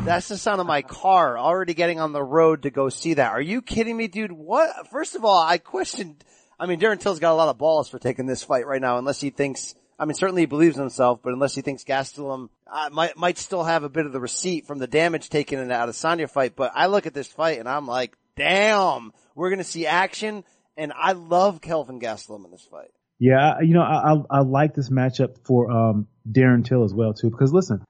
That's 0.08 0.28
the 0.28 0.38
sound 0.38 0.58
of 0.62 0.66
my 0.66 0.80
car 0.80 1.38
already 1.38 1.74
getting 1.74 2.00
on 2.00 2.12
the 2.14 2.22
road 2.22 2.62
to 2.62 2.70
go 2.70 2.88
see 2.88 3.14
that. 3.14 3.32
Are 3.32 3.42
you 3.42 3.60
kidding 3.60 3.94
me, 3.94 4.08
dude? 4.08 4.32
What? 4.32 4.88
First 4.90 5.14
of 5.16 5.22
all, 5.22 5.38
I 5.38 5.58
questioned, 5.58 6.24
I 6.58 6.64
mean, 6.64 6.80
Darren 6.80 6.98
Till's 6.98 7.18
got 7.18 7.32
a 7.32 7.34
lot 7.34 7.50
of 7.50 7.58
balls 7.58 7.90
for 7.90 7.98
taking 7.98 8.24
this 8.24 8.42
fight 8.42 8.66
right 8.66 8.80
now, 8.80 8.96
unless 8.96 9.20
he 9.20 9.28
thinks, 9.28 9.74
I 9.98 10.06
mean, 10.06 10.14
certainly 10.14 10.42
he 10.42 10.46
believes 10.46 10.76
in 10.76 10.80
himself, 10.80 11.20
but 11.22 11.34
unless 11.34 11.54
he 11.54 11.60
thinks 11.60 11.84
Gastelum 11.84 12.48
uh, 12.66 12.88
might, 12.90 13.18
might 13.18 13.36
still 13.36 13.64
have 13.64 13.82
a 13.82 13.90
bit 13.90 14.06
of 14.06 14.14
the 14.14 14.18
receipt 14.18 14.66
from 14.66 14.78
the 14.78 14.86
damage 14.86 15.28
taken 15.28 15.58
in 15.58 15.68
the 15.68 15.74
Adesanya 15.74 16.30
fight, 16.30 16.56
but 16.56 16.72
I 16.74 16.86
look 16.86 17.06
at 17.06 17.12
this 17.12 17.28
fight 17.28 17.58
and 17.58 17.68
I'm 17.68 17.86
like, 17.86 18.16
damn, 18.34 19.12
we're 19.34 19.50
gonna 19.50 19.62
see 19.62 19.86
action, 19.86 20.42
and 20.78 20.90
I 20.98 21.12
love 21.12 21.60
Kelvin 21.60 22.00
Gastelum 22.00 22.46
in 22.46 22.50
this 22.50 22.66
fight. 22.70 22.92
Yeah, 23.18 23.60
you 23.60 23.74
know, 23.74 23.82
I, 23.82 24.14
I, 24.14 24.38
I 24.38 24.40
like 24.40 24.74
this 24.74 24.88
matchup 24.88 25.36
for, 25.44 25.70
um, 25.70 26.06
Darren 26.26 26.64
Till 26.64 26.84
as 26.84 26.94
well 26.94 27.12
too, 27.12 27.28
because 27.28 27.52
listen, 27.52 27.84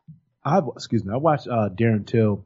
I've, 0.48 0.64
excuse 0.74 1.04
me, 1.04 1.12
I 1.12 1.18
watched, 1.18 1.48
uh, 1.48 1.68
Darren 1.68 2.06
Till 2.06 2.44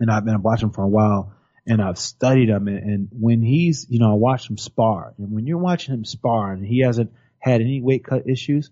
and 0.00 0.10
I've 0.10 0.24
been 0.24 0.42
watching 0.42 0.68
him 0.68 0.74
for 0.74 0.84
a 0.84 0.88
while 0.88 1.34
and 1.66 1.80
I've 1.80 1.98
studied 1.98 2.48
him 2.48 2.68
and, 2.68 2.78
and 2.78 3.08
when 3.12 3.42
he's, 3.42 3.86
you 3.88 3.98
know, 3.98 4.10
I 4.12 4.14
watched 4.14 4.50
him 4.50 4.58
spar 4.58 5.14
and 5.18 5.32
when 5.32 5.46
you're 5.46 5.58
watching 5.58 5.94
him 5.94 6.04
spar 6.04 6.52
and 6.52 6.64
he 6.66 6.80
hasn't 6.80 7.12
had 7.38 7.60
any 7.60 7.80
weight 7.80 8.04
cut 8.04 8.28
issues, 8.28 8.70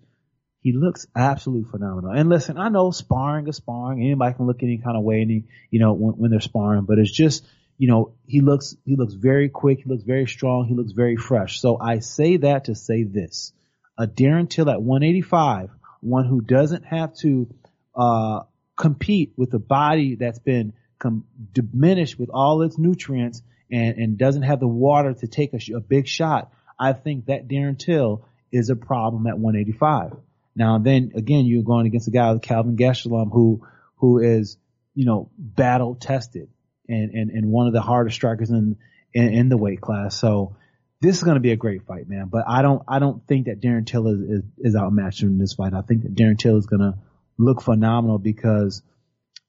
he 0.63 0.71
looks 0.71 1.05
absolutely 1.13 1.69
phenomenal. 1.69 2.11
And 2.11 2.29
listen, 2.29 2.57
I 2.57 2.69
know 2.69 2.91
sparring 2.91 3.47
is 3.47 3.57
sparring. 3.57 4.01
Anybody 4.01 4.33
can 4.33 4.47
look 4.47 4.63
any 4.63 4.77
kind 4.77 4.95
of 4.95 5.03
way, 5.03 5.19
any, 5.21 5.43
you 5.69 5.79
know, 5.79 5.91
when, 5.91 6.13
when 6.13 6.31
they're 6.31 6.39
sparring, 6.39 6.85
but 6.85 6.99
it's 6.99 7.11
just, 7.11 7.45
you 7.77 7.89
know, 7.89 8.13
he 8.25 8.39
looks, 8.39 8.75
he 8.85 8.95
looks 8.95 9.13
very 9.13 9.49
quick. 9.49 9.79
He 9.83 9.89
looks 9.89 10.03
very 10.03 10.25
strong. 10.25 10.65
He 10.65 10.73
looks 10.73 10.93
very 10.93 11.17
fresh. 11.17 11.59
So 11.59 11.77
I 11.79 11.99
say 11.99 12.37
that 12.37 12.65
to 12.65 12.75
say 12.75 13.03
this, 13.03 13.51
a 13.97 14.07
Darren 14.07 14.49
Till 14.49 14.69
at 14.69 14.81
185, 14.81 15.69
one 15.99 16.25
who 16.25 16.39
doesn't 16.39 16.85
have 16.85 17.13
to, 17.17 17.53
uh, 17.93 18.43
compete 18.83 19.31
with 19.37 19.53
a 19.53 19.59
body 19.59 20.15
that's 20.15 20.39
been 20.39 20.73
com- 20.99 21.23
diminished 21.53 22.19
with 22.19 22.29
all 22.29 22.61
its 22.63 22.77
nutrients 22.77 23.41
and, 23.71 23.97
and 23.97 24.17
doesn't 24.17 24.41
have 24.41 24.59
the 24.59 24.67
water 24.67 25.13
to 25.13 25.25
take 25.25 25.53
a, 25.53 25.59
sh- 25.59 25.69
a 25.69 25.79
big 25.79 26.05
shot. 26.05 26.51
I 26.77 26.91
think 26.91 27.27
that 27.27 27.47
Darren 27.47 27.79
Till 27.79 28.25
is 28.51 28.69
a 28.69 28.75
problem 28.75 29.25
at 29.27 29.39
185. 29.39 30.17
Now 30.53 30.79
then 30.79 31.13
again, 31.15 31.45
you're 31.45 31.63
going 31.63 31.85
against 31.85 32.09
a 32.09 32.11
guy 32.11 32.29
like 32.31 32.41
Calvin 32.41 32.75
Gastelum 32.75 33.31
who, 33.31 33.65
who 33.95 34.19
is, 34.19 34.57
you 34.95 35.05
know, 35.05 35.29
battle 35.37 35.95
tested 35.95 36.49
and, 36.89 37.11
and, 37.11 37.31
and 37.31 37.51
one 37.53 37.67
of 37.67 37.73
the 37.73 37.81
hardest 37.81 38.17
strikers 38.17 38.49
in, 38.49 38.75
in, 39.13 39.33
in 39.33 39.47
the 39.47 39.55
weight 39.55 39.79
class. 39.79 40.19
So 40.19 40.57
this 40.99 41.15
is 41.15 41.23
going 41.23 41.35
to 41.35 41.41
be 41.41 41.53
a 41.53 41.55
great 41.55 41.83
fight, 41.83 42.09
man. 42.09 42.27
But 42.27 42.43
I 42.49 42.61
don't, 42.61 42.83
I 42.85 42.99
don't 42.99 43.25
think 43.27 43.45
that 43.45 43.61
Darren 43.61 43.87
Till 43.87 44.07
is, 44.07 44.19
is, 44.19 44.43
is 44.57 44.75
outmatched 44.75 45.23
in 45.23 45.37
this 45.37 45.53
fight. 45.53 45.73
I 45.73 45.83
think 45.83 46.03
that 46.03 46.15
Darren 46.15 46.37
Till 46.37 46.57
is 46.57 46.65
going 46.65 46.81
to 46.81 46.97
look 47.37 47.61
phenomenal 47.61 48.19
because, 48.19 48.81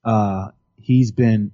uh, 0.04 0.48
he's 0.76 1.12
been 1.12 1.52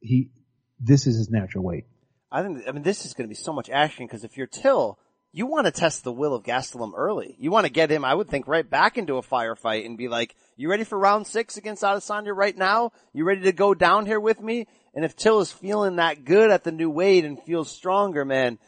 he. 0.00 0.30
This 0.78 1.06
is 1.06 1.16
his 1.16 1.30
natural 1.30 1.62
weight. 1.62 1.84
I 2.32 2.42
think, 2.42 2.62
I 2.66 2.72
mean, 2.72 2.82
this 2.82 3.04
is 3.04 3.12
going 3.12 3.28
to 3.28 3.28
be 3.28 3.34
so 3.34 3.52
much 3.52 3.68
action 3.68 4.06
because 4.06 4.24
if 4.24 4.36
you're 4.36 4.46
Till, 4.46 4.98
you 5.32 5.46
want 5.46 5.66
to 5.66 5.72
test 5.72 6.04
the 6.04 6.12
will 6.12 6.34
of 6.34 6.42
Gastelum 6.42 6.92
early. 6.96 7.36
You 7.38 7.50
want 7.50 7.66
to 7.66 7.72
get 7.72 7.90
him, 7.90 8.04
I 8.04 8.14
would 8.14 8.28
think, 8.28 8.48
right 8.48 8.68
back 8.68 8.96
into 8.96 9.16
a 9.16 9.22
firefight 9.22 9.84
and 9.84 9.98
be 9.98 10.08
like, 10.08 10.34
you 10.56 10.70
ready 10.70 10.84
for 10.84 10.98
round 10.98 11.26
six 11.26 11.56
against 11.56 11.82
Adesanya 11.82 12.34
right 12.34 12.56
now? 12.56 12.92
You 13.12 13.24
ready 13.24 13.42
to 13.42 13.52
go 13.52 13.74
down 13.74 14.06
here 14.06 14.20
with 14.20 14.40
me? 14.40 14.66
And 14.94 15.04
if 15.04 15.14
Till 15.16 15.40
is 15.40 15.52
feeling 15.52 15.96
that 15.96 16.24
good 16.24 16.50
at 16.50 16.64
the 16.64 16.72
new 16.72 16.90
weight 16.90 17.24
and 17.24 17.40
feels 17.42 17.70
stronger, 17.70 18.24
man, 18.24 18.58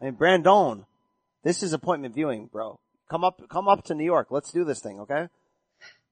I 0.00 0.04
mean, 0.04 0.14
Brandon, 0.14 0.84
this 1.42 1.62
is 1.62 1.72
appointment 1.72 2.14
viewing, 2.14 2.48
bro. 2.52 2.78
Come 3.08 3.24
up, 3.24 3.40
come 3.48 3.68
up 3.68 3.84
to 3.84 3.94
New 3.94 4.04
York. 4.04 4.28
Let's 4.30 4.52
do 4.52 4.64
this 4.64 4.80
thing, 4.80 5.00
okay? 5.00 5.28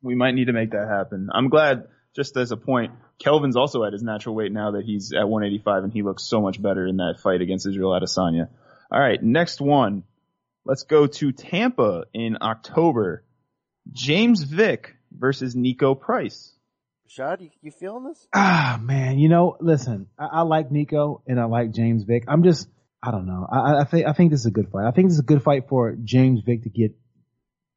We 0.05 0.14
might 0.14 0.34
need 0.34 0.46
to 0.46 0.52
make 0.52 0.72
that 0.72 0.86
happen. 0.86 1.30
I'm 1.32 1.48
glad, 1.48 1.88
just 2.14 2.36
as 2.36 2.52
a 2.52 2.57
point, 2.57 2.92
Kelvin's 3.18 3.57
also 3.57 3.84
at 3.84 3.92
his 3.94 4.02
natural 4.02 4.34
weight 4.34 4.52
now 4.52 4.72
that 4.72 4.84
he's 4.84 5.12
at 5.12 5.26
185 5.26 5.84
and 5.84 5.92
he 5.92 6.02
looks 6.02 6.24
so 6.24 6.40
much 6.40 6.61
better 6.61 6.86
in 6.86 6.98
that 6.98 7.20
fight 7.22 7.40
against 7.40 7.66
Israel 7.66 7.98
Adesanya. 7.98 8.48
All 8.92 9.00
right, 9.00 9.20
next 9.22 9.61
one. 9.61 10.05
Let's 10.66 10.84
go 10.84 11.07
to 11.07 11.32
Tampa 11.32 12.05
in 12.12 12.38
October. 12.40 13.24
James 13.92 14.42
Vick 14.42 14.94
versus 15.11 15.55
Niko 15.55 15.98
Price. 15.98 16.55
Rashad, 17.09 17.40
you, 17.40 17.50
you 17.62 17.70
feeling 17.70 18.05
this? 18.05 18.26
Ah, 18.34 18.78
man, 18.80 19.18
you 19.18 19.28
know, 19.28 19.57
listen, 19.61 20.07
I, 20.18 20.26
I 20.26 20.40
like 20.42 20.70
Niko 20.70 21.22
and 21.26 21.40
I 21.40 21.44
like 21.44 21.72
James 21.72 22.05
Vick. 22.05 22.24
I'm 22.28 22.42
just, 22.42 22.68
I 23.02 23.11
don't 23.11 23.26
know. 23.26 23.46
I, 23.50 23.80
I 23.80 23.84
think, 23.84 24.07
I 24.07 24.12
think 24.12 24.30
this 24.30 24.40
is 24.40 24.46
a 24.46 24.50
good 24.50 24.70
fight. 24.70 24.86
I 24.86 24.90
think 24.90 25.09
this 25.09 25.14
is 25.14 25.20
a 25.20 25.24
good 25.24 25.42
fight 25.42 25.68
for 25.68 25.96
James 26.02 26.40
Vick 26.44 26.62
to 26.62 26.70
get 26.70 26.94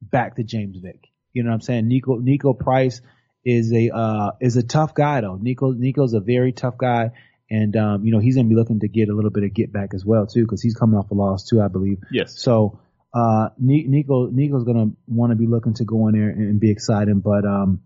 back 0.01 0.35
to 0.37 0.43
James 0.43 0.77
Vick. 0.81 1.09
You 1.37 1.43
know 1.43 1.49
what 1.51 1.55
I'm 1.55 1.61
saying? 1.61 1.87
Nico 1.87 2.19
Niko 2.19 2.57
Price 2.57 3.01
is 3.45 3.71
a, 3.71 3.95
uh, 3.95 4.31
is 4.41 4.57
a 4.57 4.63
tough 4.63 4.93
guy 4.93 5.21
though. 5.21 5.37
Niko, 5.37 5.77
Niko's 5.77 6.13
a 6.13 6.19
very 6.19 6.51
tough 6.51 6.77
guy. 6.77 7.11
And, 7.49 7.77
um, 7.77 8.03
you 8.03 8.11
know, 8.11 8.19
he's 8.19 8.35
going 8.35 8.47
to 8.47 8.49
be 8.49 8.59
looking 8.59 8.81
to 8.81 8.89
get 8.89 9.07
a 9.09 9.15
little 9.15 9.31
bit 9.31 9.43
of 9.43 9.53
get 9.53 9.71
back 9.71 9.93
as 9.93 10.03
well 10.03 10.27
too, 10.27 10.45
cause 10.45 10.61
he's 10.61 10.75
coming 10.75 10.97
off 10.99 11.11
a 11.11 11.13
loss 11.13 11.47
too, 11.47 11.61
I 11.61 11.69
believe. 11.69 11.99
Yes. 12.11 12.41
So, 12.41 12.79
uh, 13.13 13.49
Niko, 13.63 14.29
Niko's 14.31 14.65
going 14.65 14.77
to 14.77 14.97
want 15.07 15.31
to 15.31 15.37
be 15.37 15.47
looking 15.47 15.75
to 15.75 15.85
go 15.85 16.07
in 16.09 16.15
there 16.15 16.29
and 16.29 16.59
be 16.59 16.71
exciting, 16.71 17.21
but, 17.21 17.45
um, 17.45 17.81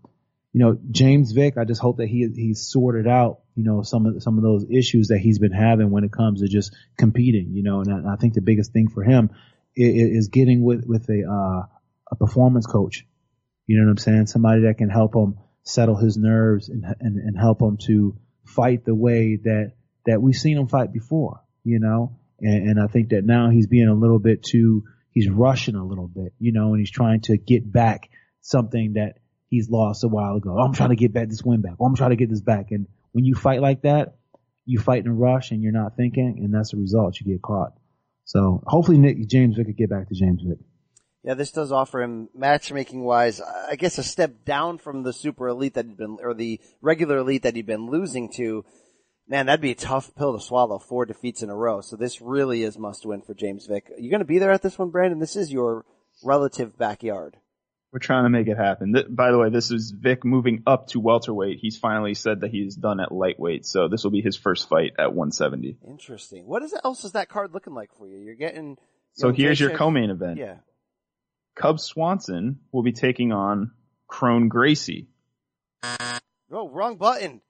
you 0.52 0.60
know, 0.60 0.78
James 0.90 1.32
Vick, 1.32 1.56
I 1.56 1.64
just 1.64 1.80
hope 1.80 1.96
that 1.96 2.08
he 2.08 2.28
he's 2.34 2.68
sorted 2.68 3.06
out, 3.06 3.40
you 3.56 3.64
know, 3.64 3.82
some 3.82 4.04
of 4.06 4.22
some 4.22 4.36
of 4.36 4.44
those 4.44 4.66
issues 4.70 5.08
that 5.08 5.18
he's 5.18 5.38
been 5.38 5.52
having 5.52 5.90
when 5.90 6.04
it 6.04 6.12
comes 6.12 6.42
to 6.42 6.48
just 6.48 6.74
competing, 6.98 7.54
you 7.54 7.62
know, 7.62 7.80
and 7.80 8.06
I, 8.06 8.14
I 8.14 8.16
think 8.16 8.34
the 8.34 8.42
biggest 8.42 8.72
thing 8.72 8.88
for 8.88 9.02
him 9.02 9.30
is, 9.74 10.26
is 10.26 10.28
getting 10.28 10.62
with 10.62 10.84
with 10.86 11.08
a 11.08 11.24
uh, 11.24 11.66
a 12.10 12.16
performance 12.16 12.66
coach. 12.66 13.06
You 13.66 13.78
know 13.78 13.86
what 13.86 13.92
I'm 13.92 13.98
saying? 13.98 14.26
Somebody 14.26 14.62
that 14.62 14.78
can 14.78 14.90
help 14.90 15.14
him 15.14 15.38
settle 15.64 15.96
his 15.96 16.16
nerves 16.16 16.68
and 16.68 16.84
and, 17.00 17.18
and 17.18 17.38
help 17.38 17.60
him 17.62 17.78
to 17.86 18.16
fight 18.44 18.84
the 18.84 18.94
way 18.94 19.36
that 19.44 19.72
that 20.06 20.20
we've 20.20 20.36
seen 20.36 20.58
him 20.58 20.68
fight 20.68 20.92
before, 20.92 21.40
you 21.64 21.78
know. 21.78 22.18
And, 22.40 22.70
and 22.70 22.80
I 22.80 22.88
think 22.88 23.10
that 23.10 23.24
now 23.24 23.50
he's 23.50 23.68
being 23.68 23.88
a 23.88 23.94
little 23.94 24.18
bit 24.18 24.42
too 24.42 24.84
he's 25.12 25.28
rushing 25.28 25.76
a 25.76 25.84
little 25.84 26.08
bit, 26.08 26.32
you 26.38 26.52
know, 26.52 26.72
and 26.72 26.80
he's 26.80 26.90
trying 26.90 27.20
to 27.20 27.36
get 27.36 27.70
back 27.70 28.10
something 28.40 28.94
that 28.94 29.18
he's 29.48 29.70
lost 29.70 30.04
a 30.04 30.08
while 30.08 30.36
ago. 30.36 30.56
Oh, 30.58 30.62
I'm 30.62 30.72
trying 30.72 30.90
to 30.90 30.96
get 30.96 31.12
back 31.12 31.28
this 31.28 31.42
win 31.44 31.60
back. 31.60 31.74
Oh, 31.78 31.84
I'm 31.84 31.94
trying 31.94 32.10
to 32.10 32.16
get 32.16 32.30
this 32.30 32.40
back. 32.40 32.70
And 32.70 32.86
when 33.12 33.24
you 33.24 33.34
fight 33.34 33.60
like 33.60 33.82
that, 33.82 34.16
you 34.64 34.78
fight 34.78 35.04
in 35.04 35.10
a 35.10 35.14
rush 35.14 35.50
and 35.50 35.62
you're 35.62 35.72
not 35.72 35.96
thinking, 35.96 36.38
and 36.38 36.54
that's 36.54 36.70
the 36.70 36.78
result. 36.78 37.20
You 37.20 37.32
get 37.32 37.42
caught. 37.42 37.74
So 38.24 38.62
hopefully 38.66 38.98
Nick 38.98 39.28
James 39.28 39.56
Vick 39.56 39.66
could 39.66 39.76
get 39.76 39.90
back 39.90 40.08
to 40.08 40.14
James 40.14 40.42
Vick. 40.42 40.58
Yeah, 41.24 41.34
this 41.34 41.52
does 41.52 41.70
offer 41.70 42.02
him 42.02 42.28
matchmaking 42.34 43.04
wise, 43.04 43.40
I 43.40 43.76
guess 43.76 43.96
a 43.98 44.02
step 44.02 44.44
down 44.44 44.78
from 44.78 45.04
the 45.04 45.12
super 45.12 45.48
elite 45.48 45.74
that 45.74 45.86
he'd 45.86 45.96
been, 45.96 46.18
or 46.20 46.34
the 46.34 46.60
regular 46.80 47.18
elite 47.18 47.44
that 47.44 47.54
he'd 47.54 47.66
been 47.66 47.88
losing 47.90 48.32
to. 48.36 48.64
Man, 49.28 49.46
that'd 49.46 49.60
be 49.60 49.70
a 49.70 49.76
tough 49.76 50.14
pill 50.16 50.36
to 50.36 50.44
swallow, 50.44 50.80
four 50.80 51.06
defeats 51.06 51.42
in 51.42 51.48
a 51.48 51.54
row. 51.54 51.80
So 51.80 51.94
this 51.94 52.20
really 52.20 52.64
is 52.64 52.76
must 52.76 53.06
win 53.06 53.22
for 53.22 53.34
James 53.34 53.66
Vick. 53.66 53.88
You 53.98 54.10
gonna 54.10 54.24
be 54.24 54.40
there 54.40 54.50
at 54.50 54.62
this 54.62 54.78
one, 54.78 54.90
Brandon? 54.90 55.20
This 55.20 55.36
is 55.36 55.52
your 55.52 55.84
relative 56.24 56.76
backyard. 56.76 57.36
We're 57.92 57.98
trying 57.98 58.24
to 58.24 58.30
make 58.30 58.48
it 58.48 58.56
happen. 58.56 58.94
Th- 58.94 59.06
by 59.08 59.30
the 59.30 59.38
way, 59.38 59.50
this 59.50 59.70
is 59.70 59.90
Vick 59.90 60.24
moving 60.24 60.62
up 60.66 60.88
to 60.88 60.98
welterweight. 61.00 61.58
He's 61.60 61.76
finally 61.76 62.14
said 62.14 62.40
that 62.40 62.50
he's 62.50 62.74
done 62.74 63.00
at 63.00 63.12
lightweight, 63.12 63.66
so 63.66 63.86
this 63.86 64.02
will 64.02 64.10
be 64.10 64.22
his 64.22 64.34
first 64.34 64.66
fight 64.68 64.92
at 64.98 65.12
170. 65.12 65.76
Interesting. 65.86 66.46
What 66.46 66.62
is 66.62 66.74
else 66.82 67.04
is 67.04 67.12
that 67.12 67.28
card 67.28 67.52
looking 67.52 67.74
like 67.74 67.90
for 67.96 68.08
you? 68.08 68.16
You're 68.16 68.34
getting. 68.34 68.78
So 69.12 69.30
here's 69.30 69.60
your 69.60 69.76
co-main 69.76 70.08
event. 70.08 70.38
Yeah. 70.38 70.56
Cub 71.62 71.80
Swanson 71.80 72.60
will 72.72 72.82
be 72.82 72.92
taking 72.92 73.32
on 73.32 73.70
Kron 74.08 74.48
Gracie. 74.48 75.08
Oh, 76.50 76.68
wrong 76.68 76.96
button. 76.96 77.40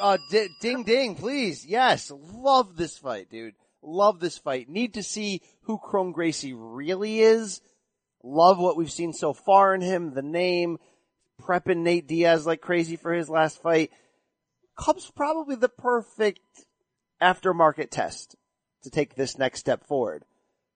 Uh, 0.00 0.18
d- 0.30 0.48
ding 0.60 0.82
ding, 0.84 1.14
please. 1.14 1.64
Yes. 1.64 2.12
Love 2.14 2.76
this 2.76 2.98
fight, 2.98 3.30
dude. 3.30 3.54
Love 3.82 4.20
this 4.20 4.36
fight. 4.36 4.68
Need 4.68 4.94
to 4.94 5.02
see 5.02 5.42
who 5.62 5.78
Kron 5.78 6.12
Gracie 6.12 6.52
really 6.52 7.20
is 7.20 7.60
Love 8.22 8.58
what 8.58 8.76
we've 8.76 8.92
seen 8.92 9.12
so 9.12 9.32
far 9.32 9.74
in 9.74 9.80
him, 9.80 10.14
the 10.14 10.22
name, 10.22 10.78
prepping 11.40 11.78
Nate 11.78 12.06
Diaz 12.06 12.46
like 12.46 12.60
crazy 12.60 12.96
for 12.96 13.12
his 13.12 13.28
last 13.28 13.60
fight. 13.60 13.90
Cubs 14.78 15.10
probably 15.10 15.56
the 15.56 15.68
perfect 15.68 16.64
aftermarket 17.20 17.90
test 17.90 18.36
to 18.84 18.90
take 18.90 19.14
this 19.14 19.38
next 19.38 19.58
step 19.58 19.86
forward. 19.86 20.24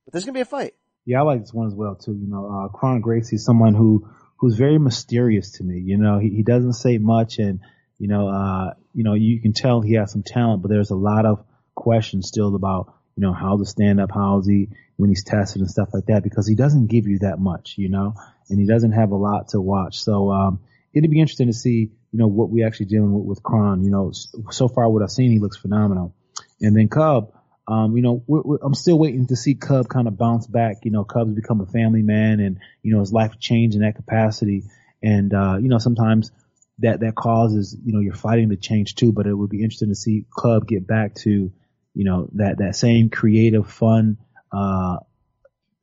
But 0.04 0.12
there's 0.12 0.24
gonna 0.24 0.34
be 0.34 0.40
a 0.40 0.44
fight. 0.44 0.74
Yeah, 1.06 1.20
I 1.20 1.22
like 1.22 1.40
this 1.40 1.54
one 1.54 1.68
as 1.68 1.74
well 1.74 1.94
too. 1.94 2.12
You 2.12 2.26
know, 2.26 2.70
uh, 2.74 2.98
Gracie 2.98 3.36
is 3.36 3.44
someone 3.44 3.74
who, 3.74 4.08
who's 4.36 4.56
very 4.56 4.78
mysterious 4.78 5.52
to 5.52 5.64
me. 5.64 5.78
You 5.78 5.96
know, 5.96 6.18
he, 6.18 6.30
he 6.30 6.42
doesn't 6.42 6.74
say 6.74 6.98
much 6.98 7.38
and, 7.38 7.60
you 7.98 8.08
know, 8.08 8.28
uh, 8.28 8.74
you 8.92 9.04
know, 9.04 9.14
you 9.14 9.40
can 9.40 9.52
tell 9.52 9.80
he 9.80 9.94
has 9.94 10.12
some 10.12 10.22
talent, 10.22 10.62
but 10.62 10.68
there's 10.68 10.90
a 10.90 10.96
lot 10.96 11.24
of 11.24 11.44
questions 11.74 12.28
still 12.28 12.54
about, 12.54 12.92
you 13.16 13.22
know, 13.22 13.32
how 13.32 13.56
to 13.56 13.64
stand 13.64 14.00
up, 14.00 14.10
how's 14.12 14.46
he, 14.46 14.68
when 14.96 15.08
he's 15.08 15.24
tested 15.24 15.62
and 15.62 15.70
stuff 15.70 15.88
like 15.94 16.06
that 16.06 16.22
because 16.22 16.46
he 16.46 16.54
doesn't 16.54 16.88
give 16.88 17.06
you 17.06 17.20
that 17.20 17.38
much, 17.38 17.76
you 17.78 17.88
know, 17.88 18.14
and 18.50 18.58
he 18.58 18.66
doesn't 18.66 18.92
have 18.92 19.12
a 19.12 19.16
lot 19.16 19.48
to 19.48 19.60
watch. 19.60 19.98
So, 19.98 20.30
um, 20.30 20.60
it'd 20.96 21.10
be 21.10 21.20
interesting 21.20 21.48
to 21.48 21.52
see, 21.52 21.92
you 22.12 22.18
know, 22.18 22.26
what 22.26 22.50
we 22.50 22.64
actually 22.64 22.86
dealing 22.86 23.12
with 23.12 23.24
with 23.26 23.42
Kron. 23.42 23.84
You 23.84 23.90
know, 23.90 24.12
so 24.50 24.68
far 24.68 24.88
what 24.88 25.02
I've 25.02 25.10
seen, 25.10 25.30
he 25.30 25.38
looks 25.38 25.58
phenomenal. 25.58 26.14
And 26.60 26.74
then 26.74 26.88
Cub, 26.88 27.32
um, 27.68 27.96
you 27.96 28.02
know, 28.02 28.22
we're, 28.26 28.42
we're, 28.42 28.58
I'm 28.62 28.74
still 28.74 28.98
waiting 28.98 29.26
to 29.28 29.36
see 29.36 29.54
Cub 29.54 29.88
kind 29.88 30.06
of 30.06 30.16
bounce 30.16 30.46
back. 30.46 30.84
You 30.84 30.90
know, 30.90 31.04
Cub's 31.04 31.34
become 31.34 31.60
a 31.60 31.66
family 31.66 32.02
man 32.02 32.40
and, 32.40 32.58
you 32.82 32.94
know, 32.94 33.00
his 33.00 33.12
life 33.12 33.38
changed 33.38 33.74
in 33.74 33.82
that 33.82 33.96
capacity. 33.96 34.64
And, 35.02 35.34
uh, 35.34 35.56
you 35.60 35.68
know, 35.68 35.78
sometimes 35.78 36.30
that, 36.78 37.00
that 37.00 37.14
causes, 37.14 37.76
you 37.84 37.92
know, 37.92 38.00
you're 38.00 38.14
fighting 38.14 38.50
to 38.50 38.56
change 38.56 38.94
too, 38.94 39.12
but 39.12 39.26
it 39.26 39.34
would 39.34 39.50
be 39.50 39.62
interesting 39.62 39.88
to 39.88 39.94
see 39.94 40.26
Cub 40.38 40.66
get 40.66 40.86
back 40.86 41.14
to, 41.16 41.52
you 41.94 42.04
know, 42.04 42.28
that, 42.34 42.58
that 42.58 42.76
same 42.76 43.10
creative, 43.10 43.70
fun, 43.70 44.18
uh, 44.52 44.98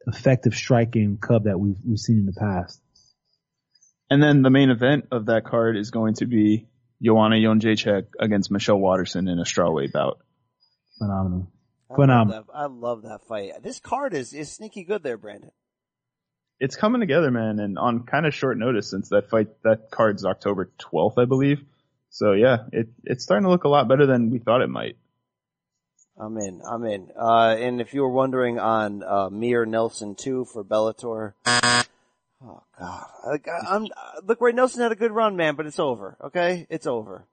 effective 0.08 0.54
striking 0.54 1.18
Cub 1.18 1.46
that 1.46 1.60
we've 1.60 1.78
we've 1.86 2.00
seen 2.00 2.20
in 2.20 2.26
the 2.26 2.34
past. 2.34 2.82
And 4.10 4.22
then 4.22 4.42
the 4.42 4.50
main 4.50 4.70
event 4.70 5.06
of 5.12 5.28
that 5.28 5.46
card 5.46 5.78
is 5.78 5.92
going 5.92 6.16
to 6.16 6.26
be 6.26 6.68
Joanna 7.02 7.38
Jędrzejczyk 7.38 8.08
against 8.20 8.52
Michelle 8.52 8.80
Waterson 8.80 9.28
in 9.28 9.40
a 9.40 9.44
strawweight 9.44 9.92
bout. 9.92 10.20
Phenomenal. 11.00 11.52
I 11.90 11.96
Phenomenal. 11.96 12.38
Love 12.38 12.48
that, 12.48 12.54
I 12.56 12.66
love 12.66 13.02
that 13.04 13.28
fight. 13.28 13.64
This 13.64 13.80
card 13.80 14.14
is, 14.14 14.34
is 14.34 14.52
sneaky 14.52 14.84
good 14.84 15.04
there, 15.04 15.18
Brandon. 15.18 15.52
It's 16.60 16.76
coming 16.76 17.02
together, 17.02 17.30
man, 17.30 17.60
and 17.60 17.78
on 17.78 18.04
kind 18.04 18.26
of 18.26 18.34
short 18.34 18.58
notice 18.58 18.90
since 18.90 19.10
that 19.10 19.30
fight, 19.30 19.50
that 19.64 19.92
card's 19.92 20.24
October 20.24 20.72
12th, 20.80 21.18
I 21.18 21.26
believe. 21.26 21.64
So 22.10 22.34
yeah, 22.34 22.66
it, 22.72 22.90
it's 23.04 23.24
starting 23.24 23.44
to 23.44 23.50
look 23.50 23.64
a 23.64 23.70
lot 23.70 23.88
better 23.88 24.06
than 24.06 24.30
we 24.30 24.40
thought 24.40 24.62
it 24.62 24.70
might. 24.70 24.98
I'm 26.18 26.38
in. 26.38 26.62
I'm 26.64 26.86
in. 26.86 27.10
Uh, 27.20 27.56
and 27.58 27.82
if 27.82 27.94
you 27.94 28.02
were 28.02 28.10
wondering 28.10 28.60
on 28.60 29.04
uh, 29.04 29.30
Mir 29.32 29.66
Nelson 29.66 30.16
too 30.16 30.46
for 30.46 30.64
Bellator. 30.64 31.34
Oh 32.46 32.62
God! 32.78 33.06
I, 33.26 33.40
I'm, 33.68 33.88
look, 34.24 34.42
Roy 34.42 34.52
Nelson 34.52 34.82
had 34.82 34.92
a 34.92 34.96
good 34.96 35.12
run, 35.12 35.36
man, 35.36 35.56
but 35.56 35.66
it's 35.66 35.80
over. 35.80 36.18
Okay, 36.22 36.68
it's 36.70 36.86
over. 36.86 37.26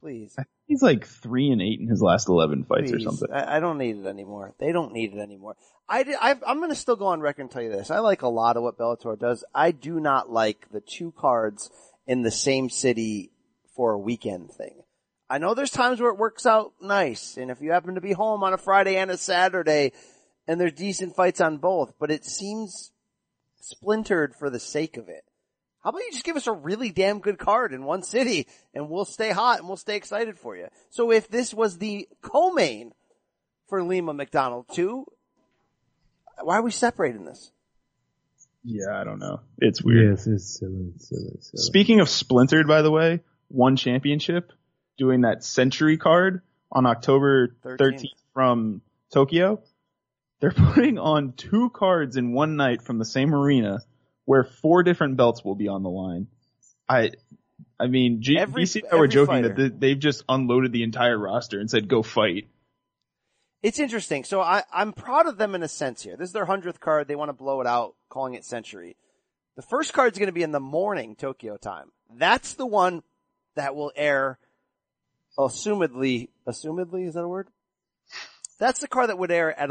Please. 0.00 0.36
He's 0.66 0.82
like 0.82 1.06
three 1.06 1.50
and 1.50 1.60
eight 1.60 1.80
in 1.80 1.88
his 1.88 2.00
last 2.00 2.28
eleven 2.28 2.64
fights 2.64 2.90
Please. 2.90 3.06
or 3.06 3.10
something. 3.10 3.32
I, 3.32 3.56
I, 3.56 3.60
don't 3.60 3.78
need 3.78 3.96
it 3.96 4.06
anymore. 4.06 4.54
They 4.60 4.70
don't 4.70 4.92
need 4.92 5.14
it 5.14 5.18
anymore. 5.18 5.56
I, 5.88 6.04
I 6.20 6.36
I'm 6.46 6.58
going 6.58 6.70
to 6.70 6.76
still 6.76 6.94
go 6.94 7.06
on 7.06 7.20
record 7.20 7.42
and 7.42 7.50
tell 7.50 7.62
you 7.62 7.72
this. 7.72 7.90
I 7.90 7.98
like 7.98 8.22
a 8.22 8.28
lot 8.28 8.56
of 8.56 8.62
what 8.62 8.78
Bellator 8.78 9.18
does. 9.18 9.44
I 9.54 9.72
do 9.72 9.98
not 9.98 10.30
like 10.30 10.66
the 10.70 10.80
two 10.80 11.12
cards 11.16 11.70
in 12.06 12.22
the 12.22 12.30
same 12.30 12.70
city 12.70 13.32
for 13.74 13.92
a 13.92 13.98
weekend 13.98 14.52
thing. 14.52 14.82
I 15.30 15.38
know 15.38 15.54
there's 15.54 15.70
times 15.70 16.00
where 16.00 16.10
it 16.10 16.18
works 16.18 16.46
out 16.46 16.72
nice, 16.80 17.36
and 17.36 17.50
if 17.50 17.60
you 17.60 17.72
happen 17.72 17.96
to 17.96 18.00
be 18.00 18.12
home 18.12 18.42
on 18.42 18.54
a 18.54 18.58
Friday 18.58 18.96
and 18.96 19.10
a 19.10 19.18
Saturday, 19.18 19.92
and 20.46 20.60
there's 20.60 20.72
decent 20.72 21.14
fights 21.14 21.40
on 21.40 21.58
both, 21.58 21.92
but 21.98 22.10
it 22.10 22.24
seems 22.24 22.92
splintered 23.60 24.34
for 24.34 24.48
the 24.48 24.60
sake 24.60 24.96
of 24.96 25.08
it. 25.08 25.24
How 25.88 25.90
about 25.90 26.02
you 26.02 26.12
just 26.12 26.24
give 26.26 26.36
us 26.36 26.46
a 26.46 26.52
really 26.52 26.90
damn 26.90 27.18
good 27.18 27.38
card 27.38 27.72
in 27.72 27.82
one 27.82 28.02
city, 28.02 28.46
and 28.74 28.90
we'll 28.90 29.06
stay 29.06 29.30
hot 29.30 29.60
and 29.60 29.68
we'll 29.68 29.78
stay 29.78 29.96
excited 29.96 30.38
for 30.38 30.54
you. 30.54 30.66
So 30.90 31.10
if 31.10 31.30
this 31.30 31.54
was 31.54 31.78
the 31.78 32.06
co-main 32.20 32.92
for 33.68 33.82
Lima 33.82 34.12
MacDonald 34.12 34.66
too, 34.70 35.06
why 36.42 36.58
are 36.58 36.62
we 36.62 36.72
separating 36.72 37.24
this? 37.24 37.52
Yeah, 38.64 39.00
I 39.00 39.04
don't 39.04 39.18
know. 39.18 39.40
It's 39.60 39.82
weird. 39.82 40.10
Yes, 40.10 40.26
it's 40.26 40.58
silly, 40.58 40.92
silly, 40.98 41.38
silly. 41.40 41.62
Speaking 41.62 42.00
of 42.00 42.10
splintered, 42.10 42.68
by 42.68 42.82
the 42.82 42.90
way, 42.90 43.20
one 43.48 43.76
championship, 43.76 44.52
doing 44.98 45.22
that 45.22 45.42
Century 45.42 45.96
card 45.96 46.42
on 46.70 46.84
October 46.84 47.56
13th, 47.64 47.78
13th 47.78 48.04
from 48.34 48.82
Tokyo. 49.10 49.62
They're 50.40 50.50
putting 50.74 50.98
on 50.98 51.32
two 51.32 51.70
cards 51.70 52.18
in 52.18 52.34
one 52.34 52.56
night 52.56 52.82
from 52.82 52.98
the 52.98 53.06
same 53.06 53.34
arena 53.34 53.78
where 54.28 54.44
four 54.44 54.82
different 54.82 55.16
belts 55.16 55.42
will 55.42 55.54
be 55.54 55.68
on 55.68 55.82
the 55.82 55.88
line. 55.88 56.26
I, 56.86 57.12
I 57.80 57.86
mean, 57.86 58.20
G- 58.20 58.36
every, 58.36 58.64
BC 58.64 58.82
and 58.84 58.92
I 58.92 58.96
were 58.96 59.08
joking 59.08 59.42
fighter. 59.42 59.54
that 59.54 59.80
they've 59.80 59.98
just 59.98 60.22
unloaded 60.28 60.70
the 60.70 60.82
entire 60.82 61.16
roster 61.16 61.58
and 61.58 61.70
said, 61.70 61.88
go 61.88 62.02
fight. 62.02 62.46
It's 63.62 63.78
interesting. 63.78 64.24
So 64.24 64.42
I, 64.42 64.64
I'm 64.70 64.92
proud 64.92 65.28
of 65.28 65.38
them 65.38 65.54
in 65.54 65.62
a 65.62 65.68
sense 65.68 66.02
here. 66.02 66.14
This 66.14 66.28
is 66.28 66.32
their 66.34 66.44
hundredth 66.44 66.78
card. 66.78 67.08
They 67.08 67.16
want 67.16 67.30
to 67.30 67.32
blow 67.32 67.62
it 67.62 67.66
out, 67.66 67.94
calling 68.10 68.34
it 68.34 68.44
Century. 68.44 68.96
The 69.56 69.62
first 69.62 69.94
card 69.94 70.12
is 70.12 70.18
going 70.18 70.26
to 70.26 70.32
be 70.32 70.42
in 70.42 70.52
the 70.52 70.60
morning 70.60 71.16
Tokyo 71.16 71.56
time. 71.56 71.90
That's 72.14 72.52
the 72.52 72.66
one 72.66 73.02
that 73.56 73.74
will 73.74 73.92
air, 73.96 74.38
assumedly, 75.38 76.28
assumedly, 76.46 77.08
is 77.08 77.14
that 77.14 77.22
a 77.22 77.28
word? 77.28 77.48
That's 78.60 78.80
the 78.80 78.88
card 78.88 79.08
that 79.08 79.18
would 79.18 79.30
air 79.30 79.58
at 79.58 79.70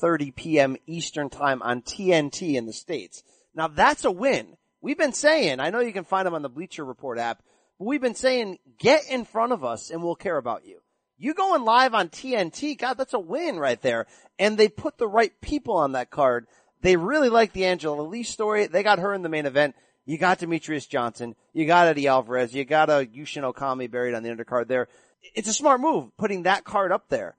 11:30 0.00 0.34
p.m. 0.34 0.76
Eastern 0.86 1.30
time 1.30 1.62
on 1.62 1.82
TNT 1.82 2.54
in 2.54 2.66
the 2.66 2.72
States. 2.72 3.22
Now 3.54 3.68
that's 3.68 4.04
a 4.04 4.10
win. 4.10 4.56
We've 4.80 4.98
been 4.98 5.12
saying, 5.12 5.60
I 5.60 5.70
know 5.70 5.80
you 5.80 5.92
can 5.92 6.04
find 6.04 6.26
them 6.26 6.34
on 6.34 6.42
the 6.42 6.48
Bleacher 6.48 6.84
Report 6.84 7.18
app, 7.18 7.42
but 7.78 7.84
we've 7.84 8.00
been 8.00 8.14
saying, 8.14 8.58
get 8.78 9.02
in 9.10 9.24
front 9.24 9.52
of 9.52 9.64
us 9.64 9.90
and 9.90 10.02
we'll 10.02 10.14
care 10.14 10.36
about 10.36 10.64
you. 10.64 10.80
You 11.18 11.34
going 11.34 11.64
live 11.64 11.92
on 11.92 12.08
TNT, 12.08 12.78
God, 12.78 12.94
that's 12.94 13.12
a 13.12 13.18
win 13.18 13.58
right 13.58 13.80
there. 13.82 14.06
And 14.38 14.56
they 14.56 14.68
put 14.68 14.96
the 14.96 15.08
right 15.08 15.32
people 15.42 15.76
on 15.76 15.92
that 15.92 16.10
card. 16.10 16.46
They 16.80 16.96
really 16.96 17.28
like 17.28 17.52
the 17.52 17.66
Angela 17.66 18.00
Lee 18.00 18.22
story. 18.22 18.66
They 18.66 18.82
got 18.82 19.00
her 19.00 19.12
in 19.12 19.22
the 19.22 19.28
main 19.28 19.44
event. 19.44 19.74
You 20.06 20.16
got 20.16 20.38
Demetrious 20.38 20.88
Johnson. 20.88 21.34
You 21.52 21.66
got 21.66 21.88
Eddie 21.88 22.08
Alvarez. 22.08 22.54
You 22.54 22.64
got 22.64 22.88
a 22.88 23.06
Yushin 23.06 23.52
Okami 23.52 23.90
buried 23.90 24.14
on 24.14 24.22
the 24.22 24.30
undercard 24.30 24.66
there. 24.66 24.88
It's 25.34 25.48
a 25.48 25.52
smart 25.52 25.82
move 25.82 26.16
putting 26.16 26.44
that 26.44 26.64
card 26.64 26.90
up 26.90 27.10
there. 27.10 27.36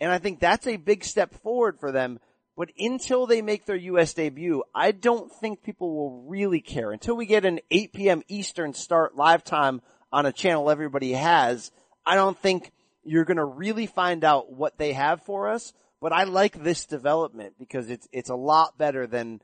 And 0.00 0.10
I 0.10 0.18
think 0.18 0.40
that's 0.40 0.66
a 0.66 0.76
big 0.76 1.04
step 1.04 1.34
forward 1.42 1.78
for 1.78 1.92
them. 1.92 2.18
But 2.56 2.70
until 2.78 3.26
they 3.26 3.42
make 3.42 3.64
their 3.64 3.76
US 3.76 4.14
debut, 4.14 4.62
I 4.74 4.92
don't 4.92 5.32
think 5.32 5.62
people 5.62 5.94
will 5.94 6.28
really 6.28 6.60
care. 6.60 6.90
Until 6.90 7.16
we 7.16 7.26
get 7.26 7.44
an 7.44 7.60
8 7.70 7.92
p.m. 7.92 8.22
Eastern 8.28 8.74
start 8.74 9.16
live 9.16 9.44
time 9.44 9.80
on 10.12 10.26
a 10.26 10.32
channel 10.32 10.70
everybody 10.70 11.12
has, 11.12 11.70
I 12.04 12.16
don't 12.16 12.38
think 12.38 12.72
you're 13.04 13.24
gonna 13.24 13.44
really 13.44 13.86
find 13.86 14.24
out 14.24 14.52
what 14.52 14.78
they 14.78 14.92
have 14.92 15.22
for 15.22 15.48
us. 15.48 15.72
But 16.00 16.12
I 16.12 16.24
like 16.24 16.62
this 16.62 16.86
development 16.86 17.54
because 17.58 17.90
it's, 17.90 18.08
it's 18.10 18.30
a 18.30 18.34
lot 18.34 18.78
better 18.78 19.06
than, 19.06 19.40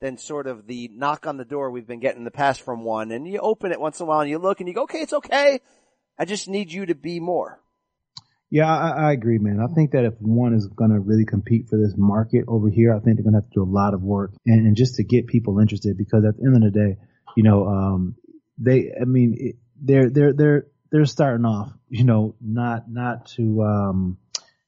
than 0.00 0.18
sort 0.18 0.48
of 0.48 0.66
the 0.66 0.90
knock 0.92 1.26
on 1.26 1.36
the 1.36 1.44
door 1.44 1.70
we've 1.70 1.86
been 1.86 2.00
getting 2.00 2.20
in 2.20 2.24
the 2.24 2.32
past 2.32 2.62
from 2.62 2.84
one. 2.84 3.12
And 3.12 3.28
you 3.28 3.38
open 3.38 3.70
it 3.70 3.80
once 3.80 4.00
in 4.00 4.04
a 4.04 4.08
while 4.08 4.20
and 4.20 4.30
you 4.30 4.38
look 4.38 4.60
and 4.60 4.68
you 4.68 4.74
go, 4.74 4.82
okay, 4.82 5.02
it's 5.02 5.12
okay. 5.12 5.60
I 6.18 6.24
just 6.24 6.48
need 6.48 6.72
you 6.72 6.86
to 6.86 6.96
be 6.96 7.20
more. 7.20 7.60
Yeah, 8.50 8.66
I, 8.66 9.10
I, 9.10 9.12
agree, 9.12 9.38
man. 9.38 9.60
I 9.60 9.72
think 9.72 9.92
that 9.92 10.04
if 10.04 10.14
one 10.18 10.54
is 10.54 10.66
going 10.66 10.90
to 10.90 10.98
really 10.98 11.24
compete 11.24 11.68
for 11.68 11.78
this 11.78 11.94
market 11.96 12.44
over 12.48 12.68
here, 12.68 12.92
I 12.92 12.98
think 12.98 13.16
they're 13.16 13.22
going 13.22 13.34
to 13.34 13.40
have 13.40 13.50
to 13.50 13.54
do 13.54 13.62
a 13.62 13.64
lot 13.64 13.94
of 13.94 14.02
work 14.02 14.32
and, 14.44 14.66
and, 14.66 14.76
just 14.76 14.96
to 14.96 15.04
get 15.04 15.28
people 15.28 15.60
interested 15.60 15.96
because 15.96 16.24
at 16.24 16.36
the 16.36 16.44
end 16.44 16.56
of 16.56 16.72
the 16.72 16.78
day, 16.78 16.96
you 17.36 17.44
know, 17.44 17.68
um, 17.68 18.16
they, 18.58 18.90
I 19.00 19.04
mean, 19.04 19.36
it, 19.38 19.56
they're, 19.80 20.10
they're, 20.10 20.32
they're, 20.32 20.66
they're 20.90 21.04
starting 21.04 21.46
off, 21.46 21.70
you 21.88 22.02
know, 22.02 22.34
not, 22.40 22.90
not 22.90 23.26
to, 23.36 23.62
um, 23.62 24.18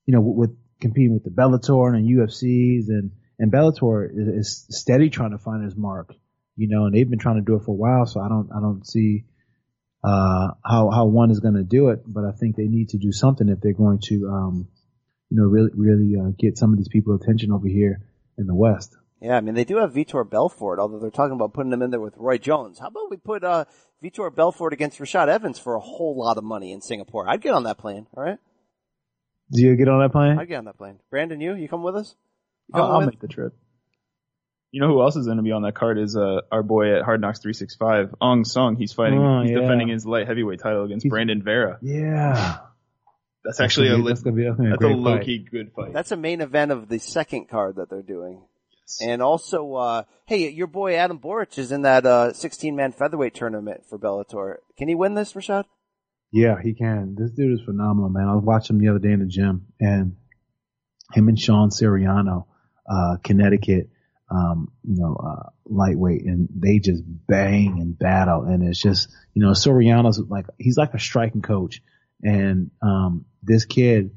you 0.07 0.15
know, 0.15 0.21
with 0.21 0.57
competing 0.81 1.15
with 1.15 1.25
the 1.25 1.31
Bellator 1.31 1.97
and 1.97 2.09
UFCs 2.09 2.89
and, 2.89 3.11
and 3.41 3.53
Bellator 3.53 4.09
is, 4.13 4.29
is 4.29 4.67
steady 4.71 5.11
trying 5.11 5.33
to 5.33 5.39
find 5.39 5.65
his 5.65 5.75
mark, 5.75 6.15
you 6.57 6.69
know, 6.69 6.85
and 6.85 6.95
they've 6.95 7.11
been 7.11 7.19
trying 7.19 7.37
to 7.37 7.43
do 7.43 7.57
it 7.57 7.65
for 7.65 7.73
a 7.73 7.75
while. 7.75 8.07
So 8.07 8.21
I 8.21 8.29
don't, 8.29 8.49
I 8.57 8.61
don't 8.61 8.87
see, 8.87 9.25
uh, 10.05 10.49
how 10.65 10.91
how 10.91 11.07
one 11.07 11.31
is 11.31 11.41
going 11.41 11.55
to 11.55 11.63
do 11.63 11.89
it, 11.91 12.03
but 12.07 12.25
I 12.25 12.33
think 12.33 12.57
they 12.57 12.67
need 12.67 12.91
to 12.91 12.99
do 12.99 13.13
something 13.13 13.49
if 13.49 13.61
they're 13.61 13.73
going 13.73 14.01
to, 14.09 14.29
um, 14.29 14.69
you 15.31 15.37
know, 15.37 15.47
really 15.47 15.71
really 15.75 16.17
uh, 16.21 16.31
get 16.39 16.59
some 16.59 16.73
of 16.73 16.79
these 16.79 16.89
people 16.89 17.15
attention 17.15 17.53
over 17.53 17.69
here 17.69 18.01
in 18.37 18.47
the 18.47 18.55
West. 18.55 18.97
Yeah, 19.21 19.37
I 19.37 19.41
mean 19.41 19.55
they 19.55 19.65
do 19.65 19.77
have 19.77 19.93
Vitor 19.93 20.29
Belfort, 20.29 20.81
although 20.81 20.99
they're 20.99 21.11
talking 21.11 21.35
about 21.35 21.55
putting 21.55 21.73
him 21.73 21.83
in 21.83 21.91
there 21.91 22.01
with 22.01 22.17
Roy 22.17 22.39
Jones. 22.39 22.81
How 22.81 22.89
about 22.89 23.11
we 23.11 23.17
put 23.17 23.45
uh, 23.45 23.67
Vitor 24.03 24.35
Belfort 24.35 24.73
against 24.73 24.99
Rashad 24.99 25.29
Evans 25.29 25.59
for 25.59 25.77
a 25.77 25.81
whole 25.81 26.17
lot 26.17 26.37
of 26.37 26.43
money 26.43 26.73
in 26.73 26.81
Singapore? 26.81 27.29
I'd 27.29 27.41
get 27.41 27.55
on 27.55 27.63
that 27.65 27.79
plane. 27.79 28.09
All 28.17 28.25
right. 28.25 28.39
Do 29.53 29.63
you 29.63 29.77
get 29.77 29.89
on 29.89 30.01
that 30.01 30.11
plane? 30.11 30.39
I'd 30.39 30.49
get 30.49 30.57
on 30.57 30.65
that 30.65 30.79
plane. 30.79 30.99
Brandon, 31.11 31.41
you 31.41 31.55
you 31.55 31.69
come 31.69 31.85
with 31.85 31.95
us? 31.95 32.17
I'll, 32.75 32.85
I'll 32.85 33.01
make 33.03 33.21
the 33.21 33.29
trip. 33.29 33.55
You 34.73 34.81
know 34.81 34.89
who 34.89 35.03
else 35.03 35.17
is 35.17 35.27
going 35.27 35.37
to 35.37 35.43
be 35.43 35.53
on 35.53 35.63
that 35.63 35.75
card 35.75 35.99
is 35.99 36.17
uh, 36.17 36.41
our 36.51 36.63
boy 36.63 36.97
at 36.97 37.03
Hard 37.03 37.21
Knocks 37.21 37.41
365, 37.41 38.15
Ong 38.23 38.45
Song. 38.47 38.77
He's 38.77 38.95
fighting, 38.95 39.19
oh, 39.19 39.43
he's 39.43 39.51
yeah. 39.51 39.61
defending 39.61 39.89
his 39.89 40.07
light 40.07 40.27
heavyweight 40.27 40.61
title 40.61 40.85
against 40.85 41.05
he's, 41.05 41.11
Brandon 41.11 41.43
Vera. 41.43 41.79
Yeah. 41.83 42.59
That's 43.45 43.61
actually 43.61 43.91
that's 43.91 44.01
a, 44.01 44.03
that's, 44.03 44.23
gonna 44.23 44.37
be, 44.37 44.45
that's, 44.45 44.59
that's 44.59 44.83
a, 44.83 44.87
a 44.87 44.97
low 44.97 45.19
key 45.19 45.39
good 45.39 45.73
fight. 45.77 45.93
That's 45.93 46.11
a 46.11 46.17
main 46.17 46.41
event 46.41 46.73
of 46.73 46.89
the 46.89 46.99
second 46.99 47.51
card 47.51 47.77
that 47.77 47.91
they're 47.91 48.01
doing. 48.01 48.41
Yes. 48.71 48.99
And 49.03 49.21
also, 49.21 49.75
uh, 49.75 50.03
hey, 50.25 50.49
your 50.49 50.69
boy 50.69 50.95
Adam 50.95 51.19
Borics 51.19 51.59
is 51.59 51.71
in 51.71 51.83
that, 51.83 52.07
uh, 52.07 52.33
16 52.33 52.75
man 52.75 52.93
featherweight 52.93 53.35
tournament 53.35 53.83
for 53.91 53.99
Bellator. 53.99 54.57
Can 54.79 54.89
he 54.89 54.95
win 54.95 55.13
this, 55.13 55.35
Rashad? 55.35 55.65
Yeah, 56.31 56.57
he 56.63 56.73
can. 56.73 57.15
This 57.19 57.31
dude 57.33 57.53
is 57.53 57.65
phenomenal, 57.67 58.09
man. 58.09 58.27
I 58.27 58.35
was 58.35 58.43
watching 58.43 58.77
him 58.77 58.83
the 58.83 58.89
other 58.89 58.99
day 58.99 59.13
in 59.13 59.21
the 59.21 59.27
gym 59.27 59.67
and 59.79 60.17
him 61.13 61.29
and 61.29 61.39
Sean 61.39 61.69
Soriano, 61.69 62.47
uh, 62.91 63.17
Connecticut 63.23 63.91
um, 64.33 64.73
you 64.83 64.97
know, 64.99 65.15
uh, 65.15 65.51
lightweight 65.67 66.25
and 66.25 66.49
they 66.55 66.79
just 66.79 67.03
bang 67.29 67.79
and 67.81 67.99
battle. 67.99 68.45
And 68.45 68.63
it's 68.67 68.81
just, 68.81 69.11
you 69.35 69.43
know, 69.45 69.51
Soriano's 69.51 70.19
like, 70.19 70.47
he's 70.59 70.79
like 70.79 70.95
a 70.95 70.99
striking 70.99 71.43
coach. 71.43 71.83
And, 72.23 72.71
um, 72.81 73.27
this 73.43 73.67
kid, 73.67 74.11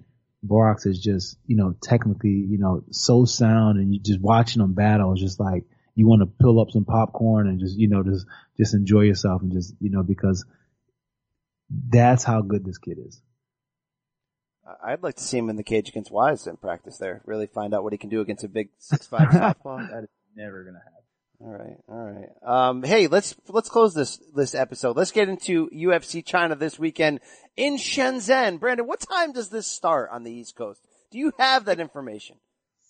Borics 0.47 0.85
is 0.85 0.99
just, 0.99 1.37
you 1.45 1.57
know, 1.57 1.75
technically, 1.81 2.29
you 2.29 2.59
know, 2.59 2.83
so 2.91 3.25
sound 3.25 3.79
and 3.79 3.93
you 3.93 3.99
just 3.99 4.21
watching 4.21 4.61
them 4.61 4.73
battle 4.73 5.13
is 5.13 5.19
just 5.19 5.39
like, 5.39 5.63
you 5.95 6.07
want 6.07 6.21
to 6.21 6.27
pull 6.27 6.61
up 6.61 6.71
some 6.71 6.85
popcorn 6.85 7.47
and 7.47 7.59
just, 7.59 7.77
you 7.77 7.89
know, 7.89 8.03
just, 8.03 8.25
just 8.57 8.73
enjoy 8.73 9.01
yourself 9.01 9.41
and 9.41 9.51
just, 9.51 9.73
you 9.79 9.89
know, 9.89 10.03
because 10.03 10.45
that's 11.89 12.23
how 12.23 12.41
good 12.41 12.63
this 12.63 12.77
kid 12.77 12.99
is. 13.05 13.21
I'd 14.83 15.03
like 15.03 15.15
to 15.15 15.23
see 15.23 15.37
him 15.37 15.49
in 15.49 15.55
the 15.55 15.63
cage 15.63 15.89
against 15.89 16.11
Wise 16.11 16.47
in 16.47 16.57
practice 16.57 16.97
there. 16.97 17.21
Really 17.25 17.47
find 17.47 17.73
out 17.73 17.83
what 17.83 17.93
he 17.93 17.97
can 17.97 18.09
do 18.09 18.21
against 18.21 18.43
a 18.43 18.47
big 18.47 18.69
six 18.79 19.07
five 19.07 19.21
softball. 19.29 19.87
That 19.89 20.03
is 20.03 20.09
never 20.35 20.63
gonna 20.63 20.79
happen. 20.79 20.95
All 21.41 21.51
right, 21.51 21.77
all 21.89 22.11
right. 22.11 22.69
Um, 22.69 22.83
hey, 22.83 23.07
let's 23.07 23.35
let's 23.47 23.69
close 23.69 23.93
this 23.93 24.17
this 24.33 24.55
episode. 24.55 24.95
Let's 24.95 25.11
get 25.11 25.29
into 25.29 25.69
UFC 25.69 26.25
China 26.25 26.55
this 26.55 26.79
weekend 26.79 27.19
in 27.55 27.75
Shenzhen. 27.77 28.59
Brandon, 28.59 28.87
what 28.87 29.01
time 29.01 29.33
does 29.33 29.49
this 29.49 29.67
start 29.67 30.09
on 30.11 30.23
the 30.23 30.31
East 30.31 30.55
Coast? 30.55 30.81
Do 31.11 31.17
you 31.17 31.33
have 31.37 31.65
that 31.65 31.79
information? 31.79 32.37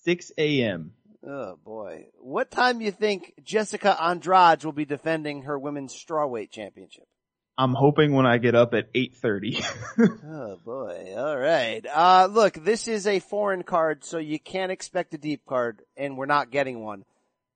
6 0.04 0.32
a.m. 0.38 0.94
Oh 1.28 1.58
boy. 1.66 2.06
What 2.20 2.52
time 2.52 2.80
do 2.80 2.86
you 2.86 2.92
think 2.92 3.34
Jessica 3.44 3.98
Andrade 4.02 4.64
will 4.64 4.72
be 4.72 4.86
defending 4.86 5.44
her 5.44 5.58
women's 5.58 5.94
strawweight 5.94 6.52
championship? 6.52 7.08
I'm 7.58 7.74
hoping 7.74 8.14
when 8.14 8.26
I 8.26 8.38
get 8.38 8.54
up 8.54 8.74
at 8.74 8.94
8.30. 8.94 9.64
oh 10.28 10.60
boy. 10.66 11.14
All 11.16 11.38
right. 11.38 11.86
Uh, 11.86 12.28
look, 12.30 12.54
this 12.56 12.88
is 12.88 13.08
a 13.08 13.20
foreign 13.20 13.64
card, 13.64 14.04
so 14.04 14.18
you 14.18 14.40
can't 14.40 14.74
expect 14.74 15.14
a 15.14 15.18
deep 15.18 15.46
card, 15.48 15.82
and 15.96 16.18
we're 16.18 16.26
not 16.26 16.52
getting 16.52 16.84
one. 16.84 17.06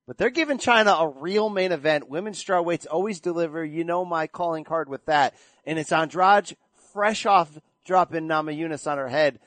But 0.07 0.17
they're 0.17 0.29
giving 0.29 0.57
China 0.57 0.91
a 0.91 1.07
real 1.07 1.49
main 1.49 1.71
event. 1.71 2.09
Women's 2.09 2.43
strawweights 2.43 2.87
always 2.89 3.19
deliver. 3.19 3.63
You 3.63 3.83
know 3.83 4.05
my 4.05 4.27
calling 4.27 4.63
card 4.63 4.89
with 4.89 5.05
that. 5.05 5.35
And 5.65 5.77
it's 5.77 5.91
Andrade 5.91 6.55
fresh 6.93 7.25
off 7.25 7.59
dropping 7.85 8.27
Namajunas 8.27 8.89
on 8.89 8.97
her 8.97 9.09
head. 9.09 9.39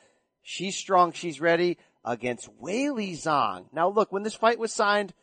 She's 0.42 0.76
strong. 0.76 1.12
She's 1.12 1.40
ready 1.40 1.78
against 2.04 2.48
Weili 2.60 3.12
Zhang. 3.12 3.66
Now 3.72 3.88
look, 3.88 4.12
when 4.12 4.22
this 4.22 4.34
fight 4.34 4.58
was 4.58 4.72
signed, 4.72 5.14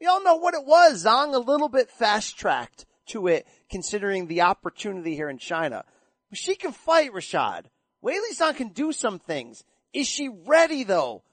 we 0.00 0.06
all 0.06 0.24
know 0.24 0.36
what 0.36 0.54
it 0.54 0.64
was. 0.64 1.04
Zhang 1.04 1.34
a 1.34 1.38
little 1.38 1.68
bit 1.68 1.90
fast 1.90 2.36
tracked 2.36 2.86
to 3.06 3.26
it 3.26 3.46
considering 3.74 4.28
the 4.28 4.42
opportunity 4.42 5.16
here 5.16 5.28
in 5.28 5.36
China. 5.36 5.84
But 6.30 6.38
she 6.38 6.54
can 6.54 6.70
fight 6.70 7.12
Rashad. 7.12 7.64
Weili 8.04 8.32
Zhang 8.32 8.54
can 8.54 8.68
do 8.68 8.92
some 8.92 9.18
things. 9.18 9.64
Is 9.92 10.06
she 10.06 10.28
ready 10.28 10.84
though 10.84 11.24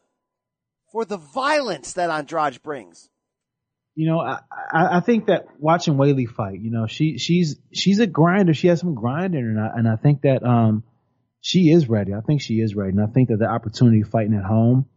for 0.92 1.06
the 1.06 1.18
violence 1.18 1.94
that 1.94 2.10
Andrade 2.10 2.64
brings? 2.64 3.12
You 3.94 4.08
know, 4.08 4.20
I, 4.20 4.40
I, 4.74 4.98
I 4.98 5.00
think 5.02 5.28
that 5.28 5.50
watching 5.60 5.98
Weili 5.98 6.28
fight, 6.28 6.60
you 6.60 6.72
know, 6.72 6.88
she, 6.88 7.20
she's, 7.20 7.58
she's 7.72 8.00
a 8.00 8.08
grinder. 8.08 8.56
She 8.56 8.70
has 8.70 8.80
some 8.80 8.96
grind 8.96 9.36
in 9.36 9.44
her. 9.44 9.50
And 9.52 9.60
I, 9.60 9.70
and 9.76 9.88
I 9.88 9.98
think 9.98 10.24
that, 10.24 10.42
um, 10.44 10.84
she 11.42 11.70
is 11.70 11.88
ready. 11.88 12.12
I 12.12 12.22
think 12.22 12.42
she 12.42 12.56
is 12.56 12.74
ready. 12.74 12.90
And 12.90 13.04
I 13.04 13.06
think 13.14 13.30
that 13.30 13.38
the 13.38 13.46
opportunity 13.46 14.02
fighting 14.02 14.34
at 14.34 14.46
home 14.46 14.88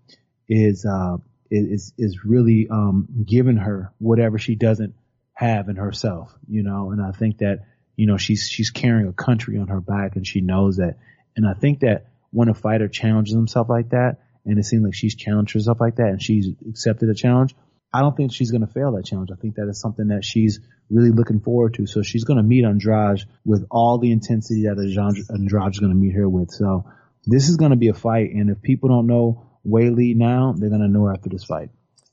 is, 0.48 0.86
uh, 0.86 1.18
is, 1.50 1.92
is 1.98 2.20
really, 2.24 2.68
um, 2.70 3.06
giving 3.26 3.58
her 3.58 3.92
whatever 3.98 4.38
she 4.38 4.54
doesn't 4.54 4.94
have 5.34 5.68
in 5.68 5.76
herself, 5.76 6.34
you 6.48 6.62
know, 6.62 6.90
and 6.90 7.02
I 7.02 7.10
think 7.12 7.38
that, 7.38 7.66
you 7.96 8.06
know, 8.06 8.16
she's, 8.16 8.48
she's 8.48 8.70
carrying 8.70 9.08
a 9.08 9.12
country 9.12 9.58
on 9.58 9.68
her 9.68 9.80
back 9.80 10.16
and 10.16 10.26
she 10.26 10.40
knows 10.40 10.76
that. 10.76 10.96
And 11.36 11.46
I 11.46 11.54
think 11.54 11.80
that 11.80 12.06
when 12.30 12.48
a 12.48 12.54
fighter 12.54 12.88
challenges 12.88 13.34
himself 13.34 13.68
like 13.68 13.90
that, 13.90 14.18
and 14.44 14.58
it 14.58 14.64
seems 14.64 14.84
like 14.84 14.94
she's 14.94 15.14
challenged 15.14 15.54
herself 15.54 15.80
like 15.80 15.96
that 15.96 16.08
and 16.08 16.22
she's 16.22 16.48
accepted 16.68 17.08
a 17.08 17.14
challenge, 17.14 17.54
I 17.92 18.00
don't 18.00 18.16
think 18.16 18.32
she's 18.32 18.50
going 18.50 18.66
to 18.66 18.72
fail 18.72 18.92
that 18.92 19.04
challenge. 19.04 19.30
I 19.32 19.36
think 19.36 19.54
that 19.54 19.68
is 19.68 19.80
something 19.80 20.08
that 20.08 20.24
she's 20.24 20.58
really 20.90 21.10
looking 21.10 21.40
forward 21.40 21.74
to. 21.74 21.86
So 21.86 22.02
she's 22.02 22.24
going 22.24 22.38
to 22.38 22.42
meet 22.42 22.64
Andrade 22.64 23.22
with 23.44 23.66
all 23.70 23.98
the 23.98 24.10
intensity 24.10 24.62
that 24.62 24.78
Andrade 25.30 25.70
is 25.72 25.78
going 25.78 25.92
to 25.92 25.98
meet 25.98 26.14
her 26.14 26.28
with. 26.28 26.50
So 26.50 26.90
this 27.24 27.48
is 27.48 27.56
going 27.56 27.70
to 27.70 27.76
be 27.76 27.88
a 27.88 27.94
fight. 27.94 28.32
And 28.32 28.50
if 28.50 28.60
people 28.62 28.88
don't 28.88 29.06
know 29.06 29.46
Weili 29.66 30.16
now, 30.16 30.54
they're 30.56 30.70
going 30.70 30.82
to 30.82 30.88
know 30.88 31.04
her 31.04 31.12
after 31.12 31.30
this 31.30 31.44
fight. 31.44 31.70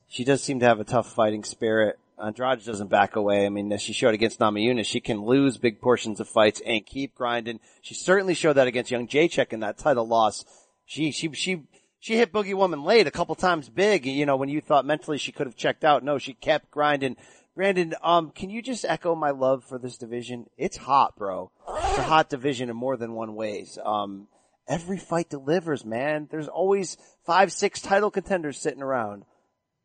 She 0.08 0.24
does 0.24 0.42
seem 0.42 0.60
to 0.60 0.66
have 0.66 0.78
a 0.78 0.84
tough 0.84 1.12
fighting 1.12 1.42
spirit. 1.42 1.98
Andrade 2.22 2.64
doesn't 2.64 2.88
back 2.88 3.16
away. 3.16 3.44
I 3.44 3.48
mean, 3.48 3.76
she 3.78 3.92
showed 3.92 4.14
against 4.14 4.38
Namajunas, 4.38 4.86
she 4.86 5.00
can 5.00 5.22
lose 5.22 5.58
big 5.58 5.80
portions 5.80 6.20
of 6.20 6.28
fights 6.28 6.60
and 6.64 6.86
keep 6.86 7.14
grinding. 7.14 7.60
She 7.80 7.94
certainly 7.94 8.34
showed 8.34 8.54
that 8.54 8.66
against 8.66 8.92
Jędrzejczyk 8.92 9.52
in 9.52 9.60
that 9.60 9.78
title 9.78 10.06
loss. 10.06 10.44
She, 10.84 11.10
she, 11.10 11.32
she, 11.32 11.62
she 11.98 12.16
hit 12.16 12.32
Boogie 12.32 12.54
Woman 12.54 12.84
late 12.84 13.06
a 13.06 13.12
couple 13.12 13.34
times 13.34 13.68
big, 13.68 14.06
you 14.06 14.26
know, 14.26 14.36
when 14.36 14.48
you 14.48 14.60
thought 14.60 14.86
mentally 14.86 15.18
she 15.18 15.32
could 15.32 15.46
have 15.46 15.56
checked 15.56 15.84
out. 15.84 16.04
No, 16.04 16.18
she 16.18 16.34
kept 16.34 16.70
grinding. 16.70 17.16
Brandon, 17.54 17.94
um, 18.02 18.30
can 18.30 18.48
you 18.48 18.62
just 18.62 18.84
echo 18.84 19.14
my 19.14 19.30
love 19.30 19.64
for 19.64 19.78
this 19.78 19.98
division? 19.98 20.46
It's 20.56 20.76
hot, 20.76 21.16
bro. 21.16 21.50
It's 21.68 21.98
a 21.98 22.02
hot 22.02 22.30
division 22.30 22.70
in 22.70 22.76
more 22.76 22.96
than 22.96 23.12
one 23.12 23.34
ways. 23.34 23.78
Um, 23.84 24.28
every 24.66 24.96
fight 24.96 25.28
delivers, 25.28 25.84
man. 25.84 26.28
There's 26.30 26.48
always 26.48 26.96
five, 27.26 27.52
six 27.52 27.80
title 27.80 28.10
contenders 28.10 28.58
sitting 28.58 28.82
around. 28.82 29.24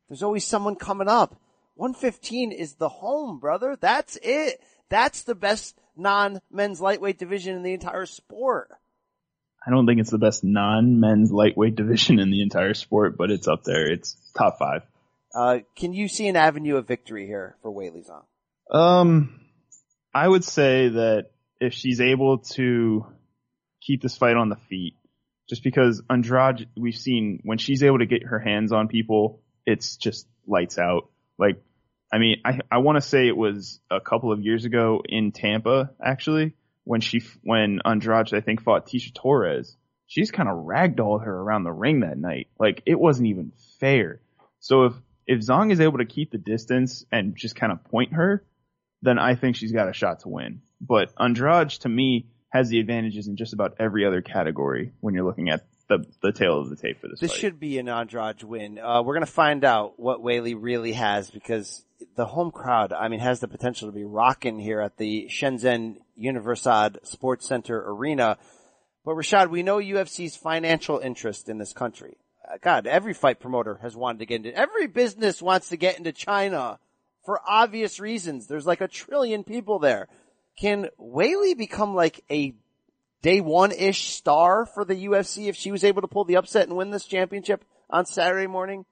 There's 0.07 0.23
always 0.23 0.45
someone 0.45 0.75
coming 0.75 1.09
up. 1.09 1.35
115 1.77 2.51
is 2.51 2.75
the 2.75 2.89
home, 2.89 3.39
brother. 3.39 3.77
That's 3.79 4.17
it. 4.21 4.59
That's 4.89 5.23
the 5.23 5.35
best 5.35 5.79
non-men's 5.95 6.81
lightweight 6.81 7.17
division 7.17 7.55
in 7.55 7.63
the 7.63 7.73
entire 7.73 8.05
sport. 8.05 8.69
I 9.65 9.69
don't 9.69 9.85
think 9.85 9.99
it's 9.99 10.11
the 10.11 10.17
best 10.17 10.43
non-men's 10.43 11.31
lightweight 11.31 11.75
division 11.75 12.19
in 12.19 12.31
the 12.31 12.41
entire 12.41 12.73
sport, 12.73 13.17
but 13.17 13.31
it's 13.31 13.47
up 13.47 13.63
there. 13.63 13.91
It's 13.91 14.15
top 14.37 14.57
five. 14.59 14.83
Uh, 15.35 15.59
can 15.75 15.93
you 15.93 16.07
see 16.07 16.27
an 16.27 16.35
avenue 16.35 16.77
of 16.77 16.87
victory 16.87 17.27
here 17.27 17.57
for 17.61 17.71
Weili 17.71 18.05
Zhang? 18.07 18.75
Um, 18.75 19.41
I 20.13 20.27
would 20.27 20.43
say 20.43 20.89
that 20.89 21.31
if 21.59 21.73
she's 21.73 22.01
able 22.01 22.39
to 22.39 23.05
keep 23.81 24.01
this 24.01 24.17
fight 24.17 24.35
on 24.35 24.49
the 24.49 24.55
feet, 24.55 24.95
just 25.49 25.63
because 25.63 26.01
Andrade, 26.09 26.67
we've 26.75 26.95
seen 26.95 27.41
when 27.43 27.57
she's 27.57 27.83
able 27.83 27.99
to 27.99 28.05
get 28.05 28.23
her 28.23 28.39
hands 28.39 28.71
on 28.71 28.87
people, 28.87 29.41
it's 29.65 29.97
just 29.97 30.27
lights 30.45 30.77
out. 30.77 31.09
Like, 31.37 31.61
I 32.11 32.19
mean, 32.19 32.41
I, 32.45 32.59
I 32.71 32.77
want 32.77 32.95
to 32.97 33.01
say 33.01 33.27
it 33.27 33.35
was 33.35 33.79
a 33.91 33.99
couple 33.99 34.31
of 34.31 34.41
years 34.41 34.65
ago 34.65 35.01
in 35.07 35.31
Tampa, 35.31 35.91
actually, 36.03 36.53
when 36.83 37.01
she, 37.01 37.21
when 37.43 37.79
Andrade, 37.85 38.33
I 38.33 38.41
think, 38.41 38.61
fought 38.61 38.87
Tecia 38.87 39.13
Torres. 39.13 39.75
She's 40.07 40.31
kind 40.31 40.47
of 40.47 40.65
ragdolled 40.65 41.25
her 41.25 41.35
around 41.35 41.65
the 41.65 41.71
ring 41.71 41.99
that 41.99 42.17
night. 42.17 42.47
Like, 42.57 42.81
it 42.85 42.97
wasn't 42.97 43.27
even 43.27 43.51
fair. 43.79 44.21
So 44.59 44.85
if, 44.85 44.93
if 45.25 45.39
Zong 45.41 45.71
is 45.71 45.81
able 45.81 45.97
to 45.97 46.05
keep 46.05 46.31
the 46.31 46.37
distance 46.37 47.05
and 47.11 47.35
just 47.35 47.57
kind 47.57 47.73
of 47.73 47.83
point 47.83 48.13
her, 48.13 48.45
then 49.01 49.19
I 49.19 49.35
think 49.35 49.57
she's 49.57 49.73
got 49.73 49.89
a 49.89 49.93
shot 49.93 50.21
to 50.21 50.29
win. 50.29 50.61
But 50.79 51.11
Andrade, 51.19 51.69
to 51.81 51.89
me, 51.89 52.27
has 52.49 52.69
the 52.69 52.79
advantages 52.79 53.27
in 53.27 53.35
just 53.35 53.53
about 53.53 53.75
every 53.79 54.05
other 54.05 54.21
category 54.21 54.93
when 55.01 55.13
you're 55.13 55.25
looking 55.25 55.49
at 55.49 55.65
the 55.89 56.05
the 56.21 56.31
tale 56.31 56.59
of 56.59 56.69
the 56.69 56.75
tape 56.75 56.99
for 56.99 57.07
this. 57.07 57.19
This 57.19 57.31
fight. 57.31 57.39
should 57.39 57.59
be 57.59 57.79
an 57.79 57.89
Andrade 57.89 58.43
win. 58.43 58.79
Uh, 58.79 59.01
we're 59.03 59.13
gonna 59.13 59.25
find 59.25 59.63
out 59.63 59.99
what 59.99 60.21
Weili 60.21 60.55
really 60.57 60.93
has 60.93 61.29
because 61.29 61.83
the 62.15 62.25
home 62.25 62.51
crowd, 62.51 62.93
I 62.93 63.07
mean, 63.07 63.19
has 63.19 63.39
the 63.39 63.47
potential 63.47 63.87
to 63.87 63.95
be 63.95 64.03
rocking 64.03 64.59
here 64.59 64.81
at 64.81 64.97
the 64.97 65.27
Shenzhen 65.29 65.97
Universiade 66.19 67.05
Sports 67.05 67.47
Center 67.47 67.83
Arena. 67.89 68.37
But 69.05 69.15
Rashad, 69.15 69.49
we 69.49 69.63
know 69.63 69.77
UFC's 69.77 70.35
financial 70.35 70.99
interest 70.99 71.49
in 71.49 71.57
this 71.57 71.73
country. 71.73 72.17
Uh, 72.47 72.57
God, 72.61 72.87
every 72.87 73.13
fight 73.13 73.39
promoter 73.39 73.79
has 73.81 73.95
wanted 73.95 74.19
to 74.19 74.25
get 74.25 74.45
into, 74.45 74.57
every 74.57 74.87
business 74.87 75.41
wants 75.41 75.69
to 75.69 75.77
get 75.77 75.97
into 75.97 76.11
China 76.11 76.79
for 77.25 77.41
obvious 77.47 77.99
reasons. 77.99 78.47
There's 78.47 78.67
like 78.67 78.81
a 78.81 78.87
trillion 78.87 79.43
people 79.43 79.79
there. 79.79 80.07
Can 80.59 80.89
Weili 80.99 81.57
become 81.57 81.93
like 81.95 82.23
a 82.29 82.55
day 83.21 83.41
one-ish 83.41 84.09
star 84.09 84.65
for 84.65 84.85
the 84.85 84.95
UFC 85.07 85.47
if 85.47 85.55
she 85.55 85.71
was 85.71 85.83
able 85.83 86.01
to 86.01 86.07
pull 86.07 86.25
the 86.25 86.37
upset 86.37 86.67
and 86.67 86.77
win 86.77 86.91
this 86.91 87.05
championship 87.05 87.63
on 87.89 88.05
Saturday 88.05 88.47
morning? 88.47 88.85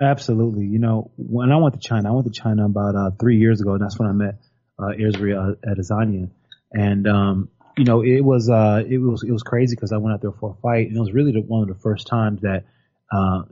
Absolutely. 0.00 0.66
You 0.66 0.78
know, 0.78 1.10
when 1.16 1.50
I 1.52 1.56
went 1.56 1.74
to 1.74 1.80
China, 1.80 2.10
I 2.10 2.12
went 2.12 2.26
to 2.26 2.40
China 2.40 2.66
about 2.66 2.94
uh, 2.94 3.10
three 3.18 3.38
years 3.38 3.60
ago, 3.60 3.72
and 3.72 3.82
that's 3.82 3.98
when 3.98 4.08
I 4.08 4.12
met 4.12 4.40
uh, 4.78 4.92
Israel 4.98 5.54
Adesanya. 5.66 6.30
And 6.72 7.06
um, 7.08 7.48
you 7.78 7.84
know, 7.84 8.02
it 8.02 8.20
was 8.20 8.50
uh, 8.50 8.82
it 8.86 8.98
was 8.98 9.22
it 9.22 9.32
was 9.32 9.42
crazy 9.42 9.74
because 9.74 9.92
I 9.92 9.96
went 9.96 10.14
out 10.14 10.20
there 10.20 10.32
for 10.32 10.50
a 10.50 10.60
fight, 10.60 10.88
and 10.88 10.96
it 10.96 11.00
was 11.00 11.12
really 11.12 11.32
the, 11.32 11.40
one 11.40 11.62
of 11.62 11.68
the 11.68 11.80
first 11.80 12.06
times 12.06 12.42
that 12.42 12.64
uh, 13.10 13.42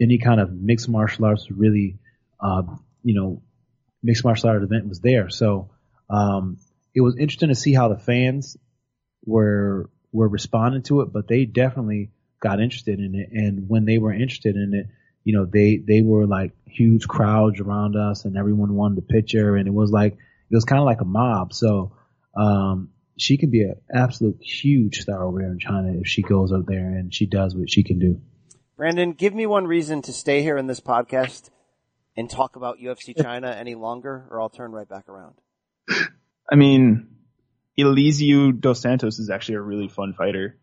any 0.00 0.18
kind 0.18 0.40
of 0.40 0.52
mixed 0.52 0.88
martial 0.88 1.24
arts 1.24 1.50
really, 1.50 1.98
uh, 2.40 2.62
you 3.02 3.14
know, 3.14 3.42
mixed 4.02 4.24
martial 4.24 4.50
arts 4.50 4.64
event 4.64 4.88
was 4.88 5.00
there. 5.00 5.30
So 5.30 5.70
um, 6.10 6.58
it 6.94 7.00
was 7.00 7.16
interesting 7.16 7.48
to 7.48 7.54
see 7.54 7.72
how 7.72 7.88
the 7.88 7.98
fans 7.98 8.56
were 9.24 9.90
were 10.12 10.28
responding 10.28 10.82
to 10.82 11.00
it, 11.00 11.12
but 11.12 11.28
they 11.28 11.44
definitely 11.44 12.10
got 12.40 12.60
interested 12.60 13.00
in 13.00 13.14
it. 13.14 13.30
And 13.32 13.68
when 13.68 13.84
they 13.84 13.98
were 13.98 14.12
interested 14.12 14.56
in 14.56 14.74
it, 14.74 14.86
you 15.24 15.34
know, 15.34 15.46
they 15.46 15.76
they 15.76 16.02
were 16.02 16.26
like 16.26 16.52
huge 16.66 17.08
crowds 17.08 17.60
around 17.60 17.96
us, 17.96 18.24
and 18.24 18.36
everyone 18.36 18.74
wanted 18.74 18.98
a 18.98 19.02
picture, 19.02 19.56
and 19.56 19.66
it 19.66 19.74
was 19.74 19.90
like 19.90 20.12
it 20.12 20.54
was 20.54 20.64
kind 20.64 20.80
of 20.80 20.86
like 20.86 21.00
a 21.00 21.06
mob. 21.06 21.52
So 21.52 21.92
um, 22.36 22.90
she 23.16 23.36
can 23.36 23.50
be 23.50 23.62
an 23.62 23.76
absolute 23.92 24.38
huge 24.40 25.00
star 25.00 25.24
over 25.24 25.40
there 25.40 25.52
in 25.52 25.58
China 25.58 25.92
if 25.94 26.06
she 26.06 26.22
goes 26.22 26.52
up 26.52 26.66
there 26.66 26.88
and 26.88 27.14
she 27.14 27.26
does 27.26 27.54
what 27.54 27.70
she 27.70 27.82
can 27.82 27.98
do. 27.98 28.20
Brandon, 28.76 29.12
give 29.12 29.34
me 29.34 29.46
one 29.46 29.66
reason 29.66 30.02
to 30.02 30.12
stay 30.12 30.42
here 30.42 30.56
in 30.56 30.66
this 30.66 30.80
podcast 30.80 31.50
and 32.16 32.28
talk 32.28 32.56
about 32.56 32.78
UFC 32.78 33.20
China 33.20 33.50
any 33.50 33.74
longer, 33.74 34.26
or 34.30 34.40
I'll 34.40 34.48
turn 34.48 34.72
right 34.72 34.88
back 34.88 35.08
around. 35.08 35.34
I 36.50 36.56
mean, 36.56 37.13
Elizeu 37.78 38.58
dos 38.58 38.80
Santos 38.80 39.18
is 39.18 39.30
actually 39.30 39.56
a 39.56 39.60
really 39.60 39.88
fun 39.88 40.14
fighter. 40.14 40.58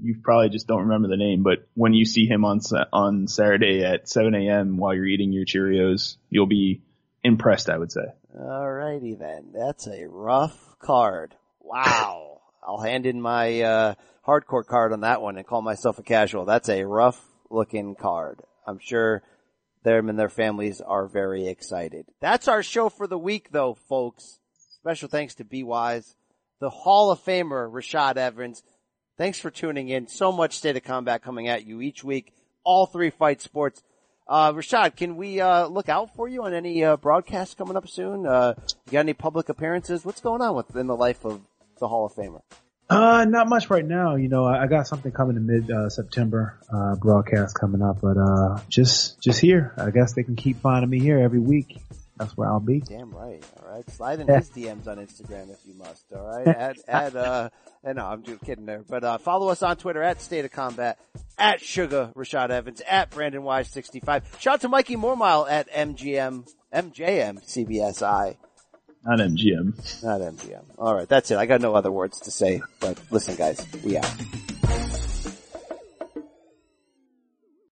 You 0.00 0.16
probably 0.22 0.50
just 0.50 0.66
don't 0.66 0.82
remember 0.82 1.08
the 1.08 1.16
name, 1.16 1.42
but 1.42 1.66
when 1.74 1.94
you 1.94 2.04
see 2.04 2.26
him 2.26 2.44
on 2.44 2.60
on 2.92 3.28
Saturday 3.28 3.82
at 3.84 4.08
7 4.08 4.34
a.m. 4.34 4.76
while 4.76 4.94
you're 4.94 5.06
eating 5.06 5.32
your 5.32 5.46
Cheerios, 5.46 6.16
you'll 6.28 6.46
be 6.46 6.82
impressed. 7.24 7.70
I 7.70 7.78
would 7.78 7.92
say. 7.92 8.04
Alrighty 8.38 9.18
then, 9.18 9.52
that's 9.54 9.86
a 9.86 10.06
rough 10.06 10.76
card. 10.78 11.34
Wow, 11.60 12.40
I'll 12.62 12.80
hand 12.80 13.06
in 13.06 13.20
my 13.20 13.62
uh, 13.62 13.94
hardcore 14.26 14.66
card 14.66 14.92
on 14.92 15.00
that 15.00 15.22
one 15.22 15.36
and 15.36 15.46
call 15.46 15.62
myself 15.62 15.98
a 15.98 16.02
casual. 16.02 16.44
That's 16.44 16.68
a 16.68 16.84
rough 16.84 17.20
looking 17.50 17.94
card. 17.94 18.42
I'm 18.66 18.78
sure 18.78 19.22
them 19.82 20.08
and 20.08 20.18
their 20.18 20.28
families 20.28 20.80
are 20.80 21.06
very 21.06 21.48
excited. 21.48 22.06
That's 22.20 22.48
our 22.48 22.62
show 22.62 22.88
for 22.90 23.06
the 23.06 23.18
week, 23.18 23.50
though, 23.52 23.74
folks. 23.88 24.40
Special 24.80 25.08
thanks 25.08 25.36
to 25.36 25.44
Be 25.44 25.62
Wise 25.62 26.14
the 26.60 26.70
Hall 26.70 27.10
of 27.10 27.20
Famer 27.24 27.70
Rashad 27.70 28.16
Evans. 28.16 28.62
Thanks 29.18 29.38
for 29.38 29.50
tuning 29.50 29.88
in. 29.88 30.08
So 30.08 30.32
much 30.32 30.56
State 30.56 30.76
of 30.76 30.84
Combat 30.84 31.22
coming 31.22 31.48
at 31.48 31.66
you 31.66 31.80
each 31.80 32.04
week. 32.04 32.32
All 32.64 32.86
three 32.86 33.10
fight 33.10 33.40
sports. 33.40 33.82
Uh, 34.28 34.52
Rashad, 34.52 34.96
can 34.96 35.16
we, 35.16 35.40
uh, 35.40 35.66
look 35.66 35.88
out 35.88 36.14
for 36.16 36.28
you 36.28 36.44
on 36.44 36.52
any, 36.52 36.82
uh, 36.82 36.96
broadcasts 36.96 37.54
coming 37.54 37.76
up 37.76 37.88
soon? 37.88 38.26
Uh, 38.26 38.54
you 38.86 38.92
got 38.92 39.00
any 39.00 39.14
public 39.14 39.48
appearances? 39.48 40.04
What's 40.04 40.20
going 40.20 40.42
on 40.42 40.56
within 40.56 40.88
the 40.88 40.96
life 40.96 41.24
of 41.24 41.40
the 41.78 41.86
Hall 41.86 42.06
of 42.06 42.12
Famer? 42.12 42.42
Uh, 42.88 43.24
not 43.24 43.48
much 43.48 43.70
right 43.70 43.84
now. 43.84 44.16
You 44.16 44.28
know, 44.28 44.44
I 44.44 44.66
got 44.66 44.86
something 44.86 45.10
coming 45.10 45.36
in 45.36 45.46
mid 45.46 45.70
uh, 45.70 45.88
September, 45.88 46.58
uh, 46.72 46.94
broadcast 46.96 47.58
coming 47.58 47.82
up, 47.82 48.00
but 48.00 48.16
uh, 48.16 48.60
just 48.68 49.20
just 49.20 49.40
here. 49.40 49.74
I 49.76 49.90
guess 49.90 50.14
they 50.14 50.22
can 50.22 50.36
keep 50.36 50.60
finding 50.60 50.88
me 50.88 51.00
here 51.00 51.18
every 51.18 51.40
week 51.40 51.78
that's 52.16 52.36
where 52.36 52.48
I'll 52.48 52.60
be. 52.60 52.80
Damn 52.80 53.10
right. 53.10 53.44
All 53.60 53.70
right. 53.70 53.88
Slide 53.90 54.20
in 54.20 54.28
his 54.28 54.48
DMs 54.50 54.86
on 54.86 54.96
Instagram 54.96 55.50
if 55.50 55.58
you 55.66 55.74
must. 55.74 56.04
All 56.14 56.26
right. 56.26 56.48
Add, 56.48 56.76
add, 56.88 57.16
uh, 57.16 57.50
and 57.84 57.96
no, 57.96 58.06
I'm 58.06 58.22
just 58.22 58.42
kidding 58.42 58.64
there. 58.64 58.82
But, 58.88 59.04
uh, 59.04 59.18
follow 59.18 59.48
us 59.48 59.62
on 59.62 59.76
Twitter 59.76 60.02
at 60.02 60.22
State 60.22 60.44
of 60.44 60.50
Combat, 60.50 60.98
at 61.36 61.60
Suga 61.60 62.14
Rashad 62.14 62.50
Evans, 62.50 62.80
at 62.88 63.10
Brandon 63.10 63.42
Wise 63.42 63.68
65. 63.68 64.24
Shout 64.38 64.54
out 64.54 64.60
to 64.62 64.68
Mikey 64.68 64.96
Mormile 64.96 65.50
at 65.50 65.70
MGM, 65.70 66.48
MJM 66.72 67.44
CBSI. 67.44 68.36
Not 69.04 69.18
MGM. 69.20 70.02
Not 70.02 70.20
MGM. 70.20 70.64
All 70.78 70.94
right. 70.94 71.08
That's 71.08 71.30
it. 71.30 71.36
I 71.36 71.46
got 71.46 71.60
no 71.60 71.74
other 71.74 71.92
words 71.92 72.20
to 72.20 72.30
say, 72.30 72.62
but 72.80 72.98
listen 73.10 73.36
guys, 73.36 73.64
we 73.84 73.98
out. 73.98 74.10